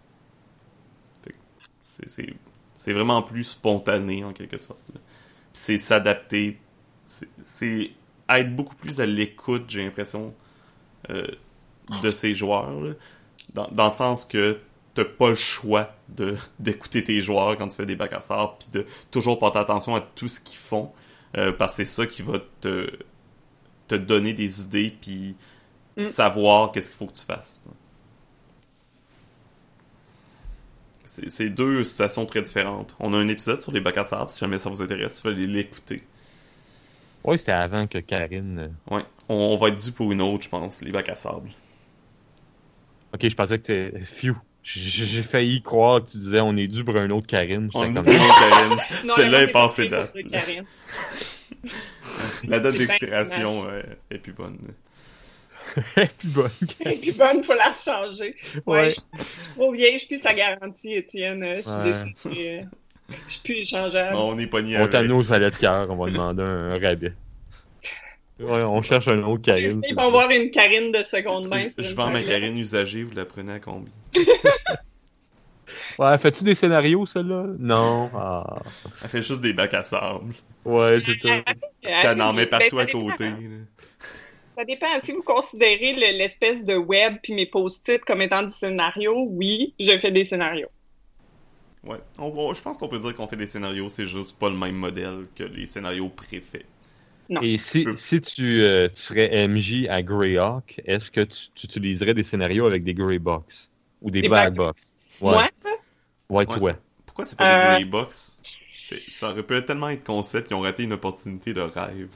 Fait 1.23 1.31
que 1.31 1.37
c'est- 1.81 2.33
c'est 2.87 2.93
vraiment 2.93 3.21
plus 3.21 3.43
spontané 3.43 4.23
en 4.23 4.31
quelque 4.31 4.55
sorte. 4.55 4.81
c'est 5.51 5.77
s'adapter. 5.77 6.57
C'est- 7.05 7.91
être 8.29 8.55
beaucoup 8.55 8.75
plus 8.75 9.01
à 9.01 9.05
l'écoute, 9.05 9.65
j'ai 9.67 9.83
l'impression, 9.83 10.33
euh, 11.09 11.27
de 12.01 12.09
ces 12.09 12.33
joueurs. 12.33 12.71
là. 12.81 12.93
Dans, 13.53 13.67
dans 13.71 13.85
le 13.85 13.89
sens 13.89 14.23
que 14.23 14.57
t'as 14.93 15.03
pas 15.05 15.29
le 15.29 15.35
choix 15.35 15.95
d'écouter 16.59 17.03
tes 17.03 17.19
joueurs 17.21 17.57
quand 17.57 17.67
tu 17.67 17.75
fais 17.75 17.85
des 17.85 17.95
bacs 17.97 18.13
à 18.13 18.21
sable, 18.21 18.53
puis 18.59 18.69
de 18.71 18.85
toujours 19.11 19.37
porter 19.37 19.59
attention 19.59 19.95
à 19.95 20.01
tout 20.01 20.29
ce 20.29 20.39
qu'ils 20.39 20.57
font, 20.57 20.93
euh, 21.35 21.51
parce 21.51 21.73
que 21.75 21.83
c'est 21.83 21.91
ça 21.93 22.07
qui 22.07 22.21
va 22.21 22.39
te, 22.61 22.89
te 23.89 23.95
donner 23.95 24.33
des 24.33 24.61
idées, 24.61 24.95
puis 25.01 25.35
Mm. 25.97 26.05
savoir 26.05 26.71
qu'est-ce 26.71 26.89
qu'il 26.91 26.97
faut 26.97 27.07
que 27.07 27.17
tu 27.17 27.25
fasses. 27.25 27.67
C'est 31.07 31.49
deux 31.49 31.83
situations 31.83 32.25
très 32.25 32.41
différentes. 32.41 32.95
On 32.99 33.13
a 33.13 33.17
un 33.17 33.27
épisode 33.27 33.61
sur 33.61 33.71
les 33.71 33.79
bacs 33.79 33.97
à 33.97 34.05
sable, 34.05 34.29
si 34.29 34.39
jamais 34.39 34.59
ça 34.59 34.69
vous 34.69 34.81
intéresse, 34.81 35.19
il 35.19 35.21
fallait 35.23 35.47
l'écouter. 35.47 36.03
Oui, 37.23 37.39
c'était 37.39 37.51
avant 37.53 37.87
que 37.87 37.97
Karine. 37.97 38.69
euh, 38.89 38.95
Ouais. 38.95 39.03
On, 39.29 39.35
on 39.35 39.57
va 39.57 39.69
être 39.69 39.83
dû 39.83 39.91
pour 39.91 40.11
une 40.11 40.21
autre, 40.21 40.43
je 40.43 40.49
pense, 40.49 40.81
les 40.81 40.91
bacs 40.91 41.09
à 41.09 41.15
sable. 41.15 41.49
Ok, 43.13 43.27
je 43.27 43.35
pensais 43.35 43.57
que 43.59 43.63
t'es. 43.65 43.93
Phew. 44.05 44.35
J'ai 44.63 45.05
j'ai 45.05 45.23
failli 45.23 45.61
croire 45.61 46.03
que 46.03 46.09
tu 46.11 46.17
disais 46.17 46.41
on 46.41 46.57
est 46.57 46.67
dû 46.67 46.83
pour 46.83 46.97
un 46.97 47.09
autre 47.11 47.25
Karine. 47.27 47.69
On 47.73 47.83
est 47.85 47.91
dû 47.91 48.01
pour 48.01 48.11
une 48.11 48.19
autre 48.19 48.39
Karine. 48.49 48.77
Non, 49.05 49.13
Celle-là 49.15 49.43
est 49.43 49.51
passée 49.51 49.87
date. 49.87 50.13
La 52.47 52.59
date 52.59 52.77
d'expiration 52.77 53.65
euh, 53.69 53.81
est 54.11 54.17
plus 54.17 54.33
bonne. 54.33 54.57
Et 55.97 56.05
puis 56.17 56.27
bonne. 56.29 56.49
Et 56.85 56.95
puis 56.97 57.11
bonne, 57.11 57.43
faut 57.43 57.53
la 57.55 57.71
changer. 57.73 58.35
Ouais, 58.65 58.77
Ouais. 58.77 58.89
je 58.89 58.95
je 59.17 59.23
suis 59.23 59.53
trop 59.55 59.71
vieille, 59.73 59.93
je 59.93 59.97
suis 59.99 60.07
plus 60.07 60.21
sa 60.21 60.33
garantie, 60.33 60.93
Étienne. 60.93 61.45
Je 61.55 61.61
suis 61.61 62.29
Ouais. 62.29 62.59
euh, 62.59 62.63
Je 63.27 63.31
suis 63.31 63.41
plus 63.41 63.55
échangeable. 63.61 64.13
Bon, 64.15 64.33
on 64.33 64.37
est 64.39 64.47
pogné 64.47 64.77
On 64.77 64.87
t'amène 64.87 65.11
aux 65.13 65.23
salades 65.23 65.53
de 65.53 65.57
cœur, 65.57 65.87
on 65.89 65.95
va 65.95 66.11
demander 66.11 66.43
un, 66.43 66.71
un 66.71 66.79
rabais. 66.79 67.13
Ouais, 68.39 68.61
on 68.61 68.81
cherche 68.83 69.07
un 69.07 69.23
autre 69.23 69.41
Karine. 69.41 69.81
Ils 69.89 69.95
vont 69.95 70.11
voir 70.11 70.29
une 70.29 70.51
Karine 70.51 70.91
de 70.91 71.01
seconde 71.01 71.47
main. 71.47 71.67
Je 71.75 71.95
vends 71.95 72.11
ma. 72.11 72.21
Karine 72.21 72.55
usagée, 72.57 73.01
vous 73.03 73.15
la 73.15 73.25
prenez 73.25 73.53
à 73.53 73.59
combien? 73.59 73.91
Ouais, 75.99 76.17
fais-tu 76.17 76.43
des 76.43 76.55
scénarios, 76.55 77.05
celle-là? 77.05 77.45
Non. 77.59 78.09
Ah. 78.15 78.61
Elle 79.03 79.09
fait 79.09 79.21
juste 79.23 79.41
des 79.41 79.51
bacs 79.51 79.73
à 79.73 79.83
sable. 79.83 80.33
Ouais, 80.63 80.99
c'est 80.99 81.17
tout. 81.17 81.27
Qu'elle 81.81 82.21
en 82.21 82.31
met 82.33 82.45
ben, 82.45 82.59
partout 82.59 82.79
à 82.79 82.85
côté. 82.85 83.25
là. 83.29 83.35
Ça 84.57 84.65
dépend. 84.65 84.87
Si 85.03 85.11
vous 85.11 85.21
considérez 85.21 85.93
le- 85.93 86.17
l'espèce 86.17 86.63
de 86.65 86.75
web 86.75 87.17
puis 87.21 87.33
mes 87.33 87.45
post-it 87.45 88.03
comme 88.03 88.21
étant 88.21 88.41
du 88.41 88.49
scénario, 88.51 89.27
oui, 89.29 89.75
je 89.79 89.97
fais 89.99 90.09
des 90.11 90.25
scénarios. 90.25 90.69
Ouais. 91.83 91.97
On- 92.17 92.33
on- 92.35 92.53
je 92.55 92.61
pense 92.61 92.77
qu'on 92.77 92.87
peut 92.87 92.97
dire 92.99 93.15
qu'on 93.15 93.27
fait 93.27 93.35
des 93.35 93.45
scénarios, 93.47 93.87
c'est 93.87 94.07
juste 94.07 94.37
pas 94.39 94.49
le 94.49 94.57
même 94.57 94.75
modèle 94.75 95.27
que 95.35 95.43
les 95.43 95.67
scénarios 95.67 96.09
préfaits. 96.09 96.65
Non. 97.29 97.41
Et 97.41 97.57
si, 97.59 97.83
peux- 97.83 97.95
si 97.95 98.19
tu, 98.19 98.63
euh, 98.63 98.87
tu 98.89 98.95
serais 98.99 99.29
MJ 99.47 99.87
à 99.89 100.01
Greyhawk, 100.01 100.81
est-ce 100.85 101.11
que 101.11 101.21
tu, 101.21 101.49
tu 101.53 101.65
utiliserais 101.67 102.13
des 102.15 102.23
scénarios 102.23 102.65
avec 102.65 102.83
des 102.83 102.93
Grey 102.95 103.19
Box? 103.19 103.69
Ou 104.01 104.09
des, 104.11 104.21
Des 104.21 104.29
Black 104.29 104.53
Box? 104.53 104.95
Ouais. 105.21 105.31
Moi, 105.33 105.49
ça? 105.53 105.69
Ouais, 106.29 106.45
Ouais. 106.59 106.75
Pourquoi 107.05 107.25
c'est 107.25 107.37
pas 107.37 107.45
des 107.45 107.61
Euh. 107.67 107.73
Grey 107.75 107.85
Box? 107.85 108.41
Ça 108.71 109.31
aurait 109.31 109.43
pu 109.43 109.63
tellement 109.65 109.89
être 109.89 110.03
concept, 110.03 110.47
ils 110.49 110.53
ont 110.55 110.61
raté 110.61 110.83
une 110.83 110.93
opportunité 110.93 111.53
de 111.53 111.61
rêve. 111.61 112.09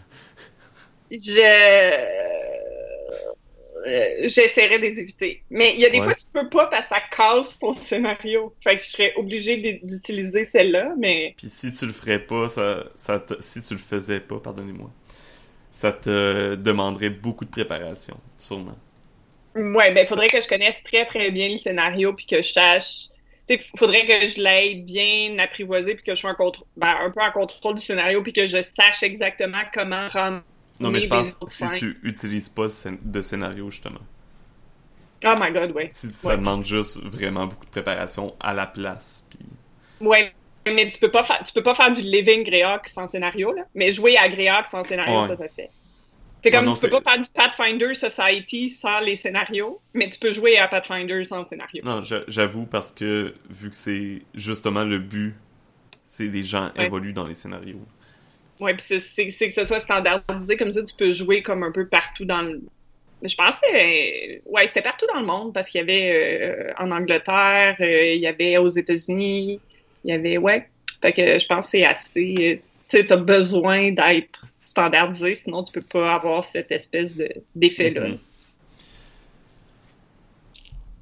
Je. 1.12 2.31
Euh, 3.88 4.28
J'essaierai 4.28 4.78
de 4.80 4.84
les 4.84 5.00
éviter. 5.00 5.44
Mais 5.50 5.74
il 5.74 5.80
y 5.80 5.86
a 5.86 5.90
des 5.90 6.00
Ouais. 6.00 6.06
fois, 6.06 6.14
tu 6.16 6.26
peux 6.34 6.50
pas 6.50 6.68
parce 6.68 6.88
que 6.88 6.96
ça 6.96 7.02
casse 7.16 7.60
ton 7.60 7.74
scénario. 7.74 8.56
Fait 8.64 8.78
que 8.78 8.84
je 8.84 8.88
serais 8.90 9.14
obligée 9.16 9.80
d'utiliser 9.84 10.46
celle-là, 10.46 10.94
mais. 10.98 11.36
Puis 11.38 11.50
si 11.50 11.72
tu 11.74 11.86
le 11.86 11.94
ferais 11.94 12.20
pas, 12.20 12.50
ça, 12.50 12.86
ça 12.96 13.20
te- 13.20 13.42
si 13.42 13.62
tu 13.62 13.74
le 13.74 13.80
faisais 13.80 14.20
pas, 14.20 14.40
pardonnez-moi, 14.40 14.90
ça 15.72 15.92
te 15.94 16.56
demanderait 16.56 17.10
beaucoup 17.10 17.46
de 17.46 17.50
préparation, 17.52 18.20
sûrement. 18.38 18.78
Ouais, 19.56 19.92
ben, 19.94 20.08
faudrait 20.08 20.30
que 20.30 20.40
je 20.40 20.48
connaisse 20.48 20.82
très, 20.84 21.06
très 21.06 21.30
bien 21.32 21.50
le 21.50 21.58
scénario 21.58 22.14
puis 22.14 22.26
que 22.26 22.42
je 22.42 22.52
sache. 22.54 23.08
Tu 23.48 23.56
sais, 23.56 23.66
faudrait 23.78 24.06
que 24.06 24.28
je 24.28 24.40
l'aie 24.42 24.76
bien 24.76 25.38
apprivoisé 25.40 25.96
puis 25.96 26.04
que 26.04 26.16
je 26.16 26.20
sois 26.22 26.36
ben, 26.78 26.96
un 27.02 27.12
peu 27.12 27.22
en 27.22 27.32
contrôle 27.32 27.76
du 27.76 27.82
scénario 27.82 28.24
puis 28.24 28.32
que 28.34 28.46
je 28.46 28.62
sache 28.62 29.04
exactement 29.04 29.62
comment 29.74 30.08
rendre. 30.08 30.42
Non, 30.82 30.92
mais 30.92 31.02
je 31.02 31.08
pense 31.08 31.38
si 31.48 31.70
tu 31.78 32.00
utilises 32.04 32.50
pas 32.50 32.68
de 32.68 33.22
scénario, 33.22 33.70
justement. 33.70 34.00
Oh 35.24 35.36
my 35.40 35.52
god, 35.52 35.72
ouais. 35.72 35.90
Si 35.92 36.08
ça 36.08 36.30
Ouais. 36.30 36.38
demande 36.38 36.66
juste 36.66 36.98
vraiment 37.04 37.46
beaucoup 37.48 37.66
de 37.66 37.70
préparation 37.72 38.36
à 38.40 38.54
la 38.54 38.66
place. 38.66 39.26
Puis... 39.30 39.40
Ouais, 40.08 40.34
mais 40.66 40.90
tu 40.90 40.98
peux 41.00 41.12
pas 41.12 41.22
faire, 41.24 41.44
tu 41.44 41.54
peux 41.54 41.62
pas 41.62 41.76
faire 41.76 41.92
du 41.92 42.02
living 42.02 42.44
Greyhawk 42.44 42.88
sans 42.88 43.06
scénario, 43.08 43.52
là. 43.54 43.64
Mais 43.76 43.92
jouer 43.92 44.18
à 44.18 44.28
Greyhawk 44.30 44.66
sans 44.68 44.84
scénario, 44.84 45.22
Ouais. 45.22 45.28
ça, 45.28 45.38
ça 45.38 45.48
se 45.48 45.54
fait. 45.54 45.70
C'est 46.44 46.50
comme, 46.50 46.66
non, 46.66 46.74
tu 46.74 46.80
peux 46.90 47.00
pas 47.02 47.12
faire 47.14 47.22
du 47.22 47.30
Pathfinder 47.30 47.94
Society 47.94 48.72
sans 48.72 49.00
les 49.02 49.16
scénarios, 49.16 49.80
mais 49.94 50.10
tu 50.10 50.18
peux 50.18 50.32
jouer 50.32 50.58
à 50.58 50.68
Pathfinder 50.68 51.24
sans 51.24 51.44
scénario. 51.44 51.84
Non, 51.86 52.04
j'a- 52.04 52.24
j'avoue 52.28 52.66
parce 52.66 52.92
que 52.92 53.36
vu 53.48 53.70
que 53.70 53.76
c'est 53.76 54.24
justement 54.34 54.84
le 54.84 54.98
but, 54.98 55.36
c'est 56.04 56.30
des 56.30 56.42
gens 56.44 56.72
Ouais. 56.76 56.88
évoluent 56.88 57.14
dans 57.14 57.28
les 57.28 57.36
scénarios. 57.36 57.86
Ouais, 58.62 58.76
puis 58.76 59.00
c'est- 59.00 59.48
que 59.48 59.54
ce 59.54 59.66
soit 59.66 59.80
standardisé 59.80 60.56
comme 60.56 60.72
ça, 60.72 60.84
tu 60.84 60.96
peux 60.96 61.12
jouer 61.12 61.42
comme 61.42 61.64
un 61.64 61.72
peu 61.72 61.88
partout 61.88 62.24
dans 62.26 62.42
le. 62.44 62.62
Je 63.24 63.36
pense 63.36 63.56
que 63.56 63.68
euh, 63.76 64.40
ouais, 64.46 64.68
c'était 64.68 64.82
partout 64.82 65.06
dans 65.14 65.20
le 65.20 65.26
monde 65.26 65.54
parce 65.54 65.68
qu'il 65.68 65.80
y 65.80 65.82
avait 65.84 66.12
euh, 66.14 66.74
en 66.80 66.92
Angleterre, 66.92 67.76
euh, 67.80 68.14
il 68.14 68.22
y 68.22 68.28
avait 68.28 68.58
aux 68.58 68.68
États-Unis, 68.70 69.60
il 70.04 70.10
y 70.10 70.14
avait 70.14 70.38
ouais. 70.38 70.70
Fait 71.02 71.12
que 71.14 71.38
je 71.40 71.46
pense 71.48 71.66
que 71.66 71.72
c'est 71.72 71.86
assez. 71.86 72.62
Tu 72.90 72.98
sais, 72.98 73.06
t'as 73.06 73.18
besoin 73.18 73.92
d'être 73.92 74.46
standardisé, 74.64 75.34
sinon 75.36 75.64
tu 75.64 75.72
peux 75.72 75.82
pas 75.82 76.14
avoir 76.16 76.44
cette 76.44 76.72
espèce 76.72 77.16
de 77.16 77.30
d'effet-là. 77.56 78.08
Mhm. 78.10 78.18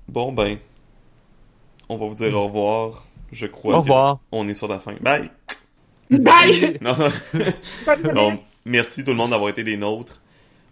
Bon 0.07 0.31
ben, 0.31 0.57
on 1.87 1.95
va 1.97 2.05
vous 2.05 2.15
dire 2.15 2.35
au 2.37 2.45
revoir. 2.45 3.05
Je 3.31 3.45
crois 3.47 3.75
Au 3.75 3.81
revoir. 3.81 4.19
qu'on 4.31 4.47
est 4.47 4.53
sur 4.55 4.67
la 4.67 4.79
fin. 4.79 4.95
Bye! 5.01 5.29
Bye! 6.09 6.77
Non, 6.81 6.95
non. 8.13 8.39
merci 8.65 9.03
tout 9.03 9.11
le 9.11 9.17
monde 9.17 9.31
d'avoir 9.31 9.49
été 9.49 9.63
des 9.63 9.77
nôtres. 9.77 10.21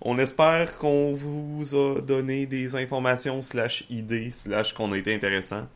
On 0.02 0.18
espère 0.20 0.78
qu'on 0.78 1.14
vous 1.14 1.76
a 1.76 2.02
donné 2.02 2.46
des 2.46 2.76
informations 2.76 3.42
slash 3.42 3.84
idées 3.90 4.30
slash 4.32 4.74
qu'on 4.74 4.92
a 4.92 4.98
été 4.98 5.14
intéressant. 5.14 5.68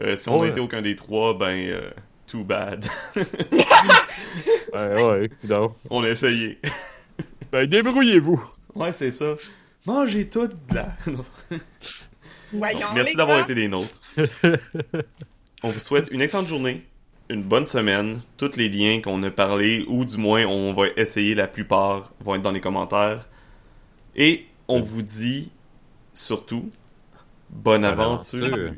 Euh, 0.00 0.16
si 0.16 0.28
on 0.28 0.38
Ouais. 0.40 0.46
n'a 0.46 0.52
été 0.52 0.60
aucun 0.60 0.82
des 0.82 0.96
trois, 0.96 1.36
ben 1.36 1.56
euh, 1.68 1.90
too 2.26 2.44
bad. 2.44 2.86
Ouais, 4.74 5.02
ouais, 5.04 5.30
non. 5.44 5.74
on 5.90 6.02
a 6.02 6.08
essayé. 6.08 6.58
Ben, 7.50 7.66
débrouillez-vous. 7.66 8.42
Ouais, 8.74 8.92
c'est 8.94 9.10
ça. 9.10 9.34
Mangez 9.86 10.28
tout. 10.30 10.48
Non. 11.06 11.22
Voyons, 12.54 12.86
Merci 12.94 13.16
d'avoir 13.16 13.40
été 13.40 13.54
des 13.54 13.68
nôtres. 13.68 14.00
on 15.62 15.68
vous 15.70 15.78
souhaite 15.80 16.08
une 16.10 16.20
excellente 16.22 16.48
journée, 16.48 16.82
une 17.28 17.42
bonne 17.42 17.64
semaine. 17.64 18.20
Tous 18.36 18.56
les 18.56 18.68
liens 18.68 19.00
qu'on 19.00 19.22
a 19.22 19.30
parlé, 19.30 19.84
ou 19.88 20.04
du 20.04 20.16
moins 20.16 20.44
on 20.46 20.72
va 20.72 20.86
essayer 20.96 21.34
la 21.34 21.46
plupart, 21.46 22.12
vont 22.20 22.34
être 22.34 22.42
dans 22.42 22.50
les 22.50 22.60
commentaires. 22.60 23.28
Et 24.14 24.46
on 24.68 24.80
vous 24.80 25.02
dit 25.02 25.50
surtout 26.12 26.70
bonne 27.50 27.84
aventure. 27.84 28.44
aventure. 28.44 28.74